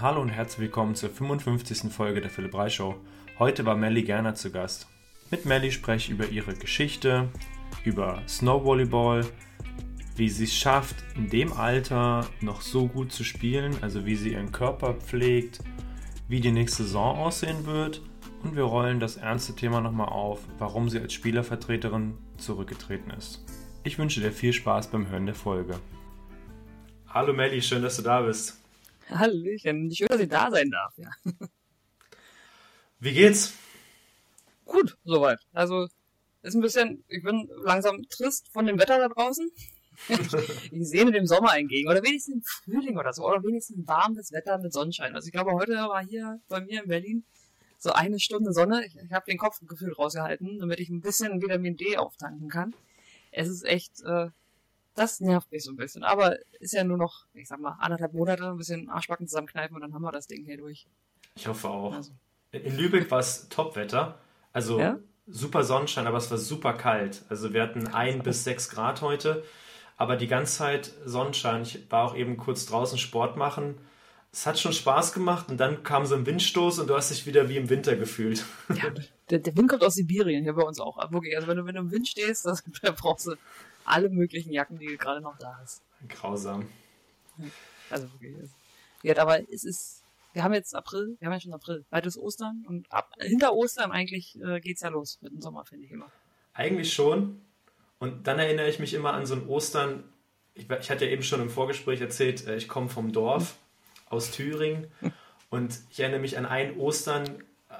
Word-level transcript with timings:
Hallo 0.00 0.20
und 0.20 0.28
herzlich 0.28 0.60
willkommen 0.60 0.94
zur 0.94 1.10
55. 1.10 1.92
Folge 1.92 2.20
der 2.20 2.30
Philipp 2.30 2.54
Reich 2.54 2.76
Show. 2.76 2.94
Heute 3.40 3.66
war 3.66 3.74
Melly 3.74 4.04
Gerner 4.04 4.36
zu 4.36 4.52
Gast. 4.52 4.86
Mit 5.32 5.44
Melly 5.44 5.72
spreche 5.72 6.04
ich 6.04 6.10
über 6.16 6.28
ihre 6.28 6.54
Geschichte, 6.54 7.28
über 7.82 8.22
Snowvolleyball, 8.28 9.26
wie 10.14 10.28
sie 10.28 10.44
es 10.44 10.54
schafft, 10.54 10.94
in 11.16 11.28
dem 11.28 11.52
Alter 11.52 12.28
noch 12.40 12.60
so 12.60 12.86
gut 12.86 13.10
zu 13.10 13.24
spielen, 13.24 13.76
also 13.80 14.06
wie 14.06 14.14
sie 14.14 14.34
ihren 14.34 14.52
Körper 14.52 14.94
pflegt, 14.94 15.58
wie 16.28 16.38
die 16.38 16.52
nächste 16.52 16.84
Saison 16.84 17.18
aussehen 17.18 17.66
wird 17.66 18.00
und 18.44 18.54
wir 18.54 18.62
rollen 18.62 19.00
das 19.00 19.16
ernste 19.16 19.56
Thema 19.56 19.80
nochmal 19.80 20.10
auf, 20.10 20.38
warum 20.58 20.88
sie 20.88 21.00
als 21.00 21.12
Spielervertreterin 21.12 22.16
zurückgetreten 22.36 23.10
ist. 23.10 23.44
Ich 23.82 23.98
wünsche 23.98 24.20
dir 24.20 24.30
viel 24.30 24.52
Spaß 24.52 24.92
beim 24.92 25.08
Hören 25.08 25.26
der 25.26 25.34
Folge. 25.34 25.80
Hallo 27.08 27.32
Melly, 27.32 27.60
schön, 27.60 27.82
dass 27.82 27.96
du 27.96 28.02
da 28.02 28.20
bist. 28.20 28.58
Hallöchen, 29.10 29.90
schön, 29.94 30.08
dass 30.08 30.20
ich 30.20 30.28
da 30.28 30.50
sein 30.50 30.70
darf, 30.70 30.96
ja. 30.98 31.10
Wie 33.00 33.12
geht's? 33.12 33.54
Gut, 34.64 34.96
soweit. 35.04 35.38
Also, 35.52 35.88
ist 36.42 36.54
ein 36.54 36.60
bisschen, 36.60 37.04
ich 37.08 37.22
bin 37.22 37.48
langsam 37.62 38.02
trist 38.08 38.48
von 38.52 38.66
dem 38.66 38.78
Wetter 38.78 38.98
da 38.98 39.08
draußen. 39.08 39.50
ich 40.70 40.88
sehne 40.88 41.10
dem 41.10 41.26
Sommer 41.26 41.56
entgegen. 41.56 41.88
Oder 41.88 42.02
wenigstens 42.02 42.34
im 42.34 42.42
Frühling 42.42 42.98
oder 42.98 43.12
so. 43.12 43.26
Oder 43.26 43.42
wenigstens 43.42 43.86
warmes 43.86 44.32
Wetter 44.32 44.58
mit 44.58 44.72
Sonnenschein. 44.72 45.14
Also 45.14 45.26
ich 45.26 45.32
glaube, 45.32 45.52
heute 45.52 45.72
war 45.72 46.04
hier 46.04 46.40
bei 46.48 46.60
mir 46.60 46.82
in 46.82 46.88
Berlin 46.88 47.24
so 47.78 47.92
eine 47.92 48.20
Stunde 48.20 48.52
Sonne. 48.52 48.84
Ich, 48.86 48.96
ich 48.96 49.12
habe 49.12 49.26
den 49.26 49.38
Kopf 49.38 49.60
gefühlt 49.66 49.98
rausgehalten, 49.98 50.58
damit 50.58 50.80
ich 50.80 50.88
ein 50.88 51.00
bisschen 51.00 51.40
Vitamin 51.42 51.76
D 51.76 51.96
auftanken 51.96 52.48
kann. 52.48 52.74
Es 53.30 53.48
ist 53.48 53.64
echt, 53.64 54.02
äh, 54.02 54.28
das 54.98 55.20
nervt 55.20 55.50
mich 55.52 55.64
so 55.64 55.70
ein 55.70 55.76
bisschen. 55.76 56.02
Aber 56.02 56.36
ist 56.60 56.72
ja 56.72 56.84
nur 56.84 56.98
noch, 56.98 57.26
ich 57.34 57.48
sag 57.48 57.60
mal, 57.60 57.76
anderthalb 57.78 58.12
Monate, 58.12 58.48
ein 58.48 58.56
bisschen 58.56 58.88
Arschbacken 58.88 59.26
zusammenkneifen 59.26 59.76
und 59.76 59.82
dann 59.82 59.94
haben 59.94 60.02
wir 60.02 60.12
das 60.12 60.26
Ding 60.26 60.44
hier 60.44 60.56
durch. 60.56 60.86
Ich 61.36 61.46
hoffe 61.46 61.68
auch. 61.68 61.94
Also. 61.94 62.12
In 62.50 62.76
Lübeck 62.76 63.10
war 63.10 63.20
es 63.20 63.48
Topwetter. 63.48 64.18
Also 64.52 64.80
ja? 64.80 64.98
super 65.26 65.62
Sonnenschein, 65.62 66.06
aber 66.06 66.18
es 66.18 66.30
war 66.30 66.38
super 66.38 66.72
kalt. 66.72 67.24
Also 67.28 67.52
wir 67.52 67.62
hatten 67.62 67.86
ein 67.88 68.22
bis 68.22 68.44
sechs 68.44 68.70
Grad 68.70 69.02
heute, 69.02 69.44
aber 69.96 70.16
die 70.16 70.26
ganze 70.26 70.58
Zeit 70.58 70.92
Sonnenschein. 71.04 71.62
Ich 71.62 71.90
war 71.90 72.04
auch 72.04 72.16
eben 72.16 72.36
kurz 72.36 72.66
draußen 72.66 72.98
Sport 72.98 73.36
machen. 73.36 73.76
Es 74.32 74.46
hat 74.46 74.58
schon 74.58 74.72
Spaß 74.72 75.12
gemacht 75.12 75.48
und 75.48 75.58
dann 75.58 75.82
kam 75.84 76.06
so 76.06 76.14
ein 76.14 76.26
Windstoß 76.26 76.80
und 76.80 76.88
du 76.88 76.96
hast 76.96 77.10
dich 77.10 77.26
wieder 77.26 77.48
wie 77.48 77.56
im 77.56 77.70
Winter 77.70 77.96
gefühlt. 77.96 78.44
Ja, 78.74 78.90
der, 79.30 79.38
der 79.38 79.56
Wind 79.56 79.68
kommt 79.68 79.82
aus 79.82 79.94
Sibirien, 79.94 80.42
hier 80.42 80.54
bei 80.54 80.62
uns 80.62 80.80
auch. 80.80 80.98
Also 80.98 81.12
wenn 81.12 81.56
du, 81.56 81.66
wenn 81.66 81.74
du 81.74 81.80
im 81.80 81.90
Wind 81.90 82.08
stehst, 82.08 82.44
das, 82.44 82.62
da 82.82 82.90
brauchst 82.90 83.26
du 83.26 83.36
alle 83.88 84.10
möglichen 84.10 84.52
Jacken, 84.52 84.78
die 84.78 84.96
gerade 84.96 85.20
noch 85.20 85.38
da 85.38 85.56
hast. 85.60 85.82
Grausam. 86.08 86.68
Also 87.90 88.08
wirklich. 88.20 88.50
Ja, 89.02 89.16
aber 89.18 89.40
es 89.52 89.64
ist, 89.64 90.04
wir 90.32 90.42
haben 90.42 90.54
jetzt 90.54 90.74
April, 90.74 91.16
wir 91.18 91.26
haben 91.26 91.32
ja 91.32 91.40
schon 91.40 91.54
April, 91.54 91.84
bald 91.90 92.06
ist 92.06 92.18
Ostern 92.18 92.64
und 92.66 92.90
ab, 92.92 93.12
hinter 93.20 93.54
Ostern 93.54 93.92
eigentlich 93.92 94.38
äh, 94.42 94.60
geht's 94.60 94.80
ja 94.80 94.88
los 94.88 95.18
mit 95.22 95.32
dem 95.32 95.40
Sommer, 95.40 95.64
finde 95.64 95.86
ich 95.86 95.92
immer. 95.92 96.10
Eigentlich 96.54 96.92
schon. 96.92 97.40
Und 97.98 98.26
dann 98.26 98.38
erinnere 98.38 98.68
ich 98.68 98.78
mich 98.78 98.94
immer 98.94 99.12
an 99.12 99.26
so 99.26 99.34
ein 99.34 99.46
Ostern. 99.46 100.04
Ich, 100.54 100.68
ich 100.68 100.90
hatte 100.90 101.04
ja 101.04 101.12
eben 101.12 101.22
schon 101.22 101.40
im 101.40 101.50
Vorgespräch 101.50 102.00
erzählt, 102.00 102.46
äh, 102.46 102.56
ich 102.56 102.68
komme 102.68 102.88
vom 102.88 103.12
Dorf 103.12 103.56
aus 104.08 104.30
Thüringen 104.30 104.88
und 105.50 105.78
ich 105.90 106.00
erinnere 106.00 106.20
mich 106.20 106.38
an 106.38 106.46
ein 106.46 106.76
Ostern, 106.78 107.42
äh, 107.70 107.74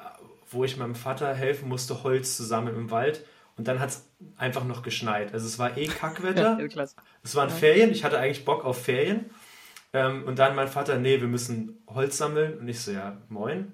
wo 0.51 0.65
ich 0.65 0.77
meinem 0.77 0.95
Vater 0.95 1.35
helfen 1.35 1.69
musste, 1.69 2.03
Holz 2.05 2.37
zu 2.37 2.45
sammeln 2.45 2.77
im 2.77 2.91
Wald. 2.91 3.25
Und 3.57 3.67
dann 3.67 3.81
hat 3.81 3.91
es 3.91 4.08
einfach 4.37 4.65
noch 4.65 4.83
geschneit. 4.83 5.33
Also 5.33 5.47
es 5.47 5.59
war 5.59 5.77
eh 5.77 5.87
Kackwetter. 5.89 6.59
es 7.23 7.35
waren 7.35 7.51
Ferien. 7.51 7.91
Ich 7.91 8.05
hatte 8.05 8.19
eigentlich 8.19 8.45
Bock 8.45 8.65
auf 8.65 8.83
Ferien. 8.83 9.27
Ähm, 9.93 10.25
und 10.25 10.39
dann 10.39 10.55
mein 10.55 10.69
Vater, 10.69 10.99
nee, 10.99 11.21
wir 11.21 11.29
müssen 11.29 11.83
Holz 11.87 12.19
sammeln. 12.19 12.59
Und 12.59 12.69
ich 12.69 12.81
so, 12.81 12.93
ja, 12.93 13.17
moin. 13.29 13.73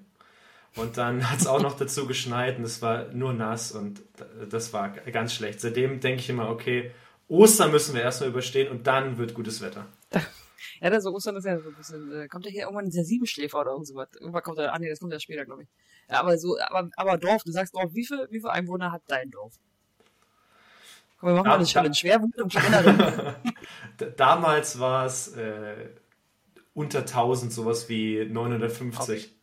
Und 0.75 0.97
dann 0.97 1.29
hat 1.29 1.39
es 1.39 1.47
auch 1.47 1.61
noch 1.61 1.77
dazu 1.77 2.05
geschneit 2.05 2.57
und 2.57 2.63
es 2.65 2.81
war 2.81 3.07
nur 3.13 3.33
nass 3.33 3.71
und 3.71 4.01
das 4.49 4.73
war 4.73 4.89
ganz 4.89 5.33
schlecht. 5.33 5.61
Seitdem 5.61 6.01
denke 6.01 6.19
ich 6.19 6.29
immer, 6.29 6.49
okay, 6.49 6.91
Ostern 7.27 7.71
müssen 7.71 7.95
wir 7.95 8.01
erstmal 8.01 8.29
überstehen 8.29 8.69
und 8.69 8.85
dann 8.85 9.17
wird 9.17 9.33
gutes 9.33 9.61
Wetter. 9.61 9.87
Ja, 10.81 10.89
das 10.89 11.03
so 11.03 11.13
Ostern 11.13 11.37
ist 11.37 11.45
ja 11.45 11.57
so 11.59 11.69
ein 11.69 11.75
bisschen, 11.75 12.11
äh, 12.11 12.27
kommt 12.27 12.45
ja 12.45 12.51
hier 12.51 12.63
irgendwann 12.63 12.89
der 12.89 13.05
Siebenschläfer 13.05 13.61
oder 13.61 13.71
irgendwas. 13.71 14.07
Irgendwann 14.19 14.43
kommt 14.43 14.57
er, 14.57 14.73
ah 14.73 14.79
nee, 14.79 14.89
das 14.89 14.99
kommt 14.99 15.13
ja 15.13 15.19
später, 15.19 15.45
glaube 15.45 15.63
ich. 15.63 15.69
Ja, 16.09 16.19
aber 16.19 16.37
so, 16.37 16.57
aber, 16.59 16.89
aber 16.97 17.17
Dorf, 17.17 17.43
du 17.43 17.51
sagst 17.51 17.75
Dorf, 17.75 17.93
wie 17.93 18.05
viel, 18.05 18.27
wie 18.29 18.39
viele 18.39 18.51
Einwohner 18.51 18.91
hat 18.91 19.03
dein 19.07 19.31
Dorf? 19.31 19.53
Komm, 21.17 21.29
wir 21.29 21.35
machen 21.35 21.47
mal 21.47 21.55
eine 21.55 21.65
Challenge. 21.65 21.95
Schwerwut 21.95 22.37
und 22.37 22.51
Kleinerin. 22.51 23.35
Damals 24.17 24.79
war 24.79 25.05
es 25.05 25.29
äh, 25.29 25.89
unter 26.73 26.99
1000, 26.99 27.51
sowas 27.53 27.89
wie 27.89 28.25
950. 28.25 29.33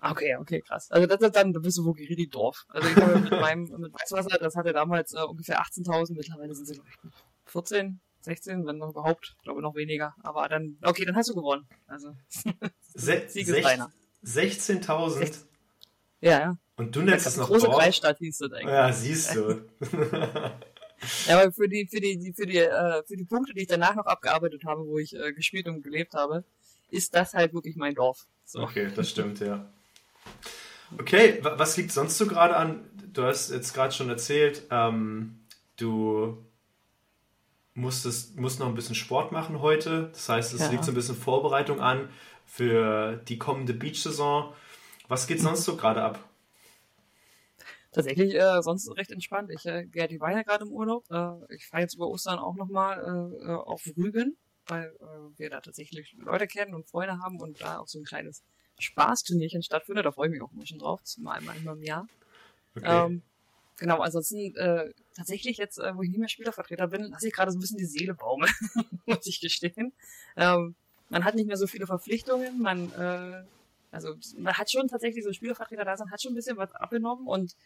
Okay. 0.00 0.10
okay, 0.10 0.36
okay, 0.36 0.60
krass. 0.62 0.90
Also 0.90 1.06
das, 1.06 1.32
dann 1.32 1.52
bist 1.52 1.78
du 1.78 1.84
wirklich 1.84 2.08
richtig 2.08 2.30
Dorf. 2.32 2.64
Also 2.68 2.88
ich 2.88 2.94
glaube, 2.94 3.18
mit 3.18 3.30
meinem 3.40 3.64
mit 3.78 3.92
Weißwasser, 3.92 4.38
das 4.38 4.56
hatte 4.56 4.72
damals 4.72 5.12
äh, 5.12 5.22
ungefähr 5.22 5.60
18.000, 5.60 6.14
mittlerweile 6.14 6.54
sind 6.54 6.66
sie 6.66 6.80
14, 7.44 8.00
16, 8.22 8.66
wenn 8.66 8.78
noch 8.78 8.90
überhaupt, 8.90 9.34
ich 9.36 9.42
glaube 9.44 9.60
noch 9.62 9.74
weniger. 9.74 10.14
Aber 10.22 10.48
dann, 10.48 10.78
okay, 10.82 11.04
dann 11.04 11.14
hast 11.14 11.28
du 11.28 11.34
gewonnen. 11.34 11.68
Also 11.86 12.14
Se 12.94 13.26
16.000? 14.24 15.44
Ja, 16.20 16.40
ja. 16.40 16.56
Und 16.76 16.96
du 16.96 17.02
nennst 17.02 17.26
es 17.26 17.36
noch 17.36 17.48
große 17.48 17.66
Dorf? 17.66 17.78
Kreisstadt 17.78 18.18
hieß 18.18 18.38
das 18.38 18.52
eigentlich. 18.52 18.72
Ja, 18.72 18.92
siehst 18.92 19.34
du. 19.34 19.68
ja, 21.26 21.40
aber 21.40 21.52
für 21.52 21.68
die, 21.68 21.86
für 21.86 22.00
die, 22.00 22.32
für 22.34 22.46
die, 22.46 22.58
äh, 22.58 23.02
für 23.06 23.16
die 23.16 23.24
Punkte, 23.24 23.52
die 23.54 23.62
ich 23.62 23.68
danach 23.68 23.94
noch 23.94 24.06
abgearbeitet 24.06 24.64
habe, 24.64 24.86
wo 24.86 24.98
ich 24.98 25.14
äh, 25.14 25.32
gespielt 25.32 25.68
und 25.68 25.82
gelebt 25.82 26.14
habe, 26.14 26.44
ist 26.90 27.14
das 27.14 27.34
halt 27.34 27.52
wirklich 27.54 27.76
mein 27.76 27.94
Dorf. 27.94 28.26
So. 28.44 28.60
Okay, 28.60 28.90
das 28.94 29.10
stimmt, 29.10 29.40
ja. 29.40 29.66
Okay, 30.98 31.40
was 31.42 31.76
liegt 31.76 31.92
sonst 31.92 32.16
so 32.16 32.26
gerade 32.26 32.56
an? 32.56 32.88
Du 33.12 33.24
hast 33.24 33.50
jetzt 33.50 33.74
gerade 33.74 33.92
schon 33.92 34.08
erzählt, 34.08 34.62
ähm, 34.70 35.40
du 35.76 36.38
musstest, 37.74 38.38
musst 38.38 38.60
noch 38.60 38.66
ein 38.66 38.74
bisschen 38.74 38.94
Sport 38.94 39.32
machen 39.32 39.60
heute. 39.60 40.10
Das 40.12 40.28
heißt, 40.28 40.54
es 40.54 40.60
ja. 40.60 40.68
liegt 40.68 40.84
so 40.84 40.92
ein 40.92 40.94
bisschen 40.94 41.16
Vorbereitung 41.16 41.80
an 41.80 42.08
für 42.44 43.20
die 43.28 43.38
kommende 43.38 43.74
Beach-Saison. 43.74 44.52
Was 45.08 45.26
geht 45.26 45.40
sonst 45.40 45.64
so 45.64 45.76
gerade 45.76 46.02
ab? 46.02 46.18
Tatsächlich 47.96 48.34
äh, 48.34 48.60
sonst 48.60 48.94
recht 48.94 49.10
entspannt. 49.10 49.50
Ich, 49.50 49.64
äh, 49.64 49.86
Gerdi 49.86 50.20
war 50.20 50.30
ja 50.30 50.42
gerade 50.42 50.66
im 50.66 50.70
Urlaub. 50.70 51.10
Äh, 51.10 51.54
ich 51.54 51.66
fahre 51.66 51.80
jetzt 51.80 51.94
über 51.94 52.08
Ostern 52.08 52.38
auch 52.38 52.54
nochmal 52.54 52.98
äh, 52.98 53.46
äh, 53.46 53.54
auf 53.54 53.86
Rügen, 53.96 54.36
weil 54.66 54.94
äh, 55.00 55.38
wir 55.38 55.48
da 55.48 55.62
tatsächlich 55.62 56.14
Leute 56.18 56.46
kennen 56.46 56.74
und 56.74 56.86
Freunde 56.86 57.20
haben 57.20 57.40
und 57.40 57.62
da 57.62 57.78
auch 57.78 57.88
so 57.88 57.98
ein 57.98 58.04
kleines 58.04 58.42
Spaßturnierchen 58.78 59.62
stattfindet. 59.62 60.04
Da 60.04 60.12
freue 60.12 60.26
ich 60.26 60.32
mich 60.32 60.42
auch 60.42 60.52
immer 60.52 60.66
schon 60.66 60.78
drauf. 60.78 61.00
Das 61.00 61.12
ist 61.12 61.20
mal 61.20 61.38
einmal 61.38 61.56
im 61.56 61.82
Jahr. 61.82 62.06
Okay. 62.76 63.06
Ähm, 63.06 63.22
genau, 63.78 64.00
ansonsten 64.00 64.54
äh, 64.56 64.92
tatsächlich 65.14 65.56
jetzt, 65.56 65.78
äh, 65.78 65.96
wo 65.96 66.02
ich 66.02 66.10
nicht 66.10 66.18
mehr 66.18 66.28
Spielervertreter 66.28 66.88
bin, 66.88 67.04
lasse 67.04 67.28
ich 67.28 67.32
gerade 67.32 67.50
so 67.50 67.56
ein 67.56 67.62
bisschen 67.62 67.78
die 67.78 67.86
Seele 67.86 68.12
baumeln, 68.12 68.52
muss 69.06 69.26
ich 69.26 69.40
gestehen. 69.40 69.94
Ähm, 70.36 70.74
man 71.08 71.24
hat 71.24 71.34
nicht 71.34 71.46
mehr 71.46 71.56
so 71.56 71.66
viele 71.66 71.86
Verpflichtungen, 71.86 72.60
man 72.60 72.92
äh, 72.92 73.42
also 73.90 74.14
man 74.36 74.52
hat 74.52 74.70
schon 74.70 74.88
tatsächlich 74.88 75.24
so 75.24 75.32
Spielervertreter 75.32 75.86
da 75.86 75.96
sind, 75.96 76.10
hat 76.10 76.20
schon 76.20 76.32
ein 76.32 76.34
bisschen 76.34 76.58
was 76.58 76.70
abgenommen 76.72 77.26
und 77.26 77.56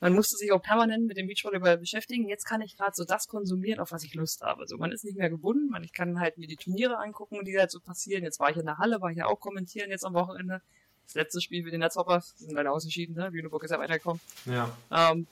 man 0.00 0.14
musste 0.14 0.36
sich 0.36 0.50
auch 0.52 0.62
permanent 0.62 1.06
mit 1.06 1.18
dem 1.18 1.26
Beachvolleyball 1.26 1.76
beschäftigen. 1.76 2.28
Jetzt 2.28 2.46
kann 2.46 2.62
ich 2.62 2.76
gerade 2.76 2.92
so 2.94 3.04
das 3.04 3.28
konsumieren, 3.28 3.80
auf 3.80 3.92
was 3.92 4.02
ich 4.02 4.14
Lust 4.14 4.40
habe. 4.40 4.62
Also 4.62 4.78
man 4.78 4.92
ist 4.92 5.04
nicht 5.04 5.18
mehr 5.18 5.28
gebunden, 5.28 5.68
man, 5.70 5.84
ich 5.84 5.92
kann 5.92 6.18
halt 6.18 6.38
mir 6.38 6.46
die 6.46 6.56
Turniere 6.56 6.98
angucken, 6.98 7.44
die 7.44 7.58
halt 7.58 7.70
so 7.70 7.80
passieren. 7.80 8.24
Jetzt 8.24 8.40
war 8.40 8.50
ich 8.50 8.56
in 8.56 8.64
der 8.64 8.78
Halle, 8.78 9.00
war 9.00 9.10
ich 9.10 9.18
ja 9.18 9.26
auch 9.26 9.38
kommentieren 9.38 9.90
jetzt 9.90 10.04
am 10.04 10.14
Wochenende. 10.14 10.62
Das 11.04 11.14
letzte 11.14 11.40
Spiel 11.40 11.64
für 11.64 11.70
den 11.70 11.80
Netzhoppers, 11.80 12.34
sind 12.38 12.52
leider 12.52 12.72
ausgeschieden, 12.72 13.16
ne? 13.16 13.28
Lüneburg 13.28 13.64
ist 13.64 13.72
ja 13.72 13.78
weitergekommen. 13.78 14.20
Ja. 14.46 14.74
Ähm, 14.90 15.26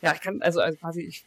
ja, 0.00 0.14
ich 0.14 0.20
kann, 0.20 0.42
also, 0.42 0.60
also 0.60 0.76
quasi, 0.78 1.02
ich 1.02 1.24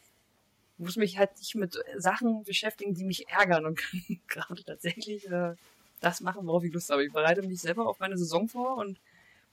muss 0.77 0.97
mich 0.97 1.17
halt 1.17 1.29
nicht 1.37 1.55
mit 1.55 1.77
Sachen 1.97 2.43
beschäftigen, 2.43 2.93
die 2.95 3.05
mich 3.05 3.29
ärgern 3.29 3.65
und 3.65 3.77
kann 3.77 4.01
gerade 4.27 4.63
tatsächlich 4.63 5.29
äh, 5.31 5.53
das 6.01 6.21
machen, 6.21 6.45
worauf 6.47 6.63
ich 6.63 6.73
Lust 6.73 6.89
habe. 6.89 7.05
Ich 7.05 7.13
bereite 7.13 7.43
mich 7.43 7.61
selber 7.61 7.87
auf 7.87 7.99
meine 7.99 8.17
Saison 8.17 8.49
vor 8.49 8.77
und 8.77 8.99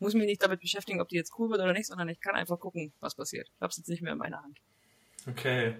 muss 0.02 0.14
mich 0.14 0.26
nicht 0.26 0.42
damit 0.42 0.60
beschäftigen, 0.60 1.00
ob 1.00 1.08
die 1.08 1.16
jetzt 1.16 1.32
cool 1.38 1.48
wird 1.50 1.60
oder 1.60 1.72
nicht, 1.72 1.86
sondern 1.86 2.08
ich 2.08 2.20
kann 2.20 2.34
einfach 2.34 2.58
gucken, 2.58 2.92
was 3.00 3.14
passiert. 3.14 3.48
Ich 3.54 3.60
habe 3.60 3.70
es 3.70 3.78
jetzt 3.78 3.88
nicht 3.88 4.02
mehr 4.02 4.12
in 4.12 4.18
meiner 4.18 4.42
Hand. 4.42 4.58
Okay. 5.28 5.74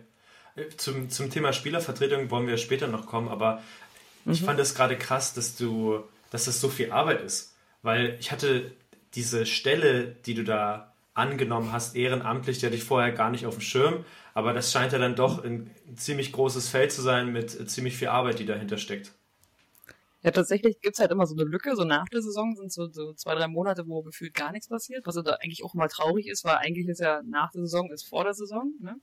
Zum, 0.76 1.10
zum 1.10 1.30
Thema 1.30 1.52
Spielervertretung 1.52 2.30
wollen 2.30 2.46
wir 2.46 2.58
später 2.58 2.86
noch 2.86 3.06
kommen, 3.06 3.28
aber 3.28 3.62
mhm. 4.24 4.32
ich 4.32 4.42
fand 4.42 4.60
es 4.60 4.74
gerade 4.74 4.96
krass, 4.96 5.34
dass 5.34 5.56
du, 5.56 6.02
dass 6.30 6.44
das 6.44 6.60
so 6.60 6.68
viel 6.68 6.92
Arbeit 6.92 7.22
ist. 7.22 7.56
Weil 7.82 8.16
ich 8.20 8.32
hatte 8.32 8.72
diese 9.14 9.44
Stelle, 9.44 10.16
die 10.26 10.34
du 10.34 10.44
da 10.44 10.94
angenommen 11.14 11.72
hast, 11.72 11.96
ehrenamtlich, 11.96 12.58
die 12.58 12.66
hatte 12.66 12.76
ich 12.76 12.84
vorher 12.84 13.12
gar 13.12 13.30
nicht 13.30 13.46
auf 13.46 13.56
dem 13.56 13.60
Schirm, 13.60 14.04
aber 14.34 14.52
das 14.54 14.72
scheint 14.72 14.92
ja 14.92 14.98
dann 14.98 15.14
doch 15.14 15.44
ein 15.44 15.70
ziemlich 15.96 16.32
großes 16.32 16.68
Feld 16.68 16.92
zu 16.92 17.02
sein 17.02 17.32
mit 17.32 17.70
ziemlich 17.70 17.96
viel 17.96 18.08
Arbeit, 18.08 18.38
die 18.38 18.46
dahinter 18.46 18.78
steckt. 18.78 19.12
Ja, 20.22 20.30
tatsächlich 20.30 20.80
gibt's 20.80 21.00
halt 21.00 21.10
immer 21.10 21.26
so 21.26 21.34
eine 21.34 21.44
Lücke, 21.44 21.74
so 21.74 21.84
nach 21.84 22.08
der 22.08 22.22
Saison 22.22 22.54
sind 22.54 22.72
so, 22.72 22.88
so 22.88 23.12
zwei, 23.14 23.34
drei 23.34 23.48
Monate, 23.48 23.88
wo 23.88 24.02
gefühlt 24.02 24.34
gar 24.34 24.52
nichts 24.52 24.68
passiert, 24.68 25.04
was 25.04 25.16
da 25.16 25.32
eigentlich 25.42 25.64
auch 25.64 25.74
mal 25.74 25.88
traurig 25.88 26.28
ist, 26.28 26.44
weil 26.44 26.56
eigentlich 26.56 26.86
ist 26.86 27.00
ja 27.00 27.22
nach 27.24 27.50
der 27.50 27.62
Saison 27.62 27.90
ist 27.90 28.08
vor 28.08 28.22
der 28.24 28.34
Saison, 28.34 28.72
ne? 28.80 28.96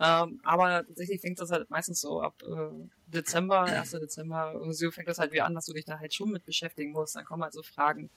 Ähm, 0.00 0.40
aber 0.42 0.84
tatsächlich 0.86 1.20
fängt 1.20 1.38
das 1.40 1.50
halt 1.50 1.70
meistens 1.70 2.00
so 2.00 2.20
ab 2.20 2.34
äh, 2.42 2.88
Dezember, 3.06 3.62
1. 3.62 3.92
Dezember, 3.92 4.60
so 4.70 4.90
fängt 4.90 5.08
das 5.08 5.18
halt 5.18 5.32
wieder 5.32 5.46
an, 5.46 5.54
dass 5.54 5.66
du 5.66 5.72
dich 5.72 5.84
da 5.84 5.98
halt 5.98 6.12
schon 6.12 6.30
mit 6.30 6.44
beschäftigen 6.44 6.92
musst. 6.92 7.14
Dann 7.16 7.24
kommen 7.24 7.42
halt 7.44 7.52
so 7.52 7.62
Fragen, 7.62 8.10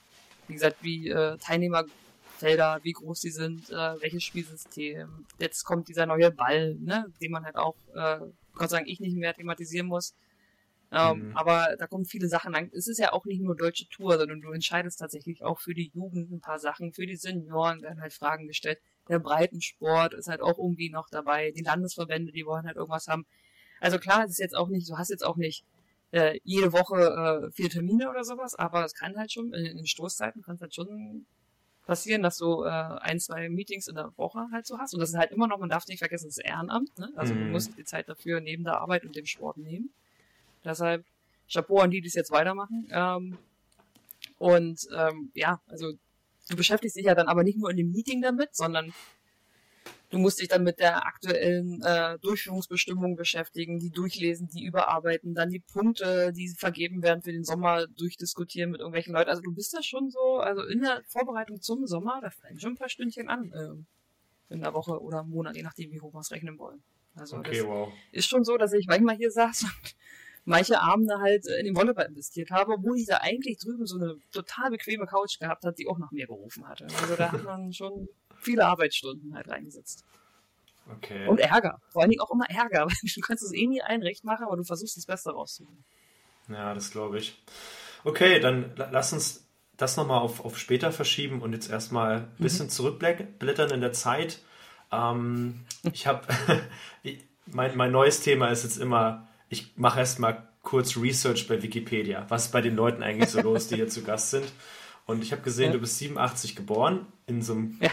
wie 0.47 0.53
gesagt, 0.53 0.77
wie 0.81 1.09
äh, 1.09 1.37
Teilnehmerfelder, 1.37 2.79
wie 2.81 2.93
groß 2.93 3.21
die 3.21 3.29
sind, 3.29 3.69
äh, 3.69 4.01
welches 4.01 4.23
Spielsystem. 4.23 5.27
Jetzt 5.37 5.63
kommt 5.65 5.87
dieser 5.87 6.07
neue 6.07 6.31
Ball, 6.31 6.75
ne, 6.75 7.05
den 7.21 7.31
man 7.31 7.45
halt 7.45 7.57
auch, 7.57 7.75
äh, 7.93 8.19
Gott 8.55 8.69
sei 8.71 8.77
Dank, 8.77 8.89
ich 8.89 8.99
nicht 8.99 9.15
mehr 9.15 9.35
thematisieren 9.35 9.87
muss. 9.87 10.15
Ähm, 10.91 11.29
mhm. 11.29 11.37
Aber 11.37 11.75
da 11.77 11.87
kommen 11.87 12.05
viele 12.05 12.27
Sachen 12.27 12.55
an. 12.55 12.71
Es 12.73 12.87
ist 12.87 12.97
ja 12.97 13.11
auch 13.11 13.25
nicht 13.25 13.41
nur 13.41 13.55
deutsche 13.55 13.89
Tour, 13.89 14.17
sondern 14.17 14.41
du 14.41 14.51
entscheidest 14.51 14.99
tatsächlich 14.99 15.43
auch 15.43 15.59
für 15.59 15.73
die 15.73 15.91
Jugend 15.93 16.31
ein 16.31 16.39
paar 16.39 16.59
Sachen, 16.59 16.93
für 16.93 17.05
die 17.05 17.17
Senioren 17.17 17.81
werden 17.81 18.01
halt 18.01 18.13
Fragen 18.13 18.47
gestellt. 18.47 18.79
Der 19.09 19.19
Breitensport 19.19 20.13
ist 20.13 20.27
halt 20.27 20.41
auch 20.41 20.57
irgendwie 20.57 20.89
noch 20.89 21.09
dabei. 21.09 21.51
Die 21.51 21.63
Landesverbände, 21.63 22.31
die 22.31 22.45
wollen 22.45 22.65
halt 22.65 22.77
irgendwas 22.77 23.07
haben. 23.07 23.25
Also 23.79 23.99
klar, 23.99 24.23
es 24.23 24.31
ist 24.31 24.39
jetzt 24.39 24.55
auch 24.55 24.69
nicht, 24.69 24.89
du 24.89 24.97
hast 24.97 25.09
jetzt 25.09 25.25
auch 25.25 25.35
nicht 25.35 25.63
äh, 26.11 26.39
jede 26.43 26.71
Woche 26.73 27.47
äh, 27.47 27.51
vier 27.51 27.69
Termine 27.69 28.09
oder 28.09 28.23
sowas, 28.23 28.55
aber 28.55 28.85
es 28.85 28.95
kann 28.95 29.17
halt 29.17 29.31
schon, 29.31 29.53
in, 29.53 29.77
in 29.77 29.85
Stoßzeiten 29.85 30.41
kann 30.41 30.55
es 30.55 30.61
halt 30.61 30.73
schon 30.73 31.25
passieren, 31.85 32.21
dass 32.21 32.37
du 32.37 32.63
äh, 32.63 32.69
ein, 32.69 33.19
zwei 33.19 33.49
Meetings 33.49 33.87
in 33.87 33.95
der 33.95 34.11
Woche 34.17 34.47
halt 34.51 34.65
so 34.65 34.77
hast. 34.77 34.93
Und 34.93 34.99
das 34.99 35.09
ist 35.09 35.17
halt 35.17 35.31
immer 35.31 35.47
noch, 35.47 35.57
man 35.57 35.69
darf 35.69 35.87
nicht 35.87 35.99
vergessen, 35.99 36.27
das 36.27 36.37
ist 36.37 36.45
Ehrenamt. 36.45 36.97
Ne? 36.99 37.11
Also 37.15 37.33
mhm. 37.33 37.39
du 37.39 37.45
musst 37.45 37.77
die 37.77 37.85
Zeit 37.85 38.09
dafür 38.09 38.41
neben 38.41 38.63
der 38.63 38.79
Arbeit 38.79 39.05
und 39.05 39.15
dem 39.15 39.25
Sport 39.25 39.57
nehmen. 39.57 39.89
Deshalb 40.67 41.05
Chapeau 41.51 41.79
an 41.79 41.91
die, 41.91 42.01
die 42.01 42.07
es 42.07 42.13
jetzt 42.13 42.31
weitermachen. 42.31 42.87
Ähm, 42.91 43.37
und 44.37 44.87
ähm, 44.95 45.31
ja, 45.33 45.61
also 45.67 45.93
du 46.49 46.55
beschäftigst 46.55 46.97
dich 46.97 47.05
ja 47.05 47.15
dann 47.15 47.27
aber 47.27 47.43
nicht 47.43 47.57
nur 47.57 47.71
in 47.71 47.77
dem 47.77 47.91
Meeting 47.91 48.21
damit, 48.21 48.55
sondern 48.55 48.93
du 50.09 50.19
musst 50.19 50.39
dich 50.39 50.47
dann 50.47 50.63
mit 50.63 50.79
der 50.79 51.05
aktuellen 51.05 51.81
äh, 51.81 52.17
Durchführungsbestimmung 52.19 53.15
beschäftigen, 53.15 53.79
die 53.79 53.89
durchlesen, 53.89 54.47
die 54.47 54.63
überarbeiten, 54.63 55.33
dann 55.33 55.49
die 55.49 55.59
Punkte, 55.59 56.31
die 56.33 56.49
vergeben 56.49 57.01
werden 57.01 57.21
für 57.21 57.31
den 57.31 57.43
Sommer, 57.43 57.87
durchdiskutieren 57.87 58.71
mit 58.71 58.79
irgendwelchen 58.79 59.13
Leuten. 59.13 59.29
Also 59.29 59.41
du 59.41 59.53
bist 59.53 59.73
da 59.73 59.81
schon 59.81 60.09
so, 60.09 60.37
also 60.37 60.63
in 60.63 60.81
der 60.81 61.01
Vorbereitung 61.07 61.61
zum 61.61 61.87
Sommer, 61.87 62.19
da 62.21 62.29
fallen 62.29 62.59
schon 62.59 62.73
ein 62.73 62.77
paar 62.77 62.89
Stündchen 62.89 63.29
an 63.29 63.51
äh, 63.51 64.53
in 64.53 64.61
der 64.61 64.73
Woche 64.73 65.01
oder 65.01 65.21
im 65.21 65.29
Monat, 65.29 65.55
je 65.55 65.63
nachdem, 65.63 65.91
wie 65.91 65.99
hoch 65.99 66.13
wir 66.13 66.19
es 66.19 66.31
rechnen 66.31 66.57
wollen. 66.57 66.81
Also 67.15 67.37
okay, 67.37 67.57
das 67.57 67.67
wow. 67.67 67.91
ist 68.11 68.27
schon 68.27 68.43
so, 68.43 68.57
dass 68.57 68.73
ich 68.73 68.87
manchmal 68.87 69.15
hier 69.15 69.31
saß 69.31 69.63
und 69.63 69.95
manche 70.47 70.81
Abende 70.81 71.19
halt 71.19 71.45
äh, 71.45 71.59
in 71.59 71.65
den 71.65 71.75
Volleyball 71.75 72.05
investiert 72.05 72.51
habe, 72.51 72.73
obwohl 72.73 72.97
ich 72.97 73.05
da 73.05 73.17
eigentlich 73.17 73.59
drüben 73.59 73.85
so 73.85 73.97
eine 73.97 74.15
total 74.31 74.71
bequeme 74.71 75.05
Couch 75.05 75.39
gehabt 75.39 75.65
hat, 75.65 75.77
die 75.77 75.87
auch 75.87 75.97
nach 75.97 76.11
mir 76.11 76.25
gerufen 76.25 76.67
hatte. 76.67 76.87
Also 77.01 77.15
da 77.15 77.31
hat 77.31 77.43
man 77.43 77.73
schon 77.73 78.07
viele 78.39 78.65
Arbeitsstunden 78.65 79.35
halt 79.35 79.49
reingesetzt. 79.49 80.05
Okay. 80.95 81.27
Und 81.27 81.39
Ärger. 81.39 81.81
Vor 81.89 82.01
allen 82.01 82.11
Dingen 82.11 82.21
auch 82.21 82.31
immer 82.31 82.49
Ärger, 82.49 82.85
weil 82.87 82.95
du 83.13 83.21
kannst 83.21 83.43
es 83.43 83.53
eh 83.53 83.67
nie 83.67 83.81
einrecht 83.81 84.23
machen, 84.23 84.45
aber 84.45 84.55
du 84.55 84.63
versuchst 84.63 84.95
das 84.95 85.05
Beste 85.05 85.31
rauszuholen. 85.31 85.83
Ja, 86.47 86.73
das 86.73 86.91
glaube 86.91 87.19
ich. 87.19 87.43
Okay, 88.05 88.39
dann 88.39 88.71
lass 88.77 89.11
uns 89.11 89.45
das 89.75 89.97
nochmal 89.97 90.21
auf, 90.21 90.43
auf 90.45 90.57
später 90.57 90.93
verschieben 90.93 91.41
und 91.41 91.51
jetzt 91.51 91.69
erstmal 91.69 92.19
ein 92.19 92.31
bisschen 92.37 92.67
mhm. 92.67 92.71
zurückblättern 92.71 93.71
in 93.71 93.81
der 93.81 93.91
Zeit. 93.91 94.39
Ähm, 94.93 95.65
ich 95.91 96.07
habe, 96.07 96.25
mein, 97.47 97.75
mein 97.75 97.91
neues 97.91 98.21
Thema 98.21 98.47
ist 98.47 98.63
jetzt 98.63 98.77
immer 98.77 99.26
ich 99.49 99.73
mache 99.77 99.99
erstmal 99.99 100.47
kurz 100.63 100.97
Research 100.97 101.47
bei 101.47 101.61
Wikipedia. 101.61 102.25
Was 102.29 102.45
ist 102.45 102.51
bei 102.51 102.61
den 102.61 102.75
Leuten 102.75 103.03
eigentlich 103.03 103.29
so 103.29 103.41
los, 103.41 103.67
die 103.67 103.75
hier 103.75 103.87
zu 103.87 104.03
Gast 104.03 104.31
sind? 104.31 104.51
Und 105.05 105.23
ich 105.23 105.31
habe 105.31 105.41
gesehen, 105.41 105.67
ja. 105.67 105.73
du 105.73 105.79
bist 105.79 105.97
87 105.99 106.55
geboren 106.55 107.05
in 107.25 107.41
so 107.41 107.53
einem 107.53 107.77
ja. 107.81 107.89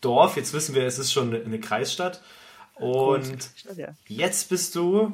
Dorf. 0.00 0.36
Jetzt 0.36 0.52
wissen 0.52 0.74
wir, 0.74 0.84
es 0.86 0.98
ist 0.98 1.12
schon 1.12 1.34
eine, 1.34 1.58
Kreisstadt. 1.58 2.22
Und 2.76 3.50
jetzt 4.06 4.48
bist 4.48 4.74
du 4.76 5.12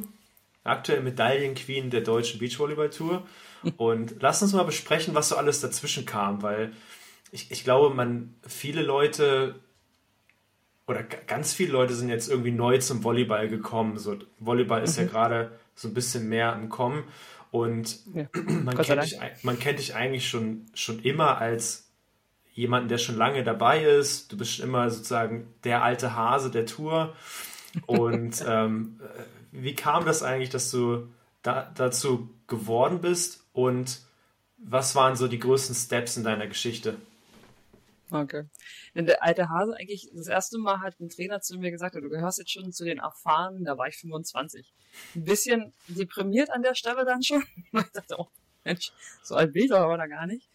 aktuell 0.65 1.03
Medaillenqueen 1.03 1.91
der 1.91 2.03
deutschen 2.03 2.39
Beachvolleyball-Tour. 2.39 3.27
Und 3.77 4.17
lass 4.21 4.43
uns 4.43 4.53
mal 4.53 4.65
besprechen, 4.65 5.15
was 5.15 5.31
so 5.31 5.37
alles 5.37 5.61
dazwischen 5.61 6.07
kam, 6.07 6.43
weil 6.43 6.73
ich, 7.33 7.51
ich 7.51 7.65
glaube, 7.65 7.95
man 7.95 8.35
viele 8.47 8.83
Leute 8.83 9.55
oder 10.87 11.05
ganz 11.05 11.53
viele 11.53 11.73
Leute 11.73 11.95
sind 11.95 12.09
jetzt 12.09 12.29
irgendwie 12.29 12.51
neu 12.51 12.79
zum 12.79 13.05
Volleyball 13.05 13.49
gekommen. 13.49 13.97
So, 13.97 14.17
Volleyball 14.41 14.83
ist 14.83 14.99
mhm. 14.99 15.05
ja 15.05 15.11
gerade 15.11 15.61
so 15.81 15.89
ein 15.89 15.95
bisschen 15.95 16.29
mehr 16.29 16.55
im 16.55 16.69
Kommen. 16.69 17.05
Und 17.51 18.01
ja. 18.15 18.27
man, 18.35 18.77
kennt 18.77 19.03
dich, 19.03 19.19
man 19.43 19.59
kennt 19.59 19.79
dich 19.79 19.95
eigentlich 19.95 20.29
schon, 20.29 20.67
schon 20.75 21.01
immer 21.01 21.39
als 21.39 21.91
jemanden, 22.53 22.89
der 22.89 22.99
schon 22.99 23.17
lange 23.17 23.43
dabei 23.45 23.83
ist. 23.83 24.31
Du 24.31 24.37
bist 24.37 24.53
schon 24.53 24.67
immer 24.67 24.91
sozusagen 24.91 25.49
der 25.65 25.83
alte 25.83 26.15
Hase 26.15 26.51
der 26.51 26.67
Tour. 26.67 27.17
Und 27.87 28.45
ähm, 28.47 29.01
wie 29.53 29.75
kam 29.75 30.05
das 30.05 30.23
eigentlich, 30.23 30.51
dass 30.51 30.71
du 30.71 31.09
da, 31.43 31.73
dazu 31.75 32.29
geworden 32.47 33.01
bist? 33.01 33.47
Und 33.55 34.01
was 34.59 34.95
waren 34.95 35.17
so 35.17 35.29
die 35.29 35.39
größten 35.39 35.75
Steps 35.75 36.19
in 36.19 36.25
deiner 36.25 36.47
Geschichte? 36.47 36.97
Okay. 38.11 38.45
Denn 38.95 39.07
der 39.07 39.23
alte 39.23 39.49
Hase 39.49 39.77
eigentlich, 39.77 40.11
das 40.15 40.27
erste 40.27 40.59
Mal 40.59 40.81
hat 40.81 40.99
ein 41.01 41.09
Trainer 41.09 41.41
zu 41.41 41.59
mir 41.59 41.71
gesagt, 41.71 41.95
du 41.95 42.09
gehörst 42.09 42.39
jetzt 42.39 42.53
schon 42.53 42.73
zu 42.73 42.85
den 42.85 42.99
Erfahrenen, 42.99 43.65
da 43.65 43.79
war 43.79 43.89
ich 43.89 43.97
25. 43.97 44.73
Ein 45.15 45.25
bisschen 45.25 45.73
deprimiert 45.89 46.51
an 46.51 46.63
der 46.63 46.75
Stelle 46.75 47.05
dann 47.05 47.23
schon. 47.23 47.45
ich 47.73 47.93
dachte, 47.93 48.17
oh 48.19 48.29
Mensch, 48.65 48.93
so 49.23 49.37
alt 49.37 49.53
bin 49.53 49.65
ich 49.65 49.73
aber 49.73 49.97
da 49.97 50.07
gar 50.07 50.27
nicht. 50.27 50.49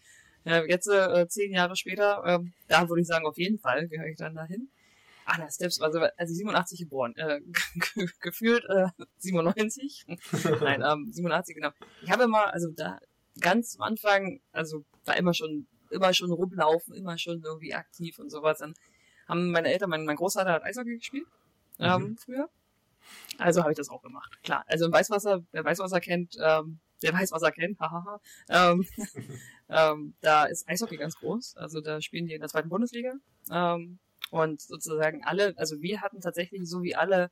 Ja, 0.44 0.64
jetzt, 0.64 0.86
äh, 0.86 1.26
zehn 1.28 1.52
Jahre 1.52 1.74
später, 1.74 2.22
äh, 2.24 2.38
da 2.68 2.88
würde 2.88 3.00
ich 3.00 3.08
sagen, 3.08 3.26
auf 3.26 3.36
jeden 3.36 3.58
Fall 3.58 3.88
gehöre 3.88 4.08
ich 4.08 4.16
dann 4.16 4.34
dahin. 4.34 4.70
Ah, 5.24 5.38
der 5.38 5.50
Steps, 5.50 5.80
also, 5.80 5.98
also 6.16 6.34
87 6.34 6.78
geboren, 6.78 7.16
äh, 7.16 7.40
gefühlt 8.20 8.64
äh, 8.68 8.86
97. 9.18 10.04
Nein, 10.60 10.84
ähm, 10.86 11.10
87, 11.10 11.56
genau. 11.56 11.70
Ich 12.02 12.10
habe 12.12 12.24
immer, 12.24 12.52
also 12.52 12.68
da 12.70 13.00
ganz 13.40 13.76
am 13.76 13.82
Anfang, 13.82 14.40
also 14.52 14.84
war 15.04 15.16
immer 15.16 15.34
schon 15.34 15.66
immer 15.90 16.12
schon 16.12 16.30
rumlaufen, 16.30 16.94
immer 16.94 17.18
schon 17.18 17.42
irgendwie 17.42 17.74
aktiv 17.74 18.18
und 18.18 18.30
sowas. 18.30 18.58
Dann 18.58 18.74
haben 19.28 19.50
meine 19.50 19.72
Eltern, 19.72 19.90
mein, 19.90 20.04
mein 20.04 20.16
Großvater 20.16 20.52
hat 20.52 20.64
Eishockey 20.64 20.96
gespielt, 20.96 21.26
ähm, 21.78 22.02
mhm. 22.02 22.16
früher. 22.16 22.48
Also 23.38 23.62
habe 23.62 23.72
ich 23.72 23.78
das 23.78 23.88
auch 23.88 24.02
gemacht. 24.02 24.38
Klar. 24.42 24.64
Also 24.66 24.86
im 24.86 24.92
Weißwasser, 24.92 25.44
wer 25.52 25.64
Weißwasser 25.64 26.00
kennt, 26.00 26.36
ähm, 26.40 26.80
der 27.02 27.12
Weißwasser 27.12 27.52
kennt, 27.52 27.78
hahaha. 27.78 28.20
ähm, 28.48 28.86
ähm, 29.68 30.14
da 30.20 30.44
ist 30.44 30.68
Eishockey 30.68 30.96
ganz 30.96 31.16
groß. 31.16 31.56
Also 31.56 31.80
da 31.80 32.00
spielen 32.00 32.26
die 32.26 32.34
in 32.34 32.40
der 32.40 32.48
zweiten 32.48 32.68
Bundesliga. 32.68 33.14
Ähm, 33.50 33.98
und 34.30 34.60
sozusagen 34.60 35.24
alle, 35.24 35.54
also 35.56 35.80
wir 35.80 36.00
hatten 36.00 36.20
tatsächlich 36.20 36.68
so 36.68 36.82
wie 36.82 36.96
alle 36.96 37.30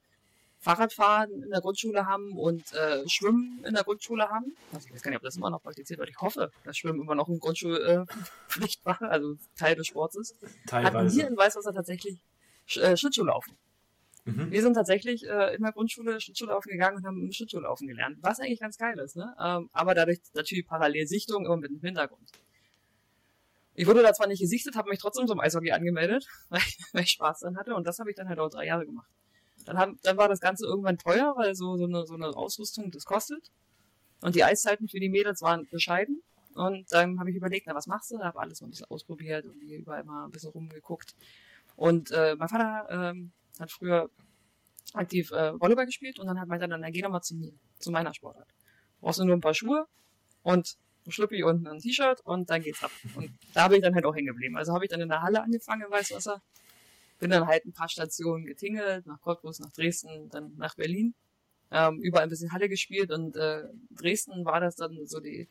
Fahrradfahren 0.64 1.42
in 1.42 1.50
der 1.50 1.60
Grundschule 1.60 2.06
haben 2.06 2.32
und 2.38 2.72
äh, 2.72 3.06
Schwimmen 3.06 3.62
in 3.66 3.74
der 3.74 3.84
Grundschule 3.84 4.30
haben. 4.30 4.56
Also 4.72 4.86
ich 4.86 4.94
weiß 4.94 5.02
gar 5.02 5.10
nicht, 5.10 5.18
ob 5.18 5.22
das 5.22 5.36
immer 5.36 5.50
noch 5.50 5.62
praktiziert 5.62 5.98
wird. 5.98 6.08
Ich 6.08 6.18
hoffe, 6.22 6.50
dass 6.64 6.78
Schwimmen 6.78 7.02
immer 7.02 7.14
noch 7.14 7.28
eine 7.28 7.38
Grundschulpflicht 7.38 8.80
äh, 8.80 8.84
war, 8.86 9.02
also 9.02 9.36
Teil 9.56 9.76
des 9.76 9.86
Sports 9.86 10.16
ist. 10.16 10.34
Teilweise. 10.66 10.96
Hatten 10.96 11.16
wir 11.16 11.28
in 11.28 11.36
Weißwasser 11.36 11.74
tatsächlich 11.74 12.16
äh, 12.76 12.96
Schlittschuhlaufen. 12.96 13.54
Mhm. 14.24 14.50
Wir 14.50 14.62
sind 14.62 14.72
tatsächlich 14.72 15.28
äh, 15.28 15.54
in 15.54 15.62
der 15.62 15.72
Grundschule 15.72 16.18
Schlittschuhlaufen 16.18 16.72
gegangen 16.72 16.96
und 16.96 17.04
haben 17.04 17.30
Schlittschuhlaufen 17.30 17.86
gelernt, 17.86 18.16
was 18.22 18.40
eigentlich 18.40 18.60
ganz 18.60 18.78
geil 18.78 18.98
ist. 18.98 19.16
Ne? 19.16 19.36
Ähm, 19.38 19.68
aber 19.72 19.94
dadurch 19.94 20.20
natürlich 20.32 20.66
parallel 20.66 21.06
Sichtung, 21.06 21.44
immer 21.44 21.58
mit 21.58 21.72
dem 21.72 21.80
Hintergrund. 21.80 22.30
Ich 23.74 23.86
wurde 23.86 24.02
da 24.02 24.14
zwar 24.14 24.28
nicht 24.28 24.40
gesichtet, 24.40 24.76
habe 24.76 24.88
mich 24.88 24.98
trotzdem 25.00 25.26
zum 25.26 25.40
Eishockey 25.40 25.72
angemeldet, 25.72 26.26
weil 26.48 26.60
ich, 26.60 26.78
weil 26.92 27.02
ich 27.02 27.10
Spaß 27.10 27.40
dran 27.40 27.58
hatte 27.58 27.74
und 27.74 27.86
das 27.86 27.98
habe 27.98 28.08
ich 28.08 28.16
dann 28.16 28.30
halt 28.30 28.38
auch 28.38 28.48
drei 28.48 28.64
Jahre 28.64 28.86
gemacht. 28.86 29.10
Dann, 29.64 29.78
haben, 29.78 29.98
dann 30.02 30.16
war 30.16 30.28
das 30.28 30.40
Ganze 30.40 30.66
irgendwann 30.66 30.98
teuer, 30.98 31.34
weil 31.36 31.54
so, 31.54 31.76
so, 31.76 31.84
eine, 31.84 32.06
so 32.06 32.14
eine 32.14 32.28
Ausrüstung 32.28 32.90
das 32.90 33.04
kostet. 33.04 33.50
Und 34.20 34.34
die 34.34 34.44
Eiszeiten 34.44 34.88
für 34.88 35.00
die 35.00 35.08
Mädels 35.08 35.42
waren 35.42 35.66
bescheiden. 35.70 36.22
Und 36.54 36.90
dann 36.92 37.18
habe 37.18 37.30
ich 37.30 37.36
überlegt, 37.36 37.66
na, 37.66 37.74
was 37.74 37.86
machst 37.86 38.10
du? 38.10 38.18
Habe 38.20 38.38
alles 38.38 38.60
mal 38.60 38.68
ein 38.68 38.70
bisschen 38.70 38.86
ausprobiert 38.90 39.44
und 39.46 39.60
hier 39.60 39.78
überall 39.78 40.04
mal 40.04 40.24
ein 40.24 40.30
bisschen 40.30 40.50
rumgeguckt. 40.50 41.14
Und 41.76 42.10
äh, 42.12 42.36
mein 42.36 42.48
Vater 42.48 42.86
ähm, 42.90 43.32
hat 43.58 43.72
früher 43.72 44.10
aktiv 44.92 45.32
äh, 45.32 45.58
Volleyball 45.58 45.86
gespielt 45.86 46.18
und 46.20 46.26
dann 46.26 46.38
hat 46.38 46.46
meinte 46.46 46.66
er 46.66 46.68
dann, 46.68 46.92
geh 46.92 47.02
doch 47.02 47.10
mal 47.10 47.22
zu 47.22 47.34
mir, 47.34 47.52
zu 47.78 47.90
meiner 47.90 48.14
Sportart. 48.14 48.48
Brauchst 49.00 49.18
du 49.18 49.24
nur 49.24 49.36
ein 49.36 49.40
paar 49.40 49.54
Schuhe 49.54 49.86
und 50.42 50.76
ein 51.06 51.12
Schlüppi 51.12 51.42
und 51.42 51.66
ein 51.66 51.80
T-Shirt 51.80 52.20
und 52.24 52.48
dann 52.48 52.62
geht's 52.62 52.82
ab. 52.82 52.92
Und 53.16 53.30
da 53.52 53.68
bin 53.68 53.78
ich 53.78 53.82
dann 53.82 53.94
halt 53.94 54.06
auch 54.06 54.14
hängen 54.14 54.28
geblieben. 54.28 54.56
Also 54.56 54.72
habe 54.72 54.84
ich 54.84 54.90
dann 54.90 55.00
in 55.00 55.08
der 55.08 55.22
Halle 55.22 55.42
angefangen 55.42 55.82
im 55.82 55.90
Weißwasser 55.90 56.40
bin 57.18 57.30
dann 57.30 57.46
halt 57.46 57.64
ein 57.64 57.72
paar 57.72 57.88
Stationen 57.88 58.44
getingelt, 58.44 59.06
nach 59.06 59.20
Cottbus, 59.20 59.60
nach 59.60 59.70
Dresden, 59.72 60.28
dann 60.30 60.54
nach 60.56 60.74
Berlin. 60.74 61.14
Ähm, 61.70 62.00
überall 62.00 62.24
ein 62.24 62.30
bisschen 62.30 62.52
Halle 62.52 62.68
gespielt 62.68 63.10
und 63.10 63.36
äh, 63.36 63.64
Dresden 63.90 64.44
war 64.44 64.60
das 64.60 64.76
dann 64.76 65.06
so 65.06 65.20
die 65.20 65.48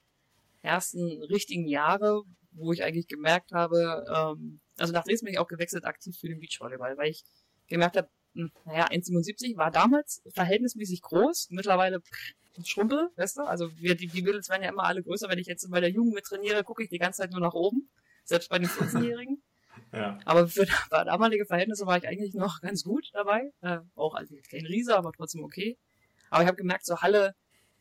ersten 0.62 1.24
richtigen 1.24 1.67
Jahre, 1.67 2.24
wo 2.51 2.72
ich 2.72 2.84
eigentlich 2.84 3.08
gemerkt 3.08 3.51
habe, 3.51 4.05
ähm, 4.10 4.62
also 4.77 4.93
nach 4.93 5.03
Dresden 5.03 5.25
bin 5.25 5.34
ich 5.34 5.39
auch 5.39 5.48
gewechselt 5.48 5.86
aktiv 5.86 6.17
für 6.17 6.27
den 6.27 6.39
Beachvolleyball, 6.39 6.98
weil 6.98 7.10
ich 7.10 7.24
gemerkt 7.67 7.98
habe, 7.98 8.10
hm, 8.34 8.51
naja, 8.65 8.88
1,77 8.88 9.58
war 9.58 9.72
damals 9.72 10.22
verhältnismäßig 10.34 11.01
groß, 11.01 11.50
mittlerweile 11.51 12.01
schrumpel, 12.65 13.10
weißt 13.15 13.38
du? 13.38 13.41
Also 13.43 13.75
wir, 13.77 13.96
die, 13.96 14.08
die 14.08 14.22
Mädels 14.22 14.50
werden 14.50 14.63
ja 14.63 14.70
immer 14.70 14.84
alle 14.84 15.03
größer. 15.03 15.29
Wenn 15.29 15.39
ich 15.39 15.48
jetzt 15.48 15.70
bei 15.70 15.79
der 15.79 15.89
Jugend 15.89 16.13
mit 16.13 16.25
trainiere, 16.25 16.63
gucke 16.63 16.84
ich 16.84 16.89
die 16.89 17.00
ganze 17.00 17.22
Zeit 17.22 17.32
nur 17.32 17.41
nach 17.41 17.53
oben, 17.53 17.89
selbst 18.24 18.50
bei 18.50 18.60
den 18.60 18.67
14-Jährigen. 18.67 19.42
Ja. 19.93 20.19
Aber 20.25 20.47
für 20.50 20.65
damalige 20.89 21.45
Verhältnisse 21.45 21.85
war 21.85 21.97
ich 21.97 22.07
eigentlich 22.07 22.33
noch 22.33 22.62
ganz 22.62 22.83
gut 22.83 23.09
dabei. 23.13 23.51
Äh, 23.62 23.79
auch 23.95 24.15
also 24.15 24.35
kein 24.50 24.65
Riese, 24.65 24.97
aber 24.97 25.12
trotzdem 25.12 25.43
okay. 25.43 25.77
Aber 26.29 26.41
ich 26.41 26.47
habe 26.47 26.57
gemerkt, 26.57 26.85
so 26.85 27.01
Halle 27.01 27.35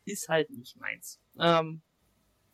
ist 0.05 0.29
halt 0.29 0.49
nicht 0.51 0.77
meins. 0.79 1.19
Ähm, 1.39 1.81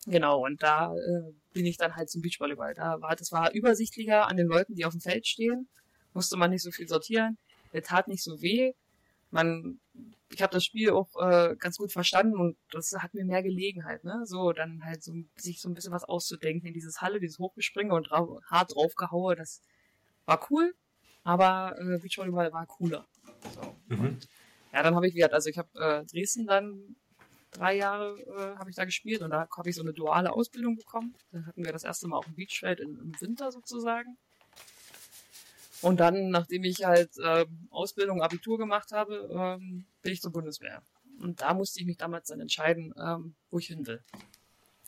genau, 0.06 0.46
und 0.46 0.64
da 0.64 0.96
äh, 0.96 1.34
bin 1.54 1.66
ich 1.66 1.78
dann 1.78 1.96
halt 1.96 2.10
zum 2.10 2.22
Beachvolleyball. 2.22 2.74
Da 2.74 3.02
war, 3.02 3.16
das 3.16 3.32
war 3.32 3.52
übersichtlicher 3.52 4.28
an 4.28 4.38
den 4.38 4.48
Leuten, 4.48 4.76
die 4.76 4.86
auf 4.86 4.94
dem 4.94 5.02
Feld 5.02 5.28
stehen. 5.28 5.68
Musste 6.14 6.38
man 6.38 6.52
nicht 6.52 6.64
so 6.64 6.72
viel 6.72 6.88
sortieren. 6.88 7.38
Der 7.74 7.84
tat 7.84 8.08
nicht 8.08 8.24
so 8.24 8.42
weh. 8.42 8.74
Man, 9.30 9.80
ich 10.32 10.42
habe 10.42 10.54
das 10.54 10.64
Spiel 10.64 10.92
auch 10.92 11.10
äh, 11.20 11.56
ganz 11.58 11.78
gut 11.78 11.92
verstanden 11.92 12.40
und 12.40 12.58
das 12.72 12.94
hat 12.94 13.14
mir 13.14 13.26
mehr 13.26 13.44
Gelegenheit, 13.44 14.04
ne? 14.04 14.22
So, 14.26 14.54
dann 14.54 14.84
halt 14.84 15.04
so 15.04 15.14
sich 15.36 15.62
so 15.62 15.70
ein 15.70 15.74
bisschen 15.74 15.92
was 15.92 16.04
auszudenken 16.04 16.68
in 16.68 16.74
dieses 16.74 17.02
Halle, 17.02 17.20
dieses 17.20 17.40
Hochgespringe 17.40 17.94
und 17.94 18.10
drau 18.10 18.40
hart 18.46 18.76
draufgehaue, 18.76 19.36
das 19.36 19.62
war 20.26 20.46
cool, 20.52 20.76
aber 21.24 21.76
äh, 21.80 21.98
Beachvolleyball 21.98 22.54
war 22.54 22.66
cooler. 22.68 23.08
So. 23.56 23.76
Mhm. 23.96 24.00
Und, 24.00 24.28
ja, 24.72 24.84
dann 24.84 24.96
habe 24.96 25.08
ich 25.08 25.16
wieder, 25.16 25.34
also 25.34 25.50
ich 25.50 25.58
habe 25.58 25.70
äh, 25.80 26.06
Dresden 26.06 26.46
dann 26.46 26.96
drei 27.52 27.76
Jahre 27.76 28.20
äh, 28.20 28.58
habe 28.58 28.70
ich 28.70 28.76
da 28.76 28.86
gespielt 28.86 29.22
und 29.22 29.32
da 29.32 29.48
habe 29.56 29.70
ich 29.70 29.76
so 29.76 29.82
eine 29.82 29.94
duale 29.94 30.32
Ausbildung 30.32 30.76
bekommen. 30.76 31.16
Dann 31.32 31.46
hatten 31.48 31.66
wir 31.66 31.72
das 31.72 31.84
erste 31.84 32.08
Mal 32.08 32.18
auf 32.18 32.26
dem 32.26 32.36
Beachfeld 32.36 32.80
im, 32.80 33.00
im 33.00 33.22
Winter 33.22 33.52
sozusagen. 33.52 34.18
Und 35.82 36.00
dann, 36.00 36.30
nachdem 36.30 36.64
ich 36.64 36.84
halt 36.84 37.12
äh, 37.18 37.46
Ausbildung, 37.70 38.22
Abitur 38.22 38.58
gemacht 38.58 38.92
habe, 38.92 39.30
ähm, 39.32 39.86
bin 40.02 40.14
ich 40.14 40.22
zur 40.22 40.32
Bundeswehr. 40.32 40.84
Und 41.22 41.42
da 41.42 41.54
musste 41.54 41.80
ich 41.80 41.86
mich 41.86 41.98
damals 41.98 42.28
dann 42.28 42.40
entscheiden, 42.40 42.94
ähm, 42.98 43.36
wo 43.50 43.60
ich 43.60 43.68
hin 43.68 43.86
will. 43.88 44.04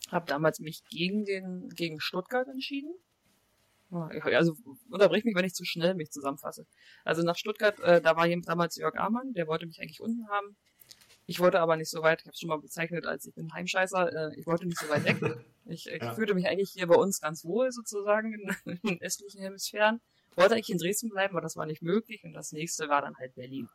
Habe 0.10 0.26
damals 0.26 0.60
mich 0.60 0.84
gegen 0.90 1.26
den 1.26 1.70
gegen 1.70 2.00
Stuttgart 2.00 2.48
entschieden. 2.48 2.94
Also 3.92 4.56
unterbrich 4.90 5.26
mich, 5.26 5.36
wenn 5.36 5.46
ich 5.46 5.54
zu 5.54 5.66
schnell 5.66 5.96
mich 5.96 6.12
zusammenfasse. 6.12 6.66
Also 7.04 7.24
nach 7.24 7.36
Stuttgart, 7.36 7.78
äh, 7.82 8.02
da 8.02 8.16
war 8.16 8.28
damals 8.28 8.78
Jörg 8.78 8.96
Amann, 8.96 9.34
der 9.34 9.48
wollte 9.48 9.66
mich 9.66 9.82
eigentlich 9.82 10.00
unten 10.00 10.30
haben. 10.30 10.56
Ich 11.26 11.40
wollte 11.40 11.60
aber 11.60 11.76
nicht 11.76 11.90
so 11.90 12.02
weit, 12.02 12.22
ich 12.22 12.26
habe 12.26 12.34
es 12.34 12.40
schon 12.40 12.50
mal 12.50 12.60
bezeichnet 12.60 13.06
als 13.06 13.26
ich 13.26 13.34
bin 13.34 13.54
Heimscheißer, 13.54 14.32
äh, 14.32 14.40
ich 14.40 14.46
wollte 14.46 14.66
nicht 14.66 14.80
so 14.80 14.90
weit 14.90 15.06
weg. 15.06 15.18
Ich, 15.66 15.88
ich 15.88 16.02
ja. 16.02 16.14
fühlte 16.16 16.34
mich 16.34 16.48
eigentlich 16.48 16.72
hier 16.72 16.88
bei 16.88 16.96
uns 16.96 17.22
ganz 17.22 17.46
wohl 17.46 17.72
sozusagen 17.72 18.34
in, 18.34 18.56
in 18.66 18.80
den 18.84 19.02
östlichen 19.02 19.42
Hemisphären. 19.42 20.02
Wollte 20.36 20.56
eigentlich 20.56 20.70
in 20.70 20.78
Dresden 20.78 21.10
bleiben, 21.10 21.34
aber 21.36 21.42
das 21.42 21.56
war 21.56 21.66
nicht 21.66 21.82
möglich 21.82 22.24
und 22.24 22.34
das 22.34 22.52
nächste 22.52 22.88
war 22.88 23.02
dann 23.02 23.18
halt 23.18 23.36
Berlin. 23.36 23.68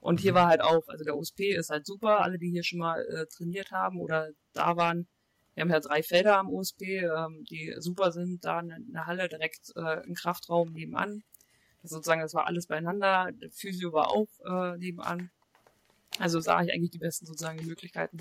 Und 0.00 0.20
hier 0.20 0.32
mhm. 0.32 0.36
war 0.36 0.46
halt 0.48 0.60
auch, 0.60 0.86
also 0.88 1.04
der 1.04 1.16
OSP 1.16 1.54
ist 1.54 1.70
halt 1.70 1.86
super, 1.86 2.20
alle, 2.20 2.38
die 2.38 2.50
hier 2.50 2.62
schon 2.62 2.78
mal 2.78 3.04
äh, 3.06 3.26
trainiert 3.26 3.70
haben 3.70 4.00
oder 4.00 4.30
da 4.52 4.76
waren. 4.76 5.08
Wir 5.54 5.62
haben 5.62 5.70
ja 5.70 5.80
drei 5.80 6.02
Felder 6.02 6.38
am 6.38 6.50
OSP, 6.50 6.82
ähm, 6.82 7.44
die 7.50 7.74
super 7.78 8.12
sind, 8.12 8.44
da 8.44 8.60
in 8.60 8.92
der 8.92 9.06
Halle 9.06 9.28
direkt 9.28 9.72
äh, 9.74 10.02
ein 10.02 10.14
Kraftraum 10.14 10.72
nebenan. 10.72 11.24
Das 11.82 11.92
sozusagen, 11.92 12.20
das 12.20 12.34
war 12.34 12.46
alles 12.46 12.66
beieinander. 12.66 13.30
Der 13.32 13.50
Physio 13.50 13.92
war 13.92 14.10
auch 14.10 14.28
äh, 14.44 14.76
nebenan. 14.76 15.30
Also 16.18 16.40
sah 16.40 16.62
ich 16.62 16.72
eigentlich 16.72 16.90
die 16.90 16.98
besten 16.98 17.26
sozusagen 17.26 17.64
Möglichkeiten. 17.66 18.18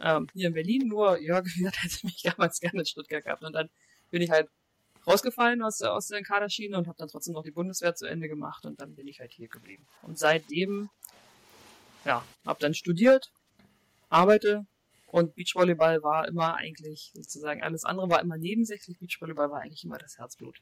Ähm, 0.00 0.28
hier 0.32 0.48
in 0.48 0.54
Berlin, 0.54 0.88
nur 0.88 1.20
Jörg, 1.20 1.44
wie 1.46 1.58
gesagt, 1.58 1.82
hätte 1.82 2.06
mich 2.06 2.22
damals 2.22 2.58
gerne 2.58 2.80
in 2.80 2.86
Stuttgart 2.86 3.24
gehabt. 3.24 3.44
Und 3.44 3.52
dann 3.52 3.68
bin 4.10 4.22
ich 4.22 4.30
halt 4.30 4.48
rausgefallen 5.06 5.62
aus, 5.62 5.82
aus 5.82 6.08
der 6.08 6.22
Kaderschiene 6.22 6.76
und 6.76 6.86
habe 6.86 6.98
dann 6.98 7.08
trotzdem 7.08 7.34
noch 7.34 7.42
die 7.42 7.50
Bundeswehr 7.50 7.94
zu 7.94 8.06
Ende 8.06 8.28
gemacht 8.28 8.64
und 8.66 8.80
dann 8.80 8.94
bin 8.94 9.06
ich 9.08 9.20
halt 9.20 9.32
hier 9.32 9.48
geblieben. 9.48 9.86
Und 10.02 10.18
seitdem, 10.18 10.90
ja, 12.04 12.24
habe 12.46 12.60
dann 12.60 12.74
studiert, 12.74 13.32
arbeite 14.08 14.66
und 15.06 15.34
Beachvolleyball 15.34 16.02
war 16.02 16.28
immer 16.28 16.54
eigentlich 16.56 17.10
sozusagen, 17.14 17.62
alles 17.62 17.84
andere 17.84 18.10
war 18.10 18.20
immer 18.20 18.36
nebensächlich, 18.36 18.98
Beachvolleyball 18.98 19.50
war 19.50 19.60
eigentlich 19.60 19.84
immer 19.84 19.98
das 19.98 20.18
Herzblut. 20.18 20.60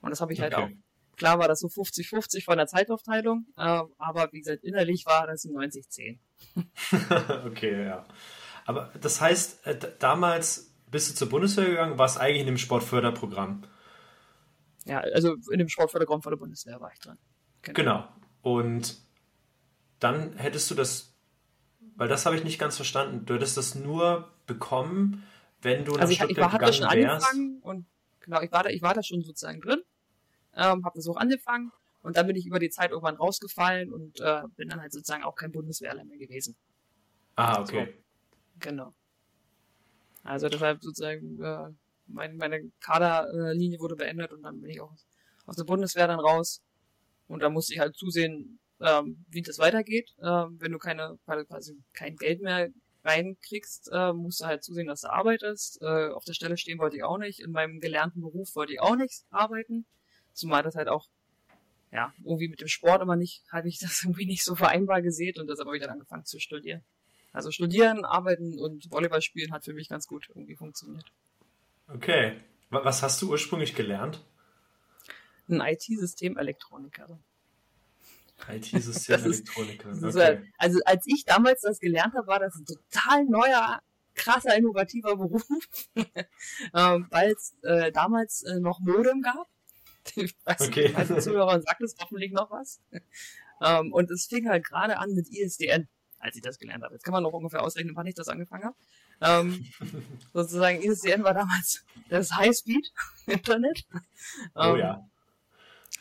Und 0.00 0.10
das 0.10 0.20
habe 0.20 0.32
ich 0.32 0.40
halt 0.40 0.54
okay. 0.54 0.62
halt 0.62 0.72
auch 0.74 0.76
Klar 1.16 1.38
war 1.38 1.48
das 1.48 1.60
so 1.60 1.68
50-50 1.68 2.44
von 2.44 2.58
der 2.58 2.66
Zeitaufteilung, 2.66 3.46
äh, 3.56 3.82
aber 3.98 4.28
wie 4.32 4.40
gesagt, 4.40 4.64
innerlich 4.64 5.06
war 5.06 5.26
das 5.26 5.44
ein 5.44 5.52
90-10. 5.52 6.18
okay, 7.46 7.86
ja. 7.86 8.06
Aber 8.66 8.92
das 9.00 9.20
heißt, 9.20 9.66
äh, 9.66 9.78
damals 9.98 10.74
bist 10.90 11.10
du 11.10 11.14
zur 11.14 11.28
Bundeswehr 11.30 11.66
gegangen, 11.66 11.98
warst 11.98 12.20
eigentlich 12.20 12.40
in 12.40 12.46
dem 12.46 12.58
Sportförderprogramm. 12.58 13.62
Ja, 14.86 15.00
also 15.00 15.36
in 15.50 15.58
dem 15.58 15.68
Sportförderprogramm 15.68 16.22
von 16.22 16.32
der 16.32 16.38
Bundeswehr 16.38 16.80
war 16.80 16.92
ich 16.92 17.00
dran. 17.00 17.18
Genau. 17.62 17.74
genau. 17.74 18.08
Und 18.42 18.96
dann 19.98 20.34
hättest 20.36 20.70
du 20.70 20.74
das, 20.74 21.14
weil 21.96 22.08
das 22.08 22.26
habe 22.26 22.36
ich 22.36 22.44
nicht 22.44 22.58
ganz 22.58 22.76
verstanden, 22.76 23.26
du 23.26 23.34
hättest 23.34 23.56
das 23.56 23.74
nur 23.74 24.32
bekommen, 24.46 25.24
wenn 25.62 25.84
du 25.84 25.92
nach 25.92 26.02
also 26.02 26.12
ich, 26.12 26.18
Stuttgart 26.18 26.48
ich 26.48 26.52
war, 26.52 26.52
hatte 26.52 26.72
schon 26.72 26.90
wärst. 26.90 27.26
angefangen 27.26 27.58
und 27.62 27.86
genau, 28.20 28.40
ich 28.42 28.52
war 28.52 28.62
da, 28.62 28.70
ich 28.70 28.82
war 28.82 28.94
da 28.94 29.02
schon 29.02 29.22
sozusagen 29.22 29.60
drin 29.60 29.82
ähm, 30.56 30.84
habe 30.84 30.96
das 30.96 31.06
auch 31.06 31.16
angefangen 31.16 31.70
und 32.02 32.16
dann 32.16 32.26
bin 32.26 32.36
ich 32.36 32.46
über 32.46 32.58
die 32.58 32.70
Zeit 32.70 32.90
irgendwann 32.90 33.16
rausgefallen 33.16 33.92
und 33.92 34.20
äh, 34.20 34.42
bin 34.56 34.68
dann 34.68 34.80
halt 34.80 34.92
sozusagen 34.92 35.22
auch 35.22 35.36
kein 35.36 35.52
Bundeswehrler 35.52 36.04
mehr 36.04 36.18
gewesen. 36.18 36.56
Ah, 37.36 37.60
okay. 37.60 37.86
So, 37.86 38.60
genau. 38.60 38.94
Also 40.24 40.48
deshalb 40.48 40.82
sozusagen 40.82 41.40
äh, 41.42 41.70
mein, 42.06 42.36
meine 42.36 42.70
Kaderlinie 42.80 43.78
wurde 43.80 43.96
beendet 43.96 44.32
und 44.32 44.42
dann 44.42 44.60
bin 44.60 44.70
ich 44.70 44.80
auch 44.80 44.92
aus 45.46 45.56
der 45.56 45.64
Bundeswehr 45.64 46.06
dann 46.06 46.20
raus 46.20 46.62
und 47.28 47.42
da 47.42 47.50
musste 47.50 47.74
ich 47.74 47.80
halt 47.80 47.96
zusehen, 47.96 48.58
ähm, 48.80 49.24
wie 49.28 49.42
das 49.42 49.58
weitergeht. 49.58 50.14
Ähm, 50.22 50.56
wenn 50.60 50.72
du 50.72 50.78
keine 50.78 51.18
quasi 51.24 51.76
kein 51.92 52.16
Geld 52.16 52.42
mehr 52.42 52.70
reinkriegst, 53.04 53.90
äh, 53.92 54.12
musst 54.12 54.40
du 54.40 54.46
halt 54.46 54.64
zusehen, 54.64 54.86
dass 54.86 55.02
du 55.02 55.12
arbeitest. 55.12 55.80
Äh, 55.82 56.08
auf 56.08 56.24
der 56.24 56.34
Stelle 56.34 56.56
stehen 56.56 56.78
wollte 56.78 56.96
ich 56.96 57.04
auch 57.04 57.18
nicht. 57.18 57.40
In 57.40 57.52
meinem 57.52 57.80
gelernten 57.80 58.20
Beruf 58.20 58.54
wollte 58.54 58.72
ich 58.72 58.80
auch 58.80 58.96
nicht 58.96 59.24
arbeiten. 59.30 59.86
Zumal 60.32 60.62
das 60.62 60.74
halt 60.74 60.88
auch, 60.88 61.08
ja, 61.92 62.12
irgendwie 62.24 62.48
mit 62.48 62.60
dem 62.60 62.68
Sport 62.68 63.02
immer 63.02 63.16
nicht, 63.16 63.42
habe 63.50 63.68
ich 63.68 63.78
das 63.78 64.02
irgendwie 64.04 64.26
nicht 64.26 64.44
so 64.44 64.54
vereinbar 64.54 65.02
gesehen 65.02 65.38
und 65.40 65.48
deshalb 65.48 65.66
habe 65.66 65.76
ich 65.76 65.82
dann 65.82 65.92
angefangen 65.92 66.24
zu 66.24 66.38
studieren. 66.38 66.82
Also 67.32 67.50
studieren, 67.50 68.04
arbeiten 68.04 68.58
und 68.58 68.90
Volleyball 68.90 69.20
spielen 69.20 69.52
hat 69.52 69.64
für 69.64 69.74
mich 69.74 69.88
ganz 69.88 70.06
gut 70.06 70.26
irgendwie 70.30 70.56
funktioniert. 70.56 71.04
Okay. 71.88 72.40
Was 72.70 73.02
hast 73.02 73.22
du 73.22 73.30
ursprünglich 73.30 73.74
gelernt? 73.74 74.24
Ein 75.48 75.60
IT-Systemelektroniker. 75.60 77.18
IT-Systemelektroniker. 78.48 79.92
Okay. 80.02 80.52
Also 80.58 80.80
als 80.84 81.06
ich 81.06 81.24
damals 81.24 81.62
das 81.62 81.78
gelernt 81.78 82.14
habe, 82.14 82.26
war 82.26 82.40
das 82.40 82.54
ein 82.56 82.66
total 82.66 83.24
neuer, 83.24 83.80
krasser, 84.14 84.56
innovativer 84.56 85.16
Beruf, 85.16 85.46
ähm, 86.74 87.06
weil 87.10 87.32
es 87.32 87.54
äh, 87.62 87.92
damals 87.92 88.42
äh, 88.42 88.58
noch 88.58 88.80
Modem 88.80 89.22
gab 89.22 89.48
ich 90.14 90.36
weiß 90.44 90.68
okay. 90.68 90.94
nicht, 90.96 91.10
die 91.10 91.18
Zuhörer 91.18 91.60
sagt 91.60 91.82
es 91.82 91.96
hoffentlich 92.00 92.32
noch 92.32 92.50
was. 92.50 92.80
Ähm, 93.62 93.92
und 93.92 94.10
es 94.10 94.26
fing 94.26 94.48
halt 94.48 94.64
gerade 94.64 94.98
an 94.98 95.14
mit 95.14 95.28
ISDN, 95.28 95.88
als 96.18 96.36
ich 96.36 96.42
das 96.42 96.58
gelernt 96.58 96.84
habe. 96.84 96.94
Jetzt 96.94 97.04
kann 97.04 97.12
man 97.12 97.22
noch 97.22 97.32
ungefähr 97.32 97.62
ausrechnen, 97.62 97.96
wann 97.96 98.06
ich 98.06 98.14
das 98.14 98.28
angefangen 98.28 98.64
habe. 98.64 98.76
Ähm, 99.20 99.66
sozusagen 100.32 100.82
ISDN 100.82 101.24
war 101.24 101.34
damals 101.34 101.84
das 102.08 102.32
High-Speed-Internet. 102.32 103.84
oh 104.54 104.74
ähm, 104.74 104.76
ja. 104.76 105.08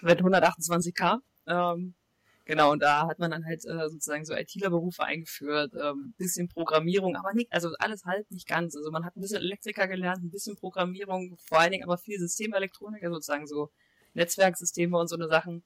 Mit 0.01 0.21
128k. 0.21 1.19
Ähm, 1.47 1.95
genau, 2.43 2.71
und 2.71 2.81
da 2.81 3.07
hat 3.07 3.19
man 3.19 3.31
dann 3.31 3.45
halt 3.45 3.63
äh, 3.65 3.89
sozusagen 3.89 4.25
so 4.25 4.33
ITler-Berufe 4.33 5.03
eingeführt, 5.03 5.73
ähm, 5.81 6.13
bisschen 6.17 6.49
Programmierung, 6.49 7.15
aber 7.15 7.33
nicht, 7.33 7.51
also 7.53 7.69
alles 7.79 8.03
halt 8.05 8.29
nicht 8.31 8.47
ganz. 8.47 8.75
Also 8.75 8.91
man 8.91 9.05
hat 9.05 9.15
ein 9.15 9.21
bisschen 9.21 9.41
Elektriker 9.41 9.87
gelernt, 9.87 10.23
ein 10.23 10.31
bisschen 10.31 10.55
Programmierung, 10.55 11.37
vor 11.47 11.59
allen 11.59 11.71
Dingen 11.71 11.85
aber 11.85 11.97
viel 11.97 12.19
Systemelektronik, 12.19 13.03
also 13.03 13.15
sozusagen 13.15 13.47
so 13.47 13.71
Netzwerksysteme 14.13 14.97
und 14.97 15.07
so 15.07 15.15
eine 15.15 15.27
Sachen. 15.27 15.63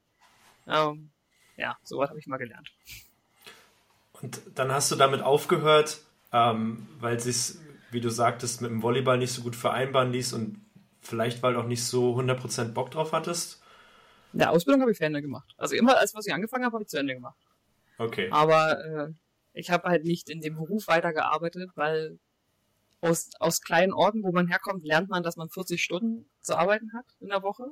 Ähm, 0.66 1.10
ja, 1.56 1.76
sowas 1.82 2.10
habe 2.10 2.18
ich 2.18 2.26
mal 2.26 2.36
gelernt. 2.36 2.70
Und 4.22 4.40
dann 4.54 4.70
hast 4.70 4.90
du 4.90 4.96
damit 4.96 5.22
aufgehört, 5.22 6.04
ähm, 6.32 6.88
weil 6.98 7.16
es 7.16 7.60
wie 7.90 8.00
du 8.00 8.10
sagtest, 8.10 8.60
mit 8.60 8.70
dem 8.70 8.82
Volleyball 8.82 9.18
nicht 9.18 9.32
so 9.32 9.42
gut 9.42 9.56
vereinbaren 9.56 10.12
ließ 10.12 10.32
und 10.32 10.64
vielleicht, 11.00 11.42
weil 11.42 11.54
du 11.54 11.60
auch 11.60 11.66
nicht 11.66 11.84
so 11.84 12.16
100% 12.18 12.72
Bock 12.72 12.90
drauf 12.90 13.12
hattest? 13.12 13.62
In 14.32 14.38
der 14.38 14.50
Ausbildung 14.50 14.82
habe 14.82 14.92
ich 14.92 14.98
zu 14.98 15.04
Ende 15.04 15.22
gemacht. 15.22 15.54
Also 15.56 15.74
immer, 15.74 15.98
als 15.98 16.14
was 16.14 16.26
ich 16.26 16.32
angefangen 16.32 16.64
habe, 16.64 16.74
habe 16.74 16.84
ich 16.84 16.88
zu 16.88 16.98
Ende 16.98 17.14
gemacht. 17.14 17.38
Okay. 17.98 18.28
Aber 18.30 18.84
äh, 18.84 19.12
ich 19.52 19.70
habe 19.70 19.88
halt 19.88 20.04
nicht 20.04 20.30
in 20.30 20.40
dem 20.40 20.54
Beruf 20.54 20.86
weitergearbeitet, 20.86 21.70
weil 21.74 22.18
aus, 23.00 23.30
aus 23.40 23.60
kleinen 23.60 23.92
Orten, 23.92 24.22
wo 24.22 24.30
man 24.30 24.46
herkommt, 24.46 24.84
lernt 24.84 25.08
man, 25.08 25.22
dass 25.22 25.36
man 25.36 25.48
40 25.48 25.82
Stunden 25.82 26.26
zu 26.40 26.56
arbeiten 26.56 26.92
hat 26.92 27.06
in 27.18 27.28
der 27.28 27.42
Woche 27.42 27.64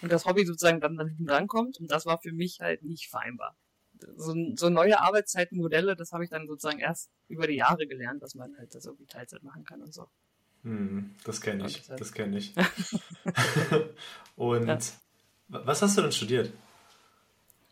und 0.00 0.10
das 0.10 0.24
Hobby 0.24 0.46
sozusagen 0.46 0.80
dann, 0.80 0.96
dann 0.96 1.08
hinten 1.08 1.28
rankommt. 1.28 1.78
Und 1.80 1.90
das 1.90 2.06
war 2.06 2.18
für 2.20 2.32
mich 2.32 2.60
halt 2.60 2.82
nicht 2.82 3.10
vereinbar. 3.10 3.56
So, 4.16 4.34
so 4.56 4.68
neue 4.68 5.00
Arbeitszeitenmodelle, 5.00 5.96
das 5.96 6.12
habe 6.12 6.24
ich 6.24 6.30
dann 6.30 6.46
sozusagen 6.46 6.80
erst 6.80 7.10
über 7.28 7.46
die 7.46 7.56
Jahre 7.56 7.86
gelernt, 7.86 8.22
dass 8.22 8.34
man 8.34 8.56
halt 8.58 8.74
das 8.74 8.86
irgendwie 8.86 9.06
Teilzeit 9.06 9.42
machen 9.42 9.64
kann 9.64 9.82
und 9.82 9.92
so. 9.92 10.06
Hm, 10.62 11.14
das 11.24 11.40
kenne 11.40 11.66
ich, 11.66 11.86
das 11.86 12.12
kenne 12.12 12.38
ich. 12.38 12.54
und 14.36 14.66
ja. 14.66 14.78
was 15.48 15.82
hast 15.82 15.98
du 15.98 16.02
denn 16.02 16.12
studiert? 16.12 16.52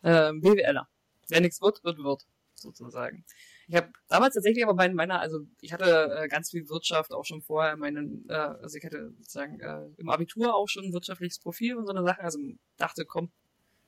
Ähm, 0.03 0.41
BWLer. 0.41 0.89
Wer 1.29 1.41
nichts 1.41 1.63
wird, 1.63 1.83
wird 1.85 1.99
wird. 1.99 2.27
sozusagen. 2.55 3.25
Ich 3.69 3.77
habe 3.77 3.91
damals 4.09 4.35
tatsächlich 4.35 4.65
aber 4.65 4.75
bei 4.75 4.89
meiner, 4.93 5.21
also 5.21 5.47
ich 5.61 5.73
hatte 5.73 6.19
äh, 6.19 6.29
ganz 6.29 6.51
viel 6.51 6.69
Wirtschaft 6.69 7.13
auch 7.13 7.25
schon 7.25 7.41
vorher, 7.41 7.77
meinen, 7.77 8.29
äh, 8.29 8.35
also 8.35 8.77
ich 8.77 8.85
hatte 8.85 9.13
sozusagen 9.19 9.61
äh, 9.61 9.89
im 9.97 10.11
Abitur 10.11 10.55
auch 10.55 10.69
schon 10.69 10.85
ein 10.85 10.93
wirtschaftliches 10.93 11.39
Profil 11.39 11.77
und 11.77 11.87
so 11.87 11.93
eine 11.93 12.05
Sache, 12.05 12.21
also 12.21 12.39
dachte, 12.77 13.07
komm, 13.07 13.31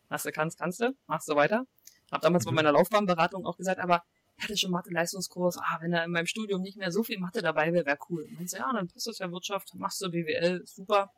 hast 0.08 0.24
du 0.24 0.32
kannst, 0.32 0.58
kannst 0.58 0.80
du, 0.80 0.96
machst 1.06 1.28
du 1.28 1.36
weiter. 1.36 1.66
Hab 2.10 2.22
damals 2.22 2.44
mhm. 2.44 2.50
bei 2.50 2.54
meiner 2.56 2.72
Laufbahnberatung 2.72 3.46
auch 3.46 3.56
gesagt, 3.56 3.80
aber 3.80 4.02
ich 4.36 4.44
hatte 4.44 4.56
schon 4.56 4.70
Mathe-Leistungskurs, 4.70 5.58
ah, 5.58 5.78
wenn 5.80 5.92
da 5.92 6.04
in 6.04 6.10
meinem 6.10 6.26
Studium 6.26 6.62
nicht 6.62 6.76
mehr 6.76 6.90
so 6.90 7.02
viel 7.04 7.18
Mathe 7.18 7.40
dabei 7.40 7.72
wäre, 7.72 7.86
wäre 7.86 7.98
cool. 8.10 8.26
Und 8.38 8.52
du, 8.52 8.56
ja, 8.56 8.72
dann 8.72 8.88
passt 8.88 9.06
das 9.06 9.18
ja 9.18 9.30
Wirtschaft, 9.30 9.74
machst 9.74 10.00
du 10.02 10.10
BWL, 10.10 10.62
super. 10.66 11.12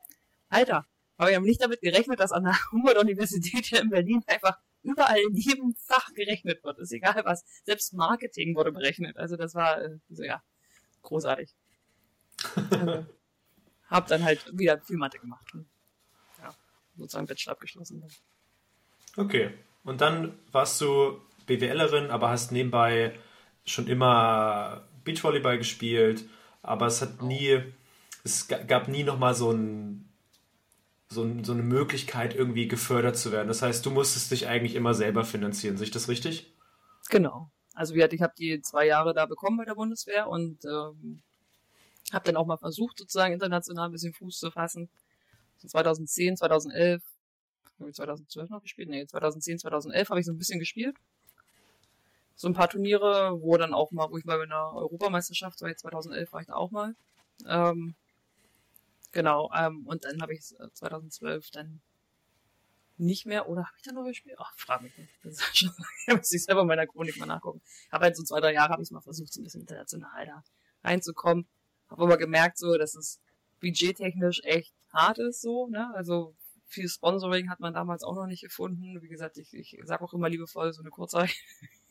Alter, 0.49 0.87
aber 1.17 1.31
wir 1.31 1.37
haben 1.37 1.45
nicht 1.45 1.63
damit 1.63 1.81
gerechnet, 1.81 2.21
dass 2.21 2.33
an 2.33 2.45
der 2.45 2.57
Humboldt-Universität 2.73 3.67
hier 3.67 3.81
in 3.81 3.91
Berlin 3.91 4.23
einfach 4.27 4.59
überall 4.83 5.19
in 5.19 5.35
jedem 5.35 5.75
Fach 5.75 6.13
gerechnet 6.15 6.63
wird. 6.63 6.79
Ist 6.79 6.93
egal 6.93 7.23
was. 7.25 7.45
Selbst 7.65 7.93
Marketing 7.95 8.55
wurde 8.55 8.73
berechnet. 8.73 9.17
Also 9.17 9.37
das 9.37 9.55
war 9.55 9.83
äh, 9.83 9.99
so, 10.11 10.23
ja, 10.23 10.43
großartig. 11.03 11.55
also, 12.71 13.07
hab 13.89 14.07
dann 14.07 14.25
halt 14.25 14.57
wieder 14.57 14.81
viel 14.81 14.97
Mathe 14.97 15.19
gemacht. 15.19 15.53
Und, 15.55 15.67
ja, 16.39 16.55
sozusagen 16.97 17.27
Bachelor 17.27 17.53
abgeschlossen. 17.53 18.05
Okay. 19.17 19.55
Und 19.87 20.01
dann 20.01 20.35
warst 20.53 20.81
du 20.81 21.21
BWLerin, 21.47 22.11
aber 22.11 22.29
hast 22.29 22.53
nebenbei 22.53 23.19
schon 23.65 23.87
immer 23.87 24.83
Beachvolleyball 25.05 25.59
gespielt, 25.59 26.25
aber 26.63 26.87
es 26.87 27.01
hat 27.01 27.23
nie, 27.23 27.63
es 28.25 28.49
gab 28.49 28.89
nie 28.89 29.05
nochmal 29.05 29.35
so 29.35 29.53
ein 29.53 30.03
so, 31.09 31.25
so 31.45 31.53
eine 31.53 31.63
Möglichkeit, 31.63 32.35
irgendwie 32.35 32.67
gefördert 32.67 33.17
zu 33.17 33.31
werden. 33.31 33.47
Das 33.47 33.63
heißt, 33.63 33.87
du 33.87 33.93
musstest 33.93 34.33
dich 34.33 34.49
eigentlich 34.49 34.75
immer 34.75 34.93
selber 34.93 35.25
finanzieren. 35.25 35.77
Sehe 35.77 35.85
ich 35.85 35.93
das 35.93 36.09
richtig? 36.09 36.53
Genau. 37.09 37.49
Also 37.75 37.95
ich 37.95 38.23
habe 38.23 38.35
die 38.37 38.61
zwei 38.63 38.87
Jahre 38.87 39.15
da 39.15 39.27
bekommen 39.27 39.57
bei 39.59 39.65
der 39.65 39.77
Bundeswehr 39.77 40.29
und 40.29 40.65
ähm, 40.65 41.23
habe 42.13 42.25
dann 42.25 42.37
auch 42.37 42.47
mal 42.47 42.57
versucht, 42.57 42.99
sozusagen 42.99 43.35
international 43.35 43.87
ein 43.89 43.93
bisschen 43.93 44.15
Fuß 44.15 44.39
zu 44.39 44.51
fassen. 44.51 44.89
2010, 45.65 46.37
2011, 46.37 47.03
habe 47.03 47.05
ich 47.05 47.16
2012 47.79 48.51
noch 48.51 48.63
gespielt? 48.63 48.89
Nee, 48.89 49.07
2010, 49.07 49.59
2011 49.59 50.11
habe 50.11 50.21
ich 50.21 50.27
so 50.27 50.33
ein 50.33 50.39
bisschen 50.39 50.59
gespielt. 50.59 50.97
So 52.35 52.49
ein 52.49 52.55
paar 52.55 52.69
Turniere, 52.69 53.41
wo 53.41 53.57
dann 53.57 53.73
auch 53.73 53.93
mal, 53.93 54.11
wo 54.11 54.19
ich 54.19 54.25
mal 54.25 54.37
bei 54.37 54.45
einer 54.45 54.73
Europameisterschaft, 54.75 55.59
2011 55.59 56.33
war 56.33 56.41
ich 56.41 56.47
da 56.47 56.55
auch 56.55 56.71
mal. 56.71 56.95
Ähm, 57.47 57.95
Genau, 59.17 59.51
ähm, 59.57 59.87
und 59.87 60.05
dann 60.05 60.21
habe 60.21 60.35
ich 60.35 60.43
2012 60.43 61.51
dann 61.51 61.81
nicht 62.99 63.25
mehr, 63.25 63.49
oder 63.49 63.63
habe 63.63 63.75
ich 63.79 63.83
dann 63.83 63.95
noch 63.95 64.05
gespielt? 64.05 64.37
Ach, 64.39 64.53
frag 64.59 64.83
mich 64.83 64.95
nicht. 64.99 65.11
Das 65.23 65.35
ist 65.35 65.41
schon, 65.57 65.71
da 66.07 66.17
muss 66.17 66.31
ich 66.33 66.45
selber 66.45 66.61
in 66.61 66.67
meiner 66.67 66.87
Chronik 66.87 67.17
mal 67.17 67.25
nachgucken. 67.25 67.63
Aber 67.91 68.05
halt 68.05 68.15
so 68.15 68.25
zwei, 68.25 68.41
drei 68.41 68.53
Jahre 68.53 68.75
habe 68.75 68.83
ich 68.83 68.89
es 68.89 68.91
mal 68.91 69.01
versucht, 69.01 69.33
so 69.33 69.41
ein 69.41 69.45
bisschen 69.45 69.63
international 69.63 70.27
da 70.27 70.45
reinzukommen. 70.85 71.47
Habe 71.89 72.03
aber 72.03 72.19
gemerkt, 72.19 72.59
so, 72.59 72.77
dass 72.77 72.95
es 72.95 73.19
budgettechnisch 73.61 74.43
echt 74.45 74.75
hart 74.93 75.17
ist, 75.17 75.41
so, 75.41 75.67
ne? 75.69 75.95
Also 75.95 76.35
viel 76.67 76.89
Sponsoring 76.89 77.49
hat 77.49 77.61
man 77.61 77.75
damals 77.75 78.03
auch 78.03 78.15
noch 78.15 78.27
nicht 78.27 78.43
gefunden. 78.43 79.01
Wie 79.01 79.09
gesagt, 79.09 79.39
ich, 79.39 79.55
ich 79.55 79.79
sage 79.85 80.05
auch 80.05 80.13
immer 80.13 80.29
liebevoll, 80.29 80.73
so 80.73 80.83
eine 80.83 80.91
kurze 80.91 81.27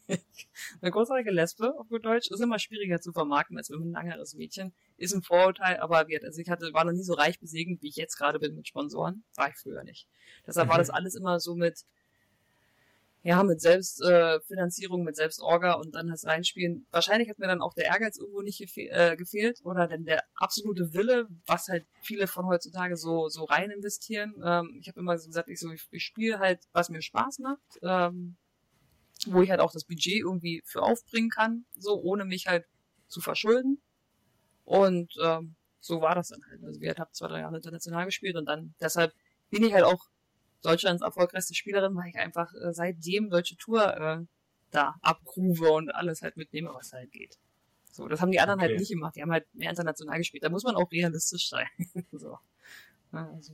eine 0.81 0.91
großartige 0.91 1.31
Lesbe, 1.31 1.73
auf 1.79 1.87
gut 1.89 2.05
Deutsch, 2.05 2.29
ist 2.29 2.39
immer 2.39 2.59
schwieriger 2.59 3.01
zu 3.01 3.11
vermarkten, 3.11 3.57
als 3.57 3.69
wenn 3.69 3.79
man 3.79 3.87
ein 3.89 3.93
langeres 3.93 4.35
Mädchen. 4.35 4.73
Ist 4.97 5.13
ein 5.13 5.23
Vorurteil, 5.23 5.77
aber 5.77 6.07
wird, 6.07 6.23
also 6.23 6.39
ich 6.39 6.49
hatte, 6.49 6.73
war 6.73 6.85
noch 6.85 6.91
nie 6.91 7.03
so 7.03 7.13
reich 7.13 7.39
besegend, 7.39 7.81
wie 7.81 7.89
ich 7.89 7.95
jetzt 7.95 8.17
gerade 8.17 8.39
bin 8.39 8.55
mit 8.55 8.67
Sponsoren. 8.67 9.23
War 9.35 9.49
ich 9.49 9.55
früher 9.55 9.83
nicht. 9.83 10.07
Deshalb 10.45 10.67
mhm. 10.67 10.71
war 10.71 10.77
das 10.77 10.89
alles 10.89 11.15
immer 11.15 11.39
so 11.39 11.55
mit, 11.55 11.85
ja, 13.25 13.41
mit 13.41 13.59
Selbstfinanzierung, 13.59 15.01
äh, 15.01 15.05
mit 15.05 15.15
Selbstorga 15.15 15.73
und 15.73 15.95
dann 15.95 16.09
das 16.09 16.25
Reinspielen. 16.25 16.85
Wahrscheinlich 16.91 17.27
hat 17.27 17.39
mir 17.39 17.47
dann 17.47 17.63
auch 17.63 17.73
der 17.73 17.85
Ehrgeiz 17.85 18.19
irgendwo 18.19 18.43
nicht 18.43 18.59
gefe 18.59 18.81
äh, 18.81 19.15
gefehlt 19.15 19.61
oder 19.63 19.87
denn 19.87 20.05
der 20.05 20.23
absolute 20.35 20.93
Wille, 20.93 21.27
was 21.47 21.67
halt 21.67 21.87
viele 22.03 22.27
von 22.27 22.45
heutzutage 22.45 22.97
so 22.97 23.27
so 23.27 23.45
rein 23.45 23.71
investieren. 23.71 24.35
Ähm, 24.45 24.77
ich 24.79 24.87
habe 24.87 24.99
immer 24.99 25.17
so 25.17 25.25
gesagt, 25.25 25.49
ich 25.49 25.59
so, 25.59 25.71
ich, 25.71 25.87
ich 25.89 26.03
spiele 26.03 26.37
halt, 26.37 26.59
was 26.71 26.89
mir 26.89 27.01
Spaß 27.01 27.39
macht. 27.39 27.79
Ähm, 27.81 28.37
wo 29.25 29.41
ich 29.41 29.49
halt 29.49 29.61
auch 29.61 29.71
das 29.71 29.85
Budget 29.85 30.19
irgendwie 30.19 30.61
für 30.65 30.83
aufbringen 30.83 31.29
kann, 31.29 31.65
so 31.73 31.99
ohne 31.99 32.25
mich 32.25 32.45
halt 32.45 32.65
zu 33.07 33.21
verschulden. 33.21 33.81
Und 34.65 35.11
ähm, 35.23 35.55
so 35.79 35.99
war 36.01 36.13
das 36.13 36.27
dann 36.27 36.41
halt. 36.47 36.63
Also 36.63 36.79
wir 36.79 36.93
haben 36.93 37.13
zwei, 37.13 37.29
drei 37.29 37.39
Jahre 37.39 37.55
international 37.55 38.05
gespielt 38.05 38.35
und 38.35 38.45
dann 38.45 38.75
deshalb 38.79 39.13
bin 39.49 39.63
ich 39.63 39.73
halt 39.73 39.85
auch 39.85 40.05
Deutschlands 40.65 41.01
erfolgreichste 41.01 41.53
Spielerin, 41.53 41.95
weil 41.95 42.09
ich 42.09 42.17
einfach 42.17 42.53
äh, 42.53 42.73
seitdem 42.73 43.29
deutsche 43.29 43.57
Tour 43.57 43.95
äh, 43.95 44.25
da 44.71 44.95
abgrube 45.01 45.71
und 45.71 45.93
alles 45.93 46.21
halt 46.21 46.37
mitnehme, 46.37 46.71
was 46.73 46.93
halt 46.93 47.11
geht. 47.11 47.37
So, 47.91 48.07
das 48.07 48.19
haben 48.19 48.31
die 48.31 48.39
anderen 48.39 48.59
halt 48.59 48.71
okay. 48.71 48.75
halt 48.75 48.79
nicht 48.81 48.91
gemacht. 48.91 49.15
Die 49.15 49.21
haben 49.21 49.31
halt 49.31 49.45
mehr 49.53 49.69
international 49.69 50.17
gespielt. 50.17 50.43
Da 50.43 50.49
muss 50.49 50.63
man 50.63 50.75
auch 50.75 50.91
realistisch 50.91 51.49
sein. 51.49 51.67
so. 52.11 52.37
Also. 53.11 53.53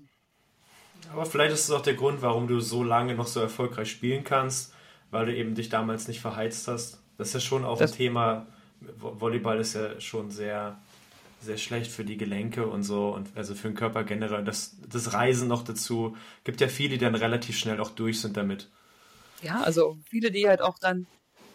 Aber 1.12 1.26
vielleicht 1.26 1.54
ist 1.54 1.66
es 1.66 1.72
auch 1.72 1.82
der 1.82 1.94
Grund, 1.94 2.22
warum 2.22 2.48
du 2.48 2.60
so 2.60 2.84
lange 2.84 3.14
noch 3.14 3.28
so 3.28 3.40
erfolgreich 3.40 3.92
spielen 3.92 4.24
kannst, 4.24 4.74
weil 5.12 5.28
du 5.28 5.36
eben 5.36 5.54
dich 5.54 5.70
damals 5.70 6.08
nicht 6.08 6.22
verheizt 6.22 6.68
hast. 6.68 7.02
Das 7.18 7.28
ist 7.28 7.34
ja 7.36 7.40
schon 7.40 7.66
auch 7.66 7.78
das 7.78 7.92
ein 7.92 7.98
Thema. 7.98 8.48
Volleyball 8.80 9.60
ist 9.60 9.76
ja 9.76 10.00
schon 10.00 10.32
sehr, 10.32 10.80
sehr 11.42 11.58
schlecht 11.58 11.92
für 11.92 12.06
die 12.06 12.18
Gelenke 12.18 12.68
und 12.68 12.84
so 12.84 13.14
und 13.14 13.36
also 13.36 13.56
für 13.56 13.70
den 13.70 13.76
Körper 13.76 14.04
generell. 14.04 14.44
Das, 14.44 14.78
das 14.90 15.14
Reisen 15.14 15.48
noch 15.48 15.64
dazu. 15.64 16.16
Gibt 16.44 16.62
ja 16.62 16.68
viele, 16.68 16.98
die 16.98 17.06
dann 17.06 17.16
relativ 17.16 17.58
schnell 17.58 17.80
auch 17.80 17.90
durch 17.90 18.22
sind 18.22 18.38
damit. 18.38 18.70
Ja, 19.42 19.62
also 19.62 19.98
viele, 20.08 20.32
die 20.32 20.48
halt 20.48 20.62
auch 20.62 20.78
dann 20.78 21.08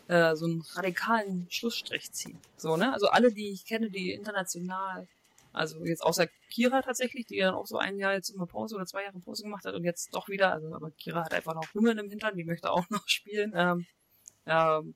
äh, 0.08 0.34
so 0.34 0.46
einen 0.46 0.64
radikalen 0.74 1.46
Schlussstrich 1.50 2.12
ziehen. 2.12 2.38
So, 2.56 2.76
ne? 2.76 2.92
Also 2.92 3.08
alle, 3.08 3.32
die 3.32 3.50
ich 3.50 3.64
kenne, 3.64 3.90
die 3.90 4.12
international 4.12 5.06
also 5.56 5.82
jetzt 5.86 6.02
außer 6.02 6.26
Kira 6.50 6.82
tatsächlich, 6.82 7.24
die 7.26 7.38
dann 7.38 7.54
auch 7.54 7.66
so 7.66 7.78
ein 7.78 7.98
Jahr 7.98 8.12
jetzt 8.12 8.28
immer 8.28 8.46
Pause 8.46 8.76
oder 8.76 8.84
zwei 8.84 9.04
Jahre 9.04 9.18
Pause 9.20 9.44
gemacht 9.44 9.64
hat 9.64 9.74
und 9.74 9.84
jetzt 9.84 10.14
doch 10.14 10.28
wieder, 10.28 10.52
also 10.52 10.74
aber 10.74 10.90
Kira 10.90 11.24
hat 11.24 11.32
einfach 11.32 11.54
noch 11.54 11.72
Hummeln 11.72 11.96
im 11.96 12.10
Hintern, 12.10 12.36
die 12.36 12.44
möchte 12.44 12.70
auch 12.70 12.88
noch 12.90 13.02
spielen. 13.08 13.52
Ähm, 13.56 13.86
ähm, 14.44 14.94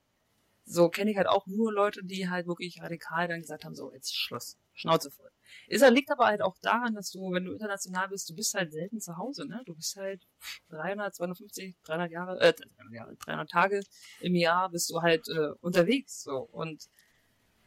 so 0.65 0.89
kenne 0.89 1.11
ich 1.11 1.17
halt 1.17 1.27
auch 1.27 1.47
nur 1.47 1.73
Leute, 1.73 2.03
die 2.03 2.29
halt 2.29 2.47
wirklich 2.47 2.81
radikal 2.81 3.27
dann 3.27 3.41
gesagt 3.41 3.65
haben, 3.65 3.75
so 3.75 3.91
jetzt 3.93 4.15
Schluss, 4.15 4.57
Schnauze 4.73 5.11
voll. 5.11 5.29
Ist 5.67 5.83
halt, 5.83 5.93
liegt 5.93 6.11
aber 6.11 6.27
halt 6.27 6.41
auch 6.41 6.57
daran, 6.61 6.95
dass 6.95 7.11
du, 7.11 7.31
wenn 7.31 7.45
du 7.45 7.51
international 7.53 8.07
bist, 8.09 8.29
du 8.29 8.35
bist 8.35 8.53
halt 8.53 8.71
selten 8.71 9.01
zu 9.01 9.17
Hause, 9.17 9.45
ne? 9.45 9.61
Du 9.65 9.75
bist 9.75 9.95
halt 9.97 10.25
300, 10.69 11.13
250, 11.13 11.75
300 11.83 12.11
Jahre, 12.11 12.39
äh, 12.39 12.53
300, 12.53 12.93
Jahre, 12.93 13.15
300 13.15 13.49
Tage 13.49 13.81
im 14.21 14.35
Jahr 14.35 14.69
bist 14.69 14.89
du 14.89 15.01
halt 15.01 15.27
äh, 15.27 15.51
unterwegs, 15.61 16.23
so. 16.23 16.37
Und 16.51 16.87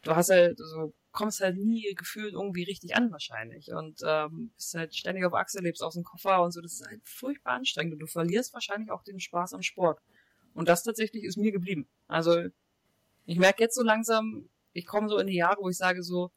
du 0.03 0.17
hast 0.17 0.31
halt 0.31 0.59
so 0.59 0.95
kommst 1.15 1.41
halt 1.41 1.57
nie 1.57 1.95
gefühlt 1.95 2.35
irgendwie 2.35 2.65
richtig 2.65 2.97
an 2.97 3.11
wahrscheinlich 3.13 3.73
und 3.73 4.01
ähm, 4.05 4.51
bist 4.57 4.75
halt 4.75 4.95
ständig 4.95 5.25
auf 5.25 5.33
Achse, 5.33 5.61
lebst 5.61 5.83
aus 5.83 5.95
dem 5.95 6.03
Koffer 6.03 6.43
und 6.43 6.51
so. 6.51 6.61
Das 6.61 6.73
ist 6.75 6.87
halt 6.87 7.01
furchtbar 7.05 7.55
anstrengend 7.55 7.95
und 7.95 8.01
du 8.01 8.07
verlierst 8.07 8.53
wahrscheinlich 8.53 8.91
auch 8.91 9.05
den 9.05 9.21
Spaß 9.21 9.55
am 9.55 9.63
Sport. 9.63 10.01
Und 10.55 10.69
das 10.69 10.83
tatsächlich 10.83 11.25
ist 11.25 11.37
mir 11.37 11.53
geblieben. 11.53 11.89
Also 12.09 12.49
ich 13.27 13.39
merke 13.39 13.63
jetzt 13.63 13.75
so 13.75 13.83
langsam, 13.83 14.49
ich 14.73 14.87
komme 14.87 15.09
so 15.09 15.19
in 15.19 15.27
die 15.27 15.37
Jahre, 15.37 15.59
wo 15.61 15.69
ich 15.69 15.77
sage 15.77 16.03
so, 16.03 16.31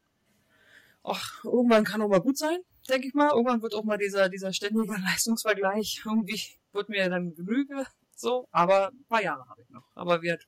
ach, 1.03 1.43
irgendwann 1.43 1.83
kann 1.83 2.01
auch 2.01 2.09
mal 2.09 2.21
gut 2.21 2.37
sein, 2.37 2.59
denke 2.89 3.07
ich 3.07 3.13
mal. 3.13 3.31
Irgendwann 3.31 3.61
wird 3.61 3.73
auch 3.73 3.83
mal 3.83 3.97
dieser, 3.97 4.29
dieser 4.29 4.53
ständige 4.53 4.93
Leistungsvergleich 5.01 6.01
irgendwie, 6.05 6.41
wird 6.71 6.89
mir 6.89 7.09
dann 7.09 7.33
genüge, 7.35 7.85
so. 8.15 8.47
Aber 8.51 8.89
ein 8.89 9.05
paar 9.07 9.23
Jahre 9.23 9.47
habe 9.49 9.61
ich 9.61 9.69
noch. 9.69 9.85
Aber 9.95 10.21
wird, 10.21 10.47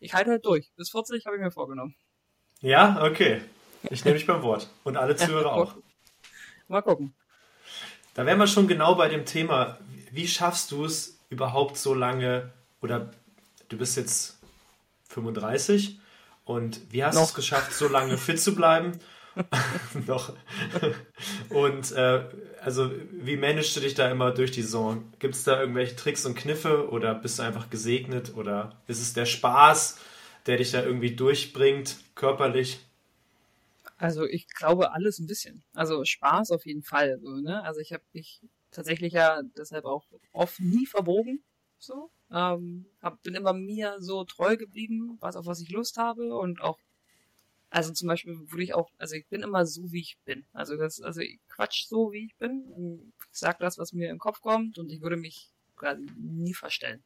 ich 0.00 0.14
halte 0.14 0.30
halt 0.30 0.46
durch. 0.46 0.70
Bis 0.76 0.90
40 0.90 1.26
habe 1.26 1.36
ich 1.36 1.42
mir 1.42 1.50
vorgenommen. 1.50 1.94
Ja, 2.60 3.02
okay. 3.04 3.42
Ich 3.90 4.04
nehme 4.04 4.14
mich 4.14 4.26
beim 4.26 4.42
Wort. 4.42 4.68
Und 4.84 4.96
alle 4.96 5.16
Zuhörer 5.16 5.52
auch. 5.52 5.74
Mal 6.68 6.82
gucken. 6.82 7.14
Da 8.14 8.24
wären 8.24 8.38
wir 8.38 8.46
schon 8.46 8.66
genau 8.66 8.94
bei 8.94 9.08
dem 9.08 9.24
Thema. 9.24 9.78
Wie 10.10 10.26
schaffst 10.26 10.72
du 10.72 10.84
es 10.84 11.20
überhaupt 11.28 11.76
so 11.76 11.92
lange, 11.92 12.50
oder 12.80 13.10
du 13.68 13.76
bist 13.76 13.96
jetzt 13.96 14.38
35 15.16 15.98
und 16.44 16.80
wie 16.90 17.02
hast 17.02 17.18
du 17.18 17.22
es 17.22 17.34
geschafft, 17.34 17.72
so 17.72 17.88
lange 17.88 18.18
fit 18.18 18.40
zu 18.40 18.54
bleiben? 18.54 18.92
Noch. 20.06 20.32
und 21.50 21.92
äh, 21.92 22.24
also, 22.62 22.90
wie 23.12 23.36
managst 23.36 23.76
du 23.76 23.80
dich 23.80 23.94
da 23.94 24.10
immer 24.10 24.30
durch 24.30 24.50
die 24.50 24.62
Saison? 24.62 25.12
Gibt 25.18 25.34
es 25.34 25.44
da 25.44 25.60
irgendwelche 25.60 25.96
Tricks 25.96 26.24
und 26.24 26.36
Kniffe 26.36 26.88
oder 26.88 27.14
bist 27.14 27.38
du 27.38 27.42
einfach 27.42 27.68
gesegnet 27.68 28.34
oder 28.34 28.80
ist 28.86 29.02
es 29.02 29.12
der 29.12 29.26
Spaß, 29.26 29.98
der 30.46 30.56
dich 30.56 30.70
da 30.70 30.82
irgendwie 30.82 31.14
durchbringt, 31.14 31.96
körperlich? 32.14 32.80
Also 33.98 34.24
ich 34.24 34.48
glaube 34.48 34.92
alles 34.92 35.18
ein 35.18 35.26
bisschen. 35.26 35.64
Also 35.74 36.04
Spaß 36.04 36.50
auf 36.50 36.64
jeden 36.66 36.82
Fall. 36.82 37.18
So, 37.20 37.36
ne? 37.36 37.62
Also 37.62 37.80
ich 37.80 37.92
habe 37.92 38.04
mich 38.12 38.40
tatsächlich 38.70 39.14
ja 39.14 39.42
deshalb 39.56 39.84
auch 39.84 40.04
oft 40.32 40.60
nie 40.60 40.86
verbogen. 40.86 41.42
So. 41.78 42.10
Ähm, 42.30 42.86
hab, 43.00 43.22
bin 43.22 43.34
immer 43.34 43.52
mir 43.52 43.96
so 44.00 44.24
treu 44.24 44.56
geblieben, 44.56 45.16
was 45.20 45.36
auf 45.36 45.46
was 45.46 45.60
ich 45.60 45.70
Lust 45.70 45.96
habe 45.96 46.36
und 46.36 46.60
auch, 46.60 46.78
also 47.70 47.92
zum 47.92 48.08
Beispiel 48.08 48.50
würde 48.50 48.64
ich 48.64 48.74
auch, 48.74 48.90
also 48.98 49.14
ich 49.14 49.26
bin 49.28 49.42
immer 49.42 49.66
so, 49.66 49.92
wie 49.92 50.00
ich 50.00 50.18
bin. 50.24 50.44
Also 50.52 50.76
das, 50.76 51.00
also 51.00 51.20
ich 51.20 51.38
quatsch 51.48 51.86
so, 51.86 52.12
wie 52.12 52.26
ich 52.26 52.36
bin. 52.36 53.02
Ich 53.30 53.38
sag 53.38 53.58
das, 53.58 53.78
was 53.78 53.92
mir 53.92 54.10
im 54.10 54.18
Kopf 54.18 54.40
kommt 54.40 54.78
und 54.78 54.90
ich 54.90 55.00
würde 55.00 55.16
mich 55.16 55.50
quasi 55.76 56.06
nie 56.16 56.54
verstellen. 56.54 57.02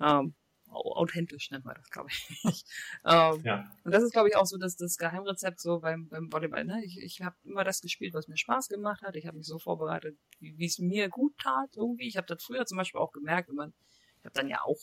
Ähm, 0.00 0.34
authentisch 0.74 1.50
nennt 1.50 1.64
man 1.64 1.74
das, 1.76 1.90
glaube 1.90 2.10
ich. 2.10 2.44
ähm, 3.04 3.40
ja. 3.44 3.70
Und 3.84 3.92
das 3.92 4.02
ist, 4.02 4.12
glaube 4.12 4.28
ich, 4.28 4.36
auch 4.36 4.46
so 4.46 4.58
dass 4.58 4.76
das 4.76 4.96
Geheimrezept 4.96 5.60
so 5.60 5.80
beim, 5.80 6.08
beim 6.08 6.32
Volleyball. 6.32 6.64
Ne? 6.64 6.82
Ich, 6.84 6.98
ich 6.98 7.22
habe 7.22 7.36
immer 7.44 7.64
das 7.64 7.80
gespielt, 7.80 8.14
was 8.14 8.28
mir 8.28 8.36
Spaß 8.36 8.68
gemacht 8.68 9.02
hat. 9.02 9.16
Ich 9.16 9.26
habe 9.26 9.36
mich 9.36 9.46
so 9.46 9.58
vorbereitet, 9.58 10.18
wie 10.40 10.66
es 10.66 10.78
mir 10.78 11.08
gut 11.08 11.36
tat 11.38 11.70
irgendwie. 11.76 12.08
Ich 12.08 12.16
habe 12.16 12.26
das 12.26 12.42
früher 12.42 12.66
zum 12.66 12.78
Beispiel 12.78 13.00
auch 13.00 13.12
gemerkt, 13.12 13.48
wenn 13.48 13.56
man, 13.56 13.74
ich 14.18 14.24
habe 14.24 14.34
dann 14.34 14.48
ja 14.48 14.62
auch 14.62 14.80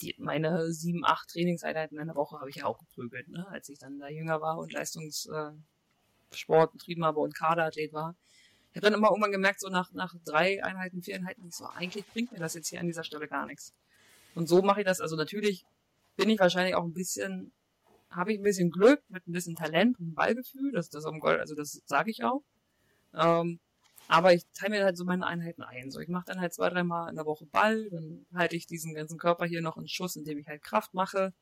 die, 0.00 0.14
meine 0.18 0.72
sieben, 0.72 1.04
acht 1.04 1.28
Trainingseinheiten 1.30 1.98
in 1.98 2.06
der 2.06 2.16
Woche 2.16 2.38
habe 2.38 2.50
ich 2.50 2.56
ja 2.56 2.66
auch 2.66 2.78
geprügelt, 2.78 3.28
ne? 3.28 3.46
als 3.48 3.68
ich 3.68 3.78
dann 3.78 3.98
da 3.98 4.08
jünger 4.08 4.40
war 4.40 4.58
und 4.58 4.72
Leistungssport 4.72 5.58
äh, 6.48 6.72
betrieben 6.72 7.04
habe 7.04 7.20
und 7.20 7.34
Kaderathlet 7.34 7.92
war. 7.92 8.14
Ich 8.70 8.76
habe 8.76 8.90
dann 8.90 8.98
immer 8.98 9.08
irgendwann 9.08 9.32
gemerkt, 9.32 9.60
so 9.60 9.70
nach, 9.70 9.90
nach 9.92 10.14
drei 10.26 10.62
Einheiten, 10.62 11.02
vier 11.02 11.16
Einheiten, 11.16 11.46
ich 11.46 11.54
so, 11.54 11.64
eigentlich 11.64 12.06
bringt 12.08 12.32
mir 12.32 12.38
das 12.38 12.52
jetzt 12.52 12.68
hier 12.68 12.80
an 12.80 12.86
dieser 12.86 13.04
Stelle 13.04 13.26
gar 13.26 13.46
nichts. 13.46 13.72
Und 14.36 14.48
so 14.48 14.60
mache 14.60 14.80
ich 14.80 14.86
das. 14.86 15.00
Also 15.00 15.16
natürlich 15.16 15.64
bin 16.16 16.28
ich 16.28 16.38
wahrscheinlich 16.38 16.74
auch 16.74 16.84
ein 16.84 16.92
bisschen, 16.92 17.52
habe 18.10 18.32
ich 18.32 18.38
ein 18.38 18.42
bisschen 18.42 18.70
Glück 18.70 19.02
mit 19.08 19.26
ein 19.26 19.32
bisschen 19.32 19.56
Talent 19.56 19.98
und 19.98 20.14
Ballgefühl. 20.14 20.72
Das, 20.72 20.90
das 20.90 21.06
am 21.06 21.20
Gold, 21.20 21.40
also 21.40 21.54
das 21.54 21.80
sage 21.86 22.10
ich 22.10 22.22
auch. 22.22 22.42
Ähm, 23.14 23.58
aber 24.08 24.34
ich 24.34 24.44
teile 24.52 24.76
mir 24.76 24.84
halt 24.84 24.98
so 24.98 25.06
meine 25.06 25.26
Einheiten 25.26 25.62
ein. 25.62 25.90
So, 25.90 26.00
ich 26.00 26.08
mache 26.08 26.26
dann 26.26 26.38
halt 26.38 26.52
zwei, 26.52 26.68
dreimal 26.68 27.08
in 27.08 27.16
der 27.16 27.24
Woche 27.24 27.46
Ball, 27.46 27.88
dann 27.90 28.26
halte 28.34 28.56
ich 28.56 28.66
diesen 28.66 28.94
ganzen 28.94 29.18
Körper 29.18 29.46
hier 29.46 29.62
noch 29.62 29.78
in 29.78 29.88
Schuss, 29.88 30.16
indem 30.16 30.38
ich 30.38 30.46
halt 30.46 30.62
Kraft 30.62 30.92
mache. 30.92 31.32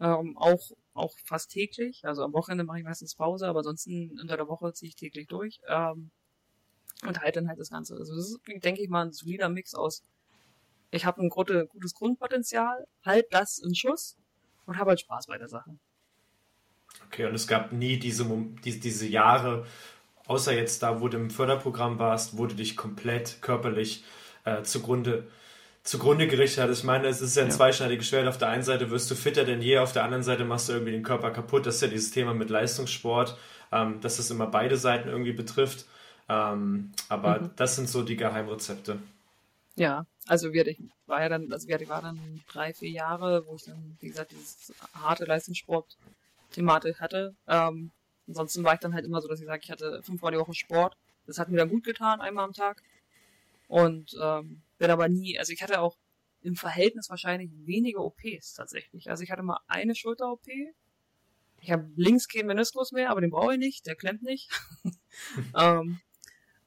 Ähm, 0.00 0.36
auch, 0.38 0.70
auch 0.94 1.14
fast 1.22 1.50
täglich. 1.50 2.06
Also 2.06 2.24
am 2.24 2.32
Wochenende 2.32 2.64
mache 2.64 2.78
ich 2.78 2.84
meistens 2.84 3.14
Pause, 3.14 3.46
aber 3.46 3.58
ansonsten 3.58 4.18
unter 4.18 4.38
der 4.38 4.48
Woche 4.48 4.72
ziehe 4.72 4.88
ich 4.88 4.96
täglich 4.96 5.26
durch. 5.26 5.60
Ähm, 5.68 6.10
und 7.06 7.20
halte 7.20 7.40
dann 7.40 7.48
halt 7.48 7.60
das 7.60 7.70
Ganze. 7.70 7.94
Also 7.94 8.16
das 8.16 8.30
ist, 8.30 8.40
denke 8.64 8.82
ich 8.82 8.88
mal, 8.88 9.04
ein 9.04 9.12
solider 9.12 9.50
Mix 9.50 9.74
aus 9.74 10.02
ich 10.92 11.06
habe 11.06 11.22
ein 11.22 11.30
gute, 11.30 11.66
gutes 11.66 11.94
Grundpotenzial, 11.94 12.86
halt 13.04 13.26
das 13.30 13.58
in 13.58 13.74
Schuss 13.74 14.16
und 14.66 14.78
habe 14.78 14.90
halt 14.90 15.00
Spaß 15.00 15.26
bei 15.26 15.38
der 15.38 15.48
Sache. 15.48 15.70
Okay, 17.06 17.24
und 17.24 17.34
es 17.34 17.46
gab 17.46 17.72
nie 17.72 17.98
diese, 17.98 18.26
diese, 18.62 18.78
diese 18.78 19.06
Jahre, 19.08 19.66
außer 20.26 20.54
jetzt 20.54 20.82
da, 20.82 21.00
wo 21.00 21.08
du 21.08 21.16
im 21.16 21.30
Förderprogramm 21.30 21.98
warst, 21.98 22.36
wo 22.36 22.46
du 22.46 22.54
dich 22.54 22.76
komplett 22.76 23.40
körperlich 23.40 24.04
äh, 24.44 24.62
zugrunde, 24.62 25.26
zugrunde 25.82 26.28
gerichtet 26.28 26.68
hast. 26.68 26.78
Ich 26.78 26.84
meine, 26.84 27.08
es 27.08 27.22
ist 27.22 27.36
ja 27.36 27.42
ein 27.42 27.48
ja. 27.48 27.54
zweischneidiges 27.54 28.06
Schwert. 28.06 28.28
Auf 28.28 28.38
der 28.38 28.48
einen 28.48 28.62
Seite 28.62 28.90
wirst 28.90 29.10
du 29.10 29.14
fitter 29.14 29.44
denn 29.44 29.62
je, 29.62 29.78
auf 29.78 29.92
der 29.92 30.04
anderen 30.04 30.22
Seite 30.22 30.44
machst 30.44 30.68
du 30.68 30.74
irgendwie 30.74 30.92
den 30.92 31.02
Körper 31.02 31.30
kaputt. 31.30 31.64
Das 31.64 31.76
ist 31.76 31.80
ja 31.80 31.88
dieses 31.88 32.10
Thema 32.10 32.34
mit 32.34 32.50
Leistungssport, 32.50 33.38
ähm, 33.72 34.00
dass 34.02 34.18
es 34.18 34.30
immer 34.30 34.46
beide 34.46 34.76
Seiten 34.76 35.08
irgendwie 35.08 35.32
betrifft. 35.32 35.86
Ähm, 36.28 36.92
aber 37.08 37.40
mhm. 37.40 37.50
das 37.56 37.76
sind 37.76 37.88
so 37.88 38.02
die 38.02 38.16
Geheimrezepte. 38.16 38.98
Ja, 39.74 40.04
also 40.26 40.52
wir, 40.52 40.66
ich 40.66 40.78
war 41.06 41.20
ja 41.20 41.28
dann, 41.28 41.52
also 41.52 41.68
wir, 41.68 41.80
ich 41.80 41.88
war 41.88 42.02
dann 42.02 42.42
drei, 42.48 42.72
vier 42.72 42.90
Jahre, 42.90 43.44
wo 43.46 43.56
ich 43.56 43.64
dann, 43.64 43.96
wie 44.00 44.08
gesagt, 44.08 44.32
dieses 44.32 44.72
harte 44.94 45.24
Leistungssport-Thematik 45.24 47.00
hatte. 47.00 47.34
Ähm, 47.48 47.90
ansonsten 48.28 48.62
war 48.64 48.74
ich 48.74 48.80
dann 48.80 48.94
halt 48.94 49.04
immer 49.04 49.20
so, 49.20 49.28
dass 49.28 49.40
ich 49.40 49.46
sage, 49.46 49.62
ich 49.64 49.70
hatte 49.70 50.02
fünfmal 50.02 50.32
die 50.32 50.38
Woche 50.38 50.54
Sport. 50.54 50.96
Das 51.26 51.38
hat 51.38 51.48
mir 51.48 51.56
dann 51.56 51.68
gut 51.68 51.84
getan, 51.84 52.20
einmal 52.20 52.44
am 52.44 52.52
Tag. 52.52 52.82
Und 53.68 54.16
ähm, 54.20 54.62
bin 54.78 54.90
aber 54.90 55.08
nie, 55.08 55.38
also 55.38 55.52
ich 55.52 55.62
hatte 55.62 55.80
auch 55.80 55.96
im 56.42 56.56
Verhältnis 56.56 57.08
wahrscheinlich 57.08 57.50
wenige 57.64 58.00
OPs 58.00 58.54
tatsächlich. 58.54 59.10
Also 59.10 59.22
ich 59.22 59.30
hatte 59.30 59.42
mal 59.42 59.60
eine 59.66 59.94
Schulter-OP. 59.94 60.46
Ich 61.60 61.70
habe 61.70 61.88
links 61.96 62.28
keinen 62.28 62.46
Meniskus 62.46 62.90
mehr, 62.92 63.10
aber 63.10 63.20
den 63.20 63.30
brauche 63.30 63.52
ich 63.52 63.58
nicht, 63.58 63.86
der 63.86 63.94
klemmt 63.94 64.22
nicht. 64.22 64.50
ähm, 65.56 66.00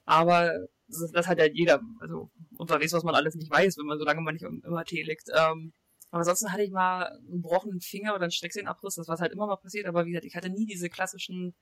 aber 0.05 0.67
das, 0.87 1.11
das 1.11 1.27
hat 1.27 1.39
ja 1.39 1.45
jeder, 1.45 1.81
also 1.99 2.29
unterwegs, 2.57 2.93
was 2.93 3.03
man 3.03 3.15
alles 3.15 3.35
nicht 3.35 3.51
weiß, 3.51 3.77
wenn 3.77 3.85
man 3.85 3.97
so 3.97 4.05
lange 4.05 4.21
mal 4.21 4.31
nicht 4.31 4.43
im 4.43 4.61
MRT 4.65 4.91
liegt. 4.91 5.29
Ähm, 5.35 5.73
aber 6.11 6.19
ansonsten 6.19 6.51
hatte 6.51 6.63
ich 6.63 6.71
mal 6.71 7.07
einen 7.07 7.41
gebrochenen 7.41 7.81
Finger 7.81 8.13
oder 8.13 8.23
einen 8.23 8.31
Stecksehenabriss, 8.31 8.95
das 8.95 9.07
war 9.07 9.17
halt 9.17 9.33
immer 9.33 9.47
mal 9.47 9.57
passiert, 9.57 9.85
aber 9.85 10.05
wie 10.05 10.11
gesagt, 10.11 10.25
ich 10.25 10.35
hatte 10.35 10.49
nie 10.49 10.65
diese 10.65 10.89
klassischen 10.89 11.55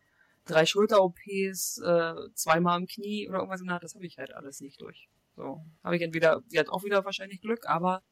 drei 0.45 0.65
Schulter-OPs, 0.65 1.79
äh, 1.79 2.13
zweimal 2.36 2.79
im 2.79 2.88
Knie 2.88 3.27
oder 3.29 3.39
irgendwas 3.39 3.62
in 3.62 3.67
der 3.67 3.75
Art, 3.75 3.83
das 3.83 3.95
habe 3.95 4.05
ich 4.05 4.17
halt 4.17 4.33
alles 4.33 4.62
nicht 4.62 4.81
durch. 4.81 5.09
So, 5.36 5.65
habe 5.83 5.95
ich 5.95 6.01
entweder, 6.01 6.43
die 6.51 6.59
hat 6.59 6.69
auch 6.69 6.83
wieder 6.83 7.05
wahrscheinlich 7.05 7.41
Glück, 7.41 7.67
aber 7.67 8.03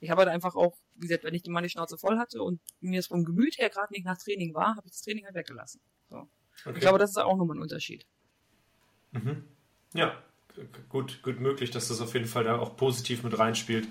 ich 0.00 0.10
habe 0.10 0.20
halt 0.20 0.30
einfach 0.30 0.54
auch, 0.54 0.76
wie 0.94 1.08
gesagt, 1.08 1.24
wenn 1.24 1.34
ich 1.34 1.44
mal 1.46 1.62
die 1.62 1.68
Schnauze 1.68 1.98
voll 1.98 2.18
hatte 2.18 2.42
und 2.42 2.60
mir 2.80 3.00
es 3.00 3.08
vom 3.08 3.24
Gemüt 3.24 3.58
her 3.58 3.70
gerade 3.70 3.92
nicht 3.92 4.04
nach 4.04 4.18
Training 4.18 4.54
war, 4.54 4.76
habe 4.76 4.86
ich 4.86 4.92
das 4.92 5.02
Training 5.02 5.24
halt 5.24 5.34
weggelassen. 5.34 5.80
So. 6.08 6.28
Okay. 6.64 6.72
Ich 6.74 6.80
glaube, 6.80 6.98
das 6.98 7.10
ist 7.10 7.16
auch 7.18 7.36
nochmal 7.36 7.56
ein 7.56 7.62
Unterschied. 7.62 8.06
Mhm. 9.12 9.44
Ja, 9.92 10.22
gut, 10.88 11.22
gut 11.22 11.40
möglich, 11.40 11.70
dass 11.70 11.88
das 11.88 12.00
auf 12.00 12.14
jeden 12.14 12.26
Fall 12.26 12.44
da 12.44 12.58
auch 12.58 12.76
positiv 12.76 13.22
mit 13.22 13.38
reinspielt. 13.38 13.88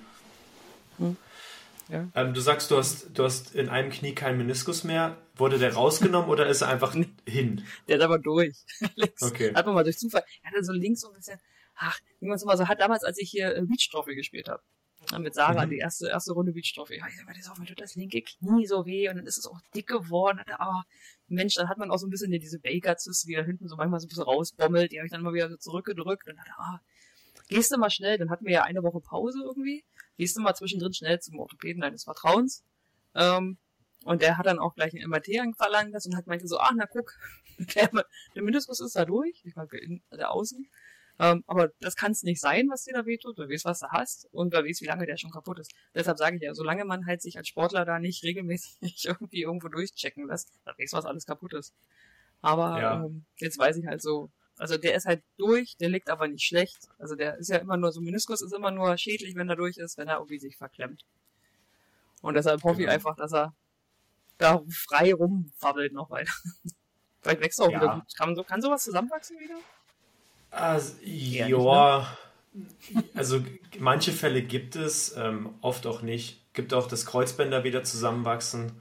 Hm. 0.97 1.17
Ja. 1.89 2.07
Ähm, 2.15 2.33
du 2.33 2.41
sagst, 2.41 2.71
du 2.71 2.77
hast, 2.77 3.09
du 3.13 3.23
hast 3.23 3.55
in 3.55 3.69
einem 3.69 3.91
Knie 3.91 4.15
keinen 4.15 4.37
Meniskus 4.37 4.83
mehr. 4.83 5.17
Wurde 5.35 5.57
der 5.57 5.73
rausgenommen 5.73 6.29
oder 6.29 6.47
ist 6.47 6.61
er 6.61 6.69
einfach 6.69 6.95
hin? 7.27 7.63
Der 7.87 7.97
ist 7.97 8.03
aber 8.03 8.19
durch. 8.19 8.55
links. 8.95 9.21
Okay. 9.21 9.51
Man 9.51 9.73
mal 9.73 9.83
durch 9.83 9.97
Zufall. 9.97 10.23
Er 10.43 10.51
hatte 10.51 10.63
so 10.63 10.71
links 10.71 11.01
so 11.01 11.09
ein 11.09 11.13
bisschen, 11.13 11.39
ach, 11.75 11.99
wie 12.19 12.27
man 12.27 12.35
es 12.35 12.43
immer 12.43 12.57
so 12.57 12.67
hat, 12.67 12.79
damals, 12.79 13.03
als 13.03 13.17
ich 13.17 13.29
hier 13.29 13.55
äh, 13.55 13.61
Beach 13.61 13.89
Trophy 13.91 14.15
gespielt 14.15 14.47
habe. 14.47 14.61
Mit 15.19 15.33
Sarah, 15.33 15.65
mhm. 15.65 15.71
die 15.71 15.79
erste, 15.79 16.07
erste 16.07 16.31
Runde 16.31 16.53
Beach 16.53 16.73
Trophy. 16.73 16.97
Ja, 16.97 17.07
ich 17.07 17.17
sag, 17.17 17.27
das, 17.27 17.59
mir 17.59 17.65
tut 17.65 17.81
das 17.81 17.95
linke 17.95 18.21
Knie 18.21 18.65
so 18.65 18.85
weh 18.85 19.09
und 19.09 19.17
dann 19.17 19.27
ist 19.27 19.37
es 19.37 19.45
auch 19.45 19.59
dick 19.75 19.87
geworden. 19.87 20.39
Oh, 20.59 20.81
Mensch, 21.27 21.55
dann 21.55 21.69
hat 21.69 21.77
man 21.77 21.91
auch 21.91 21.97
so 21.97 22.07
ein 22.07 22.09
bisschen 22.09 22.31
diese 22.31 22.59
Baker-Zyste, 22.59 23.27
die 23.27 23.35
da 23.35 23.43
hinten 23.43 23.67
so 23.67 23.75
manchmal 23.75 23.99
so 23.99 24.05
ein 24.05 24.09
bisschen 24.09 24.23
rausbommelt. 24.23 24.91
Die 24.91 24.99
habe 24.99 25.05
ich 25.05 25.11
dann 25.11 25.21
mal 25.21 25.33
wieder 25.33 25.49
so 25.49 25.57
zurückgedrückt 25.57 26.27
und 26.27 26.35
dachte, 26.37 26.51
ah, 26.57 26.79
gehst 27.47 27.71
du 27.71 27.77
mal 27.77 27.89
schnell, 27.89 28.17
dann 28.17 28.29
hatten 28.29 28.45
wir 28.45 28.53
ja 28.53 28.63
eine 28.63 28.83
Woche 28.83 28.99
Pause 28.99 29.39
irgendwie. 29.43 29.83
Gehst 30.17 30.37
du 30.37 30.41
mal 30.41 30.53
zwischendrin 30.53 30.93
schnell 30.93 31.19
zum 31.19 31.39
Orthopäden 31.39 31.81
deines 31.81 32.03
Vertrauens. 32.03 32.63
Ähm, 33.15 33.57
und 34.05 34.21
der 34.21 34.37
hat 34.37 34.45
dann 34.45 34.59
auch 34.59 34.75
gleich 34.75 34.93
ein 34.93 35.09
MRT 35.09 35.55
verlangt 35.55 35.95
und 36.05 36.15
hat 36.15 36.27
meinte 36.27 36.47
so, 36.47 36.57
ah, 36.57 36.71
na 36.75 36.85
guck, 36.85 37.13
der, 37.75 37.89
der 38.35 38.43
Meniskus 38.43 38.79
ist 38.79 38.95
da 38.95 39.05
durch, 39.05 39.41
ich 39.45 39.55
meine, 39.55 39.69
der 40.11 40.31
Außen. 40.31 40.67
Ähm, 41.23 41.41
aber 41.47 41.69
das 41.79 41.95
kann 41.95 42.11
es 42.11 42.23
nicht 42.23 42.41
sein, 42.41 42.67
was 42.69 42.83
dir 42.83 42.93
da 42.93 43.05
wehtut. 43.05 43.39
Du 43.39 43.47
weißt, 43.47 43.63
was 43.63 43.79
du 43.79 43.87
hast 43.87 44.27
und 44.33 44.53
du 44.53 44.57
weißt, 44.57 44.81
wie 44.81 44.87
lange 44.87 45.05
der 45.05 45.15
schon 45.15 45.31
kaputt 45.31 45.57
ist. 45.57 45.71
Deshalb 45.95 46.17
sage 46.17 46.35
ich 46.35 46.41
ja, 46.41 46.53
solange 46.53 46.83
man 46.83 47.05
halt 47.05 47.21
sich 47.21 47.37
als 47.37 47.47
Sportler 47.47 47.85
da 47.85 47.97
nicht 47.97 48.23
regelmäßig 48.23 48.75
irgendwie 49.05 49.43
irgendwo 49.43 49.69
durchchecken 49.69 50.27
lässt, 50.27 50.51
dann 50.65 50.75
weißt 50.77 50.91
du, 50.91 50.97
was 50.97 51.05
alles 51.05 51.25
kaputt 51.25 51.53
ist. 51.53 51.73
Aber 52.41 52.81
ja. 52.81 53.05
ähm, 53.05 53.23
jetzt 53.37 53.57
weiß 53.57 53.77
ich 53.77 53.85
halt 53.87 54.01
so, 54.01 54.31
also 54.57 54.77
der 54.77 54.95
ist 54.95 55.05
halt 55.05 55.23
durch, 55.37 55.77
der 55.77 55.87
liegt 55.87 56.09
aber 56.09 56.27
nicht 56.27 56.45
schlecht. 56.45 56.89
Also 56.99 57.15
der 57.15 57.37
ist 57.37 57.47
ja 57.47 57.57
immer 57.57 57.77
nur, 57.77 57.93
so 57.93 58.01
Meniskus 58.01 58.41
ist 58.41 58.53
immer 58.53 58.71
nur 58.71 58.97
schädlich, 58.97 59.35
wenn 59.35 59.47
er 59.47 59.55
durch 59.55 59.77
ist, 59.77 59.97
wenn 59.97 60.09
er 60.09 60.17
irgendwie 60.17 60.39
sich 60.39 60.57
verklemmt. 60.57 61.05
Und 62.21 62.33
deshalb 62.33 62.63
hoffe 62.63 62.79
genau. 62.79 62.89
ich 62.89 62.95
einfach, 62.95 63.15
dass 63.15 63.33
er 63.33 63.55
da 64.39 64.61
frei 64.69 65.13
rumfabbelt 65.13 65.93
noch 65.93 66.09
weiter. 66.09 66.33
Vielleicht 67.21 67.39
wächst 67.39 67.59
er 67.61 67.67
auch 67.67 67.71
ja. 67.71 67.81
wieder 67.81 67.95
gut. 67.95 68.17
Kann, 68.17 68.35
so, 68.35 68.43
kann 68.43 68.61
sowas 68.61 68.83
zusammenwachsen 68.83 69.39
wieder? 69.39 69.55
Also, 70.53 70.93
ja, 71.03 72.07
also 73.15 73.43
manche 73.79 74.11
Fälle 74.11 74.43
gibt 74.43 74.75
es, 74.75 75.15
ähm, 75.17 75.49
oft 75.61 75.87
auch 75.87 76.01
nicht. 76.01 76.39
Gibt 76.53 76.73
auch, 76.73 76.87
dass 76.87 77.07
Kreuzbänder 77.07 77.63
wieder 77.63 77.83
zusammenwachsen. 77.83 78.71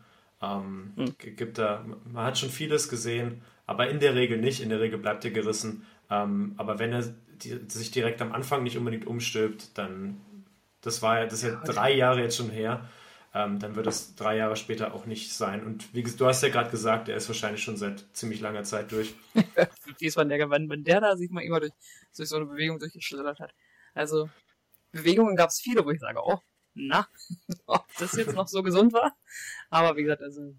Ähm, 0.42 0.92
hm. 0.96 1.14
Gibt 1.18 1.56
da, 1.56 1.84
man 2.12 2.26
hat 2.26 2.38
schon 2.38 2.50
vieles 2.50 2.88
gesehen, 2.88 3.40
aber 3.66 3.88
in 3.88 4.00
der 4.00 4.14
Regel 4.14 4.38
nicht. 4.38 4.60
In 4.60 4.68
der 4.68 4.80
Regel 4.80 4.98
bleibt 4.98 5.24
er 5.24 5.30
gerissen. 5.30 5.86
Ähm, 6.10 6.54
aber 6.58 6.78
wenn 6.78 6.92
er 6.92 7.04
die, 7.42 7.58
sich 7.68 7.90
direkt 7.90 8.20
am 8.20 8.32
Anfang 8.32 8.62
nicht 8.62 8.76
unbedingt 8.76 9.06
umstülpt, 9.06 9.78
dann, 9.78 10.20
das 10.82 11.00
war 11.00 11.20
ja, 11.20 11.24
das 11.24 11.42
ist 11.42 11.44
ja 11.44 11.62
drei 11.64 11.94
Jahre 11.94 12.20
jetzt 12.20 12.36
schon 12.36 12.50
her, 12.50 12.86
ähm, 13.34 13.58
dann 13.58 13.76
wird 13.76 13.86
es 13.86 14.14
drei 14.14 14.36
Jahre 14.36 14.56
später 14.56 14.94
auch 14.94 15.06
nicht 15.06 15.32
sein. 15.32 15.64
Und 15.64 15.94
wie 15.94 16.02
du 16.02 16.26
hast 16.26 16.42
ja 16.42 16.50
gerade 16.50 16.70
gesagt, 16.70 17.08
er 17.08 17.16
ist 17.16 17.28
wahrscheinlich 17.28 17.62
schon 17.62 17.76
seit 17.76 18.04
ziemlich 18.12 18.40
langer 18.40 18.64
Zeit 18.64 18.92
durch. 18.92 19.14
Diesmal 20.00 20.28
der, 20.28 20.50
wenn, 20.50 20.68
wenn 20.68 20.84
der 20.84 21.00
da 21.00 21.16
sich 21.16 21.30
mal 21.30 21.42
immer 21.42 21.60
durch, 21.60 21.72
durch 22.14 22.28
so 22.28 22.36
eine 22.36 22.46
Bewegung 22.46 22.78
durchgeschlittert 22.78 23.40
hat. 23.40 23.54
Also, 23.94 24.28
Bewegungen 24.90 25.36
gab 25.36 25.48
es 25.48 25.60
viele, 25.60 25.84
wo 25.84 25.90
ich 25.90 26.00
sage, 26.00 26.20
oh, 26.22 26.40
na, 26.74 27.08
ob 27.66 27.86
das 27.98 28.12
jetzt 28.12 28.34
noch 28.34 28.48
so 28.48 28.62
gesund 28.62 28.92
war. 28.92 29.16
Aber 29.70 29.96
wie 29.96 30.02
gesagt, 30.02 30.22
also, 30.22 30.54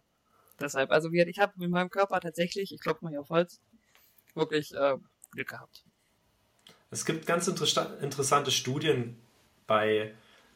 deshalb, 0.59 0.89
also 0.89 1.11
wie, 1.11 1.21
ich 1.21 1.39
habe 1.39 1.53
mit 1.57 1.69
meinem 1.69 1.91
Körper 1.91 2.19
tatsächlich, 2.19 2.71
ich 2.71 2.81
klopfe 2.81 3.05
mal 3.05 3.11
hier 3.11 3.21
auf 3.21 3.29
Holz, 3.29 3.61
wirklich 4.33 4.73
äh, 4.73 4.97
Glück 5.31 5.49
gehabt. 5.49 5.83
Es 6.89 7.05
gibt 7.05 7.27
ganz 7.27 7.47
inter 7.47 8.01
interessante 8.01 8.51
Studien 8.51 9.19
bei 9.67 10.13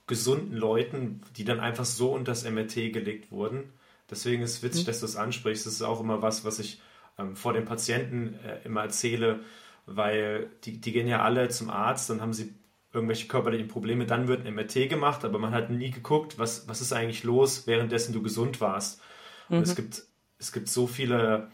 gesunden 0.08 0.58
Leuten, 0.58 1.22
die 1.36 1.44
dann 1.44 1.60
einfach 1.60 1.86
so 1.86 2.14
unter 2.14 2.32
das 2.32 2.50
MRT 2.50 2.94
gelegt 2.94 3.32
wurden. 3.32 3.74
Deswegen 4.10 4.42
ist 4.42 4.54
es 4.54 4.64
witzig, 4.64 4.84
mhm. 4.84 4.88
dass 4.88 5.00
du 5.02 5.06
es 5.06 5.16
ansprichst. 5.18 5.66
Das 5.66 5.74
ist 5.74 5.82
auch 5.82 6.00
immer 6.00 6.22
was, 6.22 6.46
was 6.46 6.60
ich 6.60 6.82
ähm, 7.18 7.36
vor 7.36 7.54
den 7.54 7.66
Patienten 7.66 8.36
äh, 8.46 8.66
immer 8.66 8.84
erzähle, 8.84 9.42
weil 9.86 10.50
die, 10.64 10.80
die 10.80 10.92
gehen 10.92 11.08
ja 11.08 11.22
alle 11.22 11.50
zum 11.50 11.70
Arzt, 11.70 12.10
dann 12.10 12.22
haben 12.22 12.34
sie 12.34 12.54
irgendwelche 12.94 13.28
körperlichen 13.28 13.68
Probleme, 13.68 14.06
dann 14.06 14.28
wird 14.28 14.46
ein 14.46 14.56
MRT 14.56 14.90
gemacht, 14.90 15.26
aber 15.26 15.40
man 15.40 15.54
hat 15.54 15.70
nie 15.70 15.92
geguckt, 15.92 16.40
was, 16.40 16.68
was 16.68 16.82
ist 16.82 16.94
eigentlich 16.94 17.24
los, 17.24 17.68
währenddessen 17.68 18.14
du 18.14 18.22
gesund 18.22 18.62
warst. 18.62 19.02
Mhm. 19.50 19.58
Und 19.58 19.64
es 19.64 19.72
mhm. 19.72 19.76
gibt, 19.76 20.04
es 20.40 20.52
gibt 20.54 20.70
so 20.70 20.88
viele 20.88 21.50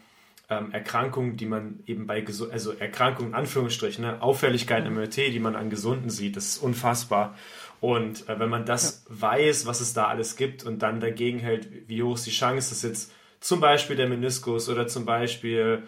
ähm, 0.49 0.71
Erkrankungen, 0.71 1.37
die 1.37 1.45
man 1.45 1.79
eben 1.85 2.05
bei, 2.05 2.25
also 2.51 2.73
Erkrankungen 2.73 3.31
in 3.31 3.35
Anführungsstrichen, 3.35 4.03
ne? 4.03 4.21
Auffälligkeiten 4.21 4.87
im 4.87 4.95
MRT, 4.95 5.17
die 5.17 5.39
man 5.39 5.55
an 5.55 5.69
Gesunden 5.69 6.09
sieht, 6.09 6.35
das 6.35 6.47
ist 6.47 6.57
unfassbar. 6.57 7.35
Und 7.83 8.29
äh, 8.29 8.39
wenn 8.39 8.47
man 8.47 8.65
das 8.65 9.03
ja. 9.09 9.21
weiß, 9.21 9.65
was 9.65 9.81
es 9.81 9.91
da 9.91 10.07
alles 10.07 10.37
gibt 10.37 10.63
und 10.63 10.79
dann 10.79 11.01
dagegen 11.01 11.39
hält, 11.39 11.89
wie 11.89 12.01
hoch 12.01 12.15
ist 12.15 12.25
die 12.25 12.31
Chance, 12.31 12.69
dass 12.69 12.81
jetzt 12.81 13.11
zum 13.41 13.59
Beispiel 13.59 13.97
der 13.97 14.07
Meniskus 14.07 14.69
oder 14.69 14.87
zum 14.87 15.03
Beispiel 15.03 15.83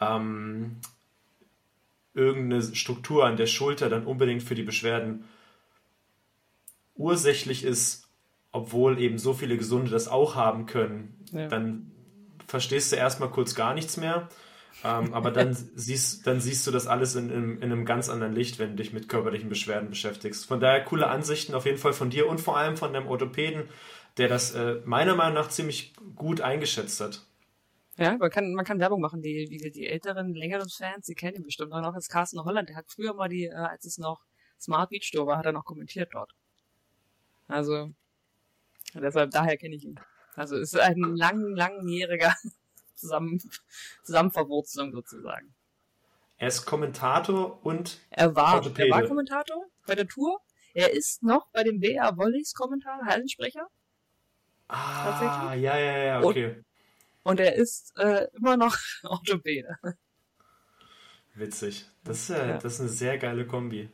ähm, 0.00 0.76
irgendeine 2.14 2.62
Struktur 2.62 3.26
an 3.26 3.36
der 3.36 3.46
Schulter 3.46 3.88
dann 3.88 4.06
unbedingt 4.06 4.44
für 4.44 4.54
die 4.54 4.62
Beschwerden 4.62 5.24
ursächlich 6.94 7.64
ist, 7.64 8.08
obwohl 8.52 9.00
eben 9.00 9.18
so 9.18 9.34
viele 9.34 9.56
Gesunde 9.56 9.90
das 9.90 10.06
auch 10.06 10.36
haben 10.36 10.66
können, 10.66 11.18
ja. 11.32 11.48
dann 11.48 11.90
verstehst 12.46 12.92
du 12.92 12.96
erstmal 12.96 13.28
kurz 13.28 13.56
gar 13.56 13.74
nichts 13.74 13.96
mehr. 13.96 14.28
Ähm, 14.84 15.12
aber 15.12 15.30
dann 15.30 15.54
siehst, 15.54 16.26
dann 16.26 16.40
siehst 16.40 16.66
du 16.66 16.70
das 16.70 16.86
alles 16.86 17.14
in, 17.14 17.30
in, 17.30 17.56
in, 17.58 17.64
einem 17.64 17.84
ganz 17.84 18.08
anderen 18.08 18.34
Licht, 18.34 18.58
wenn 18.58 18.70
du 18.70 18.76
dich 18.76 18.92
mit 18.92 19.08
körperlichen 19.08 19.48
Beschwerden 19.48 19.90
beschäftigst. 19.90 20.46
Von 20.46 20.60
daher 20.60 20.84
coole 20.84 21.08
Ansichten 21.08 21.54
auf 21.54 21.66
jeden 21.66 21.78
Fall 21.78 21.92
von 21.92 22.10
dir 22.10 22.28
und 22.28 22.40
vor 22.40 22.56
allem 22.56 22.76
von 22.76 22.92
deinem 22.92 23.06
Orthopäden, 23.06 23.68
der 24.16 24.28
das 24.28 24.54
äh, 24.54 24.80
meiner 24.84 25.14
Meinung 25.14 25.34
nach 25.34 25.48
ziemlich 25.48 25.92
gut 26.16 26.40
eingeschätzt 26.40 27.00
hat. 27.00 27.26
Ja, 27.96 28.16
man 28.16 28.30
kann, 28.30 28.54
man 28.54 28.64
kann 28.64 28.80
Werbung 28.80 29.00
machen. 29.00 29.20
Die, 29.20 29.44
die, 29.44 29.70
die 29.70 29.86
älteren, 29.86 30.34
längeren 30.34 30.70
Fans, 30.70 31.04
die 31.04 31.14
kennen 31.14 31.36
ihn 31.36 31.42
bestimmt. 31.42 31.72
Und 31.72 31.84
auch 31.84 31.94
als 31.94 32.08
Carsten 32.08 32.42
Holland, 32.42 32.70
der 32.70 32.76
hat 32.76 32.86
früher 32.88 33.12
mal 33.12 33.28
die, 33.28 33.44
äh, 33.44 33.52
als 33.52 33.84
es 33.84 33.98
noch 33.98 34.24
Smart 34.58 34.88
Beach 34.90 35.04
Store 35.04 35.26
war, 35.26 35.36
hat 35.36 35.46
er 35.46 35.52
noch 35.52 35.66
kommentiert 35.66 36.10
dort. 36.12 36.32
Also, 37.48 37.90
deshalb, 38.94 39.32
daher 39.32 39.58
kenne 39.58 39.74
ich 39.74 39.84
ihn. 39.84 40.00
Also, 40.34 40.56
ist 40.56 40.78
ein 40.78 41.02
lang, 41.16 41.54
langjähriger 41.54 42.34
Zusammen, 43.00 43.40
Zusammenverwurzelung 44.04 44.92
sozusagen. 44.92 45.54
Er 46.36 46.48
ist 46.48 46.64
Kommentator 46.64 47.64
und 47.64 47.98
er 48.10 48.34
war, 48.34 48.54
Orthopäde. 48.54 48.88
er 48.88 48.94
war 48.94 49.06
Kommentator 49.06 49.66
bei 49.86 49.94
der 49.94 50.06
Tour. 50.06 50.40
Er 50.72 50.92
ist 50.92 51.22
noch 51.22 51.48
bei 51.52 51.64
dem 51.64 51.80
BR 51.80 52.16
Volleys 52.16 52.54
Kommentar, 52.54 53.00
Hallensprecher. 53.04 53.66
Ah, 54.68 55.54
ja, 55.54 55.76
ja, 55.76 55.98
ja, 55.98 56.22
okay. 56.22 56.56
Und 56.56 56.64
und 57.22 57.40
er 57.40 57.54
ist 57.54 57.92
äh, 57.98 58.28
immer 58.34 58.56
noch 58.56 58.76
Orthopäde. 59.02 59.76
Witzig. 61.34 61.86
Das 62.04 62.20
ist, 62.20 62.28
ja, 62.30 62.46
ja, 62.46 62.58
das 62.58 62.74
ist 62.74 62.80
eine 62.80 62.88
sehr 62.88 63.18
geile 63.18 63.46
Kombi. 63.46 63.90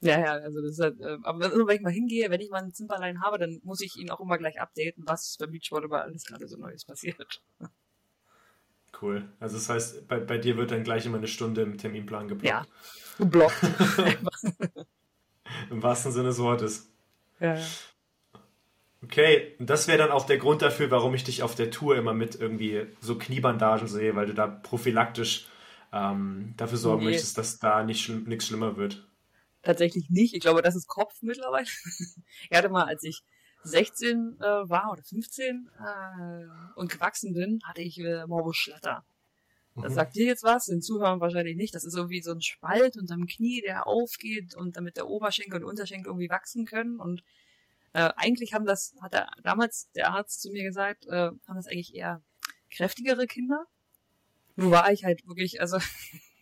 Ja, 0.00 0.18
ja, 0.18 0.32
also 0.32 0.60
das 0.62 0.72
ist 0.72 0.80
halt, 0.80 1.00
äh, 1.00 1.18
aber 1.22 1.52
immer 1.52 1.66
wenn 1.68 1.76
ich 1.76 1.82
mal 1.82 1.92
hingehe, 1.92 2.28
wenn 2.30 2.40
ich 2.40 2.50
mal 2.50 2.62
einen 2.62 2.74
Zimperlein 2.74 3.22
habe, 3.22 3.38
dann 3.38 3.60
muss 3.62 3.80
ich 3.80 3.96
ihn 3.96 4.10
auch 4.10 4.20
immer 4.20 4.36
gleich 4.36 4.60
updaten, 4.60 5.04
was 5.06 5.36
beim 5.38 5.52
über 5.52 6.02
alles 6.02 6.24
gerade 6.24 6.48
so 6.48 6.56
Neues 6.56 6.84
passiert. 6.84 7.40
Cool. 9.00 9.28
Also 9.40 9.56
das 9.56 9.68
heißt, 9.68 10.08
bei, 10.08 10.20
bei 10.20 10.38
dir 10.38 10.56
wird 10.56 10.70
dann 10.70 10.84
gleich 10.84 11.06
immer 11.06 11.18
eine 11.18 11.28
Stunde 11.28 11.62
im 11.62 11.78
Terminplan 11.78 12.28
geblockt. 12.28 12.48
Ja, 12.48 12.66
geblockt. 13.18 13.56
Im 15.70 15.82
wahrsten 15.82 16.12
Sinne 16.12 16.28
des 16.28 16.38
Wortes. 16.38 16.88
Ja. 17.40 17.58
Okay, 19.02 19.56
und 19.58 19.68
das 19.68 19.88
wäre 19.88 19.98
dann 19.98 20.12
auch 20.12 20.26
der 20.26 20.38
Grund 20.38 20.62
dafür, 20.62 20.90
warum 20.90 21.14
ich 21.14 21.24
dich 21.24 21.42
auf 21.42 21.56
der 21.56 21.70
Tour 21.72 21.96
immer 21.96 22.14
mit 22.14 22.36
irgendwie 22.36 22.86
so 23.00 23.18
Kniebandagen 23.18 23.88
sehe, 23.88 24.14
weil 24.14 24.26
du 24.26 24.34
da 24.34 24.46
prophylaktisch 24.46 25.48
ähm, 25.92 26.54
dafür 26.56 26.78
sorgen 26.78 27.04
nee. 27.04 27.10
möchtest, 27.10 27.36
dass 27.36 27.58
da 27.58 27.82
nicht 27.82 28.02
schlimm, 28.02 28.24
nichts 28.24 28.46
schlimmer 28.46 28.76
wird. 28.76 29.04
Tatsächlich 29.62 30.08
nicht. 30.08 30.34
Ich 30.34 30.40
glaube, 30.40 30.62
das 30.62 30.76
ist 30.76 30.86
Kopf 30.86 31.14
mittlerweile. 31.20 31.66
ich 32.50 32.56
hatte 32.56 32.68
mal, 32.68 32.84
als 32.84 33.02
ich 33.02 33.22
16 33.64 34.36
äh, 34.40 34.44
war 34.44 34.90
oder 34.92 35.02
15 35.02 35.70
äh, 35.78 36.78
und 36.78 36.90
gewachsen 36.90 37.32
bin, 37.32 37.60
hatte 37.64 37.82
ich 37.82 37.98
äh, 37.98 38.26
Morbus 38.26 38.56
Schlatter. 38.56 39.04
Das 39.76 39.92
mhm. 39.92 39.94
sagt 39.94 40.16
dir 40.16 40.26
jetzt 40.26 40.42
was, 40.42 40.66
den 40.66 40.82
Zuhörern 40.82 41.20
wahrscheinlich 41.20 41.56
nicht. 41.56 41.74
Das 41.74 41.84
ist 41.84 41.96
irgendwie 41.96 42.20
so 42.22 42.32
ein 42.32 42.42
Spalt 42.42 42.96
unterm 42.96 43.26
Knie, 43.26 43.62
der 43.62 43.86
aufgeht 43.86 44.54
und 44.54 44.76
damit 44.76 44.96
der 44.96 45.08
Oberschenkel 45.08 45.62
und 45.62 45.70
Unterschenkel 45.70 46.08
irgendwie 46.08 46.28
wachsen 46.28 46.66
können 46.66 46.98
und 46.98 47.22
äh, 47.94 48.10
eigentlich 48.16 48.54
haben 48.54 48.64
das, 48.64 48.94
hat 49.02 49.14
er 49.14 49.30
damals 49.42 49.90
der 49.92 50.10
Arzt 50.10 50.40
zu 50.40 50.50
mir 50.50 50.62
gesagt, 50.62 51.06
äh, 51.06 51.30
haben 51.46 51.56
das 51.56 51.66
eigentlich 51.66 51.94
eher 51.94 52.22
kräftigere 52.70 53.26
Kinder. 53.26 53.66
Nur 54.56 54.70
war 54.70 54.90
ich 54.90 55.04
halt 55.04 55.26
wirklich, 55.26 55.60
also 55.60 55.78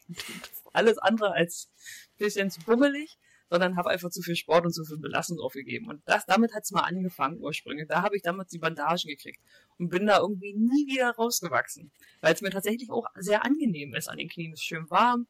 alles 0.73 0.99
andere 0.99 1.33
als 1.33 1.71
bisschen 2.19 2.51
zu 2.51 2.61
bummelig, 2.61 3.19
sondern 3.51 3.77
habe 3.77 3.91
einfach 3.91 4.11
zu 4.11 4.23
viel 4.23 4.37
Sport 4.37 4.65
und 4.65 4.73
zu 4.73 4.85
viel 4.85 4.97
Belastung 4.97 5.37
draufgegeben. 5.37 5.89
Und 5.89 6.03
das, 6.07 6.25
damit 6.25 6.55
hat's 6.55 6.71
mal 6.71 6.83
angefangen 6.83 7.41
ursprünglich. 7.41 7.89
Da 7.89 8.03
habe 8.03 8.17
ich 8.17 8.23
damals 8.23 8.51
die 8.51 8.59
Bandagen 8.59 9.09
gekriegt 9.09 9.41
und 9.79 9.91
bin 9.91 10.07
da 10.07 10.19
irgendwie 10.19 10.55
nie 10.55 10.87
wieder 10.87 11.11
rausgewachsen, 11.11 11.91
weil 12.21 12.33
es 12.33 12.41
mir 12.41 12.51
tatsächlich 12.51 12.91
auch 12.91 13.07
sehr 13.17 13.45
angenehm 13.45 13.95
ist 13.95 14.09
an 14.09 14.19
den 14.19 14.29
Knien. 14.29 14.53
Es 14.53 14.61
ist 14.61 14.67
schön 14.67 14.89
warm, 14.89 15.27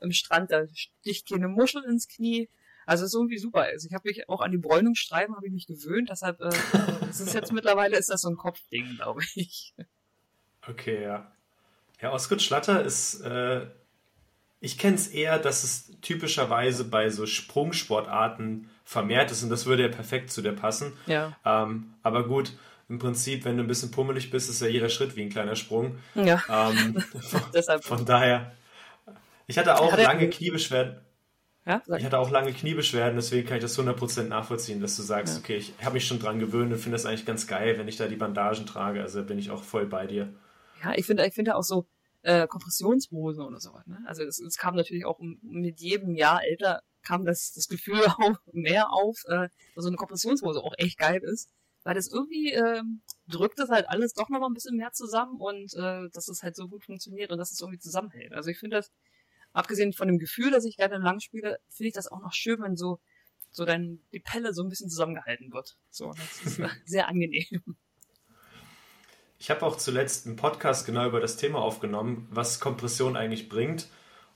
im 0.00 0.12
Strand 0.12 0.52
da 0.52 0.66
sticht 0.72 1.28
keine 1.28 1.48
Muschel 1.48 1.82
ins 1.84 2.08
Knie. 2.08 2.48
Also 2.86 3.04
es 3.04 3.10
ist 3.10 3.14
irgendwie 3.14 3.38
super. 3.38 3.62
Also 3.62 3.88
ich 3.88 3.94
habe 3.94 4.08
mich 4.08 4.28
auch 4.28 4.40
an 4.40 4.52
die 4.52 4.58
Bräunungsstreifen 4.58 5.34
habe 5.34 5.46
ich 5.46 5.52
mich 5.52 5.66
gewöhnt, 5.66 6.10
deshalb 6.10 6.40
äh, 6.40 6.50
es 7.10 7.20
ist 7.20 7.34
jetzt 7.34 7.52
mittlerweile 7.52 7.98
ist 7.98 8.10
das 8.10 8.20
so 8.20 8.28
ein 8.28 8.36
Kopfding, 8.36 8.96
glaube 8.96 9.22
ich. 9.34 9.74
Okay, 10.66 11.02
ja. 11.02 11.30
Ja, 12.00 12.12
Oskar 12.12 12.38
Schlatter 12.38 12.84
ist 12.84 13.20
äh, 13.22 13.66
ich 14.64 14.78
kenne 14.78 14.96
es 14.96 15.08
eher, 15.08 15.38
dass 15.38 15.62
es 15.62 15.92
typischerweise 16.00 16.84
bei 16.84 17.10
so 17.10 17.26
Sprungsportarten 17.26 18.70
vermehrt 18.84 19.30
ist 19.30 19.42
und 19.42 19.50
das 19.50 19.66
würde 19.66 19.82
ja 19.82 19.88
perfekt 19.88 20.30
zu 20.30 20.40
dir 20.40 20.52
passen. 20.52 20.94
Ja. 21.06 21.36
Ähm, 21.44 21.92
aber 22.02 22.26
gut, 22.26 22.52
im 22.88 22.98
Prinzip, 22.98 23.44
wenn 23.44 23.58
du 23.58 23.62
ein 23.62 23.66
bisschen 23.66 23.90
pummelig 23.90 24.30
bist, 24.30 24.48
ist 24.48 24.62
ja 24.62 24.68
jeder 24.68 24.88
Schritt 24.88 25.16
wie 25.16 25.22
ein 25.22 25.28
kleiner 25.28 25.54
Sprung. 25.54 25.98
Ja. 26.14 26.42
Ähm, 26.48 26.98
von, 27.20 27.82
von 27.82 28.04
daher. 28.06 28.52
Ich 29.46 29.58
hatte 29.58 29.78
auch 29.78 29.96
lange 29.96 30.30
Kniebeschwerden. 30.30 30.96
Ja, 31.66 31.82
ich 31.96 32.04
hatte 32.04 32.18
auch 32.18 32.30
lange 32.30 32.52
Kniebeschwerden, 32.52 33.16
deswegen 33.16 33.48
kann 33.48 33.56
ich 33.56 33.62
das 33.62 33.78
100% 33.78 34.24
nachvollziehen, 34.24 34.82
dass 34.82 34.96
du 34.96 35.02
sagst, 35.02 35.34
ja. 35.34 35.40
okay, 35.40 35.56
ich 35.56 35.72
habe 35.82 35.94
mich 35.94 36.06
schon 36.06 36.18
dran 36.18 36.38
gewöhnt 36.38 36.70
und 36.72 36.78
finde 36.78 36.96
das 36.96 37.06
eigentlich 37.06 37.24
ganz 37.24 37.46
geil, 37.46 37.78
wenn 37.78 37.88
ich 37.88 37.96
da 37.96 38.06
die 38.06 38.16
Bandagen 38.16 38.66
trage. 38.66 39.00
Also 39.00 39.22
bin 39.22 39.38
ich 39.38 39.50
auch 39.50 39.62
voll 39.62 39.86
bei 39.86 40.06
dir. 40.06 40.28
Ja, 40.82 40.92
ich 40.94 41.06
finde 41.06 41.26
ich 41.26 41.32
finde 41.32 41.56
auch 41.56 41.62
so 41.62 41.86
äh, 42.24 42.46
Kompressionshose 42.46 43.42
oder 43.42 43.60
so. 43.60 43.78
Ne? 43.86 44.02
Also 44.06 44.22
es, 44.24 44.40
es 44.40 44.56
kam 44.56 44.74
natürlich 44.74 45.04
auch 45.04 45.20
mit 45.42 45.80
jedem 45.80 46.14
Jahr 46.14 46.42
älter 46.42 46.82
kam 47.04 47.24
das, 47.24 47.52
das 47.52 47.68
Gefühl 47.68 48.02
auch 48.18 48.38
mehr 48.52 48.90
auf, 48.92 49.22
äh, 49.26 49.48
dass 49.74 49.84
so 49.84 49.88
eine 49.88 49.96
Kompressionshose 49.96 50.60
auch 50.62 50.74
echt 50.78 50.98
geil 50.98 51.20
ist. 51.22 51.50
Weil 51.84 51.94
das 51.94 52.08
irgendwie 52.08 52.50
äh, 52.50 52.82
drückt 53.28 53.58
das 53.58 53.68
halt 53.68 53.86
alles 53.90 54.14
doch 54.14 54.30
nochmal 54.30 54.48
ein 54.48 54.54
bisschen 54.54 54.76
mehr 54.76 54.92
zusammen 54.92 55.38
und 55.38 55.74
äh, 55.74 56.08
dass 56.12 56.28
es 56.28 56.42
halt 56.42 56.56
so 56.56 56.66
gut 56.66 56.82
funktioniert 56.86 57.30
und 57.30 57.36
dass 57.36 57.52
es 57.52 57.60
irgendwie 57.60 57.78
zusammenhält. 57.78 58.32
Also 58.32 58.48
ich 58.48 58.58
finde 58.58 58.76
das 58.78 58.90
abgesehen 59.52 59.92
von 59.92 60.08
dem 60.08 60.18
Gefühl, 60.18 60.50
dass 60.50 60.64
ich 60.64 60.78
gerne 60.78 60.96
lang 60.96 61.20
spiele, 61.20 61.58
finde 61.68 61.88
ich 61.88 61.94
das 61.94 62.08
auch 62.08 62.22
noch 62.22 62.32
schön, 62.32 62.62
wenn 62.62 62.76
so, 62.76 63.00
so 63.50 63.66
dann 63.66 64.00
die 64.14 64.20
Pelle 64.20 64.54
so 64.54 64.62
ein 64.62 64.70
bisschen 64.70 64.88
zusammengehalten 64.88 65.52
wird. 65.52 65.76
So, 65.90 66.12
das 66.12 66.42
ist 66.46 66.62
sehr 66.86 67.06
angenehm. 67.06 67.76
Ich 69.44 69.50
habe 69.50 69.66
auch 69.66 69.76
zuletzt 69.76 70.26
einen 70.26 70.36
Podcast 70.36 70.86
genau 70.86 71.06
über 71.06 71.20
das 71.20 71.36
Thema 71.36 71.58
aufgenommen, 71.58 72.26
was 72.30 72.60
Kompression 72.60 73.14
eigentlich 73.14 73.50
bringt. 73.50 73.88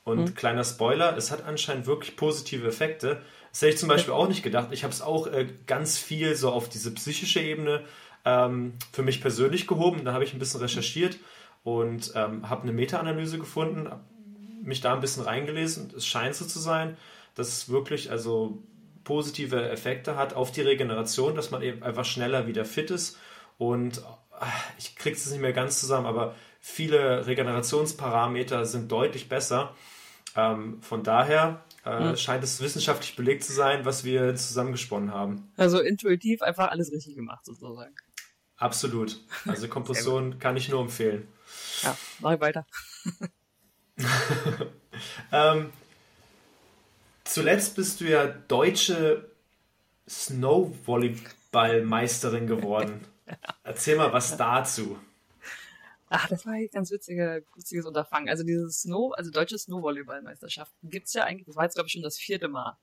Und 0.05 0.21
mhm. 0.21 0.35
kleiner 0.35 0.65
Spoiler, 0.65 1.17
es 1.17 1.31
hat 1.31 1.47
anscheinend 1.47 1.87
wirklich 1.87 2.15
positive 2.15 2.69
Effekte. 2.69 3.23
Das 3.51 3.63
hätte 3.63 3.73
ich 3.73 3.79
zum 3.79 3.89
Beispiel 3.89 4.13
auch 4.13 4.29
nicht 4.29 4.43
gedacht. 4.43 4.69
Ich 4.71 4.85
habe 4.85 4.93
es 4.93 5.01
auch 5.01 5.27
äh, 5.27 5.49
ganz 5.67 5.97
viel 5.97 6.37
so 6.37 6.51
auf 6.51 6.69
diese 6.69 6.93
psychische 6.93 7.41
Ebene 7.41 7.87
ähm, 8.27 8.75
für 8.93 9.03
mich 9.03 9.23
persönlich 9.23 9.67
gehoben. 9.67 10.05
Da 10.05 10.13
habe 10.13 10.25
ich 10.25 10.35
ein 10.35 10.39
bisschen 10.39 10.61
recherchiert 10.61 11.17
und 11.65 12.13
ähm, 12.15 12.51
habe 12.51 12.65
eine 12.65 12.73
Meta-Analyse 12.75 13.39
gefunden, 13.39 13.91
mich 14.63 14.83
da 14.83 14.93
ein 14.93 15.01
bisschen 15.01 15.23
reingelesen. 15.23 15.91
Es 15.97 16.07
scheint 16.07 16.35
so 16.35 16.45
zu 16.45 16.59
sein, 16.59 16.99
dass 17.35 17.49
es 17.49 17.71
wirklich 17.71 18.11
also 18.11 18.63
positive 19.05 19.71
Effekte 19.71 20.17
hat 20.17 20.35
auf 20.35 20.53
die 20.53 20.61
Regeneration, 20.61 21.35
dass 21.35 21.51
man 21.51 21.63
eben 21.63 21.83
einfach 21.83 22.05
schneller 22.05 22.47
wieder 22.47 22.67
fit 22.67 22.91
ist. 22.91 23.17
Und 23.57 24.03
ich 24.79 24.97
kriege 24.97 25.17
es 25.17 25.31
nicht 25.31 25.41
mehr 25.41 25.53
ganz 25.53 25.81
zusammen, 25.81 26.07
aber 26.07 26.35
viele 26.61 27.27
Regenerationsparameter 27.27 28.65
sind 28.65 28.91
deutlich 28.91 29.29
besser. 29.29 29.75
Ähm, 30.37 30.81
von 30.83 31.03
daher 31.03 31.65
äh, 31.85 32.11
mhm. 32.11 32.17
scheint 32.17 32.45
es 32.45 32.61
wissenschaftlich 32.61 33.17
belegt 33.17 33.43
zu 33.45 33.53
sein, 33.53 33.85
was 33.85 34.05
wir 34.05 34.37
zusammengesponnen 34.37 35.13
haben. 35.13 35.51
Also 35.57 35.81
intuitiv 35.81 36.43
einfach 36.43 36.71
alles 36.71 36.93
richtig 36.93 37.17
gemacht, 37.17 37.45
sozusagen. 37.45 37.97
Absolut. 38.57 39.21
Also 39.47 39.67
Kompression 39.69 40.39
kann 40.39 40.57
ich 40.57 40.69
nur 40.69 40.81
empfehlen. 40.81 41.27
Ja, 41.83 41.97
mach 42.21 42.35
ich 42.35 42.41
weiter. 42.41 42.65
ähm, 45.33 45.73
zuletzt 47.25 47.75
bist 47.77 48.01
du 48.01 48.05
ja 48.05 48.27
deutsche 48.27 49.29
Snowvolleyballmeisterin 50.09 52.47
geworden. 52.47 53.05
Erzähl 53.65 53.97
mal 53.97 54.13
was 54.13 54.37
dazu. 54.37 54.99
Ach, 56.11 56.29
das 56.29 56.47
war 56.47 56.55
ein 56.55 56.69
ganz 56.73 56.91
witzige, 56.91 57.45
witziges 57.55 57.85
Unterfangen. 57.85 58.29
Also 58.29 58.43
diese 58.43 58.71
Snow, 58.71 59.13
also 59.13 59.31
deutsche 59.31 59.59
Snowvolleyballmeisterschaften 59.59 60.89
gibt's 60.89 61.13
ja 61.13 61.25
eigentlich, 61.25 61.47
das 61.47 61.57
war 61.57 61.65
jetzt 61.65 61.75
glaube 61.75 61.87
ich 61.87 61.93
schon 61.93 62.03
das 62.03 62.19
vierte 62.19 62.49
Mal. 62.49 62.77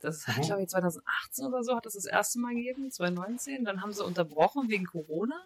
Das 0.00 0.26
hat, 0.26 0.36
mhm. 0.36 0.42
glaube 0.42 0.62
ich, 0.62 0.68
2018 0.68 1.46
oder 1.46 1.64
so 1.64 1.74
hat 1.76 1.86
das 1.86 1.94
das 1.94 2.04
erste 2.04 2.38
Mal 2.38 2.54
gegeben, 2.54 2.90
2019. 2.90 3.64
Dann 3.64 3.82
haben 3.82 3.92
sie 3.92 4.04
unterbrochen 4.04 4.68
wegen 4.68 4.84
Corona 4.84 5.42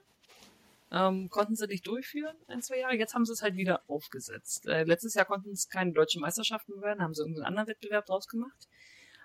ähm, 0.93 1.31
konnten 1.31 1.57
sie 1.57 1.67
nicht 1.67 1.87
durchführen, 1.87 2.37
ein, 2.49 2.61
zwei 2.61 2.79
Jahre. 2.79 2.97
Jetzt 2.97 3.15
haben 3.15 3.25
sie 3.25 3.33
es 3.33 3.43
halt 3.43 3.57
wieder 3.57 3.83
aufgesetzt. 3.89 4.67
Äh, 4.67 4.85
letztes 4.85 5.15
Jahr 5.15 5.25
konnten 5.25 5.51
es 5.53 5.71
keine 5.71 5.93
deutschen 5.93 6.21
Meisterschaften 6.21 6.83
werden, 6.83 7.03
haben 7.03 7.15
sie 7.15 7.23
irgendeinen 7.23 7.47
anderen 7.47 7.69
Wettbewerb 7.69 8.05
draus 8.05 8.29
gemacht. 8.29 8.69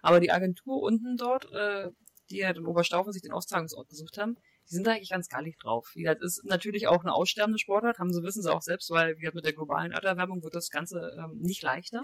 Aber 0.01 0.21
die 0.21 0.31
Agentur 0.31 0.81
unten 0.81 1.17
dort, 1.17 1.51
äh, 1.51 1.91
die 2.29 2.45
halt 2.45 2.57
in 2.57 2.65
Oberstaufen 2.65 3.11
sich 3.11 3.21
den 3.21 3.33
Austragungsort 3.33 3.89
gesucht 3.89 4.17
haben, 4.17 4.37
die 4.69 4.75
sind 4.75 4.85
da 4.85 4.91
eigentlich 4.91 5.09
ganz 5.09 5.29
gar 5.29 5.41
nicht 5.41 5.63
drauf. 5.63 5.91
Wie 5.95 6.07
halt 6.07 6.21
ist 6.21 6.43
natürlich 6.43 6.87
auch 6.87 7.01
eine 7.01 7.13
aussterbende 7.13 7.59
Sportart, 7.59 7.99
haben 7.99 8.13
sie, 8.13 8.23
wissen 8.23 8.41
sie 8.43 8.51
auch 8.51 8.61
selbst, 8.61 8.89
weil 8.89 9.17
wie 9.17 9.25
halt 9.25 9.35
mit 9.35 9.45
der 9.45 9.53
globalen 9.53 9.91
Erderwärmung 9.91 10.43
wird 10.43 10.55
das 10.55 10.69
Ganze 10.69 11.15
ähm, 11.17 11.37
nicht 11.39 11.61
leichter. 11.61 12.01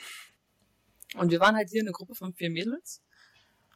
Und 1.15 1.31
wir 1.31 1.39
waren 1.39 1.55
halt 1.55 1.69
hier 1.69 1.81
eine 1.81 1.91
Gruppe 1.91 2.15
von 2.15 2.33
vier 2.33 2.49
Mädels 2.49 3.03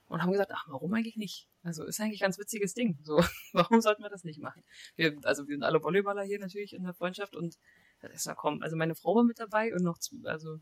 und 0.08 0.22
haben 0.22 0.32
gesagt, 0.32 0.52
ach, 0.54 0.66
warum 0.70 0.94
eigentlich 0.94 1.18
nicht? 1.18 1.48
Also 1.64 1.84
ist 1.84 2.00
eigentlich 2.00 2.22
ein 2.22 2.28
ganz 2.28 2.40
witziges 2.40 2.74
Ding. 2.74 2.98
So, 3.04 3.22
warum 3.54 3.82
sollten 3.82 4.04
wir 4.04 4.10
das 4.10 4.24
nicht 4.24 4.40
machen? 4.40 4.64
Wir, 4.96 5.18
also 5.24 5.48
wir 5.48 5.56
sind 5.56 5.64
alle 5.64 5.82
Volleyballer 5.82 6.24
hier 6.24 6.40
natürlich 6.40 6.74
in 6.74 6.84
der 6.84 6.94
Freundschaft 6.94 7.36
und 7.36 7.58
das 8.02 8.14
ist 8.14 8.26
ja 8.26 8.36
komm. 8.36 8.62
Also 8.62 8.76
meine 8.76 8.96
Frau 8.96 9.16
war 9.16 9.24
mit 9.24 9.40
dabei 9.40 9.74
und 9.74 9.84
noch, 9.84 9.98
also 10.24 10.60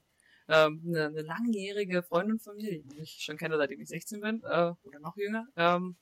ähm, 0.48 0.82
eine, 0.88 1.06
eine 1.06 1.22
langjährige 1.22 2.04
Freundin 2.04 2.40
von 2.40 2.56
mir, 2.56 2.82
die 2.82 3.00
ich 3.02 3.20
schon 3.22 3.38
kenne, 3.38 3.58
seitdem 3.58 3.82
ich 3.82 3.90
16 3.90 4.22
bin, 4.22 4.44
äh, 4.44 4.74
oder 4.84 5.00
noch 5.00 5.16
jünger. 5.18 5.48
Ähm, 5.56 5.96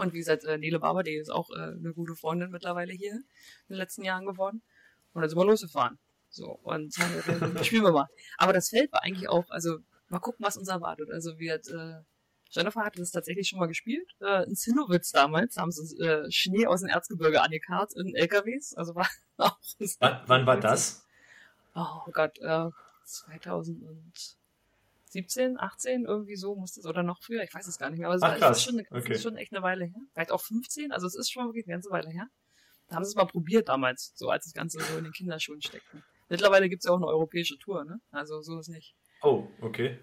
und 0.00 0.12
wie 0.12 0.18
gesagt, 0.18 0.44
äh, 0.44 0.58
Nele 0.58 0.80
Barber, 0.80 1.02
die 1.02 1.14
ist 1.14 1.30
auch 1.30 1.50
äh, 1.50 1.54
eine 1.54 1.92
gute 1.92 2.14
Freundin 2.14 2.50
mittlerweile 2.50 2.92
hier 2.92 3.12
in 3.12 3.24
den 3.68 3.76
letzten 3.76 4.02
Jahren 4.02 4.26
geworden. 4.26 4.62
Und 5.12 5.22
dann 5.22 5.28
sind 5.28 5.38
wir 5.38 5.44
losgefahren. 5.44 5.98
So, 6.28 6.58
und 6.62 6.96
äh, 6.98 7.64
spielen 7.64 7.82
wir 7.82 7.92
mal. 7.92 8.08
Aber 8.38 8.52
das 8.52 8.70
Feld 8.70 8.92
war 8.92 9.02
eigentlich 9.02 9.28
auch, 9.28 9.48
also 9.50 9.78
mal 10.08 10.20
gucken, 10.20 10.44
was 10.44 10.56
uns 10.56 10.68
erwartet. 10.68 11.10
Also 11.10 11.38
wir 11.38 11.54
hat, 11.54 11.66
äh, 11.68 12.00
Jennifer 12.50 12.84
hatte 12.84 13.00
das 13.00 13.10
tatsächlich 13.10 13.48
schon 13.48 13.58
mal 13.58 13.66
gespielt. 13.66 14.08
Äh, 14.20 14.44
in 14.44 14.56
Zinnowitz 14.56 15.12
damals 15.12 15.56
haben 15.56 15.70
sie 15.72 15.96
äh, 15.98 16.30
Schnee 16.30 16.66
aus 16.66 16.80
dem 16.80 16.88
Erzgebirge 16.88 17.42
angekarrt 17.42 17.92
in 17.96 18.14
LKWs. 18.14 18.74
Also 18.74 18.94
war 18.94 19.08
auch. 19.38 19.58
Wann, 19.98 20.20
wann 20.26 20.46
war 20.46 20.58
das? 20.58 21.04
Oh 21.74 22.10
Gott, 22.12 22.38
äh, 22.38 22.70
2017, 25.10 25.58
18, 25.58 26.04
irgendwie 26.04 26.36
so 26.36 26.54
muss 26.56 26.72
das, 26.74 26.86
oder 26.86 27.02
noch 27.02 27.20
früher, 27.22 27.42
ich 27.42 27.52
weiß 27.54 27.66
es 27.66 27.78
gar 27.78 27.90
nicht 27.90 27.98
mehr, 27.98 28.08
aber 28.08 28.16
es, 28.16 28.22
Ach, 28.22 28.40
war, 28.40 28.50
ist, 28.52 28.62
schon, 28.62 28.78
eine- 28.78 28.86
Okay. 28.90 29.12
es 29.12 29.18
ist 29.18 29.22
schon 29.24 29.36
echt 29.36 29.52
eine 29.52 29.62
Weile 29.62 29.84
her. 29.84 30.00
Vielleicht 30.12 30.32
auch 30.32 30.40
15, 30.42 30.92
also 30.92 31.06
es 31.06 31.14
ist 31.14 31.30
schon 31.30 31.46
wirklich 31.46 31.66
eine 31.66 31.74
ganze 31.74 31.90
Weile 31.90 32.10
her. 32.10 32.26
Da 32.88 32.96
haben 32.96 33.04
sie 33.04 33.10
es 33.10 33.14
mal 33.16 33.26
probiert 33.26 33.68
damals, 33.68 34.12
so 34.16 34.30
als 34.30 34.44
das 34.44 34.52
Ganze 34.52 34.80
so 34.80 34.96
in 34.98 35.04
den 35.04 35.12
Kinderschuhen 35.12 35.62
steckte. 35.62 36.02
Mittlerweile 36.28 36.68
gibt's 36.68 36.86
ja 36.86 36.92
auch 36.92 36.96
eine 36.96 37.06
europäische 37.06 37.58
Tour, 37.58 37.84
ne? 37.84 38.00
Also 38.10 38.40
so 38.42 38.58
ist 38.58 38.68
nicht. 38.68 38.94
Oh, 39.22 39.46
okay. 39.60 39.98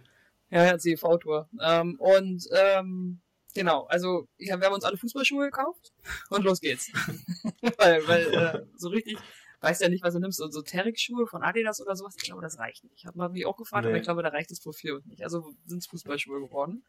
Ja, 0.49 0.63
ja, 0.65 0.77
CV-Tour. 0.77 1.49
Ähm, 1.61 1.95
und 1.99 2.45
ähm, 2.53 3.21
genau, 3.53 3.85
also 3.87 4.27
ja, 4.37 4.57
wir 4.59 4.65
haben 4.67 4.73
uns 4.73 4.85
alle 4.85 4.97
Fußballschuhe 4.97 5.45
gekauft 5.45 5.91
und 6.29 6.43
los 6.45 6.61
geht's. 6.61 6.89
weil 7.77 8.07
weil 8.07 8.33
äh, 8.33 8.65
so 8.77 8.89
richtig 8.89 9.17
weiß 9.61 9.79
ja 9.79 9.89
nicht, 9.89 10.03
was 10.03 10.13
du 10.13 10.19
nimmst. 10.19 10.37
So, 10.37 10.49
so 10.49 10.61
Terik-Schuhe 10.61 11.27
von 11.27 11.43
Adidas 11.43 11.81
oder 11.81 11.95
sowas, 11.95 12.15
ich 12.17 12.23
glaube, 12.23 12.41
das 12.41 12.59
reicht 12.59 12.83
nicht. 12.83 12.95
Ich 12.97 13.05
habe 13.05 13.29
mich 13.29 13.45
auch 13.45 13.57
gefragt, 13.57 13.85
Nee. 13.85 13.89
aber 13.91 13.97
ich 13.97 14.03
glaube, 14.03 14.23
da 14.23 14.29
reicht 14.29 14.51
das 14.51 14.59
Profil 14.61 15.01
nicht. 15.05 15.23
Also 15.23 15.53
sind 15.65 15.79
es 15.79 15.87
Fußballschuhe 15.87 16.39
geworden. 16.41 16.83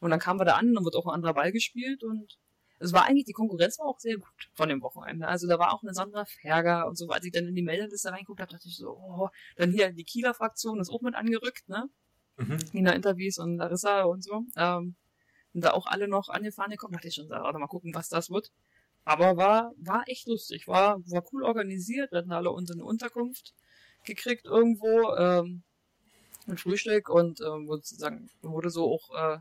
Und 0.00 0.10
dann 0.10 0.18
kamen 0.20 0.40
wir 0.40 0.44
da 0.44 0.54
an, 0.56 0.74
dann 0.74 0.84
wird 0.84 0.96
auch 0.96 1.06
ein 1.06 1.14
anderer 1.14 1.34
Ball 1.34 1.52
gespielt 1.52 2.02
und 2.02 2.38
es 2.80 2.92
war 2.92 3.06
eigentlich, 3.06 3.26
die 3.26 3.32
Konkurrenz 3.32 3.78
war 3.78 3.86
auch 3.86 4.00
sehr 4.00 4.16
gut 4.16 4.50
von 4.54 4.68
dem 4.68 4.82
Wochenende. 4.82 5.28
Also 5.28 5.46
da 5.46 5.56
war 5.60 5.72
auch 5.72 5.82
eine 5.84 5.94
Sandra 5.94 6.24
Ferger 6.24 6.88
und 6.88 6.98
so, 6.98 7.08
als 7.10 7.24
ich 7.24 7.30
dann 7.30 7.46
in 7.46 7.54
die 7.54 7.62
Meldeliste 7.62 8.10
reinguckt 8.10 8.40
habe, 8.40 8.50
dachte 8.50 8.66
ich 8.66 8.76
so, 8.76 8.90
oh, 8.90 9.28
dann 9.56 9.70
hier 9.70 9.92
die 9.92 10.02
Kieler 10.02 10.34
Fraktion 10.34 10.80
ist 10.80 10.90
auch 10.90 11.00
mit 11.02 11.14
angerückt, 11.14 11.68
ne? 11.68 11.88
Mhm. 12.38 12.58
Nina 12.72 12.92
Interviews 12.92 13.38
und 13.38 13.56
Larissa 13.58 14.02
und 14.02 14.24
so. 14.24 14.44
Ähm, 14.56 14.96
sind 15.52 15.64
da 15.64 15.70
auch 15.72 15.86
alle 15.86 16.08
noch 16.08 16.28
angefahren 16.28 16.70
gekommen. 16.72 16.94
Dachte 16.94 17.06
ich 17.08 17.14
schon, 17.14 17.28
warte 17.28 17.58
mal 17.58 17.68
gucken, 17.68 17.94
was 17.94 18.08
das 18.08 18.30
wird. 18.30 18.50
Aber 19.04 19.36
war, 19.36 19.72
war 19.78 20.04
echt 20.06 20.26
lustig. 20.28 20.68
War, 20.68 20.98
war 21.10 21.24
cool 21.32 21.42
organisiert. 21.42 22.12
Wir 22.12 22.18
hatten 22.18 22.32
alle 22.32 22.50
unsere 22.50 22.84
Unterkunft 22.84 23.54
gekriegt 24.04 24.46
irgendwo, 24.46 25.14
ähm, 25.16 25.62
mit 26.46 26.60
Frühstück 26.60 27.08
und, 27.08 27.40
ähm, 27.40 27.66
sozusagen, 27.68 28.30
wurde 28.42 28.70
so 28.70 28.92
auch, 28.92 29.10
äh, 29.14 29.38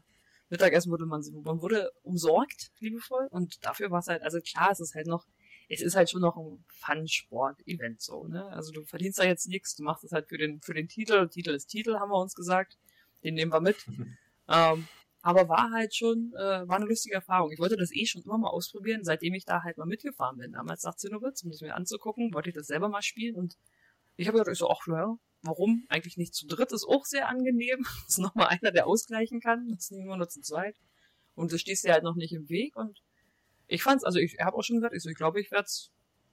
Mittagessen 0.49 0.91
wurde 0.91 1.05
man, 1.05 1.23
man 1.43 1.61
wurde 1.61 1.91
umsorgt, 2.03 2.71
liebevoll. 2.79 3.27
Und 3.31 3.65
dafür 3.65 3.89
war 3.89 3.99
es 3.99 4.07
halt, 4.07 4.21
also 4.21 4.39
klar, 4.41 4.69
es 4.71 4.81
ist 4.81 4.95
halt 4.95 5.07
noch, 5.07 5.25
es 5.69 5.81
ist 5.81 5.95
halt 5.95 6.09
schon 6.09 6.21
noch 6.21 6.35
ein 6.35 6.63
Fun-Sport-Event 6.67 8.01
so, 8.01 8.27
ne? 8.27 8.45
Also 8.47 8.73
du 8.73 8.83
verdienst 8.83 9.17
da 9.19 9.23
jetzt 9.23 9.47
nichts, 9.47 9.75
du 9.75 9.83
machst 9.83 10.03
es 10.03 10.11
halt 10.11 10.27
für 10.27 10.37
den, 10.37 10.61
für 10.61 10.73
den 10.73 10.89
Titel. 10.89 11.29
Titel 11.29 11.51
ist 11.51 11.67
Titel, 11.67 11.95
haben 11.95 12.11
wir 12.11 12.19
uns 12.19 12.35
gesagt. 12.35 12.77
Den 13.23 13.35
nehmen 13.35 13.53
wir 13.53 13.61
mit. 13.61 13.77
ähm, 14.49 14.87
aber 15.21 15.47
war 15.49 15.71
halt 15.71 15.95
schon, 15.95 16.33
äh, 16.35 16.67
war 16.67 16.77
eine 16.77 16.85
lustige 16.85 17.15
Erfahrung. 17.15 17.51
Ich 17.51 17.59
wollte 17.59 17.77
das 17.77 17.93
eh 17.93 18.05
schon 18.05 18.23
immer 18.23 18.37
mal 18.37 18.49
ausprobieren, 18.49 19.03
seitdem 19.03 19.33
ich 19.33 19.45
da 19.45 19.63
halt 19.63 19.77
mal 19.77 19.85
mitgefahren 19.85 20.37
bin. 20.37 20.53
Damals 20.53 20.83
nach 20.83 20.95
Zinnowitz, 20.95 21.43
um 21.43 21.51
das 21.51 21.61
mir 21.61 21.75
anzugucken, 21.75 22.33
wollte 22.33 22.49
ich 22.49 22.55
das 22.55 22.67
selber 22.67 22.89
mal 22.89 23.01
spielen 23.01 23.35
und 23.35 23.57
ich 24.17 24.27
habe 24.27 24.37
gedacht, 24.37 24.51
ich 24.51 24.59
so, 24.59 24.69
ach 24.69 24.85
ja, 24.87 25.15
warum? 25.43 25.85
Eigentlich 25.89 26.17
nicht 26.17 26.33
zu 26.33 26.47
dritt 26.47 26.71
ist 26.71 26.85
auch 26.87 27.05
sehr 27.05 27.29
angenehm. 27.29 27.85
ist 28.07 28.19
nochmal 28.19 28.47
einer, 28.47 28.71
der 28.71 28.87
ausgleichen 28.87 29.39
kann. 29.39 29.69
Das 29.69 29.85
ist 29.85 29.91
nicht 29.91 30.03
immer 30.03 30.17
nur 30.17 30.29
zu 30.29 30.41
zweit. 30.41 30.75
Und 31.35 31.51
du 31.51 31.57
stehst 31.57 31.85
dir 31.85 31.93
halt 31.93 32.03
noch 32.03 32.15
nicht 32.15 32.33
im 32.33 32.49
Weg 32.49 32.75
und 32.75 33.01
ich 33.67 33.83
fand's, 33.83 34.03
also 34.03 34.19
ich 34.19 34.37
habe 34.39 34.57
auch 34.57 34.63
schon 34.63 34.75
gesagt, 34.75 34.93
ich 34.93 35.01
so, 35.01 35.09
ich 35.09 35.15
glaube, 35.15 35.39
ich 35.39 35.49
werde 35.49 35.63
es, 35.63 35.91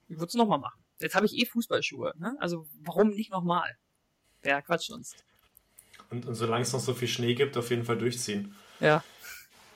ich 0.09 0.17
würde 0.17 0.27
es 0.27 0.33
nochmal 0.33 0.59
machen. 0.59 0.83
Jetzt 0.99 1.15
habe 1.15 1.25
ich 1.25 1.33
eh 1.33 1.45
Fußballschuhe, 1.45 2.13
ne? 2.17 2.35
Also 2.39 2.67
warum 2.81 3.11
nicht 3.11 3.31
nochmal? 3.31 3.77
Wäre 4.41 4.61
Quatsch 4.61 4.87
sonst. 4.87 5.23
Und, 6.09 6.25
und 6.25 6.35
solange 6.35 6.63
es 6.63 6.73
noch 6.73 6.81
so 6.81 6.93
viel 6.93 7.07
Schnee 7.07 7.35
gibt, 7.35 7.55
auf 7.55 7.69
jeden 7.69 7.85
Fall 7.85 7.97
durchziehen. 7.97 8.55
Ja. 8.79 9.03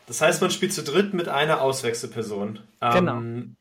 Das 0.08 0.22
heißt, 0.22 0.42
man 0.42 0.52
spielt 0.52 0.74
zu 0.74 0.84
dritt 0.84 1.14
mit 1.14 1.30
einer 1.30 1.62
Auswechselperson. 1.62 2.60
Ähm, 2.82 3.56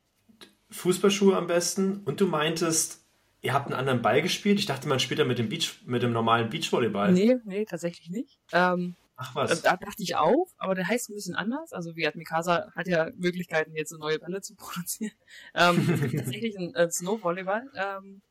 Fußballschuhe 0.70 1.36
am 1.36 1.46
besten. 1.46 2.02
Und 2.04 2.20
du 2.20 2.26
meintest, 2.26 3.04
ihr 3.42 3.52
habt 3.52 3.66
einen 3.66 3.74
anderen 3.74 4.02
Ball 4.02 4.22
gespielt. 4.22 4.58
Ich 4.58 4.66
dachte, 4.66 4.88
man 4.88 4.98
spielt 5.00 5.20
da 5.20 5.24
mit 5.24 5.38
dem 5.38 5.48
Beach, 5.48 5.80
mit 5.84 6.02
dem 6.02 6.12
normalen 6.12 6.50
Beachvolleyball. 6.50 7.12
Nee, 7.12 7.36
nee, 7.44 7.64
tatsächlich 7.64 8.10
nicht. 8.10 8.40
Ähm, 8.52 8.96
Ach 9.16 9.34
was. 9.34 9.62
da 9.62 9.76
dachte 9.76 10.02
ich 10.02 10.16
auch, 10.16 10.48
aber 10.56 10.74
der 10.74 10.88
heißt 10.88 11.10
ein 11.10 11.14
bisschen 11.14 11.36
anders. 11.36 11.72
Also 11.72 11.94
wie 11.94 12.06
hat 12.06 12.16
Mikasa 12.16 12.72
hat 12.74 12.88
ja 12.88 13.10
Möglichkeiten, 13.16 13.74
jetzt 13.76 13.90
so 13.90 13.98
neue 13.98 14.18
Bälle 14.18 14.40
zu 14.40 14.54
produzieren. 14.56 15.12
Ähm, 15.54 15.86
tatsächlich 16.16 16.58
ein 16.58 16.74
äh, 16.74 16.90
Snowvolleyball. 16.90 17.70
Ähm, 17.76 18.22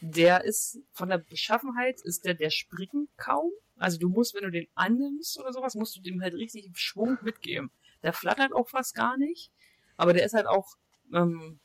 der 0.00 0.44
ist 0.44 0.78
von 0.92 1.08
der 1.08 1.18
Beschaffenheit 1.18 2.00
ist 2.02 2.24
der 2.24 2.34
der 2.34 2.50
springen 2.50 3.08
kaum. 3.16 3.50
Also 3.76 3.98
du 3.98 4.08
musst, 4.08 4.34
wenn 4.34 4.44
du 4.44 4.50
den 4.50 4.68
annimmst 4.74 5.38
oder 5.38 5.52
sowas, 5.52 5.74
musst 5.74 5.96
du 5.96 6.00
dem 6.00 6.20
halt 6.22 6.34
richtig 6.34 6.70
Schwung 6.74 7.18
mitgeben. 7.22 7.70
Der 8.02 8.12
flattert 8.12 8.52
auch 8.52 8.68
fast 8.68 8.94
gar 8.94 9.16
nicht, 9.16 9.50
aber 9.96 10.12
der 10.12 10.24
ist 10.24 10.34
halt 10.34 10.46
auch 10.46 10.76
ähm, 11.12 11.58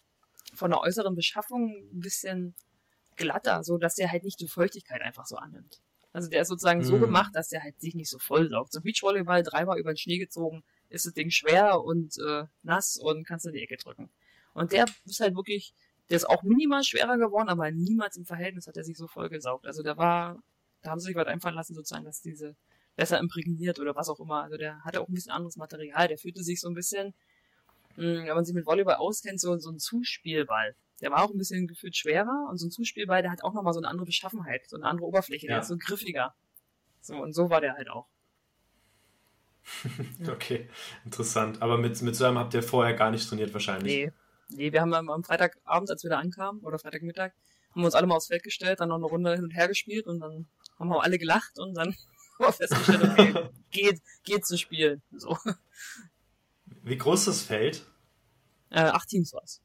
von 0.54 0.72
der 0.72 0.82
äußeren 0.82 1.15
Beschaffung 1.15 1.69
ein 1.93 2.00
bisschen 2.00 2.56
glatter, 3.15 3.63
so 3.63 3.78
dass 3.78 3.95
der 3.95 4.12
halt 4.12 4.24
nicht 4.24 4.39
die 4.39 4.48
Feuchtigkeit 4.48 5.02
einfach 5.02 5.26
so 5.26 5.36
annimmt. 5.36 5.82
Also 6.12 6.30
der 6.30 6.41
ist 6.41 6.48
sozusagen 6.48 6.84
so 6.84 6.98
Mm. 6.98 7.02
gemacht, 7.02 7.36
dass 7.36 7.50
der 7.50 7.62
halt 7.62 7.80
sich 7.80 7.93
nicht 7.93 8.10
so 8.10 8.17
voll 8.17 8.50
saugt. 8.50 8.72
So 8.72 8.82
Beachvolleyball 8.82 9.43
dreimal 9.43 9.80
über 9.80 9.91
den 9.93 9.98
Schnee 9.98 10.17
gezogen, 10.17 10.63
ist 10.89 11.06
das 11.06 11.13
Ding 11.13 11.30
schwer 11.30 11.82
und 11.84 12.17
äh, 12.17 12.45
nass 12.63 12.98
und 12.98 13.28
kannst 13.28 13.45
in 13.45 13.54
die 13.54 13.62
Ecke 13.62 13.78
drücken. 13.78 14.10
Und 14.54 14.72
der 14.72 14.86
ist 15.06 15.19
halt 15.19 15.36
wirklich, 15.36 15.74
der 16.10 16.17
ist 16.17 16.28
auch 16.28 16.41
minimal 16.41 16.84
schwerer 16.84 17.17
geworden, 17.17 17.50
aber 17.50 17.69
niemals 17.69 18.17
im 18.17 18.26
Verhältnis 18.26 18.65
hat 18.65 18.78
er 18.78 18.84
sich 18.84 18.98
so 18.98 19.08
voll 19.08 19.30
gesaugt. 19.30 19.67
Also 19.67 19.84
der 19.84 19.98
war, 19.98 20.41
da 20.82 20.92
haben 20.92 21.00
sie 21.00 21.08
sich 21.08 21.15
was 21.15 21.28
einfallen 21.28 21.56
lassen, 21.56 21.74
sozusagen, 21.76 22.06
dass 22.06 22.22
diese 22.22 22.56
besser 22.96 23.20
imprägniert 23.20 23.80
oder 23.80 23.96
was 23.96 24.10
auch 24.10 24.20
immer. 24.20 24.44
Also 24.44 24.58
der 24.58 24.84
hatte 24.84 25.02
auch 25.02 25.08
ein 25.08 25.13
bisschen 25.13 25.32
anderes 25.32 25.56
Material, 25.58 26.08
der 26.08 26.18
fühlte 26.18 26.44
sich 26.44 26.60
so 26.62 26.68
ein 26.68 26.74
bisschen, 26.74 27.13
mh, 27.96 28.26
wenn 28.26 28.36
man 28.36 28.46
sich 28.46 28.56
mit 28.56 28.65
Volleyball 28.65 28.96
auskennt, 28.96 29.39
so, 29.39 29.58
so 29.58 29.70
ein 29.72 29.80
Zuspielball. 29.80 30.76
Der 31.02 31.12
war 31.12 31.24
auch 31.24 31.32
ein 31.32 31.38
bisschen 31.38 31.68
gefühlt 31.68 31.96
schwerer 31.96 32.48
und 32.50 32.58
so 32.58 32.68
ein 32.68 32.72
Zuspielball, 32.72 33.22
der 33.22 33.32
hat 33.32 33.44
auch 33.44 33.54
nochmal 33.54 33.74
so 33.74 33.80
eine 33.80 33.88
andere 33.88 34.06
Beschaffenheit, 34.06 34.68
so 34.68 34.76
eine 34.76 34.86
andere 34.86 35.08
Oberfläche, 35.08 35.48
der 35.48 35.58
Ja. 35.58 35.62
ist 35.62 35.70
so 35.70 35.78
griffiger. 35.78 36.36
So, 37.02 37.15
und 37.15 37.34
so 37.34 37.50
war 37.50 37.62
der 37.62 37.74
halt 37.76 37.89
auch. 37.89 38.08
Okay, 40.28 40.68
interessant. 41.06 41.62
Aber 41.62 41.78
mit, 41.78 42.02
mit 42.02 42.15
so 42.15 42.26
einem 42.26 42.38
habt 42.38 42.54
ihr 42.54 42.63
vorher 42.63 42.94
gar 42.96 43.12
nicht 43.12 43.28
trainiert 43.30 43.54
wahrscheinlich. 43.54 43.94
Nee. 44.06 44.12
Nee, 44.52 44.72
wir 44.74 44.82
haben 44.82 44.94
am, 44.96 45.10
am 45.12 45.24
Freitagabend, 45.24 45.92
als 45.92 46.02
wir 46.04 46.10
da 46.10 46.18
ankamen, 46.18 46.62
oder 46.63 46.80
Freitagmittag, 46.80 47.34
haben 47.72 47.82
wir 47.82 47.86
uns 47.86 47.94
alle 47.94 48.08
mal 48.08 48.15
aufs 48.15 48.28
Feld 48.28 48.42
gestellt, 48.42 48.80
dann 48.80 48.89
noch 48.89 48.96
eine 48.96 49.06
Runde 49.06 49.36
hin 49.36 49.44
und 49.44 49.52
her 49.52 49.68
gespielt 49.68 50.08
und 50.08 50.20
dann 50.20 50.48
haben 50.80 50.89
wir 50.89 51.04
alle 51.04 51.18
gelacht 51.18 51.60
und 51.60 51.76
dann 51.76 51.89
haben 52.39 52.46
wir 52.46 52.54
festgestellt, 52.54 53.04
okay, 53.04 53.50
geht, 53.72 54.02
geht 54.24 54.46
zu 54.46 54.58
spielen. 54.58 55.02
So. 55.12 55.38
Wie 56.84 56.98
groß 56.98 57.22
ist 57.22 57.28
das 57.28 57.42
Feld 57.44 57.86
Äh, 58.70 58.82
acht 58.82 59.10
Teams 59.10 59.34
war's. 59.34 59.62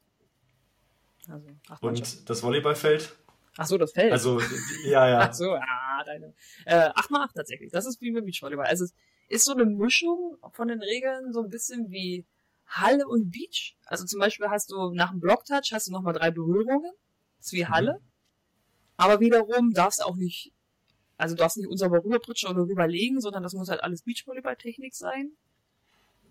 Also 1.27 1.47
acht 1.69 1.83
und 1.83 2.29
das 2.29 2.43
Volleyballfeld? 2.43 3.15
Ach 3.57 3.65
so, 3.65 3.77
das 3.77 3.93
Feld. 3.93 4.11
Also, 4.11 4.41
ja, 4.85 5.07
ja. 5.07 5.19
Ach 5.29 5.33
so, 5.33 5.53
ah, 5.53 6.03
deine. 6.05 6.33
Äh, 6.65 6.89
8 6.93 7.09
mal 7.09 7.23
8 7.23 7.35
tatsächlich. 7.35 7.71
Das 7.71 7.85
ist 7.85 8.01
wie 8.01 8.11
beim 8.11 8.25
Beachvolleyball. 8.25 8.65
Also 8.65 8.83
es 8.83 8.93
ist 9.29 9.45
so 9.45 9.53
eine 9.53 9.65
Mischung 9.65 10.37
von 10.51 10.67
den 10.67 10.81
Regeln, 10.81 11.31
so 11.31 11.41
ein 11.41 11.49
bisschen 11.49 11.89
wie 11.89 12.25
Halle 12.67 13.07
und 13.07 13.31
Beach. 13.31 13.77
Also 13.85 14.05
zum 14.05 14.19
Beispiel 14.19 14.49
hast 14.49 14.71
du 14.71 14.91
nach 14.93 15.11
dem 15.11 15.19
Blocktouch 15.19 15.71
hast 15.71 15.87
du 15.87 15.91
nochmal 15.91 16.13
drei 16.13 16.31
Berührungen. 16.31 16.91
Das 17.37 17.47
ist 17.47 17.53
wie 17.53 17.65
Halle. 17.65 18.01
Aber 18.97 19.19
wiederum 19.19 19.71
darfst 19.71 19.99
du 19.99 20.03
auch 20.05 20.15
nicht, 20.15 20.51
also 21.17 21.35
du 21.35 21.39
darfst 21.39 21.57
nicht 21.57 21.67
unsauber 21.67 22.03
rüberpritschen 22.03 22.49
oder 22.49 22.67
rüberlegen, 22.67 23.21
sondern 23.21 23.43
das 23.43 23.53
muss 23.53 23.69
halt 23.69 23.83
alles 23.83 24.01
Beachvolleyball-Technik 24.03 24.93
sein. 24.93 25.31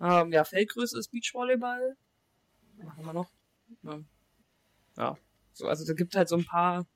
Ähm, 0.01 0.33
ja, 0.33 0.45
Feldgröße 0.45 0.99
ist 0.99 1.09
Beachvolleyball. 1.09 1.97
Was 2.79 2.97
haben 2.97 3.07
wir 3.07 3.13
noch? 3.13 3.31
Ja. 3.83 4.01
ja. 4.97 5.19
So, 5.53 5.69
also 5.69 5.87
da 5.87 5.95
gibt 5.95 6.15
halt 6.17 6.29
so 6.29 6.37
ein 6.37 6.45
paar, 6.45 6.87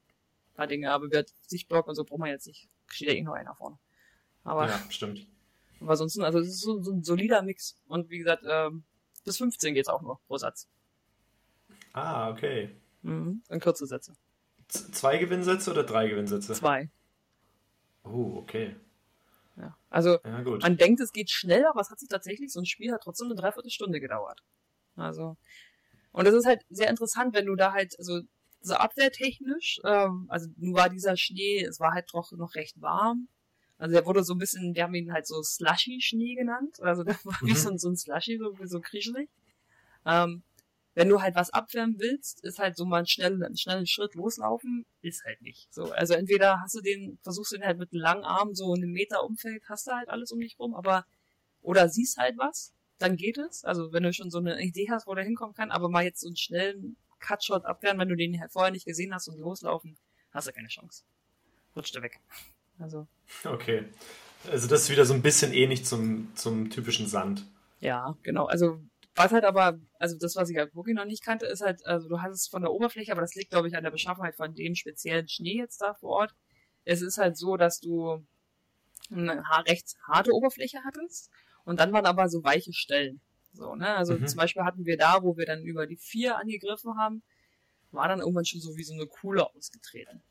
paar 0.55 0.67
Dinge, 0.67 0.91
aber 0.91 1.11
wer 1.11 1.25
Sichtblock 1.47 1.87
und 1.87 1.95
so 1.95 2.05
braucht 2.05 2.21
man 2.21 2.31
jetzt 2.31 2.47
nicht. 2.47 2.69
Steht 2.89 3.09
ja 3.09 3.15
eh 3.15 3.23
nur 3.23 3.37
einer 3.37 3.55
vorne. 3.55 3.79
Aber 4.45 4.67
Ja, 4.67 4.81
stimmt. 4.91 5.27
Aber 5.81 5.93
ansonsten, 5.93 6.25
also 6.25 6.41
es 6.41 6.49
ist 6.49 6.61
so, 6.61 6.83
so 6.83 6.91
ein 6.91 7.05
solider 7.05 7.43
Mix. 7.43 7.81
Und 7.87 8.11
wie 8.11 8.19
gesagt, 8.19 8.45
ähm, 8.47 8.85
bis 9.25 9.39
15 9.39 9.75
geht's 9.75 9.89
auch 9.89 10.03
nur 10.03 10.21
pro 10.27 10.37
Satz. 10.37 10.69
Ah, 11.93 12.31
okay. 12.31 12.75
Mhm. 13.03 13.43
In 13.49 13.61
kurze 13.61 13.87
Sätze. 13.87 14.15
Z 14.69 14.95
zwei 14.95 15.19
Gewinnsätze 15.19 15.71
oder 15.71 15.85
drei 15.85 16.09
Gewinnsätze? 16.09 16.53
Zwei. 16.53 16.91
Oh, 18.11 18.39
okay. 18.39 18.77
Ja. 19.57 19.77
Also 19.91 20.19
Ja, 20.25 20.43
man 20.43 20.77
denkt, 20.77 21.01
es 21.01 21.13
geht 21.13 21.31
schnell, 21.31 21.65
aber 21.67 21.81
es 21.81 21.91
hat 21.91 21.99
sich 21.99 22.09
tatsächlich, 22.09 22.53
so 22.53 22.61
ein 22.61 22.67
Spiel 22.67 22.93
hat 22.93 23.03
trotzdem 23.03 23.27
eine 23.29 23.35
Dreiviertelstunde 23.37 24.01
gedauert. 24.01 24.41
Also, 24.97 25.37
und 26.13 26.27
das 26.27 26.35
ist 26.35 26.47
halt 26.47 26.63
sehr 26.71 26.91
interessant, 26.91 27.35
wenn 27.35 27.47
du 27.47 27.55
da 27.57 27.73
halt, 27.73 27.95
also 27.99 28.21
so 28.61 28.75
abwehrtechnisch, 28.75 29.81
ähm, 29.85 30.27
also 30.29 30.49
nun 30.57 30.75
war 30.75 30.89
dieser 30.91 31.17
Schnee, 31.17 31.65
es 31.65 31.81
war 31.81 31.93
halt 31.93 32.09
doch 32.13 32.33
noch 32.33 32.55
recht 32.55 32.81
warm. 32.81 33.29
Also 33.79 33.95
der 33.95 34.07
wurde 34.07 34.25
so 34.25 34.35
ein 34.35 34.39
bisschen, 34.39 34.75
wir 34.75 34.83
haben 34.85 34.95
ihn 34.95 35.13
halt 35.13 35.27
so 35.27 35.43
Slushy-Schnee 35.43 36.35
genannt. 36.35 36.81
Also 36.81 37.05
der 37.05 37.17
war 37.25 37.37
wie 37.43 37.53
Mhm. 37.53 37.57
so, 37.57 37.71
ein- 37.71 37.79
so 37.79 37.89
ein 37.91 37.97
Slushy, 37.97 38.39
so, 38.39 38.55
so 38.67 38.81
kriechelig. 38.81 39.31
Ähm, 40.07 40.43
wenn 40.99 41.09
du 41.09 41.23
halt 41.23 41.37
was 41.37 41.51
abwärmen 41.51 42.01
willst, 42.01 42.43
ist 42.43 42.59
halt 42.59 42.77
so 42.77 42.85
mal 42.85 42.97
einen 42.97 43.07
schnellen, 43.07 43.41
einen 43.45 43.57
schnellen 43.57 43.87
Schritt 43.87 44.17
loslaufen, 44.17 44.85
ist 45.01 45.25
halt 45.25 45.41
nicht. 45.43 45.73
So, 45.73 45.93
also 45.93 46.15
entweder 46.15 46.61
hast 46.61 46.75
du 46.75 46.81
den, 46.81 47.21
versuchst 47.23 47.53
du 47.53 47.57
den 47.57 47.65
halt 47.65 47.79
mit 47.79 47.93
einem 47.93 48.03
langen 48.03 48.25
Arm 48.25 48.53
so 48.57 48.75
in 48.75 48.83
einem 48.83 48.91
Meter 48.91 49.23
Umfeld, 49.23 49.63
hast 49.69 49.87
du 49.87 49.93
halt 49.93 50.09
alles 50.09 50.33
um 50.33 50.41
dich 50.41 50.59
rum, 50.59 50.75
aber, 50.75 51.07
oder 51.63 51.89
siehst 51.89 52.19
halt 52.19 52.37
was, 52.37 52.73
dann 52.99 53.15
geht 53.15 53.39
es. 53.39 53.65
Also 53.65 53.93
wenn 53.93 54.03
du 54.03 54.13
schon 54.13 54.33
so 54.33 54.39
eine 54.39 54.61
Idee 54.61 54.89
hast, 54.91 55.07
wo 55.07 55.15
der 55.15 55.23
hinkommen 55.23 55.55
kann, 55.55 55.71
aber 55.71 55.89
mal 55.89 56.03
jetzt 56.03 56.21
so 56.21 56.27
einen 56.27 56.37
schnellen 56.37 56.97
Cutshot 57.21 57.65
abwehren, 57.65 58.01
wenn 58.01 58.09
du 58.09 58.17
den 58.17 58.41
halt 58.41 58.51
vorher 58.51 58.73
nicht 58.73 58.85
gesehen 58.85 59.15
hast 59.15 59.29
und 59.29 59.39
loslaufen, 59.39 59.97
hast 60.33 60.49
du 60.49 60.53
keine 60.53 60.67
Chance. 60.67 61.05
Rutscht 61.77 61.95
er 61.95 62.03
weg. 62.03 62.19
Also, 62.81 63.07
Okay. 63.45 63.85
Also 64.51 64.67
das 64.67 64.83
ist 64.83 64.91
wieder 64.91 65.05
so 65.05 65.15
ein 65.15 65.23
bisschen 65.23 65.53
ähnlich 65.53 65.85
zum, 65.85 66.35
zum 66.35 66.71
typischen 66.71 67.07
Sand. 67.07 67.47
Ja, 67.79 68.17
genau. 68.25 68.47
Also 68.47 68.81
was 69.19 69.33
halt 69.33 69.45
aber, 69.45 69.79
also 69.99 70.17
das, 70.19 70.37
was 70.37 70.51
ich 70.51 70.57
halt 70.57 70.75
wirklich 70.75 70.97
noch 70.97 71.05
nicht 71.05 71.25
kannte, 71.25 71.47
ist 71.47 71.61
halt, 71.61 71.85
also 71.87 72.09
du 72.09 72.21
hast 72.23 72.35
es 72.35 72.49
von 72.49 72.63
der 72.63 72.73
Oberfläche, 72.73 73.13
aber 73.13 73.21
das 73.23 73.35
liegt, 73.35 73.51
glaube 73.51 73.69
ich, 73.69 73.77
an 73.77 73.85
der 73.85 73.91
Beschaffenheit 73.91 74.37
von 74.37 74.55
dem 74.55 74.75
speziellen 74.75 75.29
Schnee 75.29 75.57
jetzt 75.59 75.81
da 75.81 75.95
vor 75.95 76.11
Ort. 76.11 76.35
Es 76.85 77.03
ist 77.03 77.19
halt 77.19 77.37
so, 77.37 77.57
dass 77.57 77.81
du 77.81 78.25
eine 79.11 79.43
recht 79.67 79.95
harte 80.07 80.33
Oberfläche 80.33 80.81
hattest 80.85 81.31
und 81.65 81.81
dann 81.81 81.93
waren 81.93 82.07
aber 82.07 82.29
so 82.29 82.43
weiche 82.45 82.73
Stellen. 82.73 83.21
So, 83.53 83.75
ne? 83.75 83.97
Also 83.97 84.15
Mhm. 84.15 84.27
zum 84.27 84.37
Beispiel 84.39 84.65
hatten 84.65 84.85
wir 84.87 84.97
da, 84.97 85.23
wo 85.23 85.37
wir 85.37 85.47
dann 85.47 85.65
über 85.65 85.87
die 85.87 85.97
vier 85.97 86.37
angegriffen 86.37 86.97
haben, 86.99 87.23
war 87.91 88.09
dann 88.09 88.21
irgendwann 88.21 88.45
schon 88.45 88.61
so 88.61 88.77
wie 88.77 88.85
so 88.85 88.95
eine 88.95 89.07
Kuhle 89.07 89.47
ausgetreten. 89.55 90.23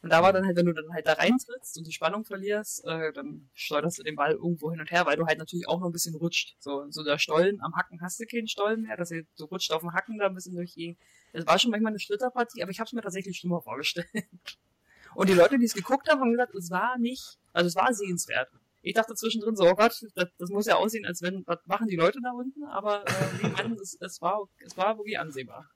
Und 0.00 0.10
da 0.12 0.22
war 0.22 0.32
dann 0.32 0.46
halt, 0.46 0.56
wenn 0.56 0.66
du 0.66 0.72
dann 0.72 0.92
halt 0.92 1.06
da 1.06 1.14
reintrittst 1.14 1.76
und 1.76 1.86
die 1.86 1.92
Spannung 1.92 2.24
verlierst, 2.24 2.84
äh, 2.84 3.12
dann 3.12 3.50
schleuderst 3.54 3.98
du 3.98 4.04
den 4.04 4.14
Ball 4.14 4.32
irgendwo 4.32 4.70
hin 4.70 4.80
und 4.80 4.90
her, 4.92 5.06
weil 5.06 5.16
du 5.16 5.26
halt 5.26 5.38
natürlich 5.38 5.66
auch 5.66 5.80
noch 5.80 5.86
ein 5.86 5.92
bisschen 5.92 6.14
rutscht. 6.14 6.56
So, 6.60 6.86
so 6.90 7.02
der 7.02 7.18
Stollen, 7.18 7.60
am 7.62 7.74
Hacken 7.74 8.00
hast 8.00 8.20
du 8.20 8.24
keinen 8.26 8.46
Stollen 8.46 8.82
mehr, 8.82 8.96
dass 8.96 9.08
du 9.08 9.44
rutscht 9.44 9.72
auf 9.72 9.80
dem 9.80 9.92
Hacken 9.94 10.18
da 10.18 10.26
ein 10.26 10.34
bisschen 10.34 10.54
durch 10.54 10.74
die. 10.74 10.96
Das 11.32 11.46
war 11.46 11.58
schon 11.58 11.72
manchmal 11.72 11.90
eine 11.90 11.98
Schlitterpartie, 11.98 12.62
aber 12.62 12.70
ich 12.70 12.78
habe 12.78 12.86
es 12.86 12.92
mir 12.92 13.02
tatsächlich 13.02 13.38
schlimmer 13.38 13.60
vorgestellt. 13.60 14.06
Und 15.14 15.28
die 15.28 15.34
Leute, 15.34 15.58
die 15.58 15.64
es 15.64 15.74
geguckt 15.74 16.08
haben, 16.08 16.20
haben 16.20 16.30
gesagt, 16.30 16.54
es 16.54 16.70
war 16.70 16.96
nicht, 16.98 17.38
also 17.52 17.66
es 17.66 17.74
war 17.74 17.92
sehenswert. 17.92 18.50
Ich 18.82 18.94
dachte 18.94 19.14
zwischendrin 19.14 19.56
so, 19.56 19.64
oh 19.64 19.74
Gott, 19.74 20.00
das, 20.14 20.28
das 20.38 20.50
muss 20.50 20.66
ja 20.66 20.76
aussehen, 20.76 21.04
als 21.04 21.22
wenn, 21.22 21.42
was 21.46 21.58
machen 21.66 21.88
die 21.88 21.96
Leute 21.96 22.20
da 22.22 22.30
unten? 22.30 22.62
Aber 22.64 23.04
äh, 23.04 23.12
die 23.42 23.48
meinten, 23.48 23.72
es, 23.80 23.96
es, 24.00 24.20
war, 24.20 24.48
es 24.64 24.76
war 24.76 24.96
wirklich 24.96 25.18
ansehbar. 25.18 25.68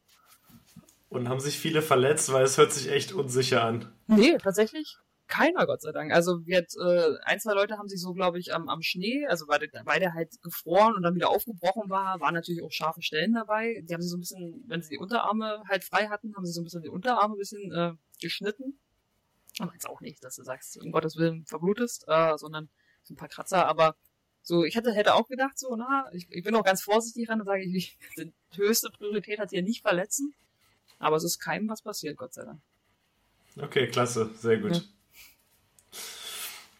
Und 1.12 1.28
haben 1.28 1.40
sich 1.40 1.58
viele 1.58 1.82
verletzt, 1.82 2.32
weil 2.32 2.44
es 2.44 2.56
hört 2.56 2.72
sich 2.72 2.90
echt 2.90 3.12
unsicher 3.12 3.62
an. 3.62 3.92
Nee, 4.06 4.38
tatsächlich 4.38 4.96
keiner, 5.28 5.66
Gott 5.66 5.80
sei 5.80 5.92
Dank. 5.92 6.12
Also 6.12 6.44
wir 6.46 6.58
äh, 6.58 7.16
ein, 7.24 7.40
zwei 7.40 7.54
Leute 7.54 7.78
haben 7.78 7.88
sich 7.88 8.00
so, 8.00 8.12
glaube 8.12 8.38
ich, 8.38 8.54
am, 8.54 8.68
am 8.68 8.82
Schnee, 8.82 9.26
also 9.26 9.48
weil 9.48 9.60
der, 9.60 9.70
weil 9.86 9.98
der 9.98 10.14
halt 10.14 10.40
gefroren 10.42 10.94
und 10.94 11.02
dann 11.02 11.14
wieder 11.14 11.30
aufgebrochen 11.30 11.88
war, 11.88 12.20
waren 12.20 12.34
natürlich 12.34 12.62
auch 12.62 12.70
scharfe 12.70 13.02
Stellen 13.02 13.32
dabei. 13.32 13.82
Die 13.82 13.94
haben 13.94 14.02
sich 14.02 14.10
so 14.10 14.16
ein 14.16 14.20
bisschen, 14.20 14.64
wenn 14.66 14.82
sie 14.82 14.90
die 14.90 14.98
Unterarme 14.98 15.62
halt 15.68 15.84
frei 15.84 16.08
hatten, 16.08 16.34
haben 16.36 16.44
sie 16.44 16.52
so 16.52 16.60
ein 16.60 16.64
bisschen 16.64 16.82
die 16.82 16.90
Unterarme 16.90 17.34
ein 17.34 17.38
bisschen 17.38 17.72
äh, 17.72 17.92
geschnitten. 18.20 18.78
Aber 19.58 19.72
jetzt 19.72 19.88
auch 19.88 20.00
nicht, 20.00 20.22
dass 20.24 20.36
du 20.36 20.42
sagst, 20.42 20.78
um 20.82 20.92
Gottes 20.92 21.16
Willen 21.16 21.44
verblutest, 21.46 22.04
äh, 22.08 22.36
sondern 22.36 22.68
so 23.02 23.14
ein 23.14 23.16
paar 23.16 23.28
Kratzer. 23.28 23.66
Aber 23.66 23.96
so, 24.42 24.64
ich 24.64 24.76
hätte, 24.76 24.92
hätte 24.92 25.14
auch 25.14 25.28
gedacht, 25.28 25.58
so, 25.58 25.76
na, 25.76 26.10
ich, 26.12 26.26
ich 26.30 26.42
bin 26.44 26.54
auch 26.56 26.64
ganz 26.64 26.82
vorsichtig 26.82 27.28
ran 27.28 27.40
und 27.40 27.46
sage, 27.46 27.62
ich, 27.62 27.98
die 28.18 28.32
höchste 28.54 28.90
Priorität 28.90 29.38
hat 29.38 29.50
hier 29.50 29.62
nicht 29.62 29.82
verletzen. 29.82 30.34
Aber 31.03 31.16
es 31.16 31.24
ist 31.24 31.40
keinem 31.40 31.68
was 31.68 31.82
passiert, 31.82 32.16
Gott 32.16 32.32
sei 32.32 32.44
Dank. 32.44 32.61
Okay, 33.61 33.88
klasse, 33.88 34.30
sehr 34.38 34.59
gut. 34.59 34.88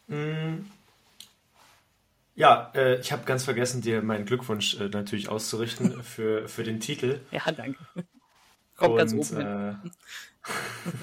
Mm. 0.07 0.65
Ja, 2.35 2.71
äh, 2.73 2.99
ich 2.99 3.11
habe 3.11 3.25
ganz 3.25 3.43
vergessen, 3.43 3.81
dir 3.81 4.01
meinen 4.01 4.25
Glückwunsch 4.25 4.79
äh, 4.79 4.87
natürlich 4.87 5.27
auszurichten 5.27 6.01
für, 6.03 6.47
für 6.47 6.63
den 6.63 6.79
Titel. 6.79 7.19
Ja, 7.31 7.51
danke. 7.51 7.79
Kommt 8.75 8.97
ganz 8.97 9.13
oben 9.13 9.37
hin. 9.37 9.91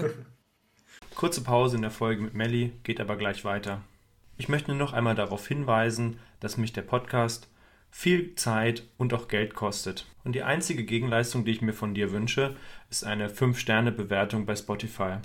äh, 0.02 0.08
Kurze 1.14 1.42
Pause 1.42 1.76
in 1.76 1.82
der 1.82 1.90
Folge 1.90 2.22
mit 2.22 2.34
Melli, 2.34 2.72
geht 2.82 3.00
aber 3.00 3.16
gleich 3.16 3.44
weiter. 3.44 3.82
Ich 4.38 4.48
möchte 4.48 4.70
nur 4.70 4.78
noch 4.78 4.94
einmal 4.94 5.14
darauf 5.14 5.46
hinweisen, 5.46 6.18
dass 6.40 6.56
mich 6.56 6.72
der 6.72 6.82
Podcast 6.82 7.48
viel 7.90 8.34
Zeit 8.34 8.84
und 8.98 9.12
auch 9.14 9.28
Geld 9.28 9.54
kostet. 9.54 10.06
Und 10.24 10.34
die 10.34 10.42
einzige 10.42 10.84
Gegenleistung, 10.84 11.44
die 11.44 11.52
ich 11.52 11.62
mir 11.62 11.72
von 11.72 11.94
dir 11.94 12.12
wünsche, 12.12 12.56
ist 12.90 13.04
eine 13.04 13.28
5-Sterne-Bewertung 13.28 14.46
bei 14.46 14.54
Spotify. 14.56 15.16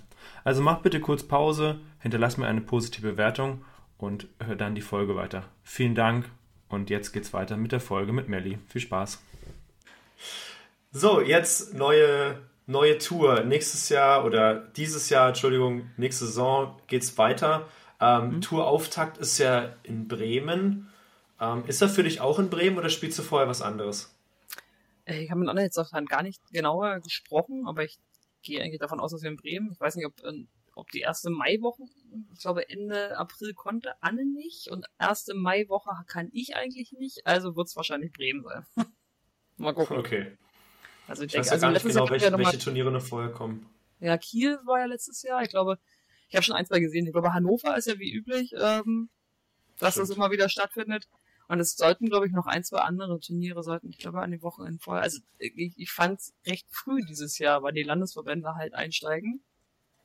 Also 0.43 0.61
mach 0.61 0.80
bitte 0.80 0.99
kurz 0.99 1.24
Pause, 1.24 1.80
hinterlass 1.99 2.38
mir 2.38 2.47
eine 2.47 2.61
positive 2.61 3.11
Bewertung 3.11 3.63
und 3.97 4.28
hör 4.43 4.55
dann 4.55 4.76
die 4.76 4.82
Folge 4.82 5.16
weiter. 5.16 5.43
Vielen 5.63 5.95
Dank 5.95 6.30
und 6.70 6.89
jetzt 6.89 7.11
geht's 7.11 7.34
weiter 7.34 7.57
mit 7.57 7.72
der 7.72 7.80
Folge 7.80 8.13
mit 8.13 8.30
Melli. 8.30 8.57
Viel 8.68 8.82
Spaß. 8.82 9.22
So, 10.91 11.22
jetzt 11.22 11.74
neue, 11.74 12.39
neue 12.68 12.97
Tour. 12.97 13.43
Nächstes 13.43 13.89
Jahr 13.89 14.26
oder 14.26 14.55
dieses 14.55 15.09
Jahr, 15.09 15.30
Entschuldigung, 15.30 15.89
nächste 15.97 16.26
Saison 16.26 16.80
geht's 16.88 17.18
weiter. 17.18 17.68
Ähm, 17.99 18.41
Tourauftakt 18.41 19.18
ist 19.18 19.38
ja 19.38 19.74
in 19.84 20.07
Bremen. 20.07 20.89
Ähm, 21.39 21.65
ist 21.67 21.81
er 21.81 21.89
für 21.89 22.03
dich 22.03 22.21
auch 22.21 22.39
in 22.39 22.49
Bremen 22.49 22.77
oder 22.77 22.89
spielst 22.89 23.19
du 23.19 23.23
vorher 23.23 23.47
was 23.47 23.61
anderes? 23.61 24.15
Äh, 25.05 25.23
Ich 25.23 25.31
habe 25.31 25.39
mit 25.41 25.49
Anna 25.49 25.61
jetzt 25.61 25.77
auch 25.77 25.91
gar 26.07 26.23
nicht 26.23 26.41
genauer 26.51 26.99
gesprochen, 27.01 27.67
aber 27.67 27.83
ich 27.83 27.97
gehe 28.41 28.61
eigentlich 28.61 28.79
davon 28.79 28.99
aus, 28.99 29.11
dass 29.11 29.21
wir 29.23 29.29
in 29.29 29.38
Bremen, 29.38 29.71
ich 29.73 29.79
weiß 29.79 29.95
nicht, 29.95 30.05
ob, 30.05 30.13
ähm, 30.23 30.47
ob 30.75 30.89
die 30.91 30.99
erste 31.01 31.29
Maiwoche, 31.29 31.83
ich 32.33 32.39
glaube 32.41 32.69
Ende 32.69 33.17
April 33.17 33.53
konnte 33.53 33.93
Anne 34.01 34.25
nicht 34.25 34.69
und 34.69 34.86
erste 34.99 35.33
Maiwoche 35.33 35.89
kann 36.07 36.29
ich 36.31 36.55
eigentlich 36.55 36.91
nicht, 36.93 37.25
also 37.25 37.55
wird 37.55 37.67
es 37.67 37.75
wahrscheinlich 37.75 38.11
Bremen 38.13 38.43
sein. 38.43 38.65
Mal 39.57 39.73
gucken. 39.73 39.97
Okay. 39.97 40.38
Also 41.07 41.23
ich 41.23 41.33
Ich 41.33 41.39
weiß 41.39 41.47
denke, 41.47 41.47
ja 41.47 41.51
also 41.53 41.61
gar 41.61 41.71
nicht 41.71 41.86
genau, 41.86 42.09
welche, 42.09 42.31
mal, 42.31 42.39
welche 42.39 42.59
Turniere 42.59 42.91
noch 42.91 43.01
vorher 43.01 43.31
kommen. 43.31 43.69
ja, 43.99 44.17
Kiel 44.17 44.59
war 44.65 44.79
ja 44.79 44.86
letztes 44.86 45.21
Jahr, 45.23 45.41
ich 45.43 45.49
glaube, 45.49 45.79
ich 46.29 46.36
habe 46.36 46.43
schon 46.43 46.55
ein, 46.55 46.65
zwei 46.65 46.79
gesehen. 46.79 47.05
Ich 47.05 47.13
glaube, 47.13 47.33
Hannover 47.33 47.77
ist 47.77 47.88
ja 47.88 47.99
wie 47.99 48.11
üblich, 48.11 48.51
ähm, 48.59 49.09
dass 49.79 49.95
das 49.95 50.07
Stimmt. 50.07 50.17
immer 50.17 50.31
wieder 50.31 50.49
stattfindet. 50.49 51.07
Und 51.47 51.59
es 51.59 51.75
sollten, 51.75 52.07
glaube 52.07 52.25
ich, 52.25 52.33
noch 52.33 52.47
ein, 52.47 52.63
zwei 52.63 52.79
andere 52.79 53.19
Turniere 53.19 53.63
sollten, 53.63 53.89
ich 53.89 53.97
glaube, 53.97 54.21
an 54.21 54.31
den 54.31 54.41
Wochenenden 54.41 54.79
vorher. 54.79 55.03
Also 55.03 55.19
ich, 55.37 55.73
ich 55.77 55.91
fand 55.91 56.19
recht 56.45 56.67
früh 56.71 57.01
dieses 57.05 57.37
Jahr, 57.37 57.61
weil 57.61 57.73
die 57.73 57.83
Landesverbände 57.83 58.55
halt 58.55 58.73
einsteigen. 58.73 59.43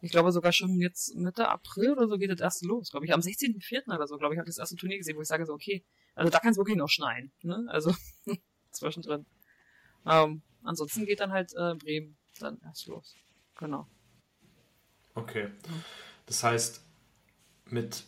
Ich 0.03 0.11
glaube 0.11 0.33
sogar 0.33 0.53
schon 0.53 0.81
jetzt 0.81 1.15
Mitte 1.15 1.49
April 1.49 1.93
oder 1.93 2.09
so 2.09 2.17
geht 2.19 2.31
das 2.31 2.41
erste 2.41 2.67
los. 2.67 2.91
Glaube 2.91 3.07
ich, 3.07 3.13
am 3.13 3.21
16.04. 3.21 3.95
oder 3.95 4.07
so, 4.07 4.17
glaube 4.17 4.35
ich, 4.35 4.39
habe 4.39 4.49
ich 4.49 4.55
das 4.55 4.61
erste 4.61 4.77
Turnier 4.77 4.99
gesehen, 4.99 5.17
wo 5.17 5.23
ich 5.23 5.29
sage 5.29 5.47
so, 5.47 5.53
okay, 5.53 5.85
also 6.15 6.31
da 6.31 6.39
kann 6.39 6.53
es 6.53 6.57
wirklich 6.57 6.77
noch 6.77 6.89
schneien. 6.89 7.33
Ne? 7.43 7.67
Also 7.69 7.95
zwischendrin. 8.71 9.27
Ähm, 10.07 10.43
ansonsten 10.63 11.05
geht 11.05 11.21
dann 11.21 11.33
halt 11.33 11.53
äh, 11.55 11.75
Bremen 11.75 12.17
dann 12.39 12.61
erst 12.65 12.87
los. 12.87 13.15
Genau. 13.59 13.87
Okay. 15.15 15.51
Das 16.27 16.43
heißt, 16.43 16.83
mit, 17.67 18.05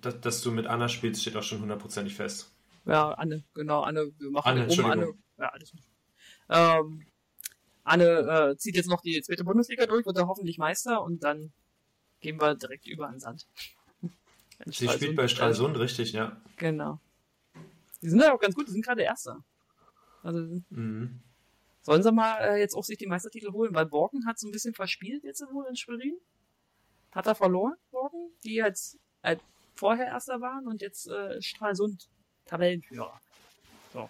dass, 0.00 0.20
dass 0.20 0.40
du 0.42 0.50
mit 0.50 0.66
Anna 0.66 0.88
spielst, 0.88 1.22
steht 1.22 1.36
auch 1.36 1.42
schon 1.42 1.60
hundertprozentig 1.60 2.14
fest. 2.14 2.53
Ja, 2.86 3.12
Anne, 3.12 3.44
genau, 3.54 3.82
Anne, 3.82 4.12
wir 4.18 4.30
machen 4.30 4.48
Anne, 4.48 4.66
um 4.66 4.84
Anne. 4.84 5.14
Ja, 5.38 5.48
alles 5.48 5.72
gut. 5.72 5.80
Ähm, 6.48 7.06
Anne 7.82 8.04
äh, 8.04 8.56
zieht 8.56 8.76
jetzt 8.76 8.88
noch 8.88 9.00
die 9.02 9.20
zweite 9.22 9.44
Bundesliga 9.44 9.86
durch, 9.86 10.04
wird 10.06 10.16
da 10.16 10.26
hoffentlich 10.26 10.58
Meister 10.58 11.02
und 11.02 11.22
dann 11.24 11.52
gehen 12.20 12.40
wir 12.40 12.54
direkt 12.54 12.86
über 12.86 13.08
an 13.08 13.20
Sand. 13.20 13.46
Sie 14.66 14.88
spielt 14.88 15.16
bei 15.16 15.28
Stralsund, 15.28 15.78
richtig, 15.78 16.12
ja. 16.12 16.40
Genau. 16.56 17.00
Die 18.02 18.08
sind 18.10 18.20
ja 18.20 18.34
auch 18.34 18.40
ganz 18.40 18.54
gut, 18.54 18.68
die 18.68 18.72
sind 18.72 18.84
gerade 18.84 19.02
Erster. 19.02 19.42
Also 20.22 20.38
Mhm. 20.70 21.20
sollen 21.82 22.02
sie 22.02 22.12
mal 22.12 22.38
äh, 22.40 22.58
jetzt 22.60 22.74
auch 22.74 22.84
sich 22.84 22.96
die 22.96 23.06
Meistertitel 23.06 23.52
holen, 23.52 23.74
weil 23.74 23.86
Borken 23.86 24.26
hat 24.26 24.38
so 24.38 24.48
ein 24.48 24.52
bisschen 24.52 24.74
verspielt 24.74 25.24
jetzt 25.24 25.42
wohl 25.52 25.66
in 25.68 25.76
Schwerin. 25.76 26.16
Hat 27.12 27.26
er 27.26 27.34
verloren, 27.34 27.74
Borken, 27.90 28.30
die 28.42 28.54
jetzt 28.54 28.98
halt 29.22 29.40
vorher 29.74 30.06
Erster 30.06 30.40
waren 30.40 30.66
und 30.66 30.80
jetzt 30.82 31.08
äh, 31.08 31.40
Stralsund 31.42 32.08
Tabellenführer. 32.46 33.20
So. 33.92 34.08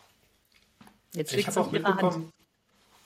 Jetzt 1.13 1.33
Ich 1.33 1.37
liegt 1.39 1.49
habe 1.49 1.61
es 1.61 1.67
auch 1.67 1.73
ihrer 1.73 1.85
Hand. 1.85 2.03
mitbekommen, 2.03 2.33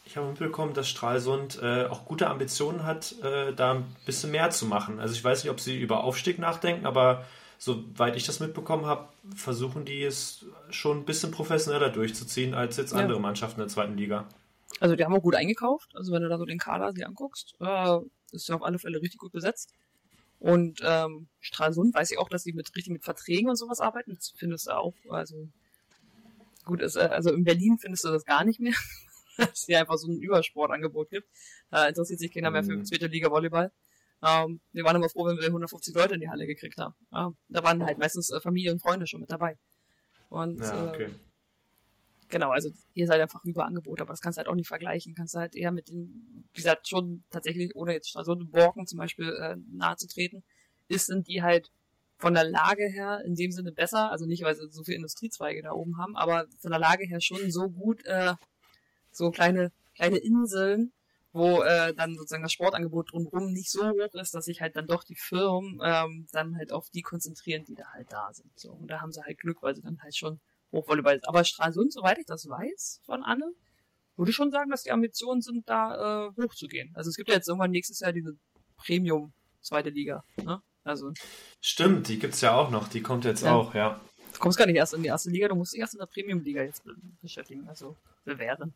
ich 0.06 0.16
habe 0.16 0.28
mitbekommen, 0.28 0.74
dass 0.74 0.88
Stralsund 0.88 1.60
äh, 1.62 1.84
auch 1.86 2.06
gute 2.06 2.28
Ambitionen 2.28 2.84
hat, 2.84 3.14
äh, 3.22 3.52
da 3.52 3.74
ein 3.74 3.96
bisschen 4.06 4.30
mehr 4.30 4.50
zu 4.50 4.64
machen. 4.66 5.00
Also 5.00 5.14
ich 5.14 5.22
weiß 5.22 5.44
nicht, 5.44 5.50
ob 5.50 5.60
sie 5.60 5.78
über 5.78 6.02
Aufstieg 6.02 6.38
nachdenken, 6.38 6.86
aber 6.86 7.26
soweit 7.58 8.16
ich 8.16 8.24
das 8.24 8.40
mitbekommen 8.40 8.86
habe, 8.86 9.08
versuchen 9.34 9.84
die 9.84 10.02
es 10.02 10.46
schon 10.70 10.98
ein 10.98 11.04
bisschen 11.04 11.30
professioneller 11.30 11.90
durchzuziehen 11.90 12.54
als 12.54 12.78
jetzt 12.78 12.92
ja. 12.92 12.98
andere 12.98 13.20
Mannschaften 13.20 13.60
der 13.60 13.68
zweiten 13.68 13.96
Liga. 13.96 14.26
Also 14.80 14.96
die 14.96 15.04
haben 15.04 15.14
auch 15.14 15.22
gut 15.22 15.34
eingekauft. 15.34 15.90
Also 15.94 16.12
wenn 16.12 16.22
du 16.22 16.28
da 16.28 16.38
so 16.38 16.44
den 16.44 16.58
Kader 16.58 16.92
dir 16.92 17.06
anguckst, 17.06 17.54
äh, 17.60 17.98
ist 18.32 18.48
ja 18.48 18.54
auf 18.54 18.62
alle 18.62 18.78
Fälle 18.78 19.02
richtig 19.02 19.20
gut 19.20 19.32
besetzt. 19.32 19.74
Und 20.38 20.80
ähm, 20.84 21.28
Stralsund 21.40 21.94
weiß 21.94 22.10
ich 22.12 22.18
auch, 22.18 22.28
dass 22.28 22.44
sie 22.44 22.52
mit 22.52 22.74
richtig 22.76 22.92
mit 22.92 23.04
Verträgen 23.04 23.48
und 23.48 23.56
sowas 23.56 23.80
arbeiten. 23.80 24.14
Das 24.14 24.32
findest 24.36 24.68
du 24.68 24.76
auch. 24.76 24.94
Also 25.08 25.48
gut, 26.64 26.80
ist, 26.80 26.96
äh, 26.96 27.00
also 27.10 27.32
in 27.32 27.44
Berlin 27.44 27.78
findest 27.78 28.04
du 28.04 28.08
das 28.08 28.24
gar 28.24 28.44
nicht 28.44 28.60
mehr, 28.60 28.74
dass 29.36 29.52
es 29.52 29.64
hier 29.66 29.80
einfach 29.80 29.96
so 29.96 30.08
ein 30.08 30.20
Übersportangebot 30.20 31.10
gibt. 31.10 31.28
Da 31.70 31.88
interessiert 31.88 32.20
sich 32.20 32.32
keiner 32.32 32.50
mehr 32.50 32.62
für 32.62 32.76
mhm. 32.76 32.84
zweite 32.84 33.08
Liga 33.08 33.30
Volleyball. 33.30 33.72
Ähm, 34.22 34.60
wir 34.72 34.84
waren 34.84 34.96
immer 34.96 35.08
froh, 35.08 35.26
wenn 35.26 35.38
wir 35.38 35.46
150 35.46 35.94
Leute 35.94 36.14
in 36.14 36.20
die 36.20 36.28
Halle 36.28 36.46
gekriegt 36.46 36.78
haben. 36.78 36.94
Ja, 37.12 37.32
da 37.48 37.62
waren 37.62 37.84
halt 37.84 37.98
meistens 37.98 38.30
äh, 38.30 38.40
Familie 38.40 38.72
und 38.72 38.80
Freunde 38.80 39.06
schon 39.06 39.20
mit 39.20 39.30
dabei. 39.30 39.58
Und 40.28 40.60
ja, 40.60 40.88
okay. 40.88 41.04
äh, 41.04 41.10
genau, 42.28 42.50
also 42.50 42.70
ist 42.94 43.10
halt 43.10 43.20
einfach 43.20 43.44
Überangebot, 43.44 44.00
aber 44.00 44.12
das 44.12 44.20
kannst 44.20 44.36
du 44.36 44.40
halt 44.40 44.48
auch 44.48 44.54
nicht 44.54 44.68
vergleichen. 44.68 45.14
Kannst 45.14 45.34
du 45.34 45.38
halt 45.38 45.54
eher 45.54 45.72
mit 45.72 45.88
den, 45.88 46.44
wie 46.52 46.56
gesagt, 46.56 46.88
schon 46.88 47.24
tatsächlich, 47.30 47.74
ohne 47.74 47.92
jetzt 47.92 48.12
so 48.12 48.32
einen 48.32 48.50
Borken 48.50 48.86
zum 48.86 48.98
Beispiel 48.98 49.28
äh, 49.28 49.56
nahe 49.70 49.96
zu 49.96 50.08
treten, 50.08 50.42
ist, 50.88 51.06
sind 51.06 51.28
die 51.28 51.42
halt 51.42 51.70
von 52.18 52.34
der 52.34 52.44
Lage 52.44 52.88
her 52.88 53.22
in 53.24 53.34
dem 53.36 53.52
Sinne 53.52 53.72
besser, 53.72 54.10
also 54.10 54.26
nicht, 54.26 54.42
weil 54.42 54.56
sie 54.56 54.68
so 54.70 54.82
viele 54.82 54.96
Industriezweige 54.96 55.62
da 55.62 55.72
oben 55.72 55.98
haben, 55.98 56.16
aber 56.16 56.46
von 56.58 56.70
der 56.70 56.80
Lage 56.80 57.06
her 57.06 57.20
schon 57.20 57.50
so 57.50 57.68
gut, 57.68 58.04
äh, 58.06 58.34
so 59.12 59.30
kleine, 59.30 59.72
kleine 59.94 60.18
Inseln, 60.18 60.92
wo 61.32 61.62
äh, 61.62 61.94
dann 61.94 62.16
sozusagen 62.16 62.42
das 62.42 62.52
Sportangebot 62.52 63.12
drumherum 63.12 63.52
nicht 63.52 63.70
so 63.70 63.88
hoch 63.88 64.14
ist, 64.14 64.34
dass 64.34 64.46
sich 64.46 64.60
halt 64.60 64.76
dann 64.76 64.86
doch 64.86 65.04
die 65.04 65.14
Firmen 65.14 65.78
ähm, 65.84 66.26
dann 66.32 66.56
halt 66.56 66.72
auf 66.72 66.90
die 66.90 67.02
konzentrieren, 67.02 67.64
die 67.64 67.74
da 67.74 67.84
halt 67.92 68.10
da 68.10 68.32
sind. 68.32 68.50
So, 68.58 68.72
und 68.72 68.88
da 68.88 69.00
haben 69.00 69.12
sie 69.12 69.22
halt 69.22 69.38
Glück, 69.38 69.62
weil 69.62 69.76
sie 69.76 69.82
dann 69.82 70.02
halt 70.02 70.16
schon 70.16 70.40
Hochvolleyball 70.72 71.16
ist. 71.16 71.28
Aber 71.28 71.44
Stralsund, 71.44 71.92
soweit 71.92 72.18
ich 72.18 72.26
das 72.26 72.48
weiß 72.48 73.00
von 73.04 73.22
Anne, 73.22 73.52
würde 74.16 74.30
ich 74.30 74.36
schon 74.36 74.50
sagen, 74.50 74.70
dass 74.70 74.82
die 74.82 74.90
Ambitionen 74.90 75.40
sind, 75.40 75.68
da 75.68 76.26
äh, 76.26 76.42
hochzugehen. 76.42 76.90
Also 76.94 77.10
es 77.10 77.16
gibt 77.16 77.28
ja 77.28 77.36
jetzt 77.36 77.48
irgendwann 77.48 77.70
nächstes 77.70 78.00
Jahr 78.00 78.12
diese 78.12 78.36
Premium 78.76 79.32
zweite 79.60 79.90
Liga. 79.90 80.24
Ne? 80.42 80.60
Also 80.84 81.12
Stimmt, 81.60 82.08
die 82.08 82.18
gibt's 82.18 82.40
ja 82.40 82.56
auch 82.56 82.70
noch, 82.70 82.88
die 82.88 83.02
kommt 83.02 83.24
jetzt 83.24 83.44
ja. 83.44 83.54
auch, 83.54 83.74
ja. 83.74 84.00
Du 84.32 84.38
kommst 84.38 84.58
gar 84.58 84.66
nicht 84.66 84.76
erst 84.76 84.94
in 84.94 85.02
die 85.02 85.08
erste 85.08 85.30
Liga, 85.30 85.48
du 85.48 85.54
musst 85.54 85.72
dich 85.72 85.80
erst 85.80 85.94
in 85.94 86.00
der 86.00 86.06
Premium-Liga 86.06 86.62
jetzt 86.62 86.82
beschäftigen, 87.20 87.68
also 87.68 87.96
bewähren. 88.24 88.74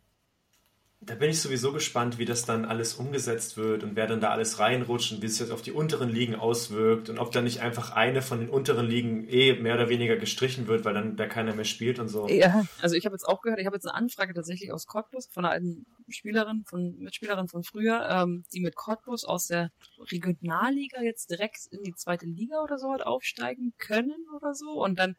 Da 1.05 1.17
bin 1.17 1.31
ich 1.31 1.41
sowieso 1.41 1.73
gespannt, 1.73 2.19
wie 2.19 2.25
das 2.25 2.45
dann 2.45 2.65
alles 2.65 2.95
umgesetzt 2.95 3.57
wird 3.57 3.83
und 3.83 3.97
wer 3.97 4.07
dann 4.07 4.21
da 4.21 4.31
alles 4.31 4.61
reinrutscht 4.61 5.11
und 5.13 5.21
wie 5.21 5.27
sich 5.27 5.41
das 5.41 5.51
auf 5.51 5.61
die 5.61 5.73
unteren 5.73 6.09
Ligen 6.09 6.37
auswirkt 6.37 7.09
und 7.09 7.19
ob 7.19 7.33
da 7.33 7.43
nicht 7.43 7.61
einfach 7.61 7.91
eine 7.91 8.23
von 8.23 8.39
den 8.39 8.49
unteren 8.49 8.87
Ligen 8.87 9.29
eh 9.29 9.55
mehr 9.55 9.75
oder 9.75 9.89
weniger 9.89 10.17
gestrichen 10.17 10.69
wird, 10.69 10.85
weil 10.85 10.95
dann 10.95 11.17
da 11.17 11.27
keiner 11.27 11.55
mehr 11.55 11.65
spielt 11.65 11.99
und 11.99 12.09
so. 12.09 12.29
Ja, 12.29 12.65
also 12.81 12.95
ich 12.95 13.05
habe 13.05 13.17
jetzt 13.17 13.25
auch 13.25 13.43
gehört, 13.43 13.59
ich 13.59 13.67
habe 13.67 13.75
jetzt 13.75 13.87
eine 13.87 13.97
Anfrage 13.97 14.33
tatsächlich 14.33 14.73
aus 14.73 14.87
Cottbus 14.87 15.27
von 15.27 15.45
einer 15.45 15.55
alten 15.55 15.87
Spielerin, 16.09 16.65
von 16.67 16.97
Mitspielerin 16.99 17.49
von 17.49 17.65
früher, 17.65 18.09
ähm, 18.09 18.45
die 18.53 18.61
mit 18.61 18.77
Cottbus 18.77 19.25
aus 19.25 19.49
der 19.49 19.73
Regionalliga 19.99 21.03
jetzt 21.03 21.31
direkt 21.31 21.67
in 21.73 21.83
die 21.83 21.95
zweite 21.95 22.27
Liga 22.27 22.63
oder 22.63 22.79
so 22.79 22.93
halt 22.93 23.05
aufsteigen 23.05 23.73
können 23.77 24.25
oder 24.37 24.55
so 24.55 24.85
und 24.85 25.01
dann 25.01 25.17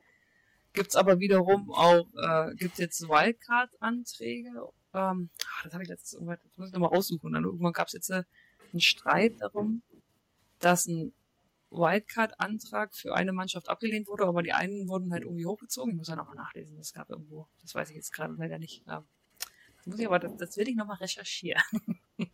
gibt's 0.71 0.95
aber 0.95 1.19
wiederum 1.19 1.71
auch, 1.71 2.07
äh, 2.15 2.55
gibt's 2.55 2.79
jetzt 2.79 3.01
Wildcard-Anträge 3.09 4.69
ähm, 4.93 5.29
ach, 5.47 5.63
das 5.63 5.73
habe 5.73 5.83
ich 5.83 5.89
letztens 5.89 6.13
irgendwann, 6.13 6.37
das 6.43 6.57
muss 6.57 6.67
ich 6.67 6.73
nochmal 6.73 6.89
raussuchen. 6.89 7.33
Dann 7.33 7.43
irgendwann 7.43 7.73
gab 7.73 7.87
es 7.87 7.93
jetzt 7.93 8.09
äh, 8.09 8.23
einen 8.71 8.81
Streit 8.81 9.33
darum, 9.39 9.81
dass 10.59 10.87
ein 10.87 11.13
Wildcard-Antrag 11.71 12.95
für 12.95 13.15
eine 13.15 13.33
Mannschaft 13.33 13.69
abgelehnt 13.69 14.07
wurde, 14.07 14.25
aber 14.25 14.43
die 14.43 14.53
einen 14.53 14.87
wurden 14.87 15.11
halt 15.11 15.23
irgendwie 15.23 15.45
hochgezogen. 15.45 15.91
Ich 15.91 15.97
muss 15.97 16.07
ja 16.07 16.15
nochmal 16.15 16.35
nachlesen, 16.35 16.77
das 16.77 16.93
gab 16.93 17.09
irgendwo, 17.09 17.47
das 17.61 17.73
weiß 17.73 17.89
ich 17.89 17.95
jetzt 17.95 18.13
gerade 18.13 18.33
leider 18.37 18.59
nicht. 18.59 18.83
Ähm, 18.87 19.03
das 19.77 19.87
muss 19.87 19.99
ich 19.99 20.05
aber, 20.05 20.19
das, 20.19 20.37
das 20.37 20.57
will 20.57 20.67
ich 20.67 20.75
nochmal 20.75 20.97
recherchieren. 20.97 21.61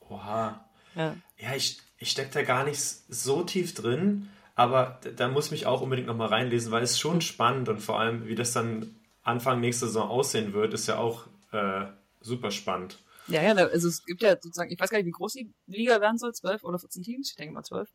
Oha. 0.00 0.68
Ja, 0.94 1.16
ja 1.38 1.54
ich, 1.54 1.80
ich 1.98 2.10
stecke 2.10 2.32
da 2.32 2.42
gar 2.42 2.64
nicht 2.64 2.80
so 2.80 3.42
tief 3.42 3.74
drin, 3.74 4.28
aber 4.54 5.00
da 5.16 5.28
muss 5.28 5.50
mich 5.50 5.66
auch 5.66 5.80
unbedingt 5.80 6.08
nochmal 6.08 6.28
reinlesen, 6.28 6.70
weil 6.70 6.82
es 6.82 6.98
schon 6.98 7.20
spannend 7.20 7.68
und 7.68 7.80
vor 7.80 7.98
allem, 7.98 8.26
wie 8.26 8.34
das 8.34 8.52
dann 8.52 8.94
Anfang 9.22 9.60
nächster 9.60 9.86
Saison 9.86 10.08
aussehen 10.08 10.52
wird, 10.52 10.74
ist 10.74 10.88
ja 10.88 10.98
auch 10.98 11.26
äh, 11.52 11.86
super 12.20 12.50
spannend. 12.50 13.02
Ja, 13.28 13.42
ja, 13.42 13.52
also 13.54 13.88
es 13.88 14.04
gibt 14.04 14.22
ja 14.22 14.30
sozusagen, 14.32 14.70
ich 14.70 14.80
weiß 14.80 14.90
gar 14.90 14.98
nicht, 14.98 15.06
wie 15.06 15.12
groß 15.12 15.34
die 15.34 15.52
Liga 15.66 16.00
werden 16.00 16.18
soll, 16.18 16.32
12 16.32 16.64
oder 16.64 16.78
14 16.78 17.02
Teams, 17.02 17.30
ich 17.30 17.36
denke 17.36 17.54
mal 17.54 17.62
12. 17.62 17.88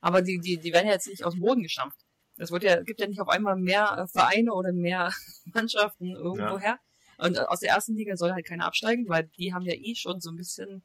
Aber 0.00 0.20
die, 0.20 0.38
die, 0.40 0.58
die 0.58 0.72
werden 0.72 0.86
ja 0.86 0.94
jetzt 0.94 1.06
nicht 1.06 1.24
aus 1.24 1.34
dem 1.34 1.40
Boden 1.40 1.62
gestampft. 1.62 2.04
Es 2.36 2.50
wird 2.50 2.64
ja, 2.64 2.82
gibt 2.82 3.00
ja 3.00 3.06
nicht 3.06 3.20
auf 3.20 3.28
einmal 3.28 3.56
mehr 3.56 4.06
Vereine 4.12 4.52
oder 4.52 4.72
mehr 4.72 5.12
Mannschaften 5.54 6.10
irgendwo 6.16 6.58
her. 6.58 6.78
Und 7.16 7.36
äh, 7.36 7.40
aus 7.40 7.60
der 7.60 7.70
ersten 7.70 7.94
Liga 7.94 8.16
soll 8.16 8.32
halt 8.32 8.46
keiner 8.46 8.66
absteigen, 8.66 9.08
weil 9.08 9.24
die 9.38 9.54
haben 9.54 9.64
ja 9.64 9.74
eh 9.74 9.94
schon 9.94 10.20
so 10.20 10.30
ein 10.30 10.36
bisschen 10.36 10.82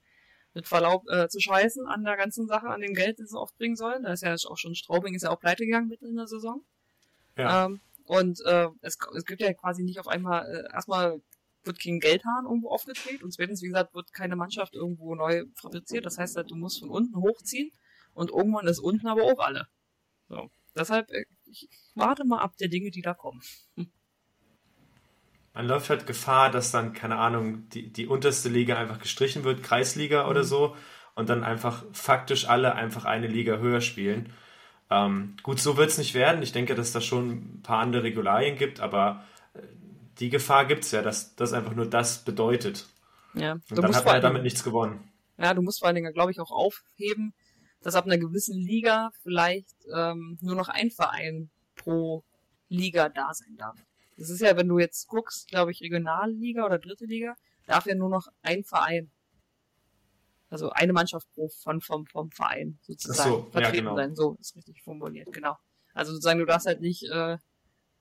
mit 0.53 0.67
Verlaub 0.67 1.07
äh, 1.09 1.27
zu 1.27 1.39
scheißen 1.39 1.87
an 1.87 2.03
der 2.03 2.17
ganzen 2.17 2.47
Sache, 2.47 2.67
an 2.67 2.81
dem 2.81 2.93
Geld, 2.93 3.19
das 3.19 3.29
sie 3.29 3.39
oft 3.39 3.57
bringen 3.57 3.75
sollen. 3.75 4.03
Da 4.03 4.13
ist 4.13 4.23
ja 4.23 4.33
auch 4.33 4.57
schon 4.57 4.75
Straubing 4.75 5.15
ist 5.15 5.23
ja 5.23 5.31
auch 5.31 5.39
pleite 5.39 5.65
gegangen 5.65 5.87
mitten 5.87 6.07
in 6.07 6.15
der 6.15 6.27
Saison. 6.27 6.63
Ja. 7.35 7.65
Ähm, 7.65 7.81
und 8.05 8.41
äh, 8.45 8.67
es, 8.81 8.97
es 9.15 9.25
gibt 9.25 9.41
ja 9.41 9.53
quasi 9.53 9.83
nicht 9.83 9.99
auf 9.99 10.07
einmal 10.07 10.45
äh, 10.47 10.73
erstmal 10.73 11.21
wird 11.63 11.79
kein 11.81 11.99
Geldhahn 11.99 12.45
irgendwo 12.45 12.69
aufgedreht 12.69 13.23
und 13.23 13.31
zweitens, 13.31 13.61
wie 13.61 13.67
gesagt, 13.67 13.93
wird 13.93 14.13
keine 14.13 14.35
Mannschaft 14.35 14.75
irgendwo 14.75 15.15
neu 15.15 15.45
fabriziert. 15.55 16.05
Das 16.05 16.17
heißt 16.17 16.35
halt, 16.37 16.51
du 16.51 16.55
musst 16.55 16.79
von 16.79 16.89
unten 16.89 17.15
hochziehen 17.17 17.71
und 18.13 18.31
irgendwann 18.31 18.67
ist 18.67 18.79
unten 18.79 19.07
aber 19.07 19.23
auch 19.23 19.39
alle. 19.39 19.67
So. 20.27 20.49
Deshalb, 20.75 21.09
äh, 21.11 21.25
ich 21.45 21.67
warte 21.95 22.25
mal 22.25 22.39
ab 22.39 22.55
der 22.57 22.69
Dinge, 22.69 22.91
die 22.91 23.01
da 23.01 23.13
kommen. 23.13 23.41
Man 25.53 25.67
läuft 25.67 25.89
halt 25.89 26.07
Gefahr, 26.07 26.51
dass 26.51 26.71
dann, 26.71 26.93
keine 26.93 27.17
Ahnung, 27.17 27.67
die, 27.69 27.91
die 27.91 28.07
unterste 28.07 28.49
Liga 28.49 28.77
einfach 28.77 28.99
gestrichen 28.99 29.43
wird, 29.43 29.63
Kreisliga 29.63 30.23
mhm. 30.23 30.29
oder 30.29 30.43
so, 30.43 30.75
und 31.15 31.29
dann 31.29 31.43
einfach 31.43 31.83
faktisch 31.91 32.47
alle 32.47 32.75
einfach 32.75 33.03
eine 33.03 33.27
Liga 33.27 33.57
höher 33.57 33.81
spielen. 33.81 34.31
Ähm, 34.89 35.35
gut, 35.43 35.59
so 35.59 35.75
wird 35.75 35.89
es 35.89 35.97
nicht 35.97 36.13
werden. 36.13 36.41
Ich 36.41 36.53
denke, 36.53 36.75
dass 36.75 36.93
da 36.93 37.01
schon 37.01 37.29
ein 37.29 37.61
paar 37.61 37.79
andere 37.79 38.03
Regularien 38.03 38.57
gibt, 38.57 38.79
aber 38.79 39.25
die 40.19 40.29
Gefahr 40.29 40.65
gibt 40.65 40.83
es 40.83 40.91
ja, 40.91 41.01
dass 41.01 41.35
das 41.35 41.53
einfach 41.53 41.73
nur 41.73 41.85
das 41.85 42.23
bedeutet. 42.23 42.87
Ja, 43.33 43.53
und 43.53 43.77
dann 43.77 43.95
hat 43.95 44.05
man 44.05 44.15
ja 44.15 44.21
damit 44.21 44.43
nichts 44.43 44.63
gewonnen. 44.63 45.11
Ja, 45.37 45.53
du 45.53 45.61
musst 45.61 45.79
vor 45.79 45.87
allen 45.87 45.95
Dingen, 45.95 46.13
glaube 46.13 46.31
ich, 46.31 46.39
auch 46.39 46.51
aufheben, 46.51 47.33
dass 47.81 47.95
ab 47.95 48.05
einer 48.05 48.17
gewissen 48.17 48.57
Liga 48.57 49.11
vielleicht 49.23 49.75
ähm, 49.93 50.37
nur 50.41 50.55
noch 50.55 50.67
ein 50.67 50.91
Verein 50.91 51.49
pro 51.75 52.23
Liga 52.67 53.09
da 53.09 53.33
sein 53.33 53.55
darf. 53.57 53.77
Das 54.17 54.29
ist 54.29 54.41
ja, 54.41 54.57
wenn 54.57 54.67
du 54.67 54.79
jetzt 54.79 55.07
guckst, 55.07 55.47
glaube 55.47 55.71
ich, 55.71 55.81
Regionalliga 55.81 56.65
oder 56.65 56.77
dritte 56.77 57.05
Liga, 57.05 57.35
darf 57.67 57.85
ja 57.85 57.95
nur 57.95 58.09
noch 58.09 58.27
ein 58.41 58.63
Verein. 58.63 59.11
Also 60.49 60.71
eine 60.71 60.93
Mannschaft 60.93 61.27
pro 61.33 61.47
von, 61.47 61.79
vom, 61.79 62.05
vom 62.07 62.31
Verein 62.31 62.79
sozusagen 62.81 63.29
so, 63.29 63.49
vertreten 63.51 63.75
ja, 63.75 63.81
genau. 63.81 63.95
sein. 63.95 64.15
So 64.15 64.35
ist 64.41 64.55
richtig 64.57 64.81
formuliert, 64.81 65.31
genau. 65.31 65.57
Also 65.93 66.11
sozusagen, 66.11 66.39
du 66.39 66.45
darfst 66.45 66.67
halt 66.67 66.81
nicht 66.81 67.03
äh, 67.09 67.37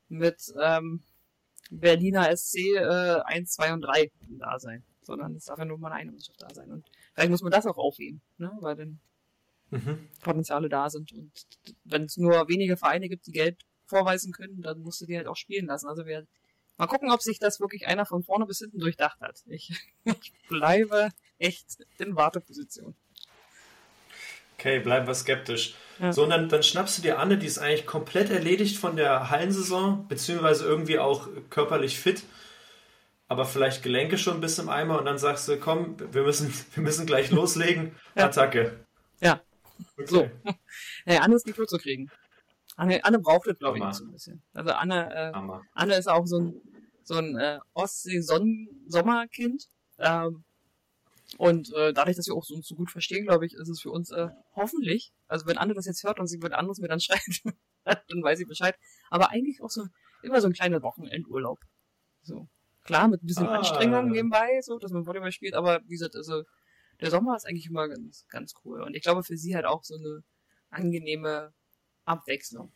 mit 0.09 0.41
ähm, 0.61 1.05
Berliner 1.71 2.35
SC 2.35 2.59
äh, 2.77 3.21
1, 3.25 3.53
2 3.53 3.73
und 3.75 3.81
3 3.83 4.11
da 4.39 4.59
sein, 4.59 4.85
sondern 5.03 5.35
es 5.35 5.45
darf 5.45 5.59
ja 5.59 5.65
nur 5.65 5.79
mal 5.79 5.93
eine 5.93 6.11
Mannschaft 6.11 6.41
da 6.41 6.53
sein. 6.53 6.71
Und 6.71 6.87
vielleicht 7.15 7.31
muss 7.31 7.43
man 7.43 7.53
das 7.53 7.67
auch 7.67 7.79
aufheben, 7.79 8.21
ne? 8.39 8.51
weil 8.61 8.77
dann 8.77 9.01
mhm. 9.71 10.09
Potenziale 10.23 10.69
da 10.69 10.89
sind. 10.89 11.13
Und 11.13 11.47
wenn 11.85 12.05
es 12.05 12.17
nur 12.17 12.49
wenige 12.49 12.77
Vereine 12.77 13.09
gibt, 13.09 13.27
die 13.27 13.33
Geld 13.33 13.65
vorweisen 13.87 14.33
können, 14.33 14.63
dann 14.63 14.81
musst 14.81 15.01
du 15.01 15.07
die 15.07 15.17
halt 15.17 15.27
auch 15.27 15.37
spielen 15.37 15.67
lassen. 15.67 15.89
Also 15.89 16.07
wir 16.07 16.27
mal 16.77 16.87
gucken, 16.87 17.11
ob 17.11 17.23
sich 17.23 17.39
das 17.39 17.61
wirklich 17.61 17.87
einer 17.87 18.07
von 18.07 18.23
vorne 18.23 18.47
bis 18.47 18.59
hinten 18.59 18.79
durchdacht 18.79 19.21
hat. 19.21 19.43
Ich, 19.47 19.73
ich 20.05 20.33
bleibe 20.49 21.11
echt 21.39 21.79
in 21.99 22.17
Warteposition. 22.17 22.95
Okay, 24.59 24.81
bleiben 24.81 25.07
wir 25.07 25.15
skeptisch. 25.15 25.75
Ja. 26.01 26.13
So, 26.13 26.25
und 26.25 26.31
dann, 26.31 26.49
dann 26.49 26.65
schnappst 26.65 26.99
du 26.99 27.03
dir 27.03 27.21
Anne, 27.21 27.39
die 27.39 27.47
ist 27.47 27.59
eigentlich 27.59 27.87
komplett 27.87 28.29
erledigt 28.31 28.77
von 28.77 28.97
der 28.97 29.31
Hallensaison, 29.31 30.09
beziehungsweise 30.09 30.65
irgendwie 30.65 30.99
auch 30.99 31.29
körperlich 31.49 31.99
fit, 31.99 32.25
aber 33.29 33.45
vielleicht 33.45 33.85
Gelenke 33.85 34.19
schon 34.19 34.35
ein 34.35 34.41
bisschen 34.41 34.65
im 34.65 34.71
Eimer 34.71 34.99
und 34.99 35.05
dann 35.05 35.19
sagst 35.19 35.47
du, 35.49 35.59
komm, 35.59 35.97
wir 36.13 36.23
müssen, 36.23 36.53
wir 36.75 36.83
müssen 36.83 37.07
gleich 37.07 37.31
loslegen. 37.31 37.95
ja. 38.17 38.27
Attacke. 38.27 38.85
Ja. 39.21 39.41
Okay. 39.97 40.07
So. 40.07 40.31
Ja, 41.07 41.21
Anne 41.21 41.37
ist 41.37 41.47
nicht 41.47 41.57
zu 41.57 41.79
kriegen. 41.79 42.11
Anne, 42.77 43.03
Anne 43.03 43.19
braucht 43.19 43.47
das, 43.47 43.59
glaube 43.59 43.79
ich, 43.79 43.85
so 43.95 44.05
ein 44.05 44.13
bisschen. 44.13 44.43
Also 44.53 44.73
Anne, 44.73 45.15
äh, 45.15 45.33
Anne 45.73 45.95
ist 45.95 46.09
auch 46.09 46.27
so 46.27 46.39
ein, 46.39 46.61
so 47.03 47.15
ein 47.15 47.37
äh, 47.39 47.59
Ostsee-Sommerkind. 47.73 49.69
Ähm, 49.99 50.45
und 51.37 51.73
äh, 51.75 51.93
dadurch, 51.93 52.17
dass 52.17 52.27
wir 52.27 52.35
auch 52.35 52.45
so, 52.45 52.55
uns 52.55 52.67
so 52.67 52.75
gut 52.75 52.91
verstehen, 52.91 53.27
glaube 53.27 53.45
ich, 53.45 53.53
ist 53.55 53.69
es 53.69 53.81
für 53.81 53.91
uns 53.91 54.11
äh, 54.11 54.29
hoffentlich, 54.55 55.13
also 55.27 55.47
wenn 55.47 55.59
Anne 55.59 55.75
das 55.75 55.87
jetzt 55.87 56.03
hört 56.03 56.19
und 56.21 56.27
sie 56.27 56.41
wird 56.41 56.55
anderes 56.55 56.79
mir 56.79 56.89
dann 56.89 57.01
schreibt, 57.01 57.43
dann 57.85 58.23
weiß 58.23 58.41
ich 58.41 58.49
Bescheid. 58.49 58.77
Aber 59.11 59.31
eigentlich 59.31 59.61
auch 59.61 59.71
so 59.71 59.87
immer 60.23 60.41
so 60.41 60.47
ein 60.47 60.55
kleiner 60.55 60.83
Wochenendurlaub. 60.83 61.61
So. 62.23 62.49
Klar, 62.85 63.09
mit 63.09 63.23
ein 63.23 63.27
bisschen 63.27 63.47
ah. 63.47 63.59
Anstrengung 63.59 64.11
nebenbei, 64.11 64.61
so, 64.63 64.79
dass 64.79 64.91
man 64.91 65.07
Volleyball 65.07 65.33
spielt, 65.33 65.55
aber 65.55 65.81
wie 65.85 65.95
gesagt, 65.95 66.17
also 66.17 66.45
der 67.01 67.11
Sommer 67.11 67.37
ist 67.37 67.47
eigentlich 67.47 67.67
immer 67.67 67.89
ganz, 67.89 68.27
ganz 68.29 68.55
cool. 68.65 68.83
Und 68.83 68.97
ich 68.97 69.03
glaube 69.03 69.23
für 69.23 69.37
sie 69.37 69.55
halt 69.55 69.67
auch 69.67 69.85
so 69.85 69.97
eine 69.97 70.25
angenehme 70.71 71.53
Abwechslung. 72.05 72.73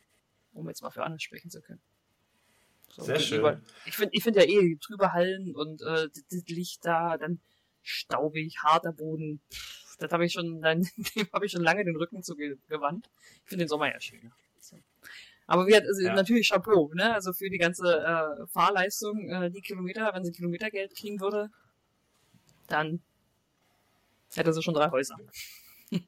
um 0.53 0.67
jetzt 0.67 0.83
mal 0.83 0.91
für 0.91 1.03
andere 1.03 1.19
sprechen 1.19 1.49
zu 1.49 1.61
können. 1.61 1.81
So, 2.91 3.03
Sehr 3.03 3.19
schön. 3.19 3.61
Ich 3.85 3.95
finde 3.95 4.15
ich 4.15 4.23
find 4.23 4.35
ja 4.35 4.43
eh 4.43 4.77
trübe 4.79 5.13
Hallen 5.13 5.55
und 5.55 5.81
äh, 5.81 6.09
das 6.29 6.47
Licht 6.47 6.85
da, 6.85 7.17
dann 7.17 7.41
staubig, 7.83 8.57
harter 8.63 8.91
Boden. 8.91 9.41
Das 9.99 10.11
habe 10.11 10.25
ich 10.25 10.33
schon, 10.33 10.61
dann, 10.61 10.81
dem 11.15 11.27
habe 11.31 11.45
ich 11.45 11.51
schon 11.51 11.63
lange 11.63 11.85
den 11.85 11.95
Rücken 11.95 12.23
zu 12.23 12.35
gewandt. 12.35 13.09
Ich 13.43 13.49
finde 13.49 13.65
den 13.65 13.69
Sommer 13.69 13.91
ja 13.91 13.99
schön. 13.99 14.31
So. 14.59 14.77
Aber 15.45 15.67
wir 15.67 15.81
also 15.81 16.01
ja. 16.01 16.15
natürlich 16.15 16.49
Chapeau, 16.49 16.91
ne? 16.93 17.13
Also 17.13 17.33
für 17.33 17.49
die 17.49 17.57
ganze 17.57 17.99
äh, 17.99 18.47
Fahrleistung, 18.47 19.29
äh, 19.29 19.51
die 19.51 19.61
Kilometer, 19.61 20.11
wenn 20.13 20.23
sie 20.23 20.31
Kilometergeld 20.31 20.95
kriegen 20.95 21.19
würde, 21.19 21.49
dann 22.67 23.01
hätte 24.33 24.53
sie 24.53 24.63
schon 24.63 24.73
drei 24.73 24.89
Häuser. 24.89 25.17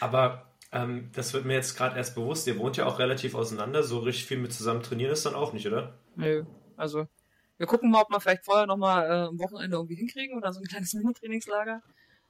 Aber 0.00 0.50
ähm, 0.72 1.10
das 1.12 1.34
wird 1.34 1.44
mir 1.44 1.54
jetzt 1.54 1.76
gerade 1.76 1.96
erst 1.96 2.14
bewusst. 2.14 2.46
Ihr 2.46 2.58
wohnt 2.58 2.76
ja 2.76 2.86
auch 2.86 2.98
relativ 2.98 3.34
auseinander. 3.34 3.82
So 3.82 3.98
richtig 3.98 4.26
viel 4.26 4.38
mit 4.38 4.52
zusammen 4.52 4.82
trainieren 4.82 5.12
ist 5.12 5.26
dann 5.26 5.34
auch 5.34 5.52
nicht, 5.52 5.66
oder? 5.66 5.98
Nö. 6.16 6.44
Also, 6.76 7.08
wir 7.60 7.66
gucken 7.66 7.90
mal, 7.90 8.00
ob 8.00 8.10
wir 8.10 8.20
vielleicht 8.20 8.46
vorher 8.46 8.66
nochmal 8.66 9.04
äh, 9.04 9.26
am 9.26 9.38
Wochenende 9.38 9.76
irgendwie 9.76 9.96
hinkriegen 9.96 10.34
oder 10.34 10.50
so 10.50 10.60
ein 10.60 10.66
kleines 10.66 10.94
Mini-Trainingslager. 10.94 11.82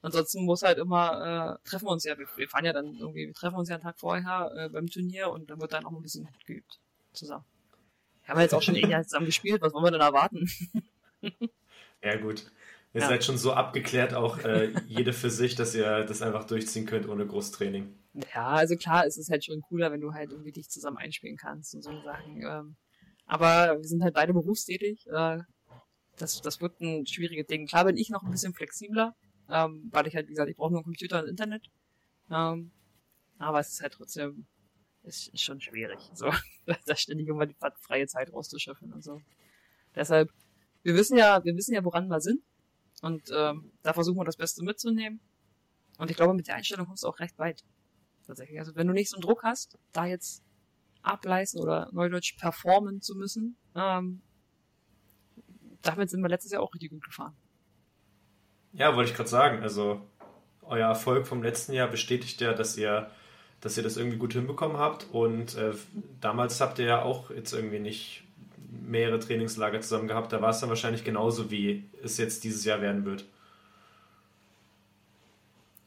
Ansonsten 0.03 0.45
muss 0.45 0.63
halt 0.63 0.79
immer, 0.79 1.61
äh, 1.63 1.69
treffen 1.69 1.87
wir 1.87 1.93
uns 1.93 2.03
ja, 2.03 2.19
wir, 2.19 2.27
wir, 2.35 2.49
fahren 2.49 2.65
ja 2.65 2.73
dann 2.73 2.97
irgendwie, 2.97 3.29
wir 3.29 3.35
treffen 3.35 3.55
uns 3.55 3.69
ja 3.69 3.77
einen 3.77 3.85
Tag 3.85 4.01
vorher 4.01 4.51
äh, 4.57 4.69
beim 4.71 4.89
Turnier 4.89 5.31
und 5.31 5.49
dann 5.49 5.61
wird 5.61 5.73
dann 5.73 5.85
auch 5.85 5.93
ein 5.93 6.03
bisschen 6.03 6.29
geübt 6.47 6.81
zusammen. 7.13 7.45
Wir 8.25 8.35
haben 8.35 8.41
jetzt 8.41 8.55
auch 8.55 8.63
schon 8.63 8.75
eh 8.75 8.83
zusammen 9.05 9.27
gespielt, 9.27 9.63
was 9.63 9.73
wollen 9.73 9.85
wir 9.85 9.93
denn 9.93 10.01
erwarten? 10.01 10.51
ja, 12.03 12.17
gut. 12.17 12.51
Ihr 12.93 13.03
ja. 13.03 13.09
seid 13.09 13.25
schon 13.25 13.39
so 13.39 13.53
abgeklärt, 13.53 14.15
auch 14.15 14.39
äh, 14.39 14.73
jede 14.89 15.13
für 15.13 15.31
sich, 15.31 15.55
dass 15.55 15.77
ihr 15.77 16.05
das 16.07 16.23
einfach 16.23 16.45
durchziehen 16.45 16.87
könnt 16.87 17.09
ohne 17.09 17.25
Großtraining. 17.25 17.95
Ja, 18.35 18.49
also 18.49 18.75
klar, 18.75 19.07
es 19.07 19.17
ist 19.17 19.31
halt 19.31 19.45
schon 19.45 19.61
cooler, 19.61 19.93
wenn 19.93 20.01
du 20.01 20.13
halt 20.13 20.33
irgendwie 20.33 20.51
dich 20.51 20.69
zusammen 20.69 20.97
einspielen 20.97 21.37
kannst 21.37 21.73
und 21.77 21.83
so 21.83 21.93
Sachen. 22.03 22.43
Ähm, 22.43 22.77
aber 23.31 23.79
wir 23.79 23.89
sind 23.89 24.03
halt 24.03 24.15
beide 24.15 24.33
berufstätig. 24.33 25.07
Äh, 25.07 25.39
das, 26.17 26.41
das 26.41 26.61
wird 26.61 26.81
ein 26.81 27.07
schwieriges 27.07 27.47
Ding. 27.47 27.69
Klar 27.69 27.85
bin 27.85 27.97
ich 27.97 28.11
noch 28.11 28.25
ein 28.25 28.31
bisschen 28.33 28.55
flexibler, 28.55 29.15
ähm, 29.49 29.89
weil 29.93 30.09
ich 30.09 30.17
halt, 30.17 30.27
wie 30.27 30.33
gesagt, 30.33 30.51
ich 30.51 30.57
brauche 30.57 30.71
nur 30.71 30.81
einen 30.81 30.85
Computer 30.85 31.23
und 31.23 31.29
Internet. 31.29 31.65
Ähm, 32.29 32.73
aber 33.39 33.61
es 33.61 33.69
ist 33.69 33.83
halt 33.83 33.93
trotzdem, 33.93 34.47
ist, 35.05 35.29
ist 35.29 35.43
schon 35.43 35.61
schwierig, 35.61 36.01
so, 36.13 36.29
da 36.87 36.97
ständig 36.97 37.29
immer 37.29 37.47
die 37.47 37.55
freie 37.79 38.09
Zeit 38.09 38.33
rauszuschöpfen 38.33 38.93
und 38.93 39.05
so. 39.05 39.21
Deshalb, 39.95 40.33
wir 40.83 40.95
wissen 40.97 41.17
ja, 41.17 41.45
wir 41.45 41.57
wissen 41.57 41.73
ja, 41.73 41.85
woran 41.85 42.09
wir 42.09 42.21
sind. 42.21 42.43
Und 43.01 43.31
ähm, 43.33 43.71
da 43.83 43.93
versuchen 43.93 44.19
wir 44.19 44.25
das 44.25 44.37
Beste 44.37 44.65
mitzunehmen. 44.65 45.21
Und 45.99 46.11
ich 46.11 46.17
glaube, 46.17 46.35
mit 46.35 46.49
der 46.49 46.57
Einstellung 46.57 46.87
kommst 46.87 47.05
du 47.05 47.07
auch 47.07 47.21
recht 47.21 47.39
weit. 47.39 47.63
Tatsächlich. 48.27 48.59
Also 48.59 48.75
wenn 48.75 48.89
du 48.89 48.93
nicht 48.93 49.09
so 49.09 49.17
einen 49.17 49.23
Druck 49.23 49.45
hast, 49.45 49.79
da 49.93 50.05
jetzt 50.05 50.43
ableisten 51.03 51.61
oder 51.61 51.89
neudeutsch 51.93 52.37
performen 52.39 53.01
zu 53.01 53.15
müssen, 53.15 53.57
ähm, 53.75 54.21
damit 55.83 56.11
sind 56.11 56.23
wir 56.23 56.29
letztes 56.29 56.53
Jahr 56.53 56.63
auch 56.63 56.75
richtig 56.75 56.91
gut 56.91 57.05
gefahren. 57.05 57.35
Ja, 58.73 58.95
wollte 58.95 59.11
ich 59.11 59.17
gerade 59.17 59.29
sagen. 59.29 59.63
Also 59.63 60.03
euer 60.63 60.89
Erfolg 60.89 61.27
vom 61.27 61.43
letzten 61.43 61.73
Jahr 61.73 61.89
bestätigt 61.89 62.41
ja, 62.41 62.53
dass 62.53 62.77
ihr, 62.77 63.11
dass 63.61 63.77
ihr 63.77 63.83
das 63.83 63.97
irgendwie 63.97 64.19
gut 64.19 64.35
hinbekommen 64.35 64.77
habt. 64.77 65.07
Und 65.11 65.57
äh, 65.57 65.73
damals 66.21 66.61
habt 66.61 66.79
ihr 66.79 66.85
ja 66.85 67.03
auch 67.03 67.31
jetzt 67.31 67.53
irgendwie 67.53 67.81
nicht 67.81 68.25
mehrere 68.71 69.19
Trainingslager 69.19 69.81
zusammen 69.81 70.09
gehabt. 70.09 70.33
Da 70.33 70.43
war 70.43 70.51
es 70.51 70.61
dann 70.61 70.69
wahrscheinlich 70.69 71.05
genauso, 71.05 71.51
wie 71.51 71.89
es 72.03 72.19
jetzt 72.19 72.45
dieses 72.45 72.65
Jahr 72.65 72.81
werden 72.81 73.05
wird. 73.05 73.25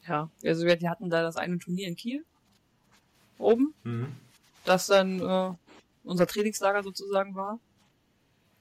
Ja, 0.06 0.30
also 0.44 0.66
wir 0.66 0.90
hatten 0.90 1.08
da 1.08 1.22
das 1.22 1.36
eine 1.36 1.58
Turnier 1.58 1.88
in 1.88 1.96
Kiel 1.96 2.24
oben, 3.38 3.74
mhm. 3.84 4.08
Das 4.64 4.86
dann 4.86 5.20
äh, 5.20 5.54
unser 6.02 6.26
Trainingslager 6.26 6.82
sozusagen 6.82 7.34
war. 7.34 7.58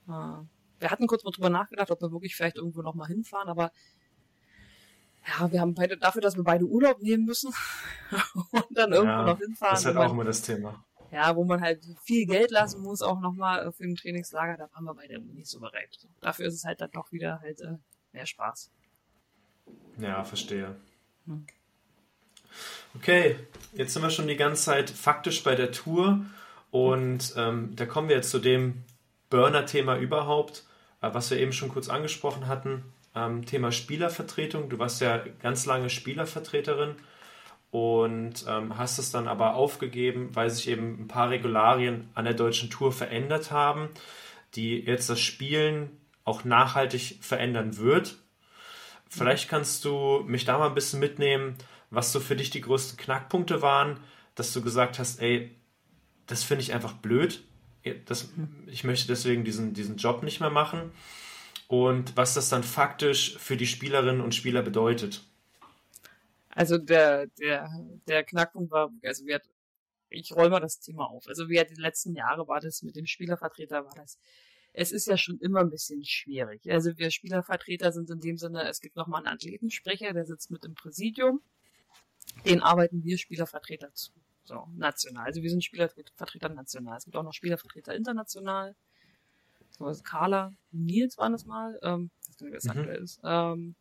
Äh, 0.08 0.46
wir 0.80 0.92
hatten 0.92 1.08
kurz 1.08 1.24
mal 1.24 1.32
drüber 1.32 1.50
nachgedacht, 1.50 1.92
ob 1.92 2.02
wir 2.02 2.12
wirklich 2.12 2.36
vielleicht 2.36 2.58
irgendwo 2.58 2.82
nochmal 2.82 3.08
hinfahren, 3.08 3.50
aber 3.50 3.72
ja, 5.26 5.50
wir 5.52 5.62
haben 5.62 5.74
beide 5.74 5.98
dafür, 5.98 6.22
dass 6.22 6.36
wir 6.36 6.44
beide 6.44 6.66
Urlaub 6.66 7.02
nehmen 7.02 7.24
müssen 7.24 7.54
und 8.52 8.68
dann 8.72 8.92
irgendwo 8.92 9.14
ja, 9.14 9.26
noch 9.26 9.40
hinfahren. 9.40 9.74
Das 9.74 9.80
ist 9.82 9.86
halt 9.86 9.98
auch 9.98 10.12
immer 10.12 10.26
das 10.26 10.42
Thema 10.42 10.84
ja, 11.14 11.36
wo 11.36 11.44
man 11.46 11.62
halt 11.62 11.86
viel 12.02 12.26
Geld 12.26 12.50
lassen 12.50 12.82
muss, 12.82 13.04
auch 13.04 13.20
nochmal 13.20 13.72
für 13.72 13.84
ein 13.84 13.96
Trainingslager, 13.96 14.58
da 14.58 14.70
waren 14.74 14.84
wir 14.84 14.96
beide 14.96 15.20
nicht 15.20 15.48
so 15.48 15.60
bereit. 15.60 16.08
Dafür 16.22 16.48
ist 16.48 16.56
es 16.56 16.66
halt 16.66 16.82
dann 16.82 16.90
doch 16.92 17.12
wieder 17.12 17.40
halt 17.40 17.62
äh, 17.62 17.78
mehr 18.14 18.26
Spaß. 18.26 18.72
Ja, 20.00 20.24
verstehe. 20.24 20.76
Hm. 21.26 21.46
Okay, 22.96 23.36
jetzt 23.74 23.94
sind 23.94 24.04
wir 24.04 24.10
schon 24.10 24.28
die 24.28 24.36
ganze 24.36 24.64
Zeit 24.64 24.90
faktisch 24.90 25.44
bei 25.44 25.56
der 25.56 25.72
Tour 25.72 26.26
und 26.72 27.34
ähm, 27.38 27.76
da 27.76 27.86
kommen 27.86 28.10
wir 28.10 28.16
jetzt 28.16 28.30
zu 28.30 28.40
dem 28.40 28.84
Burner-Thema 29.30 29.98
überhaupt, 29.98 30.64
äh, 31.02 31.10
was 31.12 31.32
wir 31.32 31.40
eben 31.40 31.54
schon 31.54 31.70
kurz 31.70 31.90
angesprochen 31.90 32.48
hatten. 32.48 32.84
Ähm, 33.16 33.46
Thema 33.46 33.72
Spielervertretung. 33.72 34.70
Du 34.70 34.80
warst 34.80 35.02
ja 35.02 35.24
ganz 35.42 35.66
lange 35.66 35.90
Spielervertreterin 35.90 36.96
und 37.72 38.46
ähm, 38.48 38.78
hast 38.78 39.00
es 39.00 39.12
dann 39.12 39.28
aber 39.28 39.56
aufgegeben, 39.56 40.30
weil 40.34 40.52
sich 40.52 40.68
eben 40.68 41.02
ein 41.02 41.08
paar 41.08 41.32
Regularien 41.32 42.10
an 42.14 42.26
der 42.26 42.36
deutschen 42.36 42.70
Tour 42.70 42.92
verändert 42.92 43.50
haben, 43.50 43.90
die 44.54 44.80
jetzt 44.80 45.10
das 45.10 45.20
Spielen 45.20 45.90
auch 46.24 46.44
nachhaltig 46.44 47.18
verändern 47.22 47.78
wird. 47.78 48.18
Vielleicht 49.10 49.50
kannst 49.50 49.86
du 49.86 50.24
mich 50.28 50.46
da 50.46 50.60
mal 50.60 50.70
ein 50.70 50.76
bisschen 50.76 51.00
mitnehmen, 51.00 51.56
was 51.94 52.12
so 52.12 52.20
für 52.20 52.36
dich 52.36 52.50
die 52.50 52.62
größten 52.62 52.98
Knackpunkte 52.98 53.62
waren, 53.62 54.00
dass 54.36 54.54
du 54.54 54.62
gesagt 54.62 55.00
hast, 55.00 55.22
ey, 55.22 55.56
das 56.28 56.44
finde 56.44 56.64
ich 56.64 56.74
einfach 56.74 56.94
blöd. 56.94 57.44
Das, 58.06 58.32
ich 58.68 58.84
möchte 58.84 59.08
deswegen 59.08 59.44
diesen, 59.44 59.74
diesen 59.74 59.98
Job 59.98 60.24
nicht 60.24 60.40
mehr 60.40 60.50
machen. 60.50 60.92
Und 61.68 62.16
was 62.16 62.34
das 62.34 62.50
dann 62.50 62.64
faktisch 62.64 63.38
für 63.38 63.58
die 63.58 63.68
Spielerinnen 63.68 64.22
und 64.22 64.36
Spieler 64.36 64.62
bedeutet. 64.62 65.24
Also 66.50 66.78
der, 66.78 67.28
der, 67.40 67.70
der 68.08 68.24
Knackpunkt 68.24 68.72
war, 68.72 68.92
also 69.04 69.26
wir, 69.26 69.42
ich 70.10 70.32
roll 70.34 70.50
mal 70.50 70.60
das 70.60 70.80
Thema 70.80 71.10
auf. 71.10 71.28
Also 71.28 71.50
wie 71.50 71.64
die 71.66 71.82
letzten 71.82 72.16
Jahre 72.16 72.48
war 72.48 72.60
das 72.60 72.84
mit 72.84 72.96
dem 72.96 73.08
Spielervertreter, 73.08 73.86
war 73.86 73.96
das, 73.96 74.20
es 74.74 74.92
ist 74.92 75.08
ja 75.08 75.18
schon 75.18 75.40
immer 75.40 75.62
ein 75.62 75.70
bisschen 75.70 76.04
schwierig. 76.04 76.70
Also 76.72 76.98
wir 76.98 77.12
Spielervertreter 77.12 77.92
sind 77.92 78.10
in 78.10 78.20
dem 78.20 78.38
Sinne, 78.38 78.68
es 78.70 78.82
gibt 78.82 78.96
nochmal 78.96 79.26
einen 79.26 79.36
Athletensprecher, 79.36 80.14
der 80.14 80.26
sitzt 80.26 80.52
mit 80.52 80.66
im 80.66 80.76
Präsidium. 80.76 81.42
Den 82.46 82.62
arbeiten 82.62 83.04
wir 83.04 83.18
Spielervertreter 83.18 83.94
zu. 83.94 84.12
So, 84.44 84.68
national. 84.76 85.26
Also 85.26 85.42
wir 85.42 85.50
sind 85.50 85.64
Spielervertreter 85.64 86.50
national. 86.50 86.98
Es 86.98 87.06
gibt 87.06 87.16
auch 87.16 87.24
noch 87.24 87.34
Spielervertreter 87.34 87.96
international. 87.96 88.76
So, 89.72 89.86
also 89.86 90.04
Carla, 90.04 90.54
Nils 90.72 91.18
waren 91.18 91.32
das 91.32 91.46
mal. 91.46 91.80
Ähm, 91.82 92.12
ich 92.22 92.30
weiß 92.30 92.42
nicht, 92.42 92.52
wer 92.52 92.60
das 92.60 92.70
aktuell 92.70 93.04
ist. 93.04 93.20
Ähm, 93.24 93.76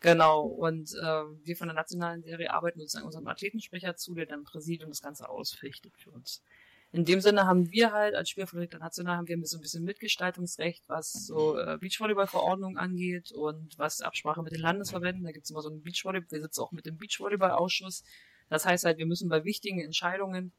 Genau, 0.00 0.42
und 0.42 0.92
äh, 0.92 1.24
wir 1.44 1.56
von 1.56 1.68
der 1.68 1.74
nationalen 1.74 2.22
Serie 2.22 2.52
arbeiten 2.52 2.78
sozusagen 2.78 3.06
unserem 3.06 3.26
Athletensprecher 3.28 3.96
zu, 3.96 4.14
der 4.14 4.26
dann 4.26 4.44
Präsidium 4.44 4.90
das 4.90 5.00
Ganze 5.00 5.28
ausrichtet 5.28 5.94
für 5.96 6.10
uns. 6.10 6.42
In 6.96 7.04
dem 7.04 7.20
Sinne 7.20 7.46
haben 7.46 7.70
wir 7.70 7.92
halt 7.92 8.14
als 8.14 8.30
Spielvertreter 8.30 8.78
national 8.78 9.18
haben 9.18 9.28
wir 9.28 9.44
so 9.44 9.58
ein 9.58 9.60
bisschen 9.60 9.84
Mitgestaltungsrecht, 9.84 10.88
was 10.88 11.12
so 11.12 11.58
äh, 11.58 11.76
Beachvolleyball-Verordnung 11.78 12.78
angeht 12.78 13.32
und 13.32 13.78
was 13.78 14.00
Absprache 14.00 14.42
mit 14.42 14.54
den 14.54 14.62
Landesverbänden. 14.62 15.22
Da 15.24 15.32
gibt 15.32 15.44
es 15.44 15.50
immer 15.50 15.60
so 15.60 15.68
einen 15.68 15.82
Beachvolleyball, 15.82 16.30
wir 16.30 16.40
sitzen 16.40 16.62
auch 16.62 16.72
mit 16.72 16.86
dem 16.86 16.96
Beachvolleyball-Ausschuss. 16.96 18.02
Das 18.48 18.64
heißt 18.64 18.86
halt, 18.86 18.96
wir 18.96 19.04
müssen 19.04 19.28
bei 19.28 19.44
wichtigen 19.44 19.80
Entscheidungen 19.80 20.52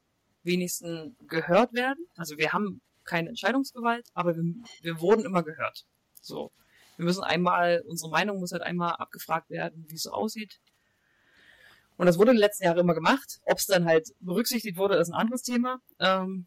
wenigstens 0.44 1.12
gehört 1.26 1.72
werden. 1.72 2.06
Also 2.16 2.38
wir 2.38 2.52
haben 2.52 2.82
keine 3.02 3.30
Entscheidungsgewalt, 3.30 4.06
aber 4.14 4.36
wir, 4.36 4.44
wir 4.82 5.00
wurden 5.00 5.24
immer 5.24 5.42
gehört. 5.42 5.86
So 6.20 6.52
wir 6.98 7.04
müssen 7.04 7.22
einmal, 7.22 7.84
unsere 7.86 8.10
Meinung 8.10 8.40
muss 8.40 8.50
halt 8.50 8.62
einmal 8.62 8.94
abgefragt 8.94 9.50
werden, 9.50 9.86
wie 9.88 9.94
es 9.94 10.02
so 10.02 10.10
aussieht. 10.10 10.60
Und 11.98 12.06
das 12.06 12.16
wurde 12.16 12.30
in 12.30 12.36
den 12.36 12.40
letzten 12.40 12.64
Jahren 12.64 12.78
immer 12.78 12.94
gemacht. 12.94 13.40
Ob 13.44 13.58
es 13.58 13.66
dann 13.66 13.84
halt 13.84 14.14
berücksichtigt 14.20 14.78
wurde, 14.78 14.96
ist 14.96 15.08
ein 15.08 15.14
anderes 15.14 15.42
Thema. 15.42 15.80
Ähm, 15.98 16.46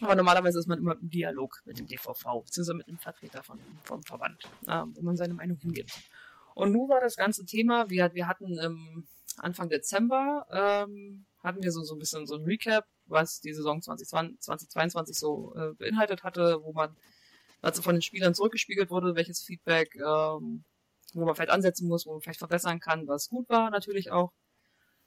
aber 0.00 0.14
normalerweise 0.14 0.58
ist 0.58 0.66
man 0.66 0.78
immer 0.78 0.98
im 1.00 1.08
Dialog 1.08 1.62
mit 1.64 1.78
dem 1.78 1.86
DVV, 1.86 2.42
beziehungsweise 2.44 2.74
mit 2.74 2.88
dem 2.88 2.98
Vertreter 2.98 3.42
von, 3.42 3.58
vom 3.84 4.02
Verband, 4.02 4.42
ähm, 4.68 4.92
wo 4.94 5.02
man 5.02 5.16
seine 5.16 5.34
Meinung 5.34 5.56
hingibt. 5.56 5.92
Und 6.54 6.72
nun 6.72 6.88
war 6.88 7.00
das 7.00 7.16
ganze 7.16 7.46
Thema, 7.46 7.88
wir, 7.88 8.12
wir 8.12 8.28
hatten 8.28 8.58
ähm, 8.58 9.06
Anfang 9.38 9.68
Dezember, 9.68 10.46
ähm, 10.50 11.26
hatten 11.42 11.62
wir 11.62 11.70
so, 11.70 11.82
so 11.84 11.94
ein 11.94 11.98
bisschen 11.98 12.26
so 12.26 12.34
ein 12.34 12.44
Recap, 12.44 12.84
was 13.06 13.40
die 13.40 13.54
Saison 13.54 13.80
2020, 13.80 14.40
2022 14.40 15.16
so 15.16 15.54
äh, 15.54 15.74
beinhaltet 15.74 16.24
hatte, 16.24 16.60
wo 16.62 16.72
man 16.72 16.96
also 17.62 17.82
von 17.82 17.94
den 17.94 18.02
Spielern 18.02 18.34
zurückgespiegelt 18.34 18.90
wurde, 18.90 19.14
welches 19.14 19.42
Feedback, 19.42 19.94
ähm, 19.96 20.64
wo 21.14 21.24
man 21.24 21.34
vielleicht 21.34 21.50
ansetzen 21.50 21.88
muss, 21.88 22.04
wo 22.04 22.12
man 22.12 22.20
vielleicht 22.20 22.40
verbessern 22.40 22.80
kann, 22.80 23.06
was 23.06 23.28
gut 23.28 23.48
war 23.48 23.70
natürlich 23.70 24.10
auch. 24.10 24.32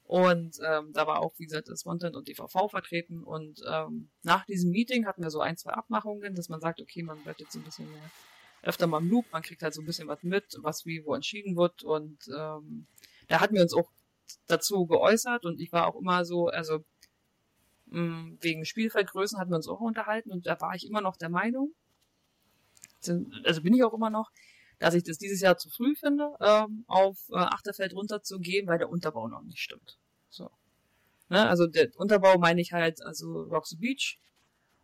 Und 0.10 0.58
ähm, 0.66 0.92
da 0.94 1.06
war 1.06 1.22
auch, 1.22 1.38
wie 1.38 1.46
gesagt, 1.46 1.70
das 1.70 1.84
Content 1.84 2.16
und 2.16 2.28
DVV 2.28 2.70
vertreten. 2.70 3.24
Und 3.24 3.62
ähm, 3.70 4.10
nach 4.24 4.46
diesem 4.46 4.72
Meeting 4.72 5.06
hatten 5.06 5.22
wir 5.22 5.30
so 5.30 5.40
ein, 5.40 5.56
zwei 5.56 5.72
Abmachungen, 5.72 6.34
dass 6.34 6.50
man 6.50 6.60
sagt, 6.60 6.82
okay, 6.82 7.04
man 7.04 7.22
bleibt 7.22 7.40
jetzt 7.40 7.56
ein 7.56 7.64
bisschen 7.64 7.92
mehr 7.92 8.12
öfter 8.62 8.88
mal 8.88 8.98
im 8.98 9.10
Loop, 9.10 9.32
man 9.32 9.42
kriegt 9.42 9.62
halt 9.62 9.74
so 9.74 9.82
ein 9.82 9.86
bisschen 9.86 10.10
was 10.10 10.22
mit, 10.22 10.58
was 10.62 10.86
wie 10.86 11.06
wo 11.06 11.14
entschieden 11.14 11.56
wird. 11.56 11.84
Und 11.84 12.28
ähm, 12.36 12.88
da 13.30 13.40
hatten 13.40 13.56
wir 13.56 13.62
uns 13.62 13.74
auch 13.74 13.90
dazu 14.48 14.86
geäußert 14.86 15.46
und 15.46 15.62
ich 15.62 15.72
war 15.72 15.88
auch 15.88 15.96
immer 15.96 16.26
so, 16.26 16.48
also 16.48 16.84
Mm, 17.92 18.38
wegen 18.42 18.66
Spielfeldgrößen 18.66 19.40
hatten 19.40 19.50
wir 19.50 19.56
uns 19.56 19.68
auch 19.68 19.80
unterhalten 19.80 20.32
und 20.32 20.46
da 20.46 20.62
war 20.62 20.76
ich 20.76 20.88
immer 20.88 21.02
noch 21.02 21.18
der 21.18 21.30
Meinung, 21.30 21.74
also 23.44 23.62
bin 23.64 23.74
ich 23.74 23.84
auch 23.84 23.94
immer 23.94 24.12
noch, 24.12 24.32
dass 24.80 24.94
ich 24.94 25.04
das 25.04 25.18
dieses 25.18 25.42
Jahr 25.42 25.58
zu 25.58 25.70
früh 25.70 25.96
finde, 25.96 26.36
ähm, 26.40 26.86
auf 26.88 27.18
äh, 27.30 27.36
Achterfeld 27.36 27.94
runterzugehen, 27.94 28.68
weil 28.68 28.78
der 28.78 28.90
Unterbau 28.90 29.28
noch 29.28 29.44
nicht 29.44 29.60
stimmt. 29.60 30.00
So. 30.30 30.50
Ne? 31.30 31.48
Also 31.48 31.68
der 31.68 31.90
Unterbau 31.98 32.38
meine 32.38 32.62
ich 32.62 32.72
halt, 32.72 33.04
also 33.04 33.44
Rocks 33.44 33.78
Beach 33.78 34.20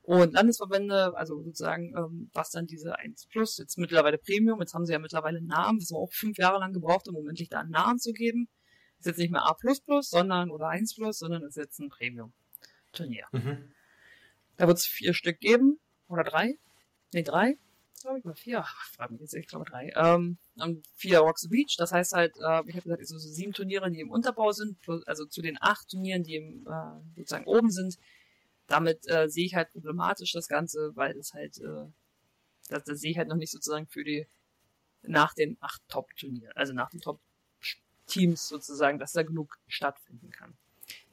und 0.03 0.33
Landesverbände, 0.33 1.15
also 1.15 1.41
sozusagen, 1.41 1.93
ähm, 1.97 2.29
was 2.33 2.51
dann 2.51 2.67
diese 2.67 2.99
1 2.99 3.27
Plus, 3.27 3.57
jetzt 3.57 3.77
mittlerweile 3.77 4.17
Premium, 4.17 4.59
jetzt 4.59 4.73
haben 4.73 4.85
sie 4.85 4.93
ja 4.93 4.99
mittlerweile 4.99 5.39
einen 5.39 5.47
Namen, 5.47 5.79
das 5.79 5.89
haben 5.89 5.97
wir 5.97 6.03
auch 6.03 6.13
fünf 6.13 6.37
Jahre 6.37 6.59
lang 6.59 6.73
gebraucht, 6.73 7.07
um 7.07 7.15
endlich 7.27 7.49
da 7.49 7.61
einen 7.61 7.71
Namen 7.71 7.99
zu 7.99 8.11
geben. 8.11 8.47
Ist 8.99 9.07
jetzt 9.07 9.17
nicht 9.17 9.31
mehr 9.31 9.45
A++, 9.45 9.55
sondern, 10.01 10.51
oder 10.51 10.67
1 10.67 10.95
Plus, 10.95 11.19
sondern 11.19 11.43
ist 11.43 11.57
jetzt 11.57 11.79
ein 11.79 11.89
Premium-Turnier. 11.89 13.25
Mhm. 13.31 13.71
Da 14.57 14.67
wird 14.67 14.77
es 14.77 14.85
vier 14.85 15.13
Stück 15.13 15.39
geben, 15.39 15.79
oder 16.07 16.23
drei, 16.23 16.59
nee, 17.13 17.23
drei, 17.23 17.57
glaube 18.05 18.19
ich, 18.19 18.25
oder 18.25 18.35
vier, 18.35 18.63
frag 18.93 19.11
mich 19.11 19.21
jetzt, 19.21 19.33
ich 19.33 19.47
glaube 19.47 19.65
drei, 19.65 19.91
ähm, 19.95 20.37
vier 20.93 21.19
Rocks 21.19 21.41
the 21.41 21.47
Beach, 21.47 21.75
das 21.77 21.91
heißt 21.91 22.13
halt, 22.13 22.35
äh, 22.37 22.61
ich 22.67 22.75
habe 22.75 22.83
gesagt, 22.83 23.07
so, 23.07 23.17
so 23.17 23.29
sieben 23.29 23.51
Turniere, 23.51 23.89
die 23.89 23.99
im 23.99 24.11
Unterbau 24.11 24.51
sind, 24.51 24.77
also 25.07 25.25
zu 25.25 25.41
den 25.41 25.57
acht 25.59 25.89
Turnieren, 25.89 26.23
die 26.23 26.35
im, 26.35 26.67
äh, 26.67 27.17
sozusagen 27.17 27.45
oben 27.45 27.71
sind, 27.71 27.97
damit 28.67 29.09
äh, 29.09 29.27
sehe 29.27 29.45
ich 29.45 29.55
halt 29.55 29.71
problematisch 29.71 30.31
das 30.31 30.47
Ganze, 30.47 30.95
weil 30.95 31.17
es 31.17 31.33
halt, 31.33 31.57
äh, 31.57 31.87
das, 32.69 32.83
das 32.83 32.99
sehe 32.99 33.11
ich 33.11 33.17
halt 33.17 33.27
noch 33.27 33.37
nicht 33.37 33.51
sozusagen 33.51 33.87
für 33.87 34.03
die, 34.03 34.27
nach 35.01 35.33
den 35.33 35.57
acht 35.59 35.81
Top-Turnieren, 35.87 36.53
also 36.55 36.73
nach 36.73 36.89
den 36.91 37.01
Top-Teams 37.01 38.47
sozusagen, 38.47 38.99
dass 38.99 39.13
da 39.13 39.23
genug 39.23 39.57
stattfinden 39.67 40.29
kann. 40.29 40.55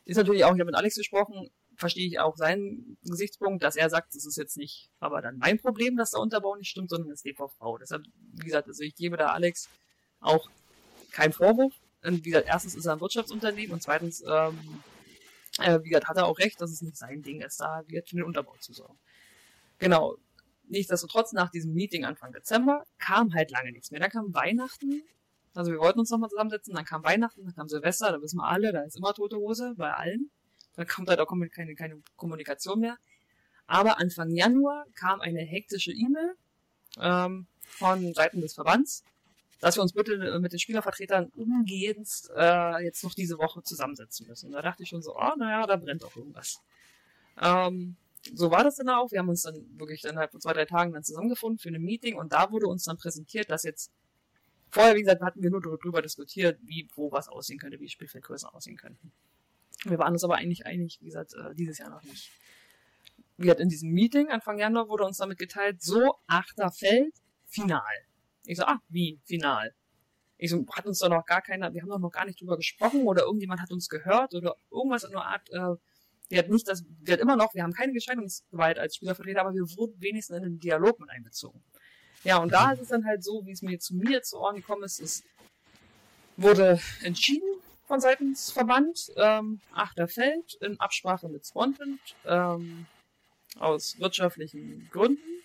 Ist 0.04 0.16
natürlich 0.16 0.44
auch, 0.44 0.54
ich 0.54 0.60
habe 0.60 0.66
mit 0.66 0.74
Alex 0.74 0.96
gesprochen, 0.96 1.50
verstehe 1.76 2.06
ich 2.06 2.20
auch 2.20 2.36
seinen 2.36 2.96
Gesichtspunkt, 3.02 3.62
dass 3.62 3.76
er 3.76 3.90
sagt, 3.90 4.14
es 4.14 4.26
ist 4.26 4.36
jetzt 4.36 4.56
nicht 4.56 4.90
aber 5.00 5.22
dann 5.22 5.38
mein 5.38 5.58
Problem, 5.58 5.96
dass 5.96 6.10
der 6.10 6.20
Unterbau 6.20 6.56
nicht 6.56 6.68
stimmt, 6.68 6.90
sondern 6.90 7.10
das 7.10 7.22
DVV. 7.22 7.78
Deshalb, 7.80 8.04
wie 8.34 8.46
gesagt, 8.46 8.68
also 8.68 8.82
ich 8.82 8.94
gebe 8.94 9.16
da 9.16 9.28
Alex 9.28 9.68
auch 10.20 10.48
keinen 11.10 11.32
Vorwurf. 11.32 11.74
Und 12.04 12.24
wie 12.24 12.30
gesagt, 12.30 12.48
erstens 12.48 12.74
ist 12.74 12.86
er 12.86 12.94
ein 12.94 13.00
Wirtschaftsunternehmen 13.00 13.72
und 13.72 13.82
zweitens, 13.82 14.22
ähm, 14.26 14.58
äh, 15.58 15.80
wie 15.82 15.90
gesagt, 15.90 16.08
hat 16.08 16.16
er 16.16 16.26
auch 16.26 16.38
recht, 16.38 16.60
dass 16.60 16.70
es 16.70 16.82
nicht 16.82 16.96
sein 16.96 17.22
Ding 17.22 17.40
ist, 17.40 17.60
da 17.60 17.82
wird 17.86 18.08
für 18.08 18.16
den 18.16 18.24
Unterbau 18.24 18.56
zu 18.58 18.72
sorgen. 18.72 18.98
Genau. 19.78 20.16
Nichtsdestotrotz, 20.68 21.32
nach 21.32 21.50
diesem 21.50 21.74
Meeting 21.74 22.04
Anfang 22.04 22.32
Dezember 22.32 22.84
kam 22.98 23.34
halt 23.34 23.50
lange 23.50 23.72
nichts 23.72 23.90
mehr. 23.90 24.00
Dann 24.00 24.10
kam 24.10 24.32
Weihnachten. 24.32 25.02
Also 25.54 25.70
wir 25.70 25.78
wollten 25.78 26.00
uns 26.00 26.10
nochmal 26.10 26.30
zusammensetzen, 26.30 26.74
dann 26.74 26.86
kam 26.86 27.04
Weihnachten, 27.04 27.44
dann 27.44 27.54
kam 27.54 27.68
Silvester, 27.68 28.10
da 28.10 28.22
wissen 28.22 28.38
wir 28.38 28.48
alle, 28.48 28.72
da 28.72 28.82
ist 28.82 28.96
immer 28.96 29.12
tote 29.12 29.36
Hose 29.36 29.74
bei 29.76 29.92
allen. 29.92 30.30
Dann 30.76 30.86
kommt 30.86 31.08
halt 31.08 31.20
auch 31.20 31.32
keine, 31.52 31.74
keine 31.74 32.02
Kommunikation 32.16 32.80
mehr. 32.80 32.98
Aber 33.66 33.98
Anfang 33.98 34.30
Januar 34.30 34.86
kam 34.94 35.20
eine 35.20 35.40
hektische 35.40 35.92
E-Mail 35.92 36.34
ähm, 37.00 37.46
von 37.60 38.12
Seiten 38.14 38.40
des 38.40 38.54
Verbands, 38.54 39.04
dass 39.60 39.76
wir 39.76 39.82
uns 39.82 39.92
bitte 39.92 40.38
mit 40.40 40.52
den 40.52 40.58
Spielervertretern 40.58 41.26
umgehend 41.36 42.08
äh, 42.36 42.84
jetzt 42.84 43.04
noch 43.04 43.14
diese 43.14 43.38
Woche 43.38 43.62
zusammensetzen 43.62 44.26
müssen. 44.26 44.46
Und 44.46 44.52
da 44.52 44.62
dachte 44.62 44.82
ich 44.82 44.88
schon 44.88 45.02
so, 45.02 45.16
oh, 45.16 45.36
naja, 45.38 45.66
da 45.66 45.76
brennt 45.76 46.02
doch 46.02 46.16
irgendwas. 46.16 46.60
Ähm, 47.40 47.96
so 48.34 48.50
war 48.50 48.64
das 48.64 48.76
dann 48.76 48.88
auch. 48.88 49.10
Wir 49.10 49.20
haben 49.20 49.28
uns 49.28 49.42
dann 49.42 49.64
wirklich 49.78 50.04
innerhalb 50.04 50.30
von 50.32 50.40
zwei, 50.40 50.52
drei 50.52 50.64
Tagen 50.64 50.92
dann 50.92 51.02
zusammengefunden 51.02 51.58
für 51.58 51.68
ein 51.68 51.82
Meeting 51.82 52.16
und 52.16 52.32
da 52.32 52.50
wurde 52.50 52.66
uns 52.66 52.84
dann 52.84 52.98
präsentiert, 52.98 53.50
dass 53.50 53.62
jetzt 53.62 53.90
vorher, 54.70 54.94
wie 54.94 55.00
gesagt, 55.02 55.22
hatten 55.22 55.42
wir 55.42 55.50
nur 55.50 55.60
darüber 55.60 56.02
diskutiert, 56.02 56.58
wie, 56.62 56.88
wo 56.94 57.10
was 57.10 57.28
aussehen 57.28 57.58
könnte, 57.58 57.80
wie 57.80 57.88
Spielfeldgrößen 57.88 58.48
aussehen 58.48 58.76
könnten. 58.76 59.12
Wir 59.84 59.98
waren 59.98 60.12
uns 60.12 60.24
aber 60.24 60.36
eigentlich 60.36 60.66
einig, 60.66 60.98
wie 61.00 61.06
gesagt, 61.06 61.34
äh, 61.34 61.54
dieses 61.54 61.78
Jahr 61.78 61.90
noch 61.90 62.02
nicht. 62.02 62.30
Wie 63.36 63.44
gesagt, 63.44 63.60
in 63.60 63.68
diesem 63.68 63.90
Meeting 63.90 64.28
Anfang 64.30 64.58
Januar 64.58 64.88
wurde 64.88 65.04
uns 65.04 65.18
damit 65.18 65.38
geteilt, 65.38 65.82
so, 65.82 66.14
achter 66.26 66.70
Feld, 66.70 67.14
final. 67.46 67.82
Ich 68.44 68.58
so, 68.58 68.64
ah, 68.64 68.80
wie, 68.88 69.20
final? 69.24 69.74
Ich 70.36 70.50
so, 70.50 70.64
hat 70.72 70.86
uns 70.86 70.98
doch 70.98 71.08
noch 71.08 71.24
gar 71.24 71.42
keiner, 71.42 71.72
wir 71.72 71.82
haben 71.82 71.88
doch 71.88 71.98
noch 71.98 72.10
gar 72.10 72.24
nicht 72.24 72.40
drüber 72.40 72.56
gesprochen 72.56 73.02
oder 73.02 73.22
irgendjemand 73.22 73.60
hat 73.60 73.70
uns 73.70 73.88
gehört 73.88 74.34
oder 74.34 74.56
irgendwas 74.70 75.04
in 75.04 75.12
der 75.12 75.24
Art, 75.24 75.48
äh, 75.50 75.76
wir 76.28 76.38
hat 76.38 76.48
nicht 76.48 76.66
das, 76.66 76.84
wir 77.00 77.14
hat 77.14 77.20
immer 77.20 77.36
noch, 77.36 77.54
wir 77.54 77.62
haben 77.62 77.72
keine 77.72 77.92
Entscheidungsgewalt 77.92 78.78
als 78.78 78.96
Spielervertreter, 78.96 79.40
aber 79.40 79.54
wir 79.54 79.62
wurden 79.76 80.00
wenigstens 80.00 80.36
in 80.38 80.42
den 80.42 80.58
Dialog 80.58 80.98
mit 80.98 81.10
einbezogen. 81.10 81.62
Ja, 82.24 82.38
und 82.38 82.52
da 82.52 82.72
ist 82.72 82.80
es 82.80 82.88
dann 82.88 83.04
halt 83.04 83.22
so, 83.22 83.44
wie 83.44 83.52
es 83.52 83.62
mir 83.62 83.78
zu 83.78 83.94
mir 83.94 84.22
zu 84.22 84.38
Ohren 84.38 84.56
gekommen 84.56 84.84
ist, 84.84 85.00
es 85.00 85.24
wurde 86.36 86.80
entschieden, 87.02 87.51
von 87.92 88.00
seitens 88.00 88.50
Verband. 88.50 89.12
Ähm, 89.16 89.60
Achterfeld 89.74 90.54
in 90.62 90.80
Absprache 90.80 91.28
mit 91.28 91.44
Swanton 91.44 92.00
ähm, 92.24 92.86
aus 93.58 94.00
wirtschaftlichen 94.00 94.88
Gründen. 94.90 95.42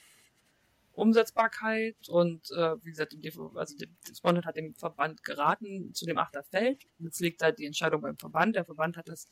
Umsetzbarkeit 0.93 1.97
und 2.07 2.49
äh, 2.51 2.81
wie 2.85 2.91
gesagt, 2.91 3.13
also 3.53 3.75
Spontan 4.15 4.45
hat 4.45 4.55
dem 4.55 4.73
Verband 4.75 5.25
geraten 5.25 5.93
zu 5.93 6.05
dem 6.05 6.17
Achterfeld. 6.17 6.87
Jetzt 6.99 7.19
liegt 7.19 7.41
halt 7.41 7.59
die 7.59 7.65
Entscheidung 7.65 7.99
beim 7.99 8.17
Verband. 8.17 8.55
Der 8.55 8.63
Verband 8.63 8.95
hat 8.95 9.09
das 9.09 9.27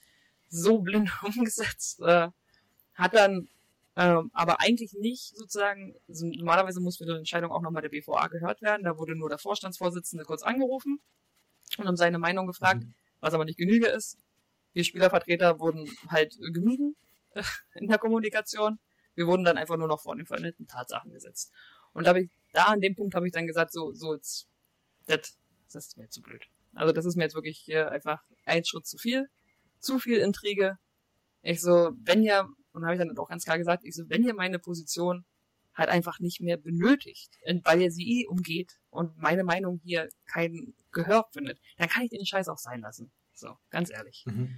so 0.49 0.79
blind 0.79 1.09
umgesetzt, 1.23 2.01
äh, 2.01 2.27
hat 2.95 3.15
dann 3.15 3.47
ähm, 3.95 4.29
aber 4.33 4.59
eigentlich 4.59 4.91
nicht 4.91 5.37
sozusagen, 5.37 5.95
also 6.09 6.27
normalerweise 6.27 6.81
muss 6.81 6.97
für 6.97 7.05
die 7.05 7.13
Entscheidung 7.13 7.53
auch 7.53 7.61
nochmal 7.61 7.81
der 7.81 7.89
BVA 7.89 8.27
gehört 8.27 8.61
werden. 8.61 8.83
Da 8.83 8.97
wurde 8.97 9.15
nur 9.15 9.29
der 9.29 9.37
Vorstandsvorsitzende 9.37 10.25
kurz 10.25 10.43
angerufen 10.43 10.99
und 11.77 11.87
um 11.87 11.95
seine 11.95 12.19
Meinung 12.19 12.45
gefragt. 12.45 12.83
Mhm 12.83 12.93
was 13.19 13.33
aber 13.33 13.45
nicht 13.45 13.57
genüge 13.57 13.87
ist. 13.87 14.17
Wir 14.73 14.83
Spielervertreter 14.83 15.59
wurden 15.59 15.89
halt 16.09 16.37
gemieden 16.53 16.95
in 17.75 17.87
der 17.87 17.97
Kommunikation. 17.97 18.79
Wir 19.15 19.27
wurden 19.27 19.43
dann 19.43 19.57
einfach 19.57 19.77
nur 19.77 19.87
noch 19.87 20.01
vor 20.01 20.15
den 20.15 20.25
veränderten 20.25 20.67
Tatsachen 20.67 21.13
gesetzt. 21.13 21.51
Und 21.93 22.05
da, 22.05 22.15
ich, 22.15 22.29
da 22.51 22.65
an 22.65 22.81
dem 22.81 22.95
Punkt 22.95 23.15
habe 23.15 23.25
ich 23.25 23.31
dann 23.31 23.47
gesagt, 23.47 23.71
so, 23.71 23.93
so 23.93 24.13
jetzt, 24.13 24.47
das, 25.05 25.37
das 25.71 25.87
ist 25.87 25.97
mir 25.97 26.09
zu 26.09 26.21
blöd. 26.21 26.43
Also 26.73 26.91
das 26.91 27.05
ist 27.05 27.15
mir 27.15 27.23
jetzt 27.23 27.35
wirklich 27.35 27.57
hier 27.57 27.89
einfach 27.89 28.21
ein 28.43 28.65
Schritt 28.65 28.85
zu 28.85 28.97
viel, 28.97 29.29
zu 29.79 29.97
viel 29.99 30.17
Intrige. 30.17 30.77
Ich 31.41 31.61
so, 31.61 31.91
wenn 32.03 32.21
ihr, 32.21 32.49
und 32.73 32.83
habe 32.83 32.95
ich 32.95 32.99
dann 32.99 33.17
auch 33.17 33.29
ganz 33.29 33.45
klar 33.45 33.57
gesagt, 33.57 33.85
ich 33.85 33.95
so, 33.95 34.09
wenn 34.09 34.23
ihr 34.23 34.33
meine 34.33 34.59
Position 34.59 35.23
halt 35.73 35.89
einfach 35.89 36.19
nicht 36.19 36.41
mehr 36.41 36.57
benötigt, 36.57 37.37
weil 37.63 37.81
ihr 37.81 37.91
sie 37.91 38.21
eh 38.21 38.27
umgeht 38.27 38.79
und 38.89 39.17
meine 39.17 39.43
Meinung 39.43 39.79
hier 39.83 40.09
kein 40.25 40.73
Gehör 40.95 41.27
findet, 41.31 41.59
dann 41.77 41.89
kann 41.89 42.03
ich 42.03 42.09
den 42.09 42.25
Scheiß 42.25 42.47
auch 42.49 42.57
sein 42.57 42.81
lassen. 42.81 43.11
So, 43.33 43.55
ganz 43.69 43.91
ehrlich. 43.91 44.23
Mhm. 44.25 44.57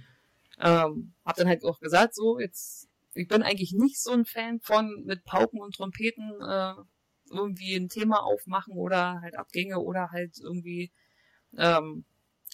Ähm, 0.60 1.14
hab 1.24 1.36
dann 1.36 1.48
halt 1.48 1.64
auch 1.64 1.80
gesagt, 1.80 2.14
so, 2.14 2.38
jetzt, 2.38 2.88
ich 3.14 3.28
bin 3.28 3.42
eigentlich 3.42 3.72
nicht 3.72 4.00
so 4.00 4.12
ein 4.12 4.24
Fan 4.24 4.60
von 4.60 5.04
mit 5.04 5.24
Pauken 5.24 5.60
und 5.60 5.74
Trompeten 5.74 6.40
äh, 6.40 6.74
irgendwie 7.30 7.74
ein 7.74 7.88
Thema 7.88 8.22
aufmachen 8.22 8.74
oder 8.74 9.20
halt 9.20 9.36
Abgänge 9.36 9.80
oder 9.80 10.10
halt 10.10 10.38
irgendwie 10.40 10.90
ähm, 11.56 12.04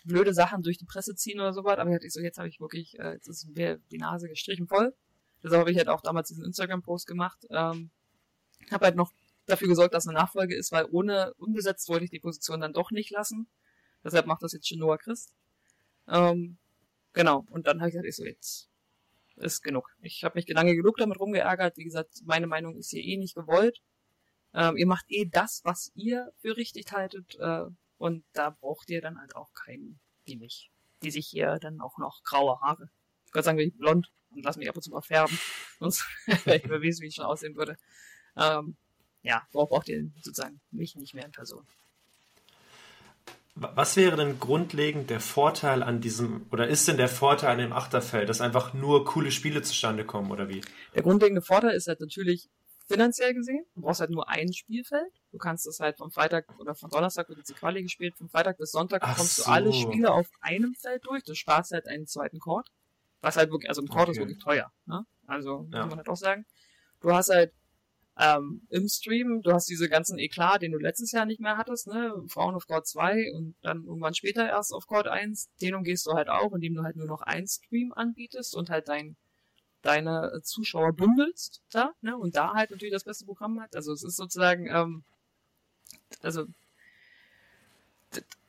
blöde 0.04 0.34
Sachen 0.34 0.62
durch 0.62 0.78
die 0.78 0.84
Presse 0.86 1.14
ziehen 1.14 1.40
oder 1.40 1.52
sowas. 1.52 1.78
Aber 1.78 2.02
ich 2.02 2.12
so, 2.12 2.20
jetzt 2.20 2.38
habe 2.38 2.48
ich 2.48 2.60
wirklich, 2.60 2.98
äh, 2.98 3.12
jetzt 3.12 3.28
ist 3.28 3.48
mir 3.54 3.78
die 3.90 3.98
Nase 3.98 4.28
gestrichen 4.28 4.66
voll. 4.66 4.94
Deshalb 5.42 5.60
habe 5.60 5.70
ich 5.70 5.76
halt 5.76 5.88
auch 5.88 6.00
damals 6.00 6.28
diesen 6.28 6.44
Instagram-Post 6.44 7.06
gemacht. 7.06 7.46
Ähm, 7.50 7.90
habe 8.70 8.86
halt 8.86 8.96
noch 8.96 9.12
dafür 9.46 9.68
gesorgt, 9.68 9.94
dass 9.94 10.06
eine 10.06 10.18
Nachfolge 10.18 10.56
ist, 10.56 10.72
weil 10.72 10.86
ohne 10.90 11.34
unbesetzt 11.34 11.88
wollte 11.88 12.04
ich 12.04 12.10
die 12.10 12.20
Position 12.20 12.60
dann 12.60 12.72
doch 12.72 12.90
nicht 12.90 13.10
lassen. 13.10 13.46
Deshalb 14.04 14.26
macht 14.26 14.42
das 14.42 14.52
jetzt 14.52 14.68
schon 14.68 14.78
Noah 14.78 14.98
Christ. 14.98 15.34
Ähm, 16.08 16.58
genau. 17.12 17.46
Und 17.50 17.66
dann 17.66 17.80
habe 17.80 17.88
ich 17.88 17.94
gesagt, 17.94 18.08
ich 18.08 18.16
so, 18.16 18.24
jetzt 18.24 18.68
ist 19.36 19.62
genug. 19.62 19.88
Ich 20.00 20.22
habe 20.24 20.38
mich 20.38 20.48
lange 20.48 20.76
genug 20.76 20.96
damit 20.98 21.18
rumgeärgert. 21.18 21.76
Wie 21.76 21.84
gesagt, 21.84 22.22
meine 22.24 22.46
Meinung 22.46 22.76
ist 22.76 22.90
hier 22.90 23.02
eh 23.02 23.16
nicht 23.16 23.34
gewollt. 23.34 23.80
Ähm, 24.52 24.76
ihr 24.76 24.86
macht 24.86 25.06
eh 25.08 25.24
das, 25.24 25.62
was 25.64 25.90
ihr 25.94 26.32
für 26.38 26.56
richtig 26.56 26.92
haltet. 26.92 27.36
Äh, 27.40 27.64
und 27.98 28.24
da 28.32 28.50
braucht 28.50 28.90
ihr 28.90 29.00
dann 29.00 29.18
halt 29.18 29.34
auch 29.34 29.52
keinen 29.54 29.98
wie 30.24 30.36
mich, 30.36 30.70
die 31.02 31.10
sich 31.10 31.26
hier 31.26 31.58
dann 31.58 31.80
auch 31.80 31.98
noch 31.98 32.22
graue 32.22 32.60
Haare. 32.60 32.90
Ich 33.26 33.34
würde 33.34 33.44
sagen, 33.44 33.58
bin 33.58 33.68
ich 33.68 33.76
blond 33.76 34.10
und 34.30 34.44
lass 34.44 34.56
mich 34.56 34.68
ab 34.68 34.76
und 34.76 34.82
zu 34.82 34.90
mal 34.90 35.02
färben. 35.02 35.38
Sonst 35.80 36.04
wäre 36.44 36.56
ich 36.58 36.64
überwiesen, 36.64 37.02
wie 37.02 37.08
ich 37.08 37.14
schon 37.14 37.24
aussehen 37.24 37.56
würde. 37.56 37.76
Ähm, 38.36 38.76
ja, 39.22 39.46
braucht 39.52 39.88
ihr 39.88 40.10
sozusagen 40.22 40.60
mich 40.70 40.96
nicht 40.96 41.14
mehr 41.14 41.24
in 41.24 41.32
Person? 41.32 41.66
Was 43.56 43.96
wäre 43.96 44.16
denn 44.16 44.40
grundlegend 44.40 45.10
der 45.10 45.20
Vorteil 45.20 45.84
an 45.84 46.00
diesem, 46.00 46.46
oder 46.50 46.66
ist 46.66 46.88
denn 46.88 46.96
der 46.96 47.08
Vorteil 47.08 47.52
an 47.52 47.58
dem 47.58 47.72
Achterfeld, 47.72 48.28
dass 48.28 48.40
einfach 48.40 48.74
nur 48.74 49.04
coole 49.04 49.30
Spiele 49.30 49.62
zustande 49.62 50.04
kommen, 50.04 50.32
oder 50.32 50.48
wie? 50.48 50.60
Der 50.94 51.02
grundlegende 51.02 51.40
Vorteil 51.40 51.70
ist 51.70 51.86
halt 51.86 52.00
natürlich 52.00 52.48
finanziell 52.88 53.32
gesehen. 53.32 53.64
Du 53.76 53.82
brauchst 53.82 54.00
halt 54.00 54.10
nur 54.10 54.28
ein 54.28 54.52
Spielfeld. 54.52 55.12
Du 55.30 55.38
kannst 55.38 55.66
es 55.66 55.78
halt 55.78 55.98
vom 55.98 56.10
Freitag 56.10 56.46
oder 56.58 56.74
von 56.74 56.90
Donnerstag 56.90 57.28
wird 57.28 57.48
die 57.48 57.54
Quali 57.54 57.82
gespielt, 57.82 58.16
von 58.16 58.28
Freitag 58.28 58.58
bis 58.58 58.72
Sonntag 58.72 59.02
Ach 59.04 59.12
bekommst 59.12 59.36
so. 59.36 59.44
du 59.44 59.50
alle 59.50 59.72
Spiele 59.72 60.12
auf 60.12 60.28
einem 60.40 60.74
Feld 60.74 61.04
durch. 61.06 61.22
Du 61.22 61.34
sparst 61.34 61.72
halt 61.72 61.86
einen 61.86 62.06
zweiten 62.06 62.40
Chord. 62.40 62.68
Was 63.20 63.36
halt 63.36 63.50
wirklich, 63.50 63.70
also 63.70 63.82
ein 63.82 63.88
Chord 63.88 64.08
okay. 64.08 64.12
ist 64.12 64.18
wirklich 64.18 64.38
teuer. 64.38 64.70
Ne? 64.86 65.06
Also, 65.26 65.66
ja. 65.72 65.80
kann 65.80 65.88
man 65.90 65.98
halt 65.98 66.08
auch 66.08 66.16
sagen. 66.16 66.44
Du 67.00 67.12
hast 67.12 67.30
halt 67.30 67.52
ähm, 68.18 68.66
im 68.70 68.88
Stream. 68.88 69.42
Du 69.42 69.52
hast 69.52 69.68
diese 69.68 69.88
ganzen 69.88 70.18
Eklat, 70.18 70.62
den 70.62 70.72
du 70.72 70.78
letztes 70.78 71.12
Jahr 71.12 71.26
nicht 71.26 71.40
mehr 71.40 71.56
hattest, 71.56 71.86
ne? 71.88 72.14
Frauen 72.28 72.54
auf 72.54 72.66
Chord 72.66 72.86
2 72.86 73.32
und 73.34 73.56
dann 73.62 73.84
irgendwann 73.84 74.14
später 74.14 74.46
erst 74.46 74.72
auf 74.72 74.86
Chord 74.86 75.08
1. 75.08 75.50
Den 75.60 75.74
umgehst 75.74 76.06
du 76.06 76.12
halt 76.12 76.28
auch, 76.28 76.52
indem 76.52 76.74
du 76.74 76.82
halt 76.82 76.96
nur 76.96 77.06
noch 77.06 77.22
einen 77.22 77.46
Stream 77.46 77.92
anbietest 77.92 78.54
und 78.54 78.70
halt 78.70 78.88
dein 78.88 79.16
deine 79.82 80.40
Zuschauer 80.42 80.94
bündelst 80.94 81.60
da, 81.70 81.92
ne, 82.00 82.16
und 82.16 82.36
da 82.36 82.54
halt 82.54 82.70
natürlich 82.70 82.94
das 82.94 83.04
beste 83.04 83.26
Programm 83.26 83.60
hat. 83.60 83.76
Also 83.76 83.92
es 83.92 84.02
ist 84.02 84.16
sozusagen, 84.16 84.66
ähm, 84.68 85.04
also 86.22 86.46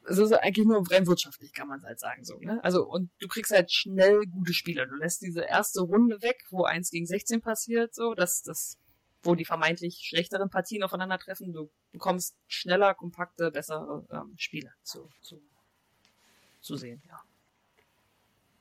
es 0.07 0.17
ist 0.17 0.31
eigentlich 0.33 0.65
nur 0.65 0.83
rein 0.91 1.07
wirtschaftlich, 1.07 1.53
kann 1.53 1.67
man 1.67 1.83
halt 1.83 1.99
sagen, 1.99 2.23
so, 2.23 2.37
ne? 2.39 2.63
Also, 2.63 2.85
und 2.85 3.09
du 3.19 3.27
kriegst 3.27 3.51
halt 3.51 3.71
schnell 3.71 4.25
gute 4.27 4.53
Spieler. 4.53 4.85
Du 4.85 4.95
lässt 4.95 5.21
diese 5.21 5.41
erste 5.41 5.81
Runde 5.81 6.21
weg, 6.21 6.43
wo 6.49 6.63
1 6.63 6.91
gegen 6.91 7.05
16 7.05 7.41
passiert, 7.41 7.95
so, 7.95 8.13
dass 8.13 8.43
das, 8.43 8.77
wo 9.25 9.35
die 9.35 9.45
vermeintlich 9.45 9.97
schlechteren 10.07 10.49
Partien 10.49 10.83
aufeinandertreffen. 10.83 11.51
Du 11.53 11.71
bekommst 11.91 12.37
schneller, 12.47 12.93
kompakte, 12.93 13.51
bessere 13.51 14.05
ähm, 14.11 14.33
Spiele 14.37 14.71
zu, 14.83 15.09
zu, 15.21 15.41
zu 16.61 16.75
sehen, 16.75 17.01
ja. 17.07 17.21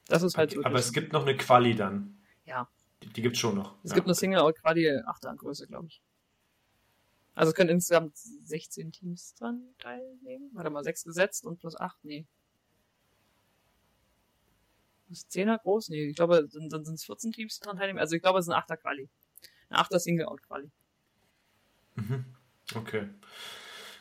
Das 0.06 0.22
ist 0.22 0.36
halt 0.36 0.56
Aber 0.64 0.78
es 0.78 0.92
gibt 0.92 1.12
noch 1.12 1.22
eine 1.22 1.36
Quali 1.36 1.74
dann. 1.74 2.18
Ja. 2.44 2.68
Die, 3.02 3.08
die 3.08 3.22
gibt 3.22 3.36
es 3.36 3.40
schon 3.40 3.56
noch. 3.56 3.76
Es 3.82 3.90
ja, 3.90 3.94
gibt 3.94 4.06
eine 4.06 4.14
Single-Quali 4.14 5.00
8 5.06 5.22
Größe, 5.36 5.66
glaube 5.66 5.86
ich. 5.86 6.02
Also 7.34 7.50
es 7.50 7.54
können 7.54 7.70
insgesamt 7.70 8.16
16 8.16 8.92
Teams 8.92 9.34
dran 9.34 9.74
teilnehmen. 9.78 10.50
Warte 10.52 10.70
mal, 10.70 10.84
6 10.84 11.04
gesetzt 11.04 11.44
und 11.44 11.58
plus 11.58 11.76
8, 11.76 12.04
nee. 12.04 12.26
Ist 15.10 15.30
10er 15.30 15.58
groß? 15.58 15.88
Nee, 15.90 16.06
ich 16.06 16.16
glaube, 16.16 16.48
dann, 16.52 16.68
dann 16.68 16.84
sind 16.84 16.94
es 16.94 17.04
14 17.04 17.32
Teams, 17.32 17.60
dran 17.60 17.76
teilnehmen. 17.76 17.98
Also 17.98 18.14
ich 18.16 18.22
glaube, 18.22 18.38
es 18.38 18.46
ist 18.46 18.52
ein 18.52 18.62
8er 18.62 18.76
Quali. 18.76 19.08
Ein 19.74 19.84
8er 19.84 19.98
Single-Out-Quali. 19.98 20.70
Mhm. 21.96 22.24
Okay. 22.74 23.08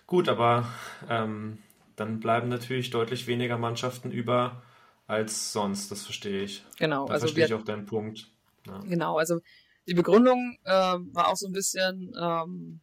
Gut, 0.07 0.30
aber 0.30 0.67
ähm, 1.09 1.59
dann 1.95 2.19
bleiben 2.19 2.49
natürlich 2.49 2.89
deutlich 2.89 3.28
weniger 3.28 3.57
Mannschaften 3.57 4.11
über 4.11 4.63
als 5.07 5.51
sonst, 5.51 5.91
das 5.91 6.03
verstehe 6.03 6.43
ich. 6.43 6.63
Genau. 6.78 7.05
Da 7.07 7.13
also 7.13 7.28
verstehe 7.28 7.45
ich 7.45 7.53
auch 7.53 7.63
deinen 7.63 7.86
Punkt. 7.86 8.32
Ja. 8.65 8.80
Genau, 8.80 9.17
also 9.17 9.41
die 9.88 9.93
Begründung 9.93 10.57
äh, 10.63 10.71
war 10.71 11.28
auch 11.28 11.36
so 11.36 11.47
ein 11.47 11.51
bisschen, 11.51 12.13
ähm, 12.19 12.80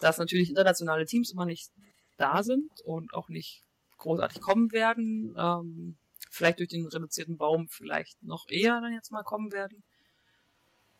dass 0.00 0.18
natürlich 0.18 0.50
internationale 0.50 1.06
Teams 1.06 1.30
immer 1.30 1.46
nicht 1.46 1.70
da 2.16 2.42
sind 2.42 2.70
und 2.84 3.14
auch 3.14 3.28
nicht 3.28 3.64
großartig 3.98 4.40
kommen 4.40 4.72
werden. 4.72 5.34
Ähm, 5.38 5.96
vielleicht 6.30 6.58
durch 6.58 6.70
den 6.70 6.86
reduzierten 6.86 7.36
Baum 7.36 7.68
vielleicht 7.68 8.22
noch 8.22 8.46
eher 8.48 8.80
dann 8.80 8.92
jetzt 8.92 9.12
mal 9.12 9.22
kommen 9.22 9.52
werden. 9.52 9.82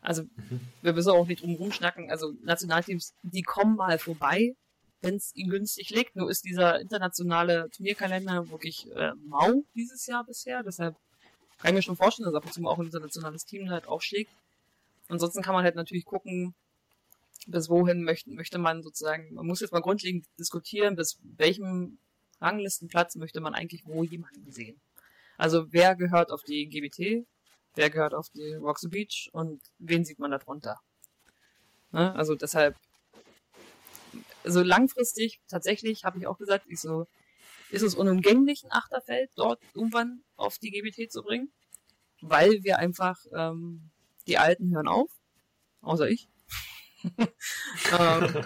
Also 0.02 0.24
mhm. 0.24 0.60
wir 0.82 0.92
müssen 0.92 1.10
auch 1.10 1.26
nicht 1.26 1.42
drum 1.42 1.54
rumschnacken. 1.54 2.10
Also 2.10 2.34
Nationalteams, 2.42 3.14
die 3.22 3.42
kommen 3.42 3.76
mal 3.76 3.98
vorbei, 3.98 4.54
wenn 5.00 5.14
es 5.14 5.34
ihnen 5.34 5.50
günstig 5.50 5.90
liegt. 5.90 6.16
Nur 6.16 6.30
ist 6.30 6.44
dieser 6.44 6.80
internationale 6.80 7.70
Turnierkalender 7.70 8.50
wirklich 8.50 8.90
äh, 8.94 9.12
mau 9.24 9.62
dieses 9.74 10.06
Jahr 10.06 10.24
bisher. 10.24 10.62
Deshalb 10.62 10.96
kann 11.58 11.70
ich 11.70 11.74
mir 11.74 11.82
schon 11.82 11.96
vorstellen, 11.96 12.26
dass 12.26 12.34
ab 12.34 12.44
und 12.44 12.52
zu 12.52 12.66
auch 12.66 12.78
ein 12.78 12.86
internationales 12.86 13.44
Team 13.44 13.70
halt 13.70 13.86
aufschlägt. 13.86 14.32
Ansonsten 15.08 15.42
kann 15.42 15.54
man 15.54 15.64
halt 15.64 15.76
natürlich 15.76 16.04
gucken, 16.04 16.54
bis 17.46 17.68
wohin 17.68 18.02
möchte, 18.02 18.30
möchte 18.30 18.58
man 18.58 18.82
sozusagen, 18.82 19.32
man 19.34 19.46
muss 19.46 19.60
jetzt 19.60 19.72
mal 19.72 19.80
grundlegend 19.80 20.26
diskutieren, 20.38 20.96
bis 20.96 21.18
welchem 21.22 21.98
Ranglistenplatz 22.40 23.16
möchte 23.16 23.40
man 23.40 23.54
eigentlich 23.54 23.86
wo 23.86 24.04
jemanden 24.04 24.50
sehen. 24.50 24.80
Also 25.38 25.72
wer 25.72 25.94
gehört 25.96 26.30
auf 26.30 26.42
die 26.42 26.68
GBT, 26.68 27.26
wer 27.74 27.90
gehört 27.90 28.14
auf 28.14 28.28
die 28.30 28.54
Rocks 28.54 28.88
Beach 28.88 29.30
und 29.32 29.62
wen 29.78 30.04
sieht 30.04 30.18
man 30.18 30.30
da 30.30 30.38
drunter. 30.38 30.80
Ne? 31.90 32.14
Also 32.14 32.34
deshalb, 32.34 32.76
also 34.44 34.62
langfristig 34.62 35.40
tatsächlich 35.48 36.04
habe 36.04 36.18
ich 36.18 36.26
auch 36.26 36.38
gesagt, 36.38 36.66
ich 36.68 36.80
so, 36.80 37.06
ist 37.70 37.82
es 37.82 37.94
unumgänglich, 37.94 38.64
ein 38.64 38.72
Achterfeld 38.72 39.30
dort 39.34 39.60
irgendwann 39.74 40.22
auf 40.36 40.58
die 40.58 40.70
GBT 40.70 41.10
zu 41.10 41.22
bringen, 41.22 41.50
weil 42.20 42.62
wir 42.62 42.78
einfach 42.78 43.18
ähm, 43.32 43.90
die 44.26 44.38
Alten 44.38 44.74
hören 44.74 44.88
auf, 44.88 45.10
außer 45.80 46.08
ich. 46.08 46.28
ähm, 47.98 48.44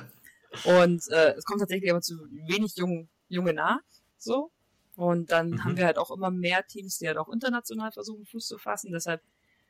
und 0.64 1.08
äh, 1.10 1.34
es 1.34 1.44
kommt 1.44 1.60
tatsächlich 1.60 1.90
aber 1.90 2.00
zu 2.00 2.14
wenig 2.46 2.76
jungen, 2.76 3.08
junge 3.28 3.52
nach, 3.52 3.80
so. 4.16 4.50
Und 4.96 5.30
dann 5.30 5.50
mhm. 5.50 5.64
haben 5.64 5.76
wir 5.76 5.86
halt 5.86 5.98
auch 5.98 6.10
immer 6.10 6.30
mehr 6.30 6.66
Teams, 6.66 6.98
die 6.98 7.06
halt 7.06 7.18
auch 7.18 7.28
international 7.28 7.92
versuchen, 7.92 8.24
Fuß 8.24 8.48
zu 8.48 8.58
fassen. 8.58 8.92
Deshalb, 8.92 9.22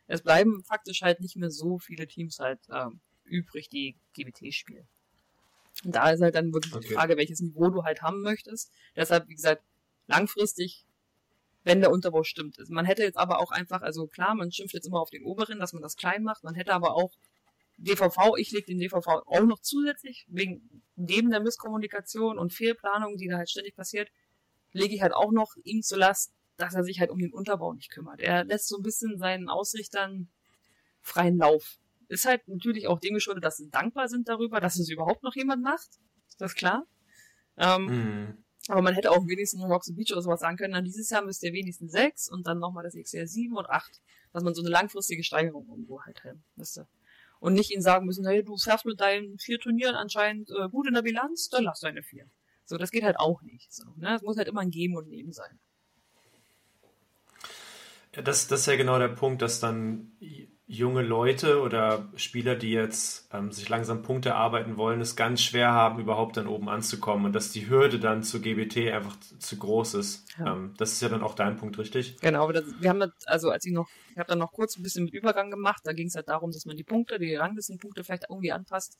es 0.06 0.22
bleiben 0.22 0.62
faktisch 0.62 1.02
halt 1.02 1.20
nicht 1.20 1.36
mehr 1.36 1.50
so 1.50 1.78
viele 1.78 2.06
Teams 2.06 2.38
halt 2.38 2.60
ähm, 2.72 3.00
übrig, 3.24 3.68
die 3.68 3.96
GBT 4.14 4.54
spielen. 4.54 4.86
Und 5.84 5.94
da 5.94 6.10
ist 6.10 6.22
halt 6.22 6.36
dann 6.36 6.54
wirklich 6.54 6.74
okay. 6.74 6.86
die 6.88 6.94
Frage, 6.94 7.16
welches 7.16 7.40
Niveau 7.40 7.68
du 7.70 7.82
halt 7.82 8.02
haben 8.02 8.22
möchtest. 8.22 8.72
Deshalb, 8.94 9.28
wie 9.28 9.34
gesagt, 9.34 9.62
langfristig, 10.06 10.86
wenn 11.64 11.80
der 11.80 11.90
Unterbau 11.90 12.22
stimmt. 12.22 12.56
Man 12.70 12.86
hätte 12.86 13.02
jetzt 13.02 13.18
aber 13.18 13.40
auch 13.40 13.50
einfach, 13.50 13.82
also 13.82 14.06
klar, 14.06 14.36
man 14.36 14.52
schimpft 14.52 14.74
jetzt 14.74 14.86
immer 14.86 15.00
auf 15.00 15.10
den 15.10 15.24
oberen, 15.24 15.58
dass 15.58 15.72
man 15.72 15.82
das 15.82 15.96
klein 15.96 16.22
macht. 16.22 16.44
Man 16.44 16.54
hätte 16.54 16.72
aber 16.72 16.94
auch 16.94 17.12
DVV, 17.78 18.36
ich 18.38 18.52
lege 18.52 18.66
den 18.66 18.78
DVV 18.78 19.06
auch 19.26 19.44
noch 19.44 19.60
zusätzlich, 19.60 20.24
wegen 20.28 20.82
neben 20.94 21.30
der 21.30 21.40
Misskommunikation 21.40 22.38
und 22.38 22.54
Fehlplanung, 22.54 23.16
die 23.16 23.28
da 23.28 23.36
halt 23.36 23.50
ständig 23.50 23.74
passiert, 23.74 24.08
lege 24.76 24.94
ich 24.94 25.02
halt 25.02 25.12
auch 25.12 25.32
noch 25.32 25.54
ihm 25.64 25.82
zu 25.82 25.96
Last, 25.96 26.32
dass 26.56 26.74
er 26.74 26.84
sich 26.84 27.00
halt 27.00 27.10
um 27.10 27.18
den 27.18 27.32
Unterbau 27.32 27.72
nicht 27.72 27.90
kümmert. 27.90 28.20
Er 28.20 28.44
lässt 28.44 28.68
so 28.68 28.76
ein 28.76 28.82
bisschen 28.82 29.18
seinen 29.18 29.48
Ausrichtern 29.48 30.28
freien 31.00 31.36
Lauf. 31.36 31.78
Ist 32.08 32.24
halt 32.24 32.46
natürlich 32.48 32.86
auch 32.86 33.00
dem 33.00 33.14
geschuldet, 33.14 33.44
dass 33.44 33.56
sie 33.56 33.68
dankbar 33.70 34.08
sind 34.08 34.28
darüber, 34.28 34.60
dass 34.60 34.78
es 34.78 34.88
überhaupt 34.88 35.22
noch 35.22 35.34
jemand 35.34 35.62
macht. 35.62 35.88
Ist 36.28 36.40
das 36.40 36.54
klar? 36.54 36.86
Ähm, 37.56 37.84
mhm. 37.84 38.44
Aber 38.68 38.82
man 38.82 38.94
hätte 38.94 39.10
auch 39.10 39.26
wenigstens 39.26 39.62
Rocks 39.62 39.94
Beach 39.94 40.12
oder 40.12 40.22
sowas 40.22 40.40
sagen 40.40 40.56
können, 40.56 40.74
dann 40.74 40.84
dieses 40.84 41.10
Jahr 41.10 41.24
müsst 41.24 41.42
ihr 41.42 41.52
wenigstens 41.52 41.92
sechs 41.92 42.28
und 42.28 42.46
dann 42.46 42.58
nochmal 42.58 42.84
das 42.84 42.94
XR 42.94 43.26
sieben 43.26 43.56
und 43.56 43.68
acht. 43.68 44.00
Dass 44.32 44.42
man 44.42 44.54
so 44.54 44.62
eine 44.62 44.70
langfristige 44.70 45.22
Steigerung 45.22 45.68
irgendwo 45.68 46.02
halt 46.02 46.22
haben 46.24 46.44
müsste 46.56 46.88
und 47.38 47.54
nicht 47.54 47.70
ihnen 47.70 47.82
sagen 47.82 48.06
müssen, 48.06 48.26
hey, 48.26 48.42
du 48.42 48.56
fährst 48.56 48.86
mit 48.86 49.00
deinen 49.00 49.38
vier 49.38 49.58
Turnieren 49.58 49.94
anscheinend 49.94 50.50
äh, 50.50 50.68
gut 50.68 50.86
in 50.86 50.94
der 50.94 51.02
Bilanz, 51.02 51.48
dann 51.48 51.64
lass 51.64 51.80
deine 51.80 52.02
vier. 52.02 52.28
So, 52.66 52.76
das 52.76 52.90
geht 52.90 53.04
halt 53.04 53.18
auch 53.18 53.42
nicht. 53.42 53.72
So, 53.72 53.84
ne? 53.96 54.16
Es 54.16 54.22
muss 54.22 54.36
halt 54.36 54.48
immer 54.48 54.60
ein 54.60 54.70
Geben 54.70 54.96
und 54.96 55.08
Nehmen 55.08 55.32
sein. 55.32 55.58
Ja, 58.14 58.22
das, 58.22 58.48
das 58.48 58.60
ist 58.60 58.66
ja 58.66 58.76
genau 58.76 58.98
der 58.98 59.08
Punkt, 59.08 59.40
dass 59.42 59.60
dann 59.60 60.12
junge 60.68 61.02
Leute 61.02 61.60
oder 61.60 62.08
Spieler, 62.16 62.56
die 62.56 62.72
jetzt 62.72 63.32
ähm, 63.32 63.52
sich 63.52 63.68
langsam 63.68 64.02
Punkte 64.02 64.30
erarbeiten 64.30 64.76
wollen, 64.76 65.00
es 65.00 65.14
ganz 65.14 65.40
schwer 65.42 65.70
haben, 65.70 66.00
überhaupt 66.00 66.36
dann 66.36 66.48
oben 66.48 66.68
anzukommen 66.68 67.26
und 67.26 67.34
dass 67.34 67.52
die 67.52 67.68
Hürde 67.68 68.00
dann 68.00 68.24
zu 68.24 68.40
GBT 68.40 68.92
einfach 68.92 69.16
zu 69.38 69.58
groß 69.58 69.94
ist. 69.94 70.26
Ja. 70.38 70.54
Ähm, 70.54 70.74
das 70.76 70.92
ist 70.92 71.02
ja 71.02 71.08
dann 71.08 71.22
auch 71.22 71.34
dein 71.34 71.56
Punkt, 71.56 71.78
richtig? 71.78 72.16
Genau, 72.20 72.42
aber 72.42 72.54
das, 72.54 72.64
wir 72.80 72.90
haben 72.90 72.98
das, 72.98 73.12
also 73.26 73.50
als 73.50 73.64
ich 73.64 73.72
noch, 73.72 73.88
ich 74.10 74.18
habe 74.18 74.28
dann 74.28 74.40
noch 74.40 74.50
kurz 74.50 74.76
ein 74.76 74.82
bisschen 74.82 75.04
mit 75.04 75.14
Übergang 75.14 75.52
gemacht, 75.52 75.82
da 75.84 75.92
ging 75.92 76.08
es 76.08 76.16
halt 76.16 76.28
darum, 76.28 76.50
dass 76.50 76.66
man 76.66 76.76
die 76.76 76.84
Punkte, 76.84 77.20
die 77.20 77.36
Ranglistenpunkte 77.36 78.02
vielleicht 78.02 78.24
irgendwie 78.28 78.50
anpasst. 78.50 78.98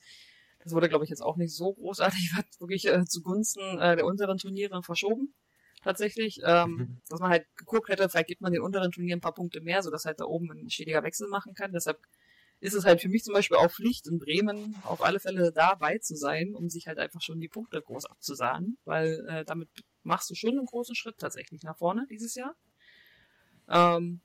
Das 0.63 0.73
wurde, 0.73 0.89
glaube 0.89 1.03
ich, 1.03 1.09
jetzt 1.09 1.21
auch 1.21 1.37
nicht 1.37 1.55
so 1.55 1.73
großartig, 1.73 2.31
wird 2.35 2.59
wirklich 2.59 2.87
äh, 2.87 3.05
zugunsten 3.05 3.79
äh, 3.79 3.95
der 3.95 4.05
unteren 4.05 4.37
Turniere 4.37 4.83
verschoben 4.83 5.33
tatsächlich, 5.83 6.41
ähm, 6.43 6.71
mhm. 6.71 7.01
dass 7.07 7.19
man 7.19 7.29
halt 7.29 7.45
geguckt 7.55 7.89
hätte, 7.89 8.09
vielleicht 8.09 8.27
gibt 8.27 8.41
man 8.41 8.51
den 8.51 8.61
unteren 8.61 8.91
Turnieren 8.91 9.19
ein 9.19 9.21
paar 9.21 9.33
Punkte 9.33 9.61
mehr, 9.61 9.81
sodass 9.81 10.05
halt 10.05 10.19
da 10.19 10.25
oben 10.25 10.51
ein 10.51 10.69
stetiger 10.69 11.03
Wechsel 11.03 11.27
machen 11.29 11.53
kann. 11.53 11.71
Deshalb 11.71 11.99
ist 12.59 12.73
es 12.73 12.85
halt 12.85 13.01
für 13.01 13.09
mich 13.09 13.23
zum 13.23 13.33
Beispiel 13.33 13.57
auch 13.57 13.71
Pflicht, 13.71 14.07
in 14.07 14.19
Bremen 14.19 14.75
auf 14.83 15.03
alle 15.03 15.19
Fälle 15.19 15.51
dabei 15.51 15.99
zu 15.99 16.15
sein, 16.15 16.55
um 16.55 16.69
sich 16.69 16.87
halt 16.87 16.97
einfach 16.97 17.21
schon 17.21 17.39
die 17.39 17.47
Punkte 17.47 17.81
groß 17.81 18.05
abzusahnen, 18.05 18.77
weil 18.83 19.25
äh, 19.29 19.45
damit 19.45 19.69
machst 20.03 20.29
du 20.29 20.35
schon 20.35 20.57
einen 20.57 20.65
großen 20.65 20.95
Schritt 20.95 21.17
tatsächlich 21.19 21.63
nach 21.63 21.77
vorne 21.77 22.07
dieses 22.09 22.33
Jahr. 22.35 22.55
Ähm, 23.69 24.21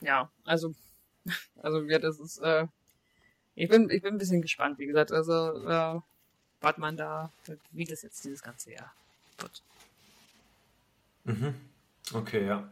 ja, 0.00 0.32
also, 0.44 0.72
also 1.56 1.82
ja, 1.82 1.98
das 1.98 2.18
ist, 2.18 2.38
äh, 2.38 2.66
ich 3.56 3.68
bin, 3.68 3.90
ich 3.90 4.02
bin 4.02 4.14
ein 4.14 4.18
bisschen 4.18 4.42
gespannt, 4.42 4.78
wie 4.78 4.86
gesagt, 4.86 5.10
also, 5.10 5.66
äh, 5.66 6.00
was 6.60 6.78
man 6.78 6.96
da, 6.96 7.32
wie 7.72 7.84
das 7.84 8.02
jetzt 8.02 8.24
dieses 8.24 8.42
ganze 8.42 8.72
Jahr 8.72 8.92
wird. 9.38 9.62
Mhm. 11.24 11.54
Okay, 12.12 12.46
ja. 12.46 12.68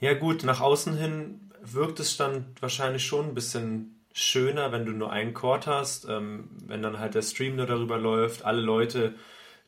Ja 0.00 0.14
gut, 0.14 0.44
nach 0.44 0.60
außen 0.60 0.96
hin 0.96 1.52
wirkt 1.60 2.00
es 2.00 2.16
dann 2.16 2.46
wahrscheinlich 2.60 3.04
schon 3.04 3.28
ein 3.28 3.34
bisschen 3.34 4.00
schöner, 4.12 4.70
wenn 4.70 4.86
du 4.86 4.92
nur 4.92 5.12
einen 5.12 5.34
Chord 5.34 5.66
hast, 5.66 6.06
ähm, 6.08 6.48
wenn 6.66 6.82
dann 6.82 6.98
halt 6.98 7.14
der 7.14 7.22
Stream 7.22 7.56
nur 7.56 7.66
darüber 7.66 7.98
läuft, 7.98 8.44
alle 8.44 8.60
Leute, 8.60 9.14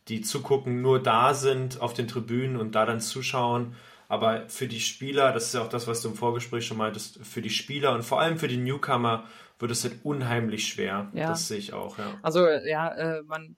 die 0.09 0.22
zugucken, 0.22 0.82
nur 0.82 1.02
da 1.02 1.34
sind 1.34 1.80
auf 1.80 1.94
den 1.94 2.07
Tribünen 2.07 2.57
und 2.57 2.74
da 2.76 2.86
dann 2.86 3.00
zuschauen. 3.00 3.74
Aber 4.09 4.48
für 4.48 4.68
die 4.68 4.80
Spieler, 4.80 5.32
das 5.32 5.46
ist 5.46 5.54
ja 5.54 5.62
auch 5.62 5.68
das, 5.68 5.88
was 5.88 6.00
du 6.00 6.11
im 6.11 6.14
Vorgespräch 6.14 6.64
schon 6.64 6.76
meintest, 6.76 7.18
für 7.24 7.42
die 7.42 7.50
Spieler 7.50 7.92
und 7.92 8.04
vor 8.04 8.20
allem 8.20 8.38
für 8.38 8.46
die 8.46 8.57
Newcomer 8.57 9.24
wird 9.59 9.70
es 9.70 9.84
halt 9.84 10.04
unheimlich 10.04 10.66
schwer. 10.66 11.11
Ja. 11.14 11.28
Das 11.28 11.48
sehe 11.48 11.59
ich 11.59 11.72
auch, 11.72 11.98
ja. 11.98 12.18
Also 12.22 12.46
ja, 12.46 12.94
äh, 12.94 13.22
man 13.22 13.57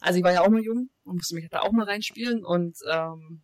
also 0.00 0.18
ich 0.18 0.24
war 0.24 0.32
ja 0.32 0.40
auch 0.40 0.48
mal 0.48 0.62
jung 0.62 0.88
und 1.04 1.16
musste 1.16 1.34
mich 1.34 1.48
da 1.50 1.60
auch 1.60 1.72
mal 1.72 1.84
reinspielen 1.84 2.44
und 2.44 2.78
ähm, 2.90 3.42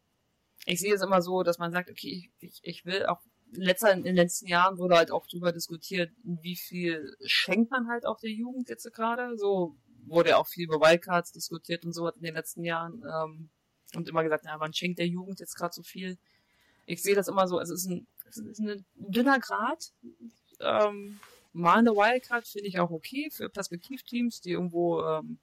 ich 0.65 0.81
sehe 0.81 0.95
es 0.95 1.03
immer 1.03 1.21
so, 1.21 1.43
dass 1.43 1.59
man 1.59 1.71
sagt, 1.71 1.91
okay, 1.91 2.31
ich, 2.41 2.61
ich 2.63 2.85
will 2.87 3.07
auch 3.07 3.21
in, 3.53 3.63
letzter, 3.63 3.93
in 3.93 4.03
den 4.03 4.17
letzten 4.17 4.49
Jahren 4.49 4.79
wurde 4.79 4.97
halt 4.97 5.11
auch 5.11 5.27
drüber 5.27 5.53
diskutiert, 5.53 6.11
wie 6.25 6.57
viel 6.57 7.15
schenkt 7.25 7.71
man 7.71 7.89
halt 7.89 8.07
auch 8.07 8.19
der 8.19 8.31
Jugend 8.31 8.69
jetzt 8.69 8.91
gerade. 8.93 9.37
So 9.37 9.77
wurde 10.07 10.39
auch 10.39 10.49
viel 10.49 10.65
über 10.65 10.81
Wildcards 10.81 11.33
diskutiert 11.33 11.85
und 11.85 11.93
so 11.93 12.09
in 12.09 12.23
den 12.23 12.35
letzten 12.35 12.65
Jahren 12.65 13.05
ähm, 13.05 13.51
und 13.95 14.09
immer 14.09 14.25
gesagt, 14.25 14.45
na, 14.47 14.57
man 14.57 14.73
schenkt 14.73 14.99
der 14.99 15.07
Jugend 15.07 15.39
jetzt 15.41 15.57
gerade 15.57 15.75
so 15.75 15.83
viel. 15.83 16.19
Ich 16.87 17.03
sehe 17.03 17.15
das 17.15 17.29
immer 17.29 17.47
so, 17.47 17.59
also 17.59 17.75
es 17.75 17.85
ist 17.85 17.91
ein 17.91 18.07
es 18.29 18.39
ist 18.39 18.59
ein 18.59 18.85
dünner 18.97 19.39
Grad. 19.39 19.93
Ähm, 20.61 21.21
mal 21.57 21.79
eine 21.79 21.93
Wildcard 21.93 22.47
finde 22.47 22.69
ich 22.69 22.79
auch 22.79 22.91
okay 22.91 23.31
für 23.31 23.49
Perspektivteams, 23.49 24.41
die 24.41 24.51
irgendwo 24.51 25.03
ähm, 25.03 25.39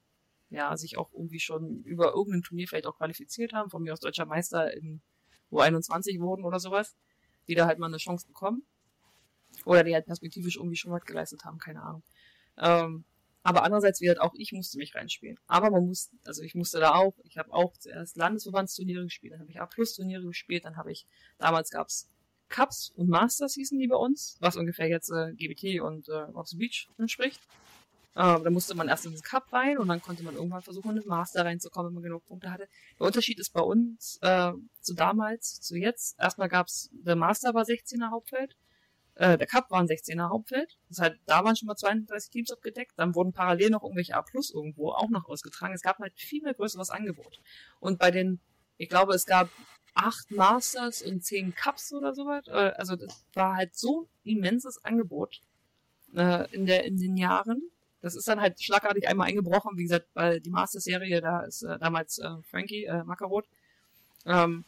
ja, 0.50 0.78
sich 0.78 0.98
auch 0.98 1.12
irgendwie 1.12 1.40
schon 1.40 1.84
über 1.84 2.14
irgendein 2.14 2.44
Turnier 2.44 2.68
vielleicht 2.68 2.86
auch 2.86 2.98
qualifiziert 2.98 3.54
haben, 3.54 3.70
von 3.70 3.82
mir 3.82 3.94
aus 3.94 4.00
deutscher 4.00 4.26
Meister 4.26 4.72
in 4.74 5.02
U21 5.52 6.20
wurden 6.20 6.46
oder 6.46 6.60
sowas, 6.60 6.96
die 7.48 7.56
da 7.56 7.66
halt 7.66 7.80
mal 7.80 7.88
eine 7.88 7.98
Chance 7.98 8.28
bekommen. 8.28 8.64
Oder 9.66 9.84
die 9.84 9.94
halt 9.94 10.06
perspektivisch 10.06 10.58
irgendwie 10.58 10.76
schon 10.76 10.92
was 10.92 11.06
geleistet 11.06 11.46
haben, 11.46 11.58
keine 11.58 11.82
Ahnung. 11.82 12.04
Ähm, 12.58 13.06
aber 13.44 13.64
andererseits, 13.64 14.00
wie 14.02 14.08
halt 14.08 14.22
auch 14.22 14.34
ich 14.36 14.54
musste 14.54 14.78
mich 14.78 14.96
reinspielen. 14.96 15.40
Aber 15.48 15.70
man 15.70 15.86
muss, 15.86 16.12
also 16.26 16.44
ich 16.44 16.56
musste 16.56 16.80
da 16.80 16.96
auch, 16.96 17.14
ich 17.24 17.38
habe 17.38 17.52
auch 17.52 17.76
zuerst 17.78 18.16
Landesverbandsturniere 18.16 19.04
gespielt, 19.04 19.34
dann 19.34 19.42
habe 19.42 19.52
ich 19.52 19.60
A-Plus-Turniere 19.60 20.24
gespielt, 20.24 20.66
dann 20.66 20.78
habe 20.78 20.92
ich, 20.92 21.06
damals 21.38 21.70
gab's 21.70 22.10
Cups 22.54 22.94
und 22.96 23.10
Masters 23.10 23.56
hießen 23.56 23.80
die 23.80 23.88
bei 23.88 23.96
uns, 23.96 24.38
was 24.40 24.56
ungefähr 24.56 24.88
jetzt 24.88 25.10
äh, 25.10 25.34
GBT 25.34 25.82
und 25.82 26.08
äh, 26.08 26.14
Rocks 26.14 26.56
Beach 26.56 26.88
entspricht. 27.00 27.42
Äh, 28.16 28.40
da 28.42 28.50
musste 28.52 28.76
man 28.76 28.88
erst 28.88 29.08
in 29.08 29.12
den 29.14 29.22
Cup 29.24 29.52
rein 29.52 29.80
und 29.80 29.88
dann 29.88 30.02
konnte 30.02 30.24
man 30.24 30.36
irgendwann 30.36 30.62
versuchen, 30.62 30.92
in 30.92 31.02
den 31.02 31.08
Master 31.08 31.46
reinzukommen, 31.46 31.90
wenn 31.90 31.96
man 31.96 32.04
genug 32.04 32.26
Punkte 32.28 32.52
hatte. 32.52 32.68
Der 33.00 33.08
Unterschied 33.08 33.40
ist 33.40 33.54
bei 33.54 33.62
uns 33.62 34.20
äh, 34.22 34.52
zu 34.82 34.94
damals, 34.94 35.62
zu 35.62 35.76
jetzt. 35.76 36.20
Erstmal 36.20 36.48
gab's, 36.48 36.92
der 36.92 37.16
Master 37.16 37.56
war 37.56 37.64
16er 37.64 38.12
Hauptfeld, 38.12 38.56
äh, 39.16 39.36
der 39.36 39.48
Cup 39.48 39.72
war 39.72 39.80
ein 39.80 39.88
16er 39.88 40.30
Hauptfeld. 40.30 40.78
Das 40.90 41.00
heißt, 41.00 41.16
da 41.26 41.44
waren 41.44 41.56
schon 41.56 41.66
mal 41.66 41.76
32 41.76 42.30
Teams 42.30 42.52
abgedeckt. 42.52 42.94
Dann 42.98 43.16
wurden 43.16 43.34
parallel 43.34 43.72
noch 43.72 43.82
irgendwelche 43.82 44.16
A 44.16 44.22
Plus 44.22 44.52
irgendwo 44.52 44.92
auch 44.92 45.10
noch 45.10 45.26
ausgetragen. 45.26 45.74
Es 45.74 45.82
gab 45.82 45.98
halt 45.98 46.14
viel 46.16 46.44
mehr 46.44 46.54
größeres 46.54 46.92
Angebot. 46.92 47.40
Und 47.80 47.98
bei 47.98 48.12
den, 48.12 48.40
ich 48.78 48.90
glaube, 48.90 49.16
es 49.16 49.26
gab 49.26 49.50
acht 49.94 50.32
Masters 50.32 51.02
und 51.02 51.24
zehn 51.24 51.54
Cups 51.54 51.94
oder 51.94 52.14
sowas. 52.14 52.48
Äh, 52.48 52.74
also 52.78 52.96
das 52.96 53.26
war 53.34 53.56
halt 53.56 53.76
so 53.76 54.08
immenses 54.24 54.84
Angebot 54.84 55.42
äh, 56.16 56.52
in, 56.54 56.66
der, 56.66 56.86
in 56.86 56.98
den 56.98 57.18
Jahren. 57.18 57.62
Das 58.02 58.16
ist 58.16 58.28
dann 58.28 58.42
halt 58.42 58.62
schlagartig 58.62 59.08
einmal 59.08 59.28
eingebrochen. 59.28 59.78
Wie 59.78 59.84
gesagt, 59.84 60.08
weil 60.14 60.42
die 60.42 60.50
Masters-Serie, 60.50 61.22
da 61.22 61.42
ist 61.42 61.64
äh, 61.64 61.78
damals 61.80 62.20
äh, 62.20 62.30
Frankie 62.50 62.86
äh, 62.86 63.04
Makarot, 63.04 63.46
ähm, 64.26 64.66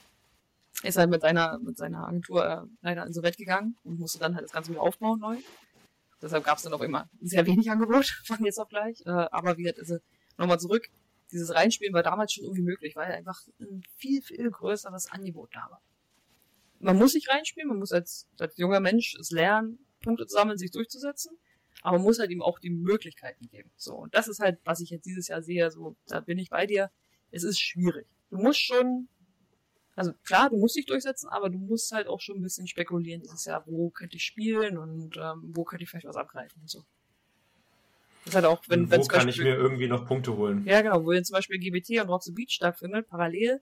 ist 0.84 0.97
halt 0.97 1.09
mit 1.09 1.21
seiner, 1.21 1.57
mit 1.59 1.78
seiner 1.78 2.07
Agentur 2.07 2.45
äh, 2.45 2.61
leider 2.82 3.05
insolvent 3.05 3.38
gegangen 3.38 3.78
und 3.84 3.99
musste 3.99 4.19
dann 4.19 4.36
halt 4.36 4.45
das 4.45 4.51
Ganze 4.51 4.71
wieder 4.71 4.82
aufbauen 4.82 5.19
neu. 5.19 5.38
Deshalb 6.21 6.43
gab 6.43 6.57
es 6.57 6.63
dann 6.63 6.73
auch 6.73 6.82
immer 6.82 7.09
sehr 7.21 7.45
wenig 7.45 7.69
Angebot 7.69 8.05
von 8.26 8.43
jetzt 8.43 8.59
auf 8.59 8.69
gleich. 8.69 9.05
Äh, 9.05 9.09
aber 9.09 9.57
wie 9.57 9.63
gesagt, 9.63 9.80
also 9.80 9.97
nochmal 10.38 10.59
zurück, 10.59 10.89
dieses 11.36 11.53
Reinspielen 11.53 11.93
war 11.93 12.03
damals 12.03 12.33
schon 12.33 12.45
irgendwie 12.45 12.63
möglich, 12.63 12.95
weil 12.95 13.11
einfach 13.11 13.39
ein 13.59 13.83
viel, 13.97 14.21
viel 14.21 14.49
größeres 14.49 15.11
Angebot 15.11 15.49
da 15.53 15.67
war. 15.69 15.81
Man 16.79 16.97
muss 16.97 17.13
sich 17.13 17.29
reinspielen, 17.29 17.69
man 17.69 17.79
muss 17.79 17.91
als, 17.91 18.27
als 18.39 18.57
junger 18.57 18.79
Mensch 18.79 19.15
es 19.19 19.31
lernen, 19.31 19.79
Punkte 20.01 20.27
zu 20.27 20.36
sammeln, 20.36 20.57
sich 20.57 20.71
durchzusetzen, 20.71 21.38
aber 21.81 21.97
man 21.97 22.05
muss 22.05 22.19
halt 22.19 22.31
ihm 22.31 22.41
auch 22.41 22.59
die 22.59 22.69
Möglichkeiten 22.69 23.47
geben. 23.47 23.71
So, 23.75 23.95
und 23.95 24.13
das 24.15 24.27
ist 24.27 24.39
halt, 24.39 24.59
was 24.63 24.79
ich 24.79 24.89
jetzt 24.89 25.05
dieses 25.05 25.27
Jahr 25.27 25.41
sehe, 25.41 25.69
so, 25.71 25.95
da 26.07 26.19
bin 26.19 26.38
ich 26.38 26.49
bei 26.49 26.65
dir. 26.65 26.91
Es 27.31 27.43
ist 27.43 27.59
schwierig. 27.59 28.07
Du 28.29 28.38
musst 28.38 28.59
schon 28.59 29.07
also 29.95 30.11
klar, 30.25 30.49
du 30.49 30.57
musst 30.57 30.75
dich 30.75 30.86
durchsetzen, 30.86 31.29
aber 31.29 31.49
du 31.49 31.57
musst 31.57 31.91
halt 31.93 32.07
auch 32.07 32.19
schon 32.19 32.38
ein 32.38 32.41
bisschen 32.41 32.67
spekulieren 32.67 33.21
dieses 33.21 33.45
Jahr, 33.45 33.63
wo 33.65 33.89
könnte 33.89 34.17
ich 34.17 34.23
spielen 34.23 34.77
und 34.77 35.15
ähm, 35.15 35.51
wo 35.55 35.63
könnte 35.63 35.83
ich 35.83 35.89
vielleicht 35.89 36.07
was 36.07 36.17
abgreifen 36.17 36.61
und 36.61 36.69
so. 36.69 36.83
Das 38.26 38.32
ist 38.32 38.36
halt 38.36 38.45
auch, 38.45 38.63
wenn, 38.67 38.89
wenn 38.89 39.01
wo 39.01 39.05
kann 39.05 39.28
Beispiel, 39.28 39.45
ich 39.45 39.51
mir 39.51 39.55
irgendwie 39.55 39.88
noch 39.88 40.07
Punkte 40.07 40.36
holen? 40.36 40.65
Ja, 40.65 40.82
genau, 40.82 41.05
wo 41.05 41.13
jetzt 41.13 41.28
zum 41.28 41.36
Beispiel 41.36 41.59
GBT 41.59 42.01
und 42.01 42.09
Rock 42.09 42.23
the 42.23 42.32
Beach 42.32 42.51
stattfindet, 42.51 43.07
parallel, 43.07 43.61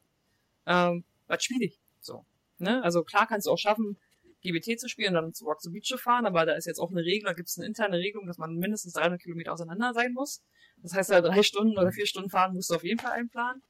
ähm, 0.66 1.04
was 1.28 1.44
spiele 1.44 1.66
ich? 1.66 1.80
So. 2.00 2.26
Ne? 2.60 2.82
Also 2.82 3.04
klar 3.04 3.28
kannst 3.28 3.48
du 3.48 3.52
auch 3.52 3.58
schaffen, 3.58 3.98
GBT 4.42 4.80
zu 4.80 4.88
spielen 4.88 5.10
und 5.10 5.22
dann 5.22 5.34
zu 5.34 5.46
Rock 5.46 5.62
the 5.62 5.70
Beach 5.70 5.86
zu 5.86 5.98
fahren, 5.98 6.26
aber 6.26 6.46
da 6.46 6.54
ist 6.54 6.66
jetzt 6.66 6.80
auch 6.80 6.92
eine 6.92 7.04
Regel, 7.04 7.28
da 7.28 7.34
gibt 7.34 7.50
es 7.50 7.58
eine 7.58 7.68
interne 7.68 7.98
Regelung, 7.98 8.26
dass 8.26 8.38
man 8.38 8.56
mindestens 8.56 8.94
300 8.94 9.22
Kilometer 9.22 9.52
auseinander 9.52 9.94
sein 9.94 10.14
muss. 10.14 10.42
Das 10.78 10.94
heißt, 10.94 11.12
halt 11.12 11.26
drei 11.26 11.44
Stunden 11.44 11.78
oder 11.78 11.92
vier 11.92 12.06
Stunden 12.06 12.30
fahren 12.30 12.54
musst 12.54 12.70
du 12.70 12.76
auf 12.76 12.84
jeden 12.84 13.00
Fall 13.00 13.12
einplanen. 13.12 13.62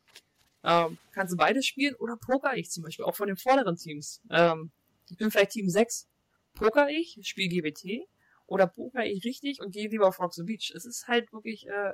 Ähm, 0.64 0.98
kannst 1.12 1.34
du 1.34 1.38
beides 1.38 1.66
spielen 1.66 1.96
oder 1.96 2.18
poker 2.18 2.56
ich 2.56 2.70
zum 2.70 2.84
Beispiel, 2.84 3.06
auch 3.06 3.16
von 3.16 3.28
den 3.28 3.38
vorderen 3.38 3.76
Teams. 3.76 4.22
Ähm, 4.30 4.72
ich 5.10 5.18
bin 5.18 5.32
vielleicht 5.32 5.52
Team 5.52 5.70
6. 5.70 6.08
Poker 6.54 6.90
ich, 6.90 7.18
spiele 7.24 7.50
GBT 7.50 8.08
oder 8.54 8.68
poker 8.68 9.04
ich 9.04 9.26
richtig 9.26 9.62
und 9.62 9.72
gehe 9.72 9.90
lieber 9.90 10.08
auf 10.08 10.20
the 10.32 10.44
Beach. 10.44 10.72
Es 10.76 10.86
ist 10.86 11.08
halt 11.08 11.34
wirklich, 11.34 11.68
äh, 11.68 11.94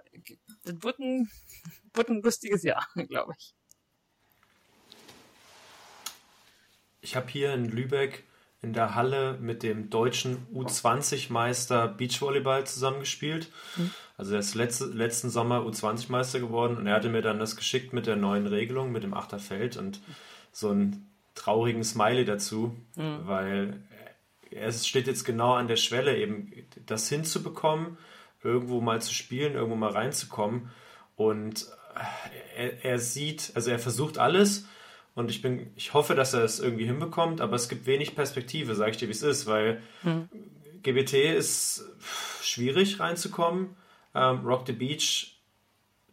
das 0.65 0.83
wird 0.83 0.99
ein, 0.99 1.29
wird 1.93 2.09
ein 2.09 2.21
lustiges 2.21 2.63
Jahr, 2.63 2.85
glaube 3.07 3.33
ich. 3.37 3.55
Ich 7.01 7.15
habe 7.15 7.29
hier 7.29 7.53
in 7.53 7.63
Lübeck 7.63 8.25
in 8.61 8.73
der 8.73 8.93
Halle 8.93 9.37
mit 9.39 9.63
dem 9.63 9.89
deutschen 9.89 10.45
U20-Meister 10.53 11.87
Beachvolleyball 11.87 12.67
zusammengespielt. 12.67 13.49
Mhm. 13.77 13.91
Also 14.17 14.33
er 14.33 14.41
ist 14.41 14.53
letzte, 14.53 14.87
letzten 14.87 15.29
Sommer 15.29 15.61
U20-Meister 15.61 16.41
geworden 16.41 16.75
und 16.75 16.87
er 16.87 16.95
hatte 16.95 17.07
mir 17.07 17.21
dann 17.21 17.39
das 17.39 17.55
geschickt 17.55 17.93
mit 17.93 18.05
der 18.05 18.17
neuen 18.17 18.47
Regelung, 18.47 18.91
mit 18.91 19.03
dem 19.03 19.13
Achterfeld 19.13 19.77
und 19.77 20.01
so 20.51 20.71
einen 20.71 21.09
traurigen 21.35 21.85
Smiley 21.85 22.25
dazu, 22.25 22.75
mhm. 22.97 23.19
weil 23.23 23.81
es 24.51 24.87
steht 24.87 25.07
jetzt 25.07 25.23
genau 25.23 25.53
an 25.53 25.67
der 25.67 25.75
Schwelle, 25.75 26.17
eben 26.17 26.51
das 26.85 27.09
hinzubekommen, 27.09 27.97
irgendwo 28.43 28.81
mal 28.81 29.01
zu 29.01 29.13
spielen, 29.13 29.53
irgendwo 29.53 29.75
mal 29.75 29.91
reinzukommen. 29.91 30.69
Und 31.15 31.67
er, 32.55 32.85
er 32.85 32.99
sieht, 32.99 33.51
also 33.55 33.71
er 33.71 33.79
versucht 33.79 34.17
alles 34.17 34.65
und 35.15 35.29
ich 35.29 35.41
bin, 35.41 35.71
ich 35.75 35.93
hoffe, 35.93 36.15
dass 36.15 36.33
er 36.33 36.43
es 36.43 36.59
irgendwie 36.59 36.85
hinbekommt, 36.85 37.41
aber 37.41 37.55
es 37.55 37.67
gibt 37.67 37.85
wenig 37.85 38.15
Perspektive, 38.15 38.75
sage 38.75 38.91
ich 38.91 38.97
dir, 38.97 39.07
wie 39.07 39.13
es 39.13 39.23
ist, 39.23 39.47
weil 39.47 39.81
mhm. 40.03 40.29
GBT 40.81 41.13
ist 41.35 41.83
schwierig 42.41 42.99
reinzukommen 42.99 43.75
ähm, 44.15 44.45
Rock 44.45 44.65
the 44.67 44.73
Beach, 44.73 45.39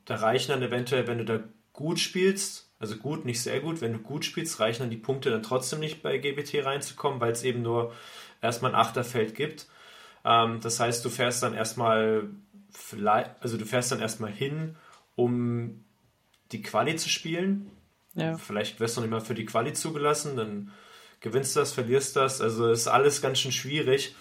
da 0.05 0.17
reichen 0.17 0.53
dann 0.53 0.63
eventuell, 0.63 1.07
wenn 1.07 1.19
du 1.19 1.25
da 1.25 1.41
gut 1.73 1.99
spielst, 1.99 2.71
also 2.79 2.97
gut, 2.97 3.25
nicht 3.25 3.41
sehr 3.41 3.61
gut, 3.61 3.81
wenn 3.81 3.93
du 3.93 3.99
gut 3.99 4.25
spielst, 4.25 4.61
reichen 4.61 4.83
dann 4.83 4.91
die 4.91 4.97
Punkte 4.97 5.31
dann 5.31 5.43
trotzdem 5.43 5.81
nicht 5.81 6.03
bei 6.03 6.19
GBT 6.19 6.65
reinzukommen, 6.65 7.21
weil 7.21 7.33
es 7.33 7.43
eben 7.43 7.63
nur 7.63 7.95
erstmal 8.41 8.73
ein 8.73 8.81
Achterfeld 8.81 9.35
gibt. 9.35 9.67
Ähm, 10.25 10.61
das 10.61 10.81
heißt, 10.81 11.05
du 11.05 11.11
fährst 11.11 11.43
dann 11.43 11.55
erstmal, 11.55 12.29
also 13.41 13.57
du 13.57 13.65
fährst 13.65 13.93
dann 13.93 14.01
erstmal 14.01 14.33
hin, 14.33 14.77
um 15.15 15.85
die 16.53 16.63
Quali 16.63 16.97
zu 16.97 17.09
spielen. 17.09 17.71
Ja. 18.15 18.37
Vielleicht 18.39 18.81
wirst 18.81 18.97
du 18.97 19.01
nicht 19.03 19.11
mal 19.11 19.21
für 19.21 19.35
die 19.35 19.45
Quali 19.45 19.73
zugelassen, 19.73 20.37
dann 20.37 20.73
gewinnst 21.21 21.55
du 21.55 21.61
das, 21.61 21.73
verlierst 21.73 22.17
das. 22.17 22.41
Also 22.41 22.71
ist 22.71 22.89
alles 22.89 23.21
ganz 23.23 23.41
schön 23.41 23.53
schwierig. 23.53 24.15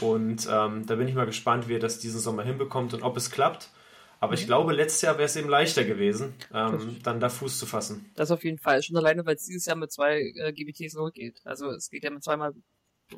Und 0.00 0.48
ähm, 0.50 0.86
da 0.86 0.96
bin 0.96 1.06
ich 1.06 1.14
mal 1.14 1.26
gespannt, 1.26 1.68
wie 1.68 1.74
er 1.74 1.80
das 1.80 1.98
diesen 1.98 2.20
Sommer 2.20 2.42
hinbekommt 2.42 2.92
und 2.94 3.02
ob 3.02 3.16
es 3.16 3.30
klappt. 3.30 3.70
Aber 4.18 4.34
ich 4.34 4.42
mhm. 4.42 4.46
glaube, 4.46 4.72
letztes 4.72 5.02
Jahr 5.02 5.14
wäre 5.14 5.26
es 5.26 5.36
eben 5.36 5.48
leichter 5.48 5.84
gewesen, 5.84 6.34
ähm, 6.52 6.98
dann 7.02 7.20
da 7.20 7.28
Fuß 7.28 7.58
zu 7.58 7.66
fassen. 7.66 8.10
Das 8.16 8.30
auf 8.30 8.44
jeden 8.44 8.58
Fall. 8.58 8.82
Schon 8.82 8.96
alleine, 8.96 9.24
weil 9.24 9.36
es 9.36 9.46
dieses 9.46 9.64
Jahr 9.66 9.76
mit 9.76 9.90
zwei 9.92 10.32
äh, 10.36 10.52
GBTs 10.52 10.94
losgeht. 10.94 11.40
Also 11.44 11.70
es 11.70 11.88
geht 11.88 12.04
ja 12.04 12.10
mit 12.10 12.22
zweimal 12.22 12.52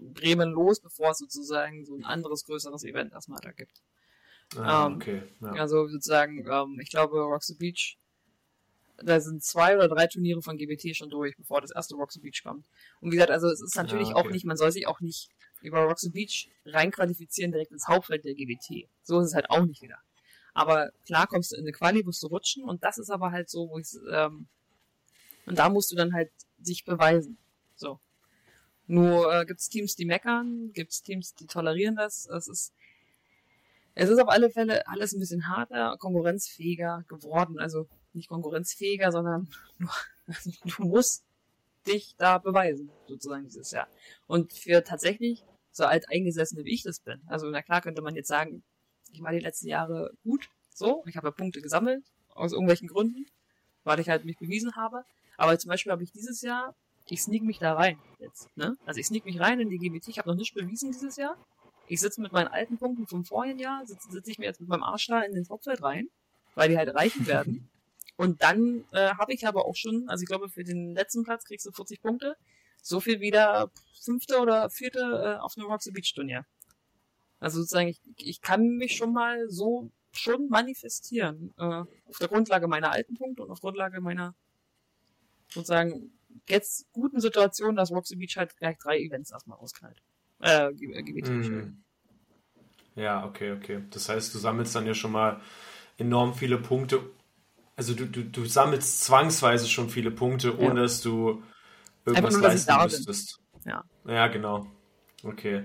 Bremen 0.00 0.52
los, 0.52 0.80
bevor 0.80 1.10
es 1.10 1.18
sozusagen 1.18 1.84
so 1.84 1.94
ein 1.94 2.04
anderes, 2.04 2.44
größeres 2.44 2.84
Event 2.84 3.12
erstmal 3.12 3.40
da 3.40 3.52
gibt. 3.52 3.82
Ah, 4.56 4.86
ähm, 4.86 4.96
okay. 4.96 5.22
Ja. 5.40 5.52
Also 5.52 5.86
sozusagen, 5.88 6.46
ähm, 6.50 6.78
ich 6.80 6.90
glaube, 6.90 7.26
the 7.40 7.54
Beach, 7.54 7.98
da 8.98 9.20
sind 9.20 9.42
zwei 9.42 9.76
oder 9.76 9.88
drei 9.88 10.06
Turniere 10.06 10.42
von 10.42 10.56
GBT 10.56 10.94
schon 10.94 11.10
durch, 11.10 11.36
bevor 11.36 11.60
das 11.60 11.70
erste 11.70 11.96
the 12.10 12.20
Beach 12.20 12.42
kommt. 12.42 12.66
Und 13.00 13.10
wie 13.10 13.16
gesagt, 13.16 13.30
also 13.30 13.48
es 13.48 13.62
ist 13.62 13.76
natürlich 13.76 14.08
ah, 14.08 14.16
okay. 14.16 14.28
auch 14.28 14.30
nicht, 14.30 14.44
man 14.44 14.56
soll 14.56 14.70
sich 14.70 14.86
auch 14.86 15.00
nicht 15.00 15.30
über 15.62 15.84
Roxy 15.84 16.10
Beach 16.10 16.50
reinqualifizieren 16.66 17.52
direkt 17.52 17.72
ins 17.72 17.88
Hauptfeld 17.88 18.24
der 18.24 18.34
GBT. 18.34 18.88
So 19.02 19.20
ist 19.20 19.28
es 19.28 19.34
halt 19.34 19.48
auch 19.50 19.64
nicht 19.64 19.82
wieder. 19.82 19.98
Aber 20.54 20.90
klar 21.06 21.26
kommst 21.26 21.52
du 21.52 21.56
in 21.56 21.62
eine 21.62 21.72
Quali, 21.72 22.02
musst 22.02 22.22
du 22.22 22.26
rutschen 22.26 22.64
und 22.64 22.84
das 22.84 22.98
ist 22.98 23.10
aber 23.10 23.30
halt 23.30 23.48
so, 23.48 23.70
wo 23.70 23.78
ich 23.78 23.88
ähm, 24.12 24.48
und 25.46 25.58
da 25.58 25.68
musst 25.68 25.90
du 25.90 25.96
dann 25.96 26.12
halt 26.12 26.30
sich 26.60 26.84
beweisen. 26.84 27.38
So. 27.74 27.98
Nur 28.86 29.32
äh, 29.32 29.44
gibt 29.46 29.60
es 29.60 29.68
Teams, 29.68 29.94
die 29.96 30.04
meckern, 30.04 30.72
gibt 30.72 30.92
es 30.92 31.02
Teams, 31.02 31.34
die 31.34 31.46
tolerieren 31.46 31.96
das. 31.96 32.26
Es 32.26 32.48
ist 32.48 32.72
es 33.94 34.08
ist 34.08 34.18
auf 34.18 34.28
alle 34.28 34.50
Fälle 34.50 34.86
alles 34.86 35.12
ein 35.12 35.20
bisschen 35.20 35.48
harter, 35.48 35.96
konkurrenzfähiger 35.98 37.04
geworden. 37.08 37.58
Also 37.58 37.88
nicht 38.14 38.28
konkurrenzfähiger, 38.28 39.12
sondern 39.12 39.48
nur, 39.78 39.90
du 40.64 40.84
musst 40.84 41.24
dich 41.86 42.14
da 42.16 42.38
beweisen, 42.38 42.90
sozusagen 43.06 43.44
dieses 43.44 43.70
Jahr. 43.72 43.88
Und 44.26 44.52
für 44.52 44.84
tatsächlich 44.84 45.44
so 45.72 45.84
alt 45.84 46.08
eingesessene 46.10 46.64
wie 46.64 46.74
ich 46.74 46.82
das 46.82 47.00
bin. 47.00 47.20
Also 47.26 47.48
na 47.50 47.62
klar 47.62 47.80
könnte 47.80 48.02
man 48.02 48.14
jetzt 48.14 48.28
sagen, 48.28 48.62
ich 49.10 49.22
war 49.22 49.32
die 49.32 49.40
letzten 49.40 49.68
Jahre 49.68 50.12
gut, 50.22 50.48
so, 50.74 51.02
ich 51.06 51.16
habe 51.16 51.28
ja 51.28 51.32
Punkte 51.32 51.60
gesammelt, 51.60 52.04
aus 52.34 52.52
irgendwelchen 52.52 52.88
Gründen, 52.88 53.26
weil 53.84 54.00
ich 54.00 54.08
halt 54.08 54.24
mich 54.24 54.38
bewiesen 54.38 54.74
habe. 54.76 55.04
Aber 55.36 55.58
zum 55.58 55.68
Beispiel 55.68 55.92
habe 55.92 56.02
ich 56.02 56.12
dieses 56.12 56.40
Jahr, 56.40 56.74
ich 57.06 57.22
sneak 57.22 57.42
mich 57.42 57.58
da 57.58 57.74
rein 57.74 57.98
jetzt, 58.18 58.48
ne? 58.56 58.76
Also 58.86 59.00
ich 59.00 59.06
sneak 59.06 59.24
mich 59.24 59.40
rein 59.40 59.60
in 59.60 59.68
die 59.68 59.78
GBT, 59.78 60.08
ich 60.08 60.18
habe 60.18 60.28
noch 60.28 60.36
nicht 60.36 60.54
bewiesen 60.54 60.92
dieses 60.92 61.16
Jahr. 61.16 61.36
Ich 61.88 62.00
sitze 62.00 62.20
mit 62.20 62.32
meinen 62.32 62.48
alten 62.48 62.78
Punkten 62.78 63.06
vom 63.06 63.24
vorigen 63.24 63.58
Jahr, 63.58 63.84
sitze 63.86 64.10
sitz 64.10 64.28
ich 64.28 64.38
mir 64.38 64.46
jetzt 64.46 64.60
mit 64.60 64.68
meinem 64.68 64.82
Arsch 64.82 65.06
da 65.08 65.20
in 65.22 65.34
den 65.34 65.44
Topfeld 65.44 65.82
rein, 65.82 66.08
weil 66.54 66.68
die 66.68 66.76
halt 66.76 66.94
reichen 66.94 67.26
werden. 67.26 67.68
Und 68.16 68.42
dann 68.42 68.84
äh, 68.92 69.14
habe 69.14 69.32
ich 69.32 69.46
aber 69.46 69.66
auch 69.66 69.74
schon, 69.74 70.08
also 70.08 70.22
ich 70.22 70.28
glaube, 70.28 70.48
für 70.48 70.64
den 70.64 70.94
letzten 70.94 71.24
Platz 71.24 71.44
kriegst 71.44 71.66
du 71.66 71.72
40 71.72 72.00
Punkte. 72.02 72.36
so 72.82 73.00
viel 73.00 73.20
wie 73.20 73.30
der 73.30 73.70
fünfte 74.00 74.40
oder 74.40 74.70
vierte 74.70 75.00
äh, 75.00 75.40
auf 75.40 75.56
einem 75.56 75.66
Roxy 75.66 75.92
Beach 75.92 76.12
Turnier. 76.14 76.44
Also 77.40 77.60
sozusagen, 77.60 77.88
ich, 77.88 78.00
ich 78.18 78.40
kann 78.40 78.76
mich 78.76 78.96
schon 78.96 79.12
mal 79.12 79.48
so 79.48 79.90
schon 80.12 80.48
manifestieren. 80.48 81.52
Äh, 81.58 81.64
auf 81.64 82.18
der 82.20 82.28
Grundlage 82.28 82.68
meiner 82.68 82.92
alten 82.92 83.14
Punkte 83.14 83.42
und 83.42 83.50
auf 83.50 83.60
Grundlage 83.60 84.00
meiner 84.00 84.34
sozusagen 85.48 86.12
jetzt 86.48 86.90
guten 86.92 87.20
Situation, 87.20 87.76
dass 87.76 87.90
Roxy 87.90 88.16
Beach 88.16 88.36
halt 88.36 88.56
gleich 88.56 88.78
drei 88.78 88.98
Events 88.98 89.30
erstmal 89.30 89.58
ausknallt. 89.58 90.02
Äh, 90.40 90.72
GBT. 90.72 91.28
Mm. 91.28 91.82
Ja, 92.94 93.24
okay, 93.24 93.52
okay. 93.52 93.84
Das 93.90 94.08
heißt, 94.08 94.34
du 94.34 94.38
sammelst 94.38 94.74
dann 94.74 94.86
ja 94.86 94.94
schon 94.94 95.12
mal 95.12 95.40
enorm 95.98 96.34
viele 96.34 96.58
Punkte. 96.58 97.00
Also 97.76 97.94
du, 97.94 98.06
du, 98.06 98.22
du 98.22 98.44
sammelst 98.44 99.02
zwangsweise 99.02 99.68
schon 99.68 99.88
viele 99.88 100.10
Punkte, 100.10 100.58
ohne 100.58 100.80
ja. 100.80 100.82
dass 100.82 101.00
du 101.00 101.42
irgendwas 102.04 102.34
nur, 102.34 102.42
leisten 102.42 102.82
müsstest. 102.82 103.40
Ja. 103.64 103.84
Ja, 104.06 104.26
genau. 104.28 104.66
Okay. 105.22 105.64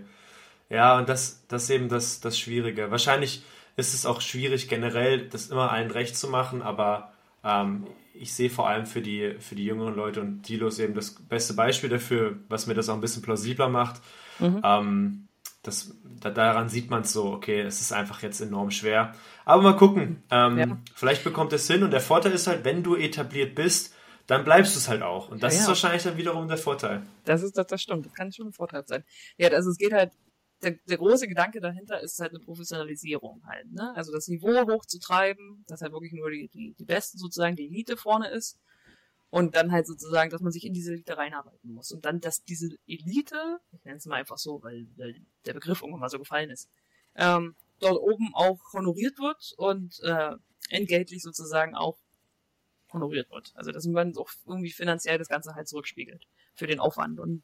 Ja, 0.70 0.98
und 0.98 1.10
das, 1.10 1.46
das 1.48 1.64
ist 1.64 1.70
eben 1.70 1.90
das, 1.90 2.20
das 2.20 2.38
Schwierige. 2.40 2.92
Wahrscheinlich 2.92 3.44
ist 3.76 3.94
es 3.94 4.06
auch 4.06 4.22
schwierig, 4.22 4.68
generell 4.68 5.28
das 5.30 5.48
immer 5.48 5.72
allen 5.72 5.92
recht 5.92 6.16
zu 6.16 6.28
machen, 6.28 6.62
aber 6.62 7.14
ähm, 7.48 7.88
ich 8.14 8.34
sehe 8.34 8.50
vor 8.50 8.68
allem 8.68 8.86
für 8.86 9.02
die, 9.02 9.36
für 9.40 9.56
die 9.56 9.66
jüngeren 9.66 9.96
Leute 9.96 10.22
und 10.22 10.48
Dilo 10.48 10.68
ist 10.68 10.80
eben 10.80 10.96
das 10.96 11.12
beste 11.12 11.54
Beispiel 11.54 11.90
dafür, 11.90 12.38
was 12.50 12.68
mir 12.68 12.74
das 12.74 12.90
auch 12.90 12.96
ein 12.96 13.02
bisschen 13.02 13.22
plausibler 13.22 13.70
macht. 13.70 14.02
Mhm. 14.40 14.62
Ähm, 14.64 15.28
das, 15.64 15.96
da, 16.22 16.30
daran 16.30 16.70
sieht 16.70 16.90
man 16.90 17.02
es 17.02 17.14
so, 17.14 17.26
okay, 17.26 17.62
es 17.62 17.82
ist 17.82 17.92
einfach 17.92 18.22
jetzt 18.22 18.42
enorm 18.42 18.72
schwer. 18.72 19.14
Aber 19.46 19.62
mal 19.62 19.76
gucken, 19.76 20.24
ähm, 20.32 20.58
ja. 20.58 20.78
vielleicht 20.96 21.24
bekommt 21.24 21.54
es 21.54 21.68
hin 21.68 21.84
und 21.84 21.92
der 21.92 22.02
Vorteil 22.02 22.32
ist 22.32 22.48
halt, 22.48 22.66
wenn 22.66 22.84
du 22.84 22.96
etabliert 22.96 23.56
bist, 23.56 23.94
dann 24.28 24.44
bleibst 24.44 24.76
du 24.76 24.80
es 24.80 24.90
halt 24.90 25.04
auch. 25.04 25.30
Und 25.30 25.44
das 25.44 25.54
ja, 25.54 25.58
ja. 25.58 25.64
ist 25.64 25.68
wahrscheinlich 25.70 26.04
dann 26.04 26.18
wiederum 26.18 26.48
der 26.48 26.58
Vorteil. 26.58 27.04
Das 27.26 27.44
ist, 27.44 27.58
das, 27.58 27.68
das 27.68 27.82
stimmt, 27.82 28.06
das 28.06 28.14
kann 28.14 28.32
schon 28.32 28.48
ein 28.48 28.54
Vorteil 28.54 28.84
sein. 28.86 29.04
Ja, 29.38 29.50
also 29.50 29.70
es 29.70 29.78
geht 29.78 29.94
halt, 29.94 30.12
der, 30.62 30.72
der 30.72 30.98
große 30.98 31.28
Gedanke 31.28 31.60
dahinter 31.60 32.02
ist 32.02 32.20
halt 32.20 32.32
eine 32.32 32.40
Professionalisierung 32.40 33.46
halt, 33.46 33.72
ne? 33.72 33.94
Also 33.96 34.12
das 34.12 34.28
Niveau 34.28 34.54
hochzutreiben, 34.68 35.64
dass 35.68 35.82
halt 35.82 35.94
wirklich 35.94 36.14
nur 36.14 36.32
die, 36.32 36.50
die, 36.50 36.74
die 36.74 36.86
Besten 36.86 37.18
sozusagen, 37.18 37.56
die 37.56 37.68
Elite 37.68 37.98
vorne 37.98 38.30
ist. 38.30 38.60
Und 39.30 39.56
dann 39.56 39.74
halt 39.74 39.86
sozusagen, 39.86 40.30
dass 40.30 40.40
man 40.40 40.54
sich 40.54 40.66
in 40.66 40.74
diese 40.74 40.94
Elite 40.94 41.18
reinarbeiten 41.18 41.74
muss. 41.74 41.92
Und 41.92 42.06
dann, 42.06 42.22
dass 42.22 42.46
diese 42.46 42.78
Elite, 42.88 43.60
ich 43.74 43.84
nenne 43.84 43.98
es 43.98 44.06
mal 44.06 44.16
einfach 44.16 44.38
so, 44.38 44.64
weil, 44.64 44.88
weil 44.96 45.20
der 45.46 45.54
Begriff 45.54 45.82
irgendwann 45.82 46.00
mal 46.00 46.10
so 46.10 46.18
gefallen 46.18 46.50
ist, 46.50 46.70
ähm, 47.16 47.54
dort 47.80 48.00
oben 48.00 48.34
auch 48.34 48.58
honoriert 48.72 49.20
wird 49.20 49.54
und 49.58 50.00
äh, 50.04 50.36
entgeltlich 50.70 51.22
sozusagen 51.24 51.76
auch 51.76 51.98
honoriert 52.94 53.30
wird. 53.30 53.52
Also 53.56 53.72
dass 53.72 53.86
man 53.86 54.16
auch 54.16 54.30
irgendwie 54.46 54.72
finanziell 54.72 55.18
das 55.18 55.28
Ganze 55.28 55.56
halt 55.56 55.68
zurückspiegelt 55.68 56.26
für 56.56 56.68
den 56.68 56.80
Aufwand 56.80 57.20
und 57.20 57.44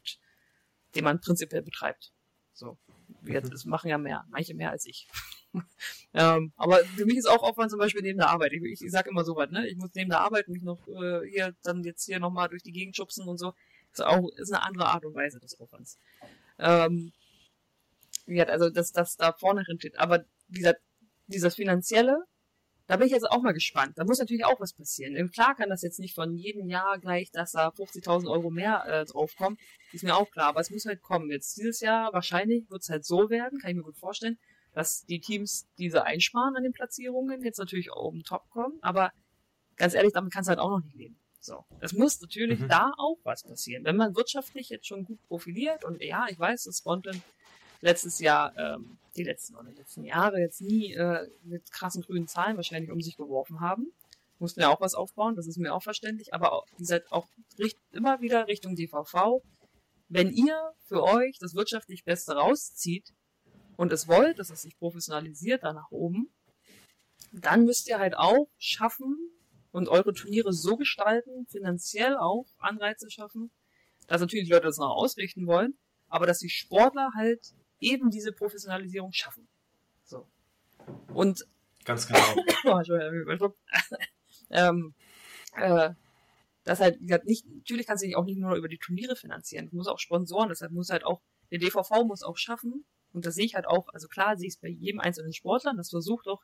den 0.95 1.03
man 1.03 1.19
prinzipiell 1.19 1.63
betreibt. 1.63 2.13
So. 2.53 2.77
Wir 3.21 3.41
mhm. 3.41 3.49
das 3.49 3.65
machen 3.65 3.89
ja 3.89 3.97
mehr, 3.97 4.25
manche 4.29 4.53
mehr 4.53 4.71
als 4.71 4.85
ich. 4.85 5.07
ähm, 6.13 6.51
aber 6.57 6.77
für 6.79 7.05
mich 7.05 7.17
ist 7.17 7.29
auch 7.29 7.43
Aufwand 7.43 7.69
zum 7.69 7.79
Beispiel 7.79 8.01
neben 8.01 8.19
der 8.19 8.29
Arbeit. 8.29 8.53
Ich, 8.53 8.63
ich, 8.63 8.81
ich 8.81 8.91
sag 8.91 9.07
immer 9.07 9.23
so 9.23 9.35
was, 9.35 9.51
ne? 9.51 9.67
Ich 9.67 9.77
muss 9.77 9.91
neben 9.93 10.09
der 10.09 10.21
Arbeit 10.21 10.47
mich 10.47 10.63
noch 10.63 10.87
äh, 10.87 11.27
hier 11.29 11.55
dann 11.63 11.83
jetzt 11.83 12.05
hier 12.05 12.19
nochmal 12.19 12.49
durch 12.49 12.63
die 12.63 12.71
Gegend 12.71 12.95
schubsen 12.95 13.27
und 13.27 13.37
so. 13.37 13.53
Ist 13.91 14.01
auch 14.01 14.29
ist 14.37 14.51
eine 14.51 14.63
andere 14.63 14.87
Art 14.87 15.05
und 15.05 15.15
Weise 15.15 15.39
des 15.39 15.59
Aufwands. 15.59 15.99
Ähm, 16.57 17.13
wie 18.25 18.33
gesagt, 18.33 18.51
also 18.51 18.69
dass 18.69 18.91
das 18.91 19.17
da 19.17 19.33
vorne 19.33 19.63
drin 19.63 19.79
steht. 19.79 19.99
Aber 19.99 20.25
dieser, 20.47 20.75
dieses 21.27 21.55
finanzielle, 21.55 22.25
da 22.87 22.97
bin 22.97 23.07
ich 23.07 23.13
jetzt 23.13 23.29
auch 23.29 23.41
mal 23.41 23.53
gespannt. 23.53 23.97
Da 23.97 24.03
muss 24.03 24.19
natürlich 24.19 24.45
auch 24.45 24.59
was 24.59 24.73
passieren. 24.73 25.31
Klar 25.31 25.55
kann 25.55 25.69
das 25.69 25.81
jetzt 25.81 25.99
nicht 25.99 26.13
von 26.13 26.35
jedem 26.35 26.67
Jahr 26.67 26.99
gleich, 26.99 27.31
dass 27.31 27.53
da 27.53 27.69
50.000 27.69 28.29
Euro 28.29 28.49
mehr 28.49 28.85
äh, 28.85 29.05
draufkommen. 29.05 29.57
Ist 29.93 30.03
mir 30.03 30.15
auch 30.15 30.29
klar. 30.31 30.47
Aber 30.47 30.59
es 30.59 30.69
muss 30.69 30.85
halt 30.85 31.01
kommen. 31.01 31.31
Jetzt 31.31 31.57
dieses 31.57 31.79
Jahr 31.79 32.11
wahrscheinlich 32.11 32.69
wird 32.69 32.81
es 32.81 32.89
halt 32.89 33.05
so 33.05 33.29
werden, 33.29 33.59
kann 33.59 33.71
ich 33.71 33.77
mir 33.77 33.83
gut 33.83 33.97
vorstellen, 33.97 34.37
dass 34.73 35.05
die 35.05 35.21
Teams 35.21 35.67
diese 35.77 36.03
einsparen 36.03 36.55
an 36.55 36.63
den 36.63 36.73
Platzierungen 36.73 37.41
jetzt 37.43 37.59
natürlich 37.59 37.91
oben 37.93 38.23
top 38.23 38.49
kommen. 38.49 38.79
Aber 38.81 39.11
ganz 39.77 39.93
ehrlich, 39.93 40.13
damit 40.13 40.33
kannst 40.33 40.47
du 40.47 40.51
halt 40.51 40.59
auch 40.59 40.71
noch 40.71 40.83
nicht 40.83 40.95
leben. 40.95 41.17
So. 41.39 41.65
Es 41.79 41.93
muss 41.93 42.21
natürlich 42.21 42.59
mhm. 42.59 42.69
da 42.69 42.91
auch 42.97 43.17
was 43.23 43.43
passieren. 43.43 43.83
Wenn 43.85 43.97
man 43.97 44.15
wirtschaftlich 44.15 44.69
jetzt 44.69 44.87
schon 44.87 45.05
gut 45.05 45.21
profiliert 45.27 45.83
und 45.85 46.01
ja, 46.01 46.25
ich 46.29 46.39
weiß, 46.39 46.63
dass 46.63 46.79
Spontan 46.79 47.21
letztes 47.83 48.19
Jahr 48.19 48.57
ähm, 48.57 48.97
die 49.17 49.23
letzten 49.23 49.55
oder 49.55 49.71
letzten 49.71 50.05
Jahre 50.05 50.39
jetzt 50.39 50.61
nie 50.61 50.93
äh, 50.93 51.29
mit 51.43 51.69
krassen 51.71 52.01
grünen 52.01 52.27
Zahlen 52.27 52.55
wahrscheinlich 52.55 52.91
um 52.91 53.01
sich 53.01 53.17
geworfen 53.17 53.59
haben. 53.59 53.91
Mussten 54.39 54.61
ja 54.61 54.69
auch 54.69 54.81
was 54.81 54.95
aufbauen, 54.95 55.35
das 55.35 55.47
ist 55.47 55.57
mir 55.57 55.73
auch 55.73 55.83
verständlich, 55.83 56.33
aber 56.33 56.63
ihr 56.79 56.85
seid 56.85 57.11
auch 57.11 57.27
richt, 57.59 57.77
immer 57.91 58.21
wieder 58.21 58.47
Richtung 58.47 58.75
DVV. 58.75 59.41
Wenn 60.07 60.31
ihr 60.31 60.73
für 60.85 61.03
euch 61.03 61.37
das 61.39 61.55
wirtschaftlich 61.55 62.03
Beste 62.03 62.33
rauszieht 62.33 63.13
und 63.77 63.91
es 63.91 64.07
wollt, 64.07 64.39
dass 64.39 64.49
es 64.49 64.61
sich 64.61 64.77
professionalisiert 64.77 65.63
da 65.63 65.73
nach 65.73 65.91
oben, 65.91 66.33
dann 67.31 67.65
müsst 67.65 67.87
ihr 67.89 67.99
halt 67.99 68.15
auch 68.15 68.47
schaffen 68.57 69.17
und 69.71 69.89
eure 69.89 70.13
Turniere 70.13 70.53
so 70.53 70.77
gestalten, 70.77 71.45
finanziell 71.47 72.15
auch 72.17 72.45
Anreize 72.59 73.09
schaffen, 73.09 73.51
dass 74.07 74.21
natürlich 74.21 74.45
die 74.45 74.51
Leute 74.51 74.67
das 74.67 74.77
noch 74.77 74.95
ausrichten 74.95 75.47
wollen, 75.47 75.77
aber 76.07 76.27
dass 76.27 76.39
die 76.39 76.49
Sportler 76.49 77.11
halt 77.15 77.53
eben 77.83 78.09
diese 78.09 78.31
Professionalisierung 78.31 79.11
schaffen. 79.13 79.47
So. 80.03 80.27
Und 81.13 81.45
ganz 81.85 82.07
genau. 82.07 82.19
oh, 82.65 83.49
ähm, 84.49 84.93
äh, 85.55 85.91
das 86.63 86.79
halt, 86.79 87.01
nicht, 87.25 87.45
natürlich 87.47 87.85
kannst 87.85 88.03
du 88.03 88.07
dich 88.07 88.15
auch 88.15 88.25
nicht 88.25 88.39
nur 88.39 88.55
über 88.55 88.69
die 88.69 88.77
Turniere 88.77 89.15
finanzieren. 89.15 89.69
Du 89.69 89.75
musst 89.75 89.89
auch 89.89 89.99
Sponsoren, 89.99 90.49
deshalb 90.49 90.71
muss 90.71 90.89
halt 90.89 91.05
auch, 91.05 91.21
der 91.51 91.59
DVV 91.59 92.05
muss 92.05 92.23
auch 92.23 92.37
schaffen, 92.37 92.85
und 93.11 93.25
das 93.25 93.35
sehe 93.35 93.45
ich 93.45 93.55
halt 93.55 93.67
auch, 93.67 93.89
also 93.89 94.07
klar 94.07 94.37
sehe 94.37 94.47
ich 94.47 94.55
es 94.55 94.59
bei 94.59 94.69
jedem 94.69 94.99
einzelnen 94.99 95.33
Sportler, 95.33 95.73
das 95.75 95.91
versucht 95.91 96.27
auch 96.27 96.41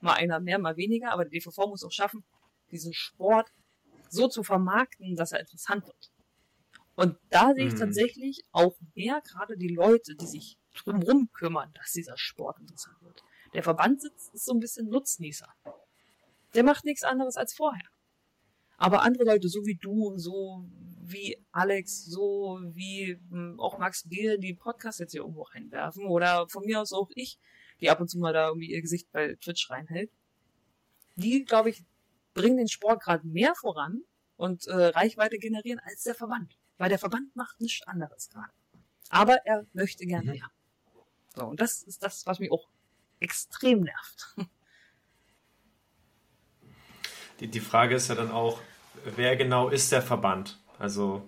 mal 0.00 0.14
einer 0.14 0.40
mehr, 0.40 0.58
mal 0.58 0.76
weniger, 0.76 1.12
aber 1.12 1.24
der 1.24 1.40
DVV 1.40 1.56
muss 1.68 1.84
auch 1.84 1.92
schaffen, 1.92 2.24
diesen 2.70 2.92
Sport 2.92 3.52
so 4.08 4.28
zu 4.28 4.42
vermarkten, 4.42 5.16
dass 5.16 5.32
er 5.32 5.40
interessant 5.40 5.86
wird. 5.86 6.10
Und 6.94 7.16
da 7.30 7.54
sehe 7.54 7.66
ich 7.66 7.74
mhm. 7.74 7.78
tatsächlich 7.78 8.44
auch 8.52 8.76
mehr 8.94 9.22
gerade 9.22 9.56
die 9.56 9.68
Leute, 9.68 10.14
die 10.16 10.26
sich 10.26 10.58
drumherum 10.84 11.30
kümmern, 11.32 11.72
dass 11.74 11.92
dieser 11.92 12.16
Sport 12.16 12.58
interessant 12.58 12.96
wird. 13.02 13.22
Der 13.54 13.62
Verband 13.62 14.00
sitzt, 14.00 14.34
ist 14.34 14.44
so 14.44 14.52
ein 14.52 14.60
bisschen 14.60 14.88
Nutznießer. 14.88 15.52
Der 16.54 16.64
macht 16.64 16.84
nichts 16.84 17.02
anderes 17.02 17.36
als 17.36 17.54
vorher. 17.54 17.88
Aber 18.76 19.02
andere 19.02 19.24
Leute, 19.24 19.48
so 19.48 19.66
wie 19.66 19.74
du, 19.74 20.16
so 20.16 20.64
wie 21.02 21.36
Alex, 21.52 22.04
so 22.06 22.60
wie 22.72 23.18
hm, 23.30 23.60
auch 23.60 23.78
Max 23.78 24.08
Giel, 24.08 24.38
die 24.38 24.54
Podcasts 24.54 25.00
jetzt 25.00 25.12
hier 25.12 25.20
irgendwo 25.20 25.42
reinwerfen, 25.42 26.06
oder 26.06 26.48
von 26.48 26.64
mir 26.64 26.80
aus 26.80 26.92
auch 26.92 27.10
ich, 27.14 27.38
die 27.80 27.90
ab 27.90 28.00
und 28.00 28.08
zu 28.08 28.18
mal 28.18 28.32
da 28.32 28.48
irgendwie 28.48 28.70
ihr 28.70 28.80
Gesicht 28.80 29.10
bei 29.12 29.34
Twitch 29.34 29.68
reinhält, 29.70 30.10
die, 31.16 31.44
glaube 31.44 31.70
ich, 31.70 31.84
bringen 32.34 32.56
den 32.56 32.68
Sport 32.68 33.02
gerade 33.02 33.26
mehr 33.26 33.54
voran 33.54 34.02
und 34.36 34.66
äh, 34.66 34.86
Reichweite 34.86 35.38
generieren 35.38 35.80
als 35.80 36.04
der 36.04 36.14
Verband. 36.14 36.56
Weil 36.78 36.88
der 36.88 36.98
Verband 36.98 37.34
macht 37.36 37.60
nichts 37.60 37.86
anderes 37.86 38.30
gerade. 38.30 38.52
Aber 39.10 39.44
er 39.44 39.66
möchte 39.74 40.06
gerne 40.06 40.32
mhm. 40.32 40.42
So, 41.40 41.46
und 41.46 41.58
das 41.58 41.82
ist 41.82 42.02
das, 42.02 42.26
was 42.26 42.38
mich 42.38 42.52
auch 42.52 42.68
extrem 43.18 43.80
nervt. 43.80 44.36
Die, 47.40 47.48
die 47.48 47.60
Frage 47.60 47.94
ist 47.94 48.08
ja 48.08 48.14
dann 48.14 48.30
auch, 48.30 48.60
wer 49.16 49.36
genau 49.36 49.70
ist 49.70 49.90
der 49.90 50.02
Verband? 50.02 50.58
Also 50.78 51.26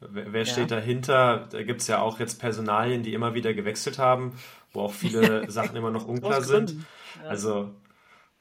wer, 0.00 0.30
wer 0.34 0.44
steht 0.44 0.70
ja. 0.70 0.76
dahinter? 0.76 1.48
Da 1.50 1.62
gibt 1.62 1.80
es 1.80 1.86
ja 1.86 2.02
auch 2.02 2.20
jetzt 2.20 2.38
Personalien, 2.38 3.02
die 3.02 3.14
immer 3.14 3.32
wieder 3.32 3.54
gewechselt 3.54 3.98
haben, 3.98 4.38
wo 4.74 4.82
auch 4.82 4.92
viele 4.92 5.50
Sachen 5.50 5.74
immer 5.74 5.90
noch 5.90 6.06
unklar 6.06 6.42
sind. 6.42 6.74
Ja. 7.22 7.30
Also 7.30 7.74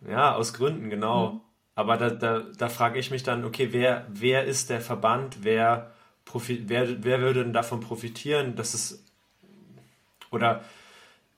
ja, 0.05 0.35
aus 0.35 0.53
Gründen, 0.53 0.89
genau. 0.89 1.29
Mhm. 1.29 1.41
Aber 1.75 1.95
da, 1.95 2.09
da, 2.09 2.39
da 2.57 2.67
frage 2.67 2.99
ich 2.99 3.09
mich 3.09 3.23
dann, 3.23 3.45
okay, 3.45 3.69
wer, 3.71 4.05
wer 4.09 4.43
ist 4.43 4.69
der 4.69 4.81
Verband? 4.81 5.37
Wer, 5.43 5.93
profi 6.25 6.65
wer, 6.67 7.05
wer 7.05 7.21
würde 7.21 7.41
denn 7.45 7.53
davon 7.53 7.79
profitieren, 7.79 8.57
dass 8.57 8.73
es 8.73 9.01
oder 10.29 10.65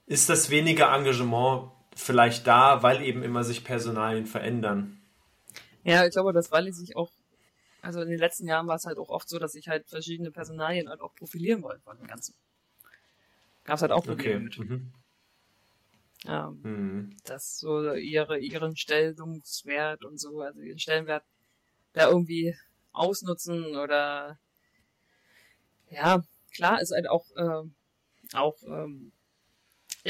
ist 0.07 0.29
das 0.29 0.49
weniger 0.49 0.93
Engagement 0.93 1.71
vielleicht 1.93 2.47
da, 2.47 2.81
weil 2.81 3.01
eben 3.01 3.23
immer 3.23 3.43
sich 3.43 3.63
Personalien 3.63 4.25
verändern? 4.25 4.99
Ja, 5.83 6.05
ich 6.05 6.11
glaube, 6.11 6.33
das 6.33 6.51
weil 6.51 6.67
ich 6.67 6.75
sich 6.75 6.95
auch, 6.95 7.11
also 7.81 8.01
in 8.01 8.09
den 8.09 8.19
letzten 8.19 8.47
Jahren 8.47 8.67
war 8.67 8.75
es 8.75 8.85
halt 8.85 8.97
auch 8.97 9.09
oft 9.09 9.29
so, 9.29 9.37
dass 9.37 9.51
sich 9.51 9.67
halt 9.67 9.87
verschiedene 9.87 10.31
Personalien 10.31 10.89
halt 10.89 11.01
auch 11.01 11.13
profilieren 11.13 11.61
wollten 11.61 11.81
von 11.81 11.97
dem 11.97 12.07
Ganzen. 12.07 12.33
Gab 13.65 13.75
es 13.75 13.81
halt 13.81 13.91
auch 13.91 14.05
Probleme 14.05 14.35
okay. 14.35 14.39
mit. 14.39 14.59
Mhm. 14.59 14.93
Ähm, 16.25 16.59
mhm. 16.63 17.17
Dass 17.25 17.59
so 17.59 17.93
ihre, 17.93 18.39
ihren 18.39 18.75
Stellungswert 18.75 20.03
und 20.03 20.19
so, 20.19 20.41
also 20.41 20.61
ihren 20.61 20.79
Stellenwert 20.79 21.23
da 21.93 22.09
irgendwie 22.09 22.55
ausnutzen 22.91 23.75
oder 23.75 24.39
ja, 25.89 26.23
klar 26.53 26.81
ist 26.81 26.91
halt 26.91 27.09
auch, 27.09 27.25
äh, 27.35 27.63
auch 28.33 28.55
ähm, 28.63 29.11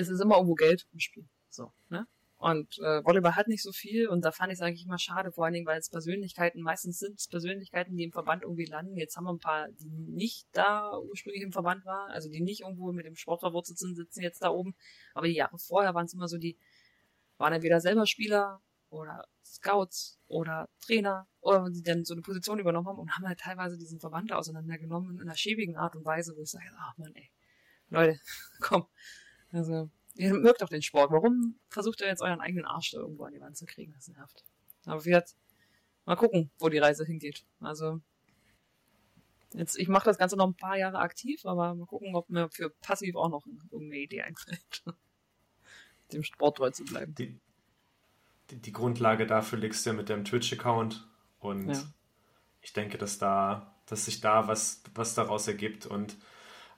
es 0.02 0.10
ist 0.10 0.22
immer 0.22 0.36
irgendwo 0.36 0.56
Geld 0.56 0.88
im 0.94 1.00
Spiel. 1.00 1.28
So, 1.50 1.72
ne? 1.90 2.08
Und 2.40 2.78
äh, 2.80 3.04
Volleyball 3.04 3.36
hat 3.36 3.48
nicht 3.48 3.64
so 3.64 3.72
viel 3.72 4.08
und 4.08 4.24
da 4.24 4.32
fand 4.32 4.52
ich 4.52 4.60
es 4.60 4.62
eigentlich 4.62 4.86
immer 4.86 5.00
schade, 5.00 5.32
vor 5.32 5.46
allen 5.46 5.56
Dingen, 5.56 5.66
weil 5.66 5.80
es 5.80 5.90
Persönlichkeiten, 5.90 6.62
meistens 6.62 7.00
sind 7.00 7.18
es 7.18 7.28
Persönlichkeiten, 7.28 7.98
die 7.98 8.04
im 8.04 8.12
Verband 8.12 8.44
irgendwie 8.44 8.66
landen. 8.66 8.96
Jetzt 8.96 9.18
haben 9.18 9.24
wir 9.24 9.34
ein 9.34 9.40
paar, 9.40 9.70
die 9.72 9.90
nicht 9.90 10.48
da 10.52 10.96
ursprünglich 11.00 11.42
im 11.42 11.52
Verband 11.52 11.84
waren, 11.86 12.12
also 12.12 12.30
die 12.30 12.42
nicht 12.42 12.62
irgendwo 12.62 12.92
mit 12.92 13.08
dem 13.08 13.16
Sport 13.16 13.40
verwurzelt 13.40 13.80
sind, 13.80 13.96
sitzen 13.96 14.22
jetzt 14.22 14.44
da 14.44 14.50
oben. 14.52 14.76
Aber 15.16 15.26
die 15.26 15.34
Jahre 15.34 15.58
vorher 15.58 15.96
waren 15.96 16.06
es 16.06 16.14
immer 16.14 16.28
so, 16.28 16.38
die 16.38 16.60
waren 17.38 17.54
entweder 17.54 17.80
selber 17.80 18.06
Spieler 18.06 18.62
oder 18.90 19.26
Scouts 19.44 20.20
oder 20.28 20.70
Trainer 20.86 21.28
oder 21.42 21.70
die 21.72 21.82
dann 21.82 22.06
so 22.06 22.14
eine 22.14 22.22
Position 22.22 22.60
übernommen 22.60 22.88
haben 22.88 23.00
und 23.00 23.12
haben 23.16 23.28
halt 23.28 23.40
teilweise 23.40 23.78
diesen 23.80 24.00
Verband 24.00 24.32
auseinandergenommen 24.32 25.16
in 25.16 25.22
einer 25.22 25.36
schäbigen 25.36 25.76
Art 25.76 25.96
und 25.96 26.06
Weise, 26.06 26.36
wo 26.38 26.44
ich 26.44 26.52
sage, 26.52 26.66
ach 26.78 26.98
man, 26.98 27.16
ey, 27.16 27.32
Leute, 27.90 28.20
komm. 28.62 28.86
Also, 29.52 29.90
ihr 30.16 30.34
mögt 30.34 30.62
doch 30.62 30.70
den 30.70 30.82
Sport. 30.82 31.12
Warum 31.12 31.58
versucht 31.70 32.02
ihr 32.02 32.08
jetzt 32.08 32.22
euren 32.22 32.42
eigenen 32.42 32.66
Arsch 32.66 32.92
da 32.92 33.00
irgendwo 33.00 33.24
an 33.24 33.34
die 33.34 33.42
Wand 33.42 33.58
zu 33.58 33.66
kriegen? 33.66 33.94
Das 33.94 34.08
nervt. 34.08 34.44
Aber 34.86 35.06
wir 35.06 35.14
jetzt 35.14 35.38
mal 36.06 36.16
gucken, 36.16 36.50
wo 36.60 36.70
die 36.70 36.78
Reise 36.78 37.06
hingeht. 37.06 37.46
Also 37.60 38.02
jetzt, 39.54 39.78
ich 39.78 39.88
mache 39.88 40.06
das 40.06 40.18
Ganze 40.18 40.38
noch 40.38 40.48
ein 40.48 40.56
paar 40.56 40.78
Jahre 40.78 41.00
aktiv, 41.00 41.46
aber 41.46 41.76
mal 41.76 41.86
gucken, 41.86 42.16
ob 42.16 42.30
mir 42.30 42.50
für 42.50 42.70
passiv 42.70 43.16
auch 43.16 43.30
noch 43.30 43.46
irgendeine 43.72 44.02
Idee 44.02 44.22
einfällt, 44.22 44.84
dem 46.12 46.24
Sport 46.24 46.58
treu 46.58 46.72
zu 46.72 46.86
bleiben. 46.86 47.16
Die, 47.16 47.40
die, 48.50 48.62
die 48.62 48.72
Grundlage 48.72 49.28
dafür 49.28 49.60
legst 49.60 49.86
du 49.86 49.92
ja 49.92 49.96
mit 49.96 50.10
deinem 50.10 50.26
Twitch-Account 50.26 51.08
und 51.40 51.70
ja. 51.70 51.84
ich 52.62 52.74
denke, 52.74 52.98
dass 52.98 53.18
da, 53.18 53.76
dass 53.86 54.06
sich 54.06 54.22
da 54.22 54.48
was, 54.48 54.84
was 54.94 55.14
daraus 55.14 55.48
ergibt 55.48 55.86
und 55.86 56.18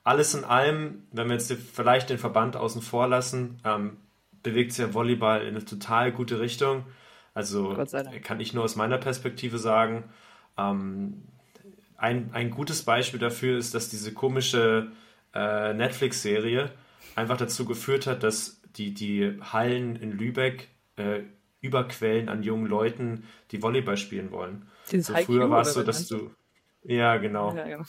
alles 0.09 0.33
in 0.33 0.43
allem, 0.43 1.03
wenn 1.11 1.27
wir 1.27 1.35
jetzt 1.35 1.53
vielleicht 1.53 2.09
den 2.09 2.17
Verband 2.17 2.55
außen 2.55 2.81
vor 2.81 3.07
lassen, 3.07 3.59
ähm, 3.63 3.97
bewegt 4.41 4.71
sich 4.71 4.83
ja 4.83 4.91
Volleyball 4.91 5.41
in 5.41 5.49
eine 5.49 5.63
total 5.63 6.11
gute 6.11 6.39
Richtung. 6.39 6.83
Also 7.35 7.77
kann 8.23 8.39
ich 8.39 8.55
nur 8.55 8.63
aus 8.63 8.75
meiner 8.75 8.97
Perspektive 8.97 9.59
sagen. 9.59 10.05
Ähm, 10.57 11.25
ein, 11.95 12.31
ein 12.33 12.49
gutes 12.49 12.81
Beispiel 12.81 13.19
dafür 13.19 13.59
ist, 13.59 13.75
dass 13.75 13.89
diese 13.89 14.11
komische 14.11 14.91
äh, 15.35 15.75
Netflix-Serie 15.75 16.71
einfach 17.15 17.37
dazu 17.37 17.65
geführt 17.65 18.07
hat, 18.07 18.23
dass 18.23 18.63
die, 18.77 18.95
die 18.95 19.37
Hallen 19.41 19.95
in 19.95 20.11
Lübeck 20.11 20.69
äh, 20.95 21.19
überquellen 21.61 22.29
an 22.29 22.41
jungen 22.41 22.65
Leuten, 22.65 23.25
die 23.51 23.61
Volleyball 23.61 23.97
spielen 23.97 24.31
wollen. 24.31 24.65
so 24.85 25.13
früher 25.13 25.51
war 25.51 25.61
es 25.61 25.75
so, 25.75 25.83
dass 25.83 26.07
du. 26.07 26.31
Ja, 26.83 27.17
genau. 27.17 27.55
Ja, 27.55 27.63
genau. 27.65 27.83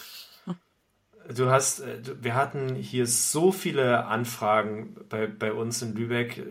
Du 1.34 1.50
hast, 1.50 1.80
äh, 1.80 1.98
wir 2.20 2.34
hatten 2.34 2.74
hier 2.74 3.06
so 3.06 3.52
viele 3.52 4.06
Anfragen 4.06 4.96
bei, 5.08 5.26
bei 5.26 5.52
uns 5.52 5.82
in 5.82 5.94
Lübeck 5.94 6.38
äh, 6.38 6.44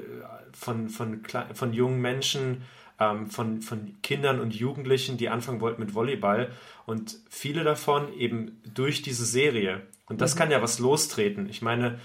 von, 0.53 0.89
von, 0.89 1.21
von 1.53 1.73
jungen 1.73 2.01
Menschen, 2.01 2.63
ähm, 2.99 3.29
von, 3.29 3.61
von 3.61 4.01
Kindern 4.01 4.39
und 4.39 4.55
Jugendlichen, 4.55 5.17
die 5.17 5.29
anfangen 5.29 5.61
wollten 5.61 5.81
mit 5.81 5.93
Volleyball 5.93 6.51
und 6.85 7.17
viele 7.29 7.63
davon 7.63 8.13
eben 8.13 8.61
durch 8.73 9.01
diese 9.01 9.25
Serie. 9.25 9.81
Und 10.07 10.21
das 10.21 10.35
mhm. 10.35 10.39
kann 10.39 10.51
ja 10.51 10.61
was 10.61 10.79
lostreten. 10.79 11.49
Ich 11.49 11.61
meine, 11.61 11.99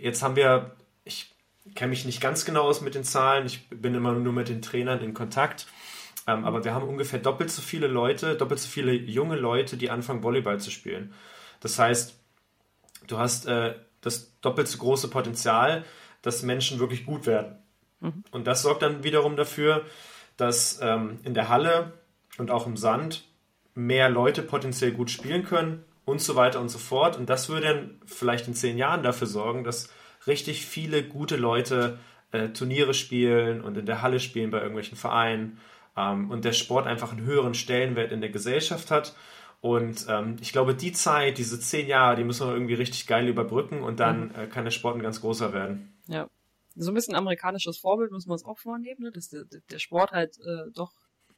jetzt 0.00 0.22
haben 0.22 0.36
wir, 0.36 0.76
ich 1.04 1.34
kenne 1.74 1.90
mich 1.90 2.04
nicht 2.04 2.20
ganz 2.20 2.44
genau 2.44 2.62
aus 2.62 2.80
mit 2.80 2.94
den 2.94 3.04
Zahlen, 3.04 3.46
ich 3.46 3.68
bin 3.68 3.94
immer 3.94 4.12
nur 4.12 4.32
mit 4.32 4.48
den 4.48 4.62
Trainern 4.62 5.00
in 5.00 5.14
Kontakt. 5.14 5.66
Ähm, 6.26 6.44
aber 6.44 6.64
wir 6.64 6.74
haben 6.74 6.86
ungefähr 6.86 7.18
doppelt 7.18 7.50
so 7.50 7.62
viele 7.62 7.86
Leute, 7.86 8.36
doppelt 8.36 8.60
so 8.60 8.68
viele 8.68 8.92
junge 8.92 9.36
Leute, 9.36 9.76
die 9.76 9.90
anfangen, 9.90 10.22
Volleyball 10.22 10.60
zu 10.60 10.70
spielen. 10.70 11.14
Das 11.60 11.78
heißt, 11.78 12.18
du 13.06 13.18
hast 13.18 13.46
äh, 13.46 13.74
das 14.00 14.38
doppelt 14.40 14.68
so 14.68 14.78
große 14.78 15.08
Potenzial, 15.08 15.84
dass 16.22 16.42
Menschen 16.42 16.78
wirklich 16.78 17.04
gut 17.04 17.26
werden. 17.26 17.58
Mhm. 18.00 18.24
Und 18.30 18.46
das 18.46 18.62
sorgt 18.62 18.82
dann 18.82 19.04
wiederum 19.04 19.36
dafür, 19.36 19.84
dass 20.36 20.80
ähm, 20.82 21.18
in 21.22 21.34
der 21.34 21.48
Halle 21.48 21.92
und 22.38 22.50
auch 22.50 22.66
im 22.66 22.76
Sand 22.76 23.24
mehr 23.74 24.08
Leute 24.08 24.42
potenziell 24.42 24.92
gut 24.92 25.10
spielen 25.10 25.44
können 25.44 25.84
und 26.04 26.20
so 26.20 26.34
weiter 26.34 26.60
und 26.60 26.70
so 26.70 26.78
fort. 26.78 27.16
Und 27.16 27.28
das 27.30 27.48
würde 27.48 27.66
dann 27.66 28.00
vielleicht 28.06 28.48
in 28.48 28.54
zehn 28.54 28.78
Jahren 28.78 29.02
dafür 29.02 29.26
sorgen, 29.26 29.64
dass 29.64 29.90
richtig 30.26 30.66
viele 30.66 31.02
gute 31.02 31.36
Leute 31.36 31.98
äh, 32.32 32.48
Turniere 32.48 32.94
spielen 32.94 33.60
und 33.60 33.76
in 33.76 33.86
der 33.86 34.02
Halle 34.02 34.20
spielen 34.20 34.50
bei 34.50 34.58
irgendwelchen 34.58 34.96
Vereinen 34.96 35.58
ähm, 35.96 36.30
und 36.30 36.44
der 36.44 36.52
Sport 36.52 36.86
einfach 36.86 37.12
einen 37.12 37.24
höheren 37.24 37.54
Stellenwert 37.54 38.12
in 38.12 38.20
der 38.20 38.30
Gesellschaft 38.30 38.90
hat 38.90 39.14
und 39.60 40.06
ähm, 40.08 40.36
ich 40.40 40.52
glaube, 40.52 40.74
die 40.74 40.92
Zeit, 40.92 41.36
diese 41.36 41.60
zehn 41.60 41.86
Jahre, 41.86 42.16
die 42.16 42.24
müssen 42.24 42.46
wir 42.46 42.54
irgendwie 42.54 42.74
richtig 42.74 43.06
geil 43.06 43.28
überbrücken 43.28 43.82
und 43.82 44.00
dann 44.00 44.28
mhm. 44.28 44.34
äh, 44.34 44.46
kann 44.46 44.64
der 44.64 44.70
Sport 44.70 44.96
ein 44.96 45.02
ganz 45.02 45.20
großer 45.20 45.52
werden. 45.52 46.00
Ja. 46.06 46.28
So 46.76 46.92
ein 46.92 46.94
bisschen 46.94 47.14
amerikanisches 47.14 47.78
Vorbild 47.78 48.10
muss 48.10 48.26
man 48.26 48.34
uns 48.34 48.44
auch 48.44 48.58
vornehmen, 48.58 49.02
ne? 49.02 49.12
dass 49.12 49.28
der, 49.28 49.44
der 49.44 49.78
Sport 49.78 50.12
halt 50.12 50.38
äh, 50.38 50.70
doch 50.72 50.92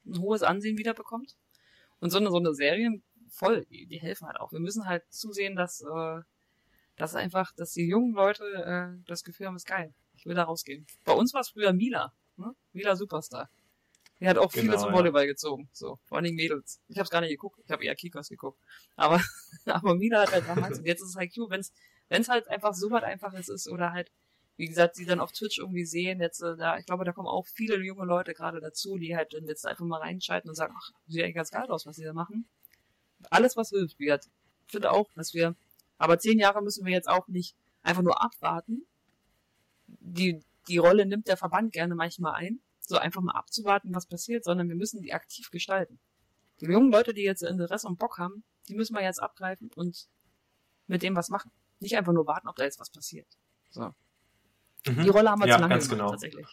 ein 0.06 0.20
hohes 0.20 0.42
Ansehen 0.42 0.78
wiederbekommt. 0.78 1.36
Und 1.98 2.10
so 2.10 2.18
eine, 2.18 2.30
so 2.30 2.36
eine 2.36 2.54
Serie, 2.54 3.00
voll, 3.28 3.64
die, 3.66 3.86
die 3.86 4.00
helfen 4.00 4.26
halt 4.26 4.38
auch. 4.38 4.52
Wir 4.52 4.60
müssen 4.60 4.86
halt 4.86 5.02
zusehen, 5.10 5.56
dass, 5.56 5.80
äh, 5.80 6.20
dass 6.96 7.16
einfach, 7.16 7.52
dass 7.56 7.72
die 7.72 7.88
jungen 7.88 8.12
Leute 8.12 8.44
äh, 8.44 9.02
das 9.06 9.24
Gefühl 9.24 9.46
haben, 9.46 9.56
ist 9.56 9.66
geil. 9.66 9.94
Ich 10.14 10.26
will 10.26 10.34
da 10.34 10.44
rausgehen. 10.44 10.86
Bei 11.04 11.12
uns 11.12 11.34
war 11.34 11.40
es 11.40 11.48
früher 11.48 11.72
Mila, 11.72 12.12
ne? 12.36 12.54
Mila 12.72 12.94
Superstar. 12.94 13.48
Die 14.22 14.28
hat 14.28 14.38
auch 14.38 14.52
genau, 14.52 14.62
viele 14.62 14.78
zum 14.78 14.92
Volleyball 14.92 15.22
ja. 15.22 15.32
gezogen. 15.32 15.68
So, 15.72 15.98
vor 16.04 16.18
allem 16.18 16.36
Mädels. 16.36 16.80
Ich 16.86 16.96
habe 16.96 17.02
es 17.02 17.10
gar 17.10 17.22
nicht 17.22 17.30
geguckt. 17.30 17.58
Ich 17.64 17.72
habe 17.72 17.84
eher 17.84 17.96
Kickers 17.96 18.28
geguckt. 18.28 18.56
Aber, 18.94 19.20
aber 19.66 19.96
Mila 19.96 20.22
hat 20.22 20.30
halt 20.30 20.46
damals, 20.46 20.78
und 20.78 20.86
jetzt 20.86 21.02
ist 21.02 21.08
es 21.08 21.16
halt 21.16 21.34
cute, 21.34 21.50
wenn's, 21.50 21.72
wenn's 22.08 22.28
halt 22.28 22.46
einfach 22.46 22.72
so 22.72 22.88
was 22.92 23.02
einfaches 23.02 23.48
ist 23.48 23.68
oder 23.68 23.90
halt, 23.92 24.12
wie 24.56 24.68
gesagt, 24.68 24.94
sie 24.94 25.06
dann 25.06 25.18
auf 25.18 25.32
Twitch 25.32 25.58
irgendwie 25.58 25.84
sehen, 25.84 26.20
jetzt, 26.20 26.40
äh, 26.40 26.56
da, 26.56 26.78
ich 26.78 26.86
glaube, 26.86 27.04
da 27.04 27.10
kommen 27.10 27.26
auch 27.26 27.48
viele 27.48 27.76
junge 27.78 28.04
Leute 28.04 28.32
gerade 28.32 28.60
dazu, 28.60 28.96
die 28.96 29.16
halt 29.16 29.34
dann 29.34 29.44
jetzt 29.46 29.66
einfach 29.66 29.84
mal 29.84 29.98
reinschalten 29.98 30.48
und 30.48 30.54
sagen, 30.54 30.72
ach, 30.78 30.92
sieht 31.08 31.24
eigentlich 31.24 31.34
ganz 31.34 31.50
geil 31.50 31.68
aus, 31.68 31.84
was 31.84 31.96
sie 31.96 32.04
da 32.04 32.12
machen. 32.12 32.46
Alles, 33.28 33.56
was 33.56 33.70
hilft, 33.70 33.98
wird. 33.98 34.26
Ich 34.68 34.72
finde 34.72 34.92
auch, 34.92 35.10
dass 35.14 35.34
wir, 35.34 35.56
aber 35.98 36.20
zehn 36.20 36.38
Jahre 36.38 36.62
müssen 36.62 36.86
wir 36.86 36.92
jetzt 36.92 37.08
auch 37.08 37.26
nicht 37.26 37.56
einfach 37.82 38.02
nur 38.02 38.22
abwarten. 38.22 38.86
Die, 39.88 40.44
die 40.68 40.78
Rolle 40.78 41.06
nimmt 41.06 41.26
der 41.26 41.36
Verband 41.36 41.72
gerne 41.72 41.96
manchmal 41.96 42.34
ein 42.34 42.60
so 42.86 42.98
einfach 42.98 43.20
mal 43.20 43.32
abzuwarten, 43.32 43.94
was 43.94 44.06
passiert, 44.06 44.44
sondern 44.44 44.68
wir 44.68 44.76
müssen 44.76 45.00
die 45.00 45.14
aktiv 45.14 45.50
gestalten. 45.50 45.98
Die 46.60 46.66
jungen 46.66 46.92
Leute, 46.92 47.14
die 47.14 47.22
jetzt 47.22 47.42
Interesse 47.42 47.86
und 47.86 47.98
Bock 47.98 48.18
haben, 48.18 48.44
die 48.68 48.74
müssen 48.74 48.94
wir 48.94 49.02
jetzt 49.02 49.22
abgreifen 49.22 49.70
und 49.74 50.08
mit 50.86 51.02
dem 51.02 51.16
was 51.16 51.28
machen. 51.28 51.50
Nicht 51.80 51.96
einfach 51.96 52.12
nur 52.12 52.26
warten, 52.26 52.48
ob 52.48 52.56
da 52.56 52.64
jetzt 52.64 52.78
was 52.78 52.90
passiert. 52.90 53.26
So. 53.70 53.92
Mhm. 54.86 55.02
Die 55.02 55.08
Rolle 55.08 55.30
haben 55.30 55.40
wir 55.40 55.48
ja, 55.48 55.56
zu 55.56 55.60
lange 55.60 55.74
ganz 55.74 55.88
gemacht, 55.88 55.98
genau. 55.98 56.10
tatsächlich. 56.10 56.46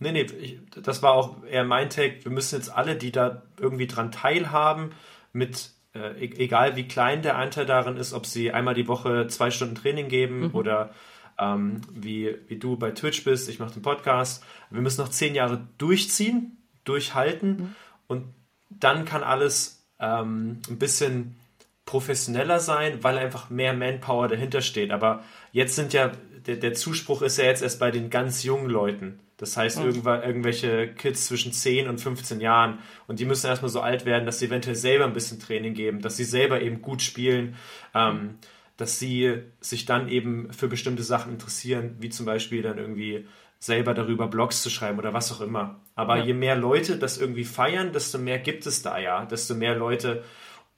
Nee, 0.00 0.12
nee, 0.12 0.22
ich, 0.22 0.60
das 0.70 1.02
war 1.02 1.12
auch 1.12 1.42
eher 1.44 1.64
mein 1.64 1.90
Take. 1.90 2.24
Wir 2.24 2.30
müssen 2.30 2.56
jetzt 2.56 2.70
alle, 2.70 2.96
die 2.96 3.10
da 3.10 3.42
irgendwie 3.58 3.88
dran 3.88 4.12
teilhaben, 4.12 4.92
mit, 5.32 5.72
äh, 5.94 6.24
e-, 6.24 6.44
egal 6.44 6.76
wie 6.76 6.86
klein 6.86 7.22
der 7.22 7.36
Anteil 7.36 7.66
darin 7.66 7.96
ist, 7.96 8.12
ob 8.12 8.24
sie 8.24 8.52
einmal 8.52 8.74
die 8.74 8.86
Woche 8.86 9.26
zwei 9.26 9.50
Stunden 9.50 9.74
Training 9.74 10.08
geben 10.08 10.40
mhm. 10.40 10.54
oder 10.54 10.94
ähm, 11.38 11.80
wie, 11.92 12.36
wie 12.48 12.58
du 12.58 12.76
bei 12.76 12.90
Twitch 12.90 13.24
bist, 13.24 13.48
ich 13.48 13.58
mache 13.58 13.74
den 13.74 13.82
Podcast. 13.82 14.44
Wir 14.70 14.80
müssen 14.80 15.00
noch 15.00 15.10
zehn 15.10 15.34
Jahre 15.34 15.66
durchziehen, 15.78 16.58
durchhalten 16.84 17.48
mhm. 17.50 17.74
und 18.06 18.24
dann 18.70 19.04
kann 19.04 19.22
alles 19.22 19.86
ähm, 19.98 20.60
ein 20.68 20.78
bisschen 20.78 21.36
professioneller 21.84 22.60
sein, 22.60 23.02
weil 23.02 23.16
einfach 23.16 23.48
mehr 23.48 23.72
Manpower 23.72 24.28
dahinter 24.28 24.60
steht. 24.60 24.90
Aber 24.90 25.24
jetzt 25.52 25.74
sind 25.74 25.94
ja, 25.94 26.12
der, 26.46 26.56
der 26.56 26.74
Zuspruch 26.74 27.22
ist 27.22 27.38
ja 27.38 27.44
jetzt 27.44 27.62
erst 27.62 27.80
bei 27.80 27.90
den 27.90 28.10
ganz 28.10 28.42
jungen 28.42 28.68
Leuten. 28.68 29.20
Das 29.38 29.56
heißt, 29.56 29.78
mhm. 29.78 30.04
irgendwelche 30.04 30.88
Kids 30.88 31.26
zwischen 31.26 31.52
10 31.52 31.88
und 31.88 31.98
15 31.98 32.40
Jahren. 32.40 32.80
Und 33.06 33.20
die 33.20 33.24
müssen 33.24 33.46
erstmal 33.46 33.70
so 33.70 33.80
alt 33.80 34.04
werden, 34.04 34.26
dass 34.26 34.40
sie 34.40 34.46
eventuell 34.46 34.76
selber 34.76 35.04
ein 35.04 35.12
bisschen 35.12 35.40
Training 35.40 35.74
geben, 35.74 36.02
dass 36.02 36.16
sie 36.16 36.24
selber 36.24 36.60
eben 36.60 36.82
gut 36.82 37.00
spielen. 37.00 37.54
Ähm, 37.94 38.34
dass 38.78 38.98
sie 38.98 39.42
sich 39.60 39.84
dann 39.84 40.08
eben 40.08 40.52
für 40.52 40.68
bestimmte 40.68 41.02
Sachen 41.02 41.32
interessieren, 41.32 41.96
wie 41.98 42.08
zum 42.08 42.24
Beispiel 42.24 42.62
dann 42.62 42.78
irgendwie 42.78 43.26
selber 43.58 43.92
darüber 43.92 44.28
Blogs 44.28 44.62
zu 44.62 44.70
schreiben 44.70 44.98
oder 44.98 45.12
was 45.12 45.32
auch 45.32 45.40
immer. 45.40 45.80
Aber 45.96 46.18
ja. 46.18 46.26
je 46.26 46.32
mehr 46.32 46.54
Leute 46.54 46.96
das 46.96 47.18
irgendwie 47.18 47.44
feiern, 47.44 47.92
desto 47.92 48.18
mehr 48.18 48.38
gibt 48.38 48.66
es 48.66 48.82
da 48.82 48.98
ja, 48.98 49.24
desto 49.26 49.56
mehr 49.56 49.74
Leute 49.74 50.22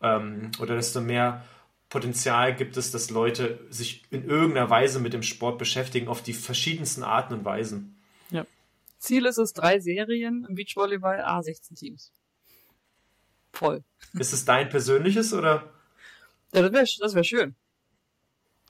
ähm, 0.01 0.51
oder 0.61 0.77
desto 0.77 1.03
mehr 1.03 1.45
Potenzial 1.91 2.57
gibt 2.57 2.79
es, 2.79 2.91
dass 2.91 3.11
Leute 3.11 3.59
sich 3.69 4.05
in 4.11 4.25
irgendeiner 4.25 4.71
Weise 4.71 4.99
mit 4.99 5.13
dem 5.13 5.23
Sport 5.23 5.59
beschäftigen, 5.59 6.09
auf 6.09 6.23
die 6.23 6.33
verschiedensten 6.33 7.03
Arten 7.03 7.35
und 7.35 7.45
Weisen. 7.45 7.99
Ja. 8.31 8.47
Ziel 8.99 9.27
ist 9.27 9.39
es, 9.39 9.53
drei 9.53 9.79
Serien 9.79 10.47
im 10.49 10.55
Beachvolleyball, 10.55 11.21
A16 11.21 11.75
Teams. 11.75 12.13
Voll. 13.53 13.83
Ist 14.15 14.33
es 14.33 14.47
dein 14.47 14.71
persönliches 14.71 15.35
oder? 15.35 15.71
Ja, 16.55 16.63
das 16.63 16.73
wäre 16.73 16.87
das 17.01 17.15
wär 17.15 17.25
schön. 17.25 17.57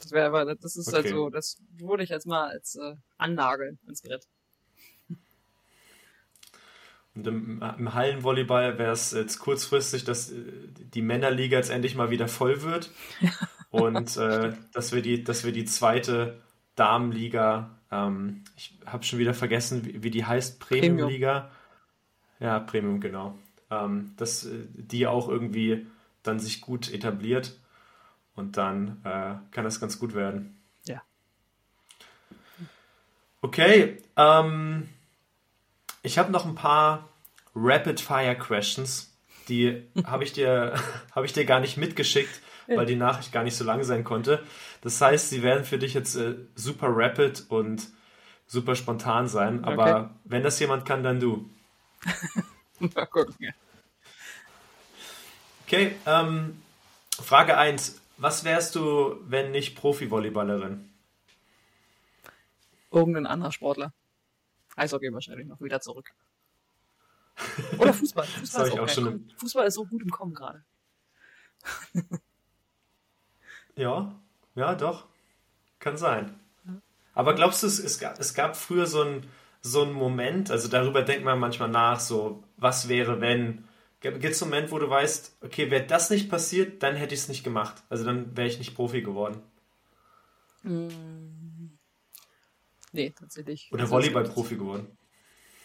Das 0.03 0.13
wäre 0.13 0.27
aber, 0.27 0.55
das 0.55 0.77
ist 0.77 0.87
halt 0.93 1.07
okay. 1.07 1.09
halt 1.09 1.17
so, 1.17 1.31
das 1.31 1.59
würde 1.79 2.03
ich 2.03 2.11
jetzt 2.11 2.27
mal 2.27 2.49
als 2.49 2.77
äh, 2.77 2.95
annageln 3.19 3.79
ins 3.87 4.03
Brett. 4.03 4.27
Und 7.15 7.27
im, 7.27 7.63
im 7.79 7.95
Hallenvolleyball 7.95 8.79
wäre 8.79 8.93
es 8.93 9.11
jetzt 9.13 9.41
kurzfristig, 9.41 10.05
dass 10.05 10.31
äh, 10.31 10.43
die 10.95 11.03
Männerliga 11.03 11.57
jetzt 11.57 11.71
endlich 11.71 11.95
mal 11.97 12.11
wieder 12.11 12.29
voll 12.29 12.63
wird. 12.63 12.91
und 13.71 14.17
äh, 14.17 14.55
dass, 14.73 14.93
wir 14.93 15.03
die, 15.03 15.25
dass 15.25 15.45
wir 15.45 15.53
die 15.53 15.65
zweite 15.65 16.41
Damenliga 16.77 17.81
ähm, 17.91 18.45
ich 18.57 18.79
habe 18.87 19.05
schon 19.05 19.19
wieder 19.19 19.35
vergessen, 19.35 19.85
wie, 19.85 20.03
wie 20.03 20.11
die 20.11 20.25
heißt, 20.25 20.61
Premium-Liga. 20.61 21.51
Ja, 22.39 22.61
Premium, 22.61 23.01
genau. 23.01 23.39
Ähm, 23.71 24.15
dass 24.17 24.47
äh, 24.47 24.67
die 24.75 25.07
auch 25.07 25.29
irgendwie 25.29 25.87
dann 26.23 26.39
sich 26.39 26.61
gut 26.61 26.93
etabliert 26.93 27.59
und 28.41 28.57
dann 28.57 29.01
äh, 29.05 29.35
kann 29.53 29.65
das 29.65 29.81
ganz 29.81 29.99
gut 29.99 30.15
werden. 30.15 30.61
Ja. 30.85 31.03
Okay, 33.43 34.03
ähm, 34.17 34.89
ich 36.03 36.19
habe 36.19 36.33
noch 36.33 36.47
ein 36.47 36.55
paar 36.55 37.09
Rapid-Fire-Questions. 37.55 39.17
Die 39.49 39.89
habe 40.05 40.25
ich, 40.25 40.33
dir, 40.33 40.75
hab 41.15 41.25
ich 41.25 41.33
dir 41.33 41.45
gar 41.45 41.61
nicht 41.61 41.77
mitgeschickt, 41.77 42.41
weil 42.67 42.87
die 42.87 42.97
Nachricht 42.97 43.33
gar 43.33 43.43
nicht 43.43 43.57
so 43.57 43.65
lang 43.65 43.83
sein 43.83 44.05
konnte. 44.05 44.43
Das 44.83 45.01
heißt, 45.01 45.31
sie 45.31 45.43
werden 45.43 45.65
für 45.65 45.79
dich 45.79 45.95
jetzt 45.95 46.17
äh, 46.17 46.37
super 46.55 46.87
rapid 46.91 47.45
und 47.49 47.89
super 48.47 48.75
spontan 48.75 49.29
sein. 49.29 49.65
Aber 49.65 50.01
okay. 50.01 50.09
wenn 50.25 50.43
das 50.43 50.59
jemand 50.59 50.87
kann, 50.87 51.03
dann 51.03 51.21
du. 51.21 51.51
Mal 52.79 53.07
gucken. 53.07 53.53
Okay, 55.67 55.95
ähm, 56.07 56.61
Frage 57.23 57.57
1. 57.57 58.01
Was 58.21 58.45
wärst 58.45 58.75
du, 58.75 59.17
wenn 59.23 59.51
nicht 59.51 59.75
Profi-Volleyballerin? 59.77 60.91
Irgendein 62.91 63.27
anderer 63.27 63.51
Sportler. 63.51 63.95
Eishockey 64.77 65.11
wahrscheinlich 65.11 65.47
noch 65.47 65.63
wieder 65.63 65.81
zurück. 65.81 66.13
Oder 67.79 67.95
Fußball. 67.95 68.27
Fußball, 68.41 68.69
ist, 68.69 68.79
auch 68.79 68.89
schon 68.91 69.33
Fußball 69.39 69.67
ist 69.67 69.75
so 69.75 69.87
gut 69.87 70.03
im 70.03 70.11
Kommen 70.11 70.35
gerade. 70.35 70.63
ja, 73.77 74.15
ja, 74.55 74.75
doch. 74.75 75.07
Kann 75.79 75.97
sein. 75.97 76.39
Aber 77.15 77.35
glaubst 77.35 77.63
du, 77.63 77.69
es, 77.69 77.99
gab, 77.99 78.19
es 78.19 78.35
gab 78.35 78.55
früher 78.55 78.85
so 78.85 79.01
einen 79.01 79.27
so 79.63 79.87
Moment, 79.87 80.51
also 80.51 80.69
darüber 80.69 81.01
denkt 81.01 81.25
man 81.25 81.39
manchmal 81.39 81.71
nach, 81.71 82.01
so, 82.01 82.45
was 82.59 82.91
wäre, 82.91 83.23
wenn. 83.23 83.67
Gibt 84.01 84.25
es 84.25 84.43
einen 84.43 84.51
Moment, 84.51 84.73
wo 84.73 84.79
du 84.79 84.89
weißt, 84.89 85.37
okay, 85.43 85.71
wäre 85.71 85.87
das 85.87 86.09
nicht 86.09 86.31
passiert, 86.31 86.83
dann 86.83 86.97
hätte 86.97 87.15
ich 87.15 87.21
es 87.21 87.29
nicht 87.29 87.45
gemacht. 87.45 87.83
Also 87.91 88.05
dann 88.05 88.35
wäre 88.37 88.49
ich 88.49 88.59
nicht 88.59 88.75
Profi 88.75 89.03
geworden. 89.03 89.43
Mm. 90.63 91.69
Nee, 92.93 93.11
tatsächlich. 93.11 93.71
Oder 93.73 93.83
also 93.83 93.95
Volleyball-Profi 93.95 94.57
geworden. 94.57 94.97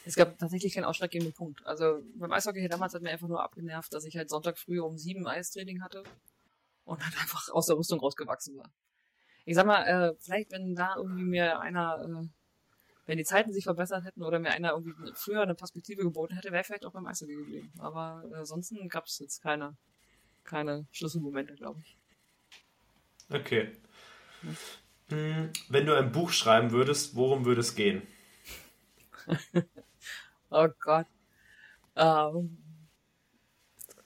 Es 0.06 0.16
gab 0.16 0.38
tatsächlich 0.38 0.74
keinen 0.74 0.84
ausschlaggebenden 0.84 1.34
Punkt. 1.34 1.66
Also 1.66 2.04
beim 2.16 2.32
Eishockey 2.32 2.68
damals 2.68 2.94
hat 2.94 3.02
mir 3.02 3.10
einfach 3.10 3.28
nur 3.28 3.42
abgenervt, 3.42 3.92
dass 3.94 4.06
ich 4.06 4.16
halt 4.16 4.30
Sonntag 4.30 4.58
früh 4.58 4.80
um 4.80 4.98
sieben 4.98 5.28
Eistraining 5.28 5.82
hatte 5.82 6.04
und 6.84 7.04
halt 7.04 7.18
einfach 7.20 7.50
aus 7.50 7.66
der 7.66 7.78
Rüstung 7.78 8.00
rausgewachsen 8.00 8.58
war. 8.58 8.70
Ich 9.46 9.56
sag 9.56 9.66
mal, 9.66 9.84
äh, 9.84 10.16
vielleicht 10.20 10.52
wenn 10.52 10.76
da 10.76 10.96
irgendwie 10.98 11.24
mir 11.24 11.60
einer, 11.60 12.02
äh, 12.04 12.28
wenn 13.06 13.18
die 13.18 13.24
Zeiten 13.24 13.54
sich 13.54 13.64
verbessert 13.64 14.04
hätten 14.04 14.24
oder 14.24 14.40
mir 14.40 14.52
einer 14.52 14.72
irgendwie 14.72 14.94
früher 15.14 15.42
eine 15.42 15.56
Perspektive 15.56 16.04
geboten 16.04 16.36
hätte, 16.36 16.52
wäre 16.52 16.62
ich 16.62 16.68
vielleicht 16.68 16.86
auch 16.86 16.92
beim 16.92 17.06
Eishockey 17.06 17.36
geblieben. 17.36 17.72
Aber 17.78 18.24
ansonsten 18.34 18.88
gab 18.90 19.06
es 19.06 19.20
jetzt 19.20 19.42
keine, 19.42 19.76
keine 20.44 20.88
Schlüsselmomente, 20.92 21.56
glaube 21.56 21.82
ich. 21.82 21.98
Okay. 23.30 23.72
Hm, 25.10 25.52
wenn 25.70 25.86
du 25.86 25.96
ein 25.96 26.12
Buch 26.12 26.32
schreiben 26.32 26.72
würdest, 26.72 27.16
worum 27.16 27.46
würde 27.46 27.62
es 27.62 27.76
gehen? 27.76 28.02
Oh 30.52 30.70
Gott. 30.80 31.08
Ähm, 31.96 32.58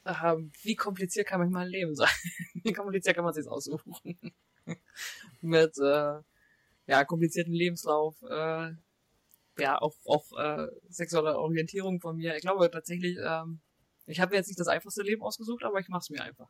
ähm, 0.05 0.51
wie 0.63 0.76
kompliziert 0.76 1.27
kann 1.27 1.39
manchmal 1.39 1.65
ein 1.65 1.71
Leben 1.71 1.95
sein? 1.95 2.09
wie 2.53 2.73
kompliziert 2.73 3.15
kann 3.15 3.26
man 3.26 3.34
sich 3.34 3.47
aussuchen? 3.47 3.93
Mit 5.41 5.77
äh, 5.77 6.21
ja, 6.88 7.05
komplizierten 7.05 7.53
Lebenslauf, 7.53 8.15
äh, 8.23 8.71
ja, 9.60 9.81
auch, 9.81 9.95
auch 10.06 10.38
äh, 10.38 10.68
sexuelle 10.90 11.38
Orientierung 11.38 11.99
von 11.99 12.18
mir. 12.18 12.36
Ich 12.36 12.41
glaube 12.41 12.69
tatsächlich, 12.72 13.18
ähm, 13.23 13.60
ich 14.06 14.19
habe 14.19 14.36
jetzt 14.36 14.48
nicht 14.48 14.60
das 14.60 14.68
einfachste 14.68 15.03
Leben 15.03 15.22
ausgesucht, 15.22 15.64
aber 15.64 15.80
ich 15.80 15.90
mache 15.90 16.02
es 16.02 16.10
mir 16.10 16.23
einfach. 16.23 16.49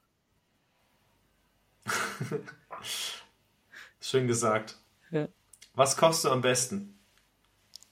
Schön 4.02 4.27
gesagt. 4.27 4.77
Ja. 5.11 5.27
Was 5.73 5.98
kochst 5.98 6.26
du 6.26 6.30
am 6.30 6.41
besten? 6.41 6.99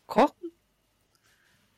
Kochen? 0.05 0.51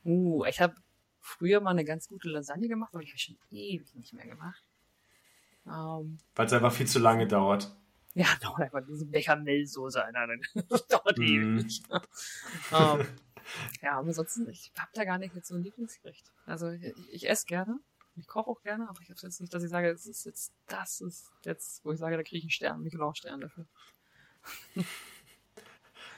Uh, 0.06 0.46
ich 0.46 0.60
habe 0.62 0.76
früher 1.20 1.62
mal 1.62 1.72
eine 1.72 1.86
ganz 1.86 2.08
gute 2.08 2.30
Lasagne 2.30 2.68
gemacht, 2.68 2.94
aber 2.94 3.04
ich 3.04 3.10
habe 3.10 3.20
schon 3.20 3.38
ewig 3.52 3.94
nicht 3.96 4.14
mehr 4.14 4.28
gemacht. 4.28 4.64
Ähm, 5.68 6.18
Weil 6.36 6.46
es 6.46 6.54
einfach 6.54 6.74
viel 6.74 6.88
zu 6.88 7.00
lange 7.00 7.28
dauert. 7.28 7.76
Ja, 8.14 8.26
dauert 8.42 8.62
einfach 8.62 8.82
diese 8.88 9.06
Bechamelsoße 9.06 10.04
einer. 10.04 10.28
Das 10.68 10.88
dauert 10.88 11.18
mm. 11.18 11.22
ewig. 11.22 11.84
ähm, 12.72 13.06
ja, 13.82 13.98
aber 13.98 14.08
ansonsten, 14.08 14.50
ich 14.50 14.72
habe 14.78 14.92
da 14.94 15.06
gar 15.06 15.18
nicht 15.18 15.36
jetzt 15.36 15.48
so 15.48 15.56
ein 15.56 15.64
Lieblingsgericht. 15.64 16.32
Also 16.46 16.70
ich, 16.70 16.94
ich 17.12 17.30
esse 17.30 17.46
gerne, 17.46 17.80
ich 18.16 18.28
koche 18.28 18.50
auch 18.50 18.62
gerne, 18.62 18.90
aber 18.90 19.00
ich 19.02 19.10
habe 19.10 19.20
jetzt 19.22 19.42
nicht, 19.42 19.54
dass 19.54 19.64
ich 19.64 19.70
sage, 19.70 19.90
es 19.90 20.06
ist 20.06 20.26
jetzt, 20.26 20.54
das 20.68 21.02
ist 21.02 21.32
jetzt, 21.44 21.84
wo 21.86 21.92
ich 21.92 22.00
sage, 22.00 22.18
da 22.18 22.24
kriege 22.24 22.38
ich 22.38 22.44
einen 22.44 22.52
Stern, 22.52 22.82
Michelin-Stern 22.82 23.42
dafür. 23.42 23.66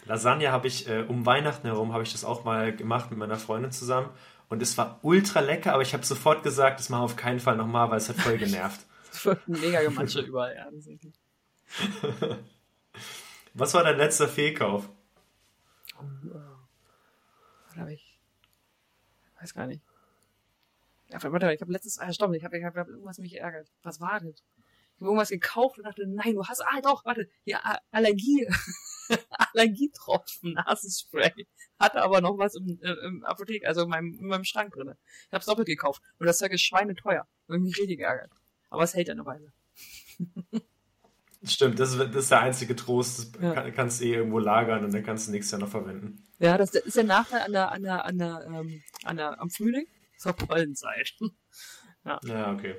Lasagne 0.06 0.52
habe 0.52 0.68
ich 0.68 0.88
äh, 0.88 1.06
um 1.08 1.26
Weihnachten 1.26 1.68
herum 1.68 1.94
habe 1.94 2.04
ich 2.04 2.12
das 2.12 2.24
auch 2.24 2.44
mal 2.44 2.76
gemacht 2.76 3.12
mit 3.12 3.20
meiner 3.20 3.38
Freundin 3.38 3.72
zusammen 3.72 4.10
und 4.50 4.62
es 4.62 4.78
war 4.78 5.00
ultra 5.04 5.40
lecker, 5.40 5.74
aber 5.74 5.84
ich 5.84 5.94
habe 5.94 6.06
sofort 6.06 6.44
gesagt, 6.44 6.80
das 6.80 6.90
mache 6.90 7.06
ich 7.06 7.12
auf 7.12 7.16
keinen 7.16 7.40
Fall 7.40 7.56
nochmal, 7.56 7.90
weil 7.92 7.98
es 7.98 8.10
hat 8.10 8.18
voll 8.18 8.38
genervt. 8.38 8.86
Mega 9.48 9.82
Gematsche 9.82 10.22
überall, 10.22 10.56
ja. 10.56 10.70
Was 13.54 13.74
war 13.74 13.84
dein 13.84 13.98
letzter 13.98 14.28
Fehlkauf? 14.28 14.90
Oh, 15.98 16.04
habe 17.78 17.94
ich? 17.94 18.20
Weiß 19.40 19.54
gar 19.54 19.68
nicht. 19.68 19.84
Ja, 21.10 21.22
warte, 21.24 21.54
ich 21.54 21.62
habe 21.62 21.72
letztes, 21.72 22.00
ah, 22.00 22.12
stopp, 22.14 22.34
ich 22.34 22.44
habe 22.44 22.58
ich 22.58 22.64
hab, 22.64 22.76
irgendwas 22.76 23.18
mich 23.18 23.38
ärgert. 23.38 23.68
Was 23.84 24.00
war 24.00 24.20
das? 24.20 24.30
Ich 24.30 25.02
habe 25.02 25.06
irgendwas 25.06 25.30
gekauft 25.30 25.78
und 25.78 25.86
dachte, 25.86 26.08
nein, 26.08 26.36
du 26.36 26.46
hast, 26.46 26.62
ah, 26.62 26.82
doch, 26.82 27.04
warte, 27.06 27.30
ja, 27.44 27.60
Allergie. 27.92 28.48
Allergietropfen, 29.54 30.54
Nasenspray. 30.54 31.48
Hatte 31.80 32.02
aber 32.02 32.22
noch 32.22 32.38
was 32.38 32.56
im, 32.56 32.80
äh, 32.82 32.94
im 33.06 33.26
Apotheke, 33.26 33.68
also 33.68 33.84
in 33.84 33.90
meinem, 33.90 34.18
in 34.20 34.28
meinem 34.28 34.46
Schrank 34.46 34.74
drin. 34.74 34.94
Ich 35.28 35.34
hab's 35.34 35.48
doppelt 35.48 35.68
gekauft. 35.68 36.02
Und 36.20 36.28
das 36.28 36.38
Zeug 36.38 36.54
ist 36.54 36.62
schweineteuer. 36.62 37.28
Und 37.48 37.64
mich 37.64 37.78
richtig 37.78 38.00
ärgert. 38.00 38.32
Aber 38.70 38.84
es 38.84 38.94
hält 38.94 39.10
ja 39.10 39.14
eine 39.14 39.26
Weile. 39.26 39.52
Stimmt, 41.44 41.80
das 41.80 41.94
ist, 41.94 42.00
das 42.00 42.16
ist 42.16 42.32
der 42.32 42.42
einzige 42.42 42.76
Trost. 42.76 43.36
Das 43.36 43.42
ja. 43.42 43.54
kann, 43.54 43.74
kannst 43.74 44.02
du 44.02 44.06
eh 44.06 44.14
irgendwo 44.14 44.40
lagern 44.40 44.86
und 44.86 44.94
dann 44.94 45.04
kannst 45.04 45.28
du 45.28 45.32
nächstes 45.32 45.52
Jahr 45.52 45.62
noch 45.62 45.70
verwenden. 45.70 46.28
Ja, 46.40 46.58
das 46.58 46.76
ist 46.76 46.96
der 46.96 47.04
Nachteil 47.04 47.42
an 47.42 47.52
der, 47.52 47.72
an 47.72 47.84
der, 47.84 48.06
an 48.06 48.18
der, 48.18 48.46
ähm, 48.48 48.84
an 49.04 49.18
der, 49.18 49.42
am 49.42 49.50
Frühling. 49.50 49.86
Zur 50.18 50.34
Pollenzeit. 50.34 51.14
ja. 52.06 52.20
ja, 52.24 52.54
okay. 52.54 52.76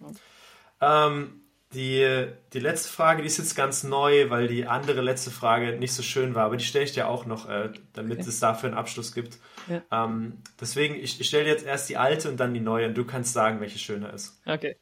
Ja. 0.00 1.06
Ähm, 1.06 1.40
die, 1.72 2.26
die 2.52 2.58
letzte 2.58 2.90
Frage, 2.90 3.22
die 3.22 3.28
ist 3.28 3.38
jetzt 3.38 3.54
ganz 3.54 3.84
neu, 3.84 4.28
weil 4.28 4.48
die 4.48 4.66
andere 4.66 5.00
letzte 5.00 5.30
Frage 5.30 5.78
nicht 5.78 5.94
so 5.94 6.02
schön 6.02 6.34
war, 6.34 6.44
aber 6.44 6.56
die 6.56 6.64
stelle 6.64 6.84
ich 6.84 6.92
dir 6.92 7.08
auch 7.08 7.26
noch, 7.26 7.48
äh, 7.48 7.72
damit 7.92 8.18
okay. 8.18 8.28
es 8.28 8.40
dafür 8.40 8.68
einen 8.68 8.78
Abschluss 8.78 9.14
gibt. 9.14 9.38
Ja. 9.68 9.82
Ähm, 10.04 10.38
deswegen, 10.60 10.96
ich, 10.96 11.20
ich 11.20 11.28
stelle 11.28 11.44
dir 11.44 11.50
jetzt 11.50 11.64
erst 11.64 11.88
die 11.88 11.96
alte 11.96 12.28
und 12.28 12.38
dann 12.38 12.52
die 12.52 12.60
neue 12.60 12.88
und 12.88 12.94
du 12.94 13.04
kannst 13.04 13.32
sagen, 13.32 13.60
welche 13.60 13.78
schöner 13.78 14.12
ist. 14.12 14.42
Okay. 14.44 14.76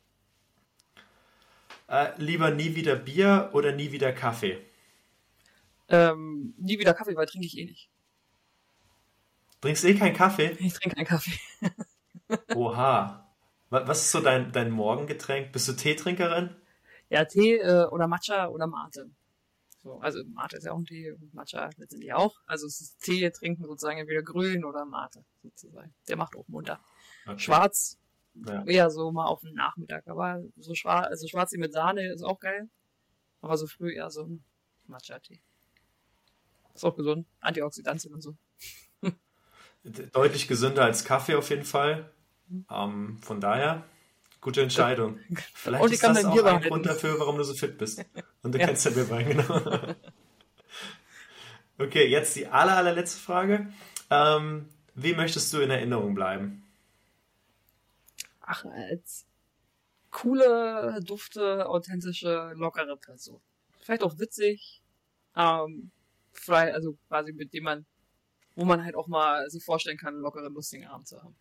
Äh, 1.89 2.13
lieber 2.19 2.51
nie 2.51 2.77
wieder 2.77 2.97
Bier 2.97 3.51
oder 3.55 3.73
nie 3.73 3.91
wieder 3.93 4.13
Kaffee? 4.13 4.63
Ähm, 5.89 6.55
nie 6.59 6.79
wieder 6.79 6.93
Kaffee, 6.93 7.17
weil 7.17 7.27
trinke 7.27 7.47
ich 7.47 7.57
eh 7.57 7.65
nicht. 7.65 7.89
Trinkst 9.63 9.85
du 9.85 9.89
eh 9.89 9.95
keinen 9.95 10.15
Kaffee? 10.15 10.57
Ich 10.61 10.75
trinke 10.75 10.97
keinen 10.97 11.07
Kaffee. 11.07 11.39
Oha. 12.55 13.25
Was 13.71 14.03
ist 14.03 14.13
so 14.13 14.21
dein, 14.21 14.53
dein 14.53 14.71
Morgengetränk? 14.71 15.53
Bist 15.53 15.69
du 15.69 15.73
Teetrinkerin? 15.73 16.55
Ja, 17.11 17.25
Tee 17.25 17.57
äh, 17.57 17.87
oder 17.87 18.07
Matcha 18.07 18.49
oder 18.49 18.67
Mate. 18.67 19.11
So, 19.83 19.99
also 20.01 20.23
Mate 20.25 20.57
ist 20.57 20.65
ja 20.65 20.73
auch 20.73 20.79
ein 20.79 20.85
Tee 20.85 21.13
und 21.13 21.35
Matcha 21.35 21.71
letztendlich 21.77 22.13
auch. 22.13 22.39
Also 22.47 22.67
es 22.67 22.81
ist 22.81 22.99
Tee 23.01 23.31
trinken 23.31 23.65
sozusagen 23.65 23.99
entweder 23.99 24.23
grün 24.23 24.65
oder 24.65 24.85
Mate 24.85 25.25
sozusagen. 25.43 25.95
Der 26.09 26.17
macht 26.17 26.37
auch 26.37 26.49
munter. 26.49 26.81
Okay. 27.27 27.39
Schwarz 27.39 27.99
ja. 28.35 28.65
eher 28.65 28.91
so 28.91 29.11
mal 29.13 29.27
auf 29.27 29.41
den 29.41 29.55
Nachmittag. 29.55 30.07
Aber 30.09 30.43
so 30.57 30.75
schwarz, 30.75 31.07
also 31.09 31.27
Schwarz 31.29 31.53
mit 31.53 31.73
Sahne 31.73 32.13
ist 32.13 32.23
auch 32.23 32.41
geil. 32.41 32.69
Aber 33.41 33.57
so 33.57 33.67
früh 33.67 33.95
eher 33.95 34.11
so 34.11 34.25
ein 34.25 34.45
Matcha-Tee. 34.87 35.41
Ist 36.75 36.85
auch 36.85 36.97
gesund. 36.97 37.27
Antioxidantien 37.41 38.15
und 38.15 38.23
so. 38.23 38.35
Deutlich 40.13 40.49
gesünder 40.49 40.85
als 40.85 41.05
Kaffee 41.05 41.37
auf 41.37 41.51
jeden 41.51 41.65
Fall. 41.65 42.11
Mhm. 42.49 42.67
Ähm, 42.71 43.19
von 43.23 43.41
daher 43.41 43.85
Gute 44.41 44.63
Entscheidung. 44.63 45.19
Vielleicht 45.55 45.85
und 45.85 45.93
ist 45.93 46.03
das 46.03 46.25
auch 46.25 46.45
ein 46.45 46.63
Grund 46.63 46.87
dafür, 46.87 47.19
warum 47.19 47.39
du 47.39 47.45
so 47.45 47.55
fit 47.55 47.77
bist. 47.77 48.05
Und 48.43 48.55
du 48.55 48.59
ja. 48.59 48.67
kennst 48.67 48.85
ja 48.85 48.93
Bier 48.93 49.05
genau. 49.05 49.61
okay, 51.79 52.07
jetzt 52.07 52.37
die 52.37 52.47
aller, 52.47 52.77
allerletzte 52.77 53.19
Frage. 53.19 53.67
Ähm, 54.11 54.69
wie 54.95 55.15
möchtest 55.15 55.53
du 55.53 55.61
in 55.61 55.71
Erinnerung 55.71 56.15
bleiben? 56.15 56.65
Ach, 58.51 58.65
als 58.65 59.27
coole, 60.11 61.01
dufte, 61.05 61.69
authentische, 61.69 62.53
lockere 62.55 62.97
Person. 62.97 63.43
Vielleicht 63.81 64.03
auch 64.03 64.19
witzig, 64.19 64.83
ähm, 65.37 65.91
frei, 66.33 66.73
also 66.73 66.97
quasi 67.09 67.35
mit 67.35 67.53
dem 67.53 67.65
man, 67.65 67.87
wo 68.57 68.65
man 68.65 68.83
halt 68.83 68.95
auch 68.97 69.07
mal 69.07 69.51
sich 69.51 69.63
vorstellen 69.63 69.99
kann, 69.99 70.15
einen 70.15 70.23
lockeren, 70.23 70.55
lustigen 70.55 70.87
Abend 70.87 71.07
zu 71.07 71.23
haben. 71.23 71.37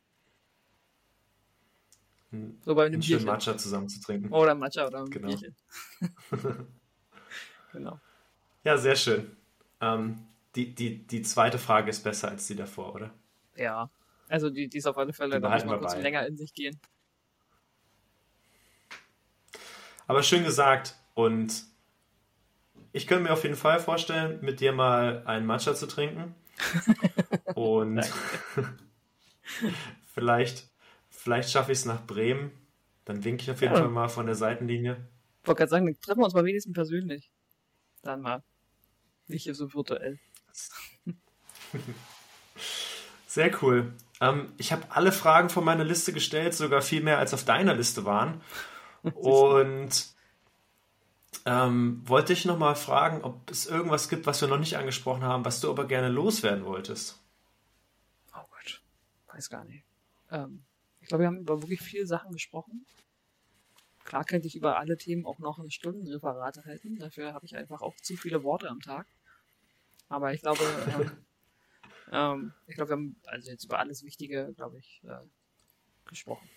So 2.66 2.76
bei 2.76 2.86
einem 2.86 2.96
einen 2.96 3.04
schönen 3.04 3.26
Matcha 3.26 3.58
zusammen 3.58 3.88
zu 3.88 4.02
trinken. 4.02 4.34
Oder 4.34 4.54
Matcha 4.54 4.86
oder 4.86 5.00
ein 5.00 5.10
genau. 5.10 5.28
Bierchen. 5.28 5.56
genau. 7.72 8.02
Ja, 8.66 8.78
sehr 8.78 8.98
schön. 8.98 9.38
Ähm, 9.80 10.28
die, 10.56 10.76
die, 10.76 11.08
die 11.08 11.22
zweite 11.22 11.58
Frage 11.58 11.90
ist 11.90 12.04
besser 12.04 12.28
als 12.28 12.48
die 12.48 12.56
davor, 12.58 12.94
oder? 12.96 13.14
Ja. 13.56 13.90
Also 14.28 14.50
die, 14.50 14.68
die 14.68 14.78
ist 14.80 14.88
auf 14.88 14.98
alle 14.98 15.14
Fälle, 15.14 15.40
da 15.40 15.50
muss 15.50 15.64
man 15.64 15.80
kurz 15.80 15.94
bei. 15.94 16.02
länger 16.02 16.28
in 16.28 16.36
sich 16.36 16.54
gehen. 16.54 16.78
Aber 20.08 20.24
schön 20.24 20.44
gesagt 20.44 20.96
und 21.14 21.64
ich 22.94 23.06
könnte 23.08 23.26
mir 23.26 23.34
auf 23.34 23.44
jeden 23.44 23.56
Fall 23.56 23.80
vorstellen, 23.80 24.40
mit 24.42 24.60
dir 24.60 24.72
mal 24.72 25.24
einen 25.26 25.46
Matcha 25.46 25.76
zu 25.76 25.86
trinken. 25.86 26.34
und 27.56 28.02
vielleicht, 30.14 30.70
vielleicht 31.10 31.52
schaffe 31.52 31.72
ich 31.72 31.80
es 31.80 31.86
nach 31.86 32.06
Bremen. 32.06 32.52
Dann 33.06 33.24
winke 33.24 33.44
ich 33.44 33.52
auf 33.52 33.62
jeden 33.62 33.74
ja. 33.74 33.82
Fall 33.82 33.90
mal 33.90 34.10
von 34.10 34.26
der 34.26 34.36
Seitenlinie. 34.36 34.98
Ich 35.42 35.48
wollte 35.48 35.60
gerade 35.60 35.70
sagen, 35.70 35.86
dann 35.86 36.02
treffen 36.02 36.20
wir 36.22 36.26
uns 36.26 36.34
mal 36.34 36.46
wenigstens 36.46 36.74
persönlich. 36.74 37.30
Dann 38.02 38.22
mal. 38.22 38.44
Nicht 39.28 39.54
so 39.54 39.74
virtuell. 39.74 40.20
Sehr 43.28 43.52
cool. 43.62 43.94
Ähm, 44.20 44.52
ich 44.58 44.72
habe 44.72 44.84
alle 44.90 45.12
Fragen 45.12 45.50
von 45.50 45.64
meiner 45.64 45.84
Liste 45.84 46.14
gestellt, 46.14 46.54
sogar 46.54 46.82
viel 46.82 47.04
mehr 47.04 47.20
als 47.20 47.34
auf 47.34 47.44
deiner 47.46 47.76
Liste 47.76 48.06
waren. 48.06 48.42
Und 49.04 50.08
ähm, 51.46 52.02
wollte 52.06 52.34
ich 52.34 52.46
noch 52.46 52.58
mal 52.58 52.76
fragen, 52.76 53.24
ob 53.24 53.50
es 53.50 53.66
irgendwas 53.66 54.10
gibt, 54.10 54.26
was 54.26 54.42
wir 54.42 54.48
noch 54.48 54.60
nicht 54.60 54.76
angesprochen 54.78 55.24
haben, 55.24 55.46
was 55.46 55.62
du 55.62 55.70
aber 55.70 55.86
gerne 55.86 56.10
loswerden 56.10 56.66
wolltest. 56.66 57.22
Oh 58.34 58.46
Gott, 58.52 58.82
weiß 59.28 59.50
gar 59.50 59.64
nicht. 59.64 59.86
Ähm, 60.30 60.64
ich 61.00 61.08
glaube, 61.08 61.24
wir 61.24 61.28
haben 61.28 61.40
über 61.40 61.62
wirklich 61.62 61.82
viele 61.82 62.06
Sachen 62.06 62.32
gesprochen. 62.32 62.86
Klar 64.04 64.26
könnte 64.26 64.48
ich 64.48 64.56
über 64.56 64.78
alle 64.78 64.98
Themen 64.98 65.26
auch 65.26 65.40
noch 65.40 65.60
eine 65.60 65.72
Stundenreferate 65.72 66.66
halten. 66.66 66.98
Dafür 66.98 67.34
habe 67.34 67.46
ich 67.46 67.56
einfach 67.56 67.82
auch 67.82 67.96
zu 67.98 68.18
viele 68.18 68.44
Worte 68.44 68.70
am 68.70 68.82
Tag. 68.82 69.08
Aber 70.10 70.34
ich 70.34 70.42
glaube, 70.42 70.64
ähm, 70.88 71.12
ähm, 72.12 72.54
ich 72.68 72.76
glaube, 72.76 72.90
wir 72.90 72.96
haben 72.98 73.16
also 73.26 73.52
jetzt 73.52 73.66
über 73.66 73.80
alles 73.80 74.04
Wichtige, 74.04 74.54
glaube 74.56 74.80
ich, 74.80 75.02
äh, 75.06 75.20
gesprochen. 76.10 76.50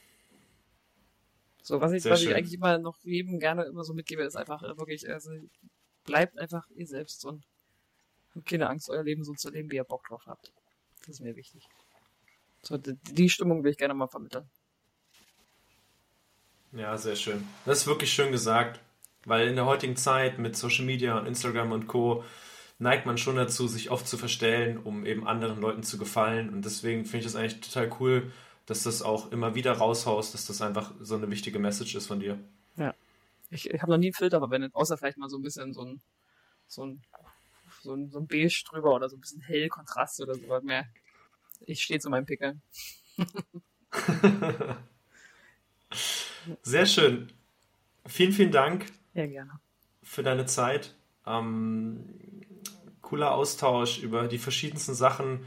So, 1.62 1.80
was 1.80 1.92
ich, 1.92 2.04
was 2.04 2.22
ich 2.22 2.34
eigentlich 2.34 2.54
immer 2.54 2.78
noch 2.78 2.98
jedem 3.02 3.38
gerne 3.38 3.64
immer 3.64 3.84
so 3.84 3.92
mitgebe, 3.92 4.22
ist 4.22 4.36
einfach 4.36 4.62
äh, 4.62 4.78
wirklich, 4.78 5.08
also 5.08 5.30
bleibt 6.04 6.38
einfach 6.38 6.66
ihr 6.74 6.86
selbst 6.86 7.24
und 7.24 7.44
habt 8.34 8.46
keine 8.46 8.68
Angst, 8.68 8.88
euer 8.88 9.02
Leben 9.02 9.24
so 9.24 9.34
zu 9.34 9.50
leben, 9.50 9.70
wie 9.70 9.76
ihr 9.76 9.84
Bock 9.84 10.06
drauf 10.08 10.22
habt. 10.26 10.52
Das 11.00 11.08
ist 11.08 11.20
mir 11.20 11.36
wichtig. 11.36 11.66
So, 12.62 12.76
die, 12.76 12.94
die 13.12 13.28
Stimmung 13.28 13.64
will 13.64 13.72
ich 13.72 13.78
gerne 13.78 13.94
mal 13.94 14.08
vermitteln. 14.08 14.48
Ja, 16.72 16.96
sehr 16.96 17.16
schön. 17.16 17.46
Das 17.64 17.78
ist 17.78 17.86
wirklich 17.86 18.12
schön 18.12 18.30
gesagt, 18.30 18.80
weil 19.24 19.48
in 19.48 19.56
der 19.56 19.66
heutigen 19.66 19.96
Zeit 19.96 20.38
mit 20.38 20.56
Social 20.56 20.84
Media 20.84 21.18
und 21.18 21.26
Instagram 21.26 21.72
und 21.72 21.86
Co 21.88 22.24
neigt 22.78 23.06
man 23.06 23.18
schon 23.18 23.36
dazu, 23.36 23.68
sich 23.68 23.90
oft 23.90 24.06
zu 24.06 24.16
verstellen, 24.16 24.78
um 24.78 25.04
eben 25.04 25.26
anderen 25.26 25.60
Leuten 25.60 25.82
zu 25.82 25.98
gefallen. 25.98 26.48
Und 26.48 26.64
deswegen 26.64 27.04
finde 27.04 27.18
ich 27.18 27.24
das 27.24 27.36
eigentlich 27.36 27.60
total 27.60 27.90
cool, 28.00 28.32
dass 28.70 28.84
das 28.84 29.02
auch 29.02 29.32
immer 29.32 29.56
wieder 29.56 29.72
raushaust, 29.72 30.32
dass 30.32 30.46
das 30.46 30.62
einfach 30.62 30.94
so 31.00 31.16
eine 31.16 31.28
wichtige 31.28 31.58
Message 31.58 31.96
ist 31.96 32.06
von 32.06 32.20
dir. 32.20 32.38
Ja. 32.76 32.94
Ich, 33.50 33.68
ich 33.68 33.82
habe 33.82 33.90
noch 33.90 33.98
nie 33.98 34.06
einen 34.06 34.14
Filter 34.14 34.38
verwendet, 34.38 34.76
außer 34.76 34.96
vielleicht 34.96 35.18
mal 35.18 35.28
so 35.28 35.38
ein 35.38 35.42
bisschen 35.42 35.74
so 35.74 35.82
ein, 35.82 36.00
so 36.68 36.86
ein, 36.86 37.02
so 37.82 37.92
ein, 37.96 38.10
so 38.12 38.20
ein 38.20 38.28
Beige 38.28 38.62
drüber 38.64 38.94
oder 38.94 39.08
so 39.08 39.16
ein 39.16 39.20
bisschen 39.20 39.40
hell 39.40 39.68
Kontrast 39.68 40.20
oder 40.20 40.36
so. 40.36 40.60
Mehr. 40.62 40.86
Ich 41.62 41.82
stehe 41.82 41.98
zu 41.98 42.10
meinem 42.10 42.26
Pickeln. 42.26 42.62
Sehr 46.62 46.86
schön. 46.86 47.32
Vielen, 48.06 48.30
vielen 48.30 48.52
Dank. 48.52 48.86
Ja, 49.14 49.26
gerne. 49.26 49.58
Für 50.04 50.22
deine 50.22 50.46
Zeit. 50.46 50.94
Ähm, 51.26 52.04
cooler 53.02 53.32
Austausch 53.34 53.98
über 53.98 54.28
die 54.28 54.38
verschiedensten 54.38 54.94
Sachen 54.94 55.44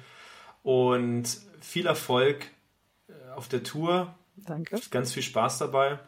und 0.62 1.40
viel 1.62 1.86
Erfolg 1.86 2.52
auf 3.36 3.48
der 3.48 3.64
Tour. 3.64 4.16
Danke. 4.36 4.80
Ganz 4.90 5.14
viel 5.14 5.24
Spaß 5.24 5.60
dabei. 5.60 6.00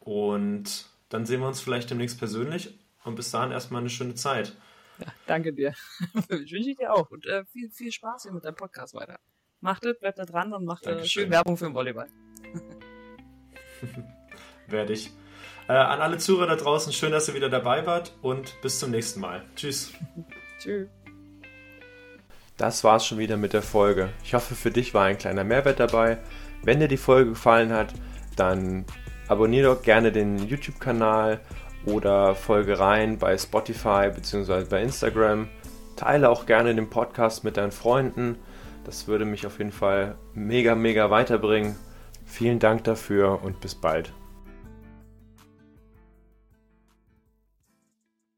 Und 0.00 0.86
dann 1.08 1.26
sehen 1.26 1.40
wir 1.40 1.48
uns 1.48 1.60
vielleicht 1.60 1.90
demnächst 1.90 2.18
persönlich. 2.18 2.78
Und 3.04 3.14
bis 3.14 3.30
dahin 3.30 3.52
erstmal 3.52 3.80
eine 3.80 3.90
schöne 3.90 4.14
Zeit. 4.14 4.56
Ja, 4.98 5.06
danke 5.26 5.52
dir. 5.52 5.74
ich 6.14 6.30
wünsche 6.30 6.70
ich 6.70 6.76
dir 6.76 6.92
auch. 6.92 7.10
Und 7.10 7.26
äh, 7.26 7.44
viel, 7.46 7.70
viel 7.70 7.92
Spaß 7.92 8.24
hier 8.24 8.32
mit 8.32 8.44
deinem 8.44 8.56
Podcast 8.56 8.94
weiter. 8.94 9.18
Macht 9.60 9.84
es, 9.84 9.98
bleibt 9.98 10.18
da 10.18 10.24
dran 10.24 10.52
und 10.52 10.64
macht 10.64 10.86
äh, 10.86 11.04
schön 11.04 11.30
Werbung 11.30 11.56
für 11.56 11.66
den 11.66 11.74
Volleyball. 11.74 12.08
Werde 14.66 14.92
ich. 14.92 15.12
Äh, 15.68 15.72
an 15.72 16.00
alle 16.00 16.18
Zuhörer 16.18 16.46
da 16.46 16.56
draußen, 16.56 16.92
schön, 16.92 17.12
dass 17.12 17.28
ihr 17.28 17.34
wieder 17.34 17.48
dabei 17.48 17.86
wart 17.86 18.14
und 18.22 18.60
bis 18.62 18.78
zum 18.78 18.90
nächsten 18.90 19.20
Mal. 19.20 19.44
Tschüss. 19.56 19.92
Tschüss. 20.60 20.88
Das 22.56 22.84
war's 22.84 23.06
schon 23.06 23.18
wieder 23.18 23.36
mit 23.36 23.52
der 23.52 23.62
Folge. 23.62 24.08
Ich 24.24 24.34
hoffe, 24.34 24.54
für 24.54 24.70
dich 24.70 24.94
war 24.94 25.04
ein 25.04 25.18
kleiner 25.18 25.44
Mehrwert 25.44 25.78
dabei. 25.78 26.18
Wenn 26.62 26.80
dir 26.80 26.88
die 26.88 26.96
Folge 26.96 27.30
gefallen 27.30 27.72
hat, 27.72 27.92
dann 28.36 28.86
abonniere 29.28 29.74
doch 29.74 29.82
gerne 29.82 30.10
den 30.10 30.38
YouTube-Kanal 30.38 31.40
oder 31.84 32.34
folge 32.34 32.78
rein 32.78 33.18
bei 33.18 33.36
Spotify 33.36 34.10
bzw. 34.14 34.64
bei 34.64 34.82
Instagram. 34.82 35.48
Teile 35.96 36.30
auch 36.30 36.46
gerne 36.46 36.74
den 36.74 36.90
Podcast 36.90 37.44
mit 37.44 37.56
deinen 37.56 37.72
Freunden. 37.72 38.36
Das 38.84 39.06
würde 39.06 39.24
mich 39.24 39.46
auf 39.46 39.58
jeden 39.58 39.72
Fall 39.72 40.16
mega, 40.34 40.74
mega 40.74 41.10
weiterbringen. 41.10 41.76
Vielen 42.24 42.58
Dank 42.58 42.84
dafür 42.84 43.42
und 43.42 43.60
bis 43.60 43.74
bald. 43.74 44.12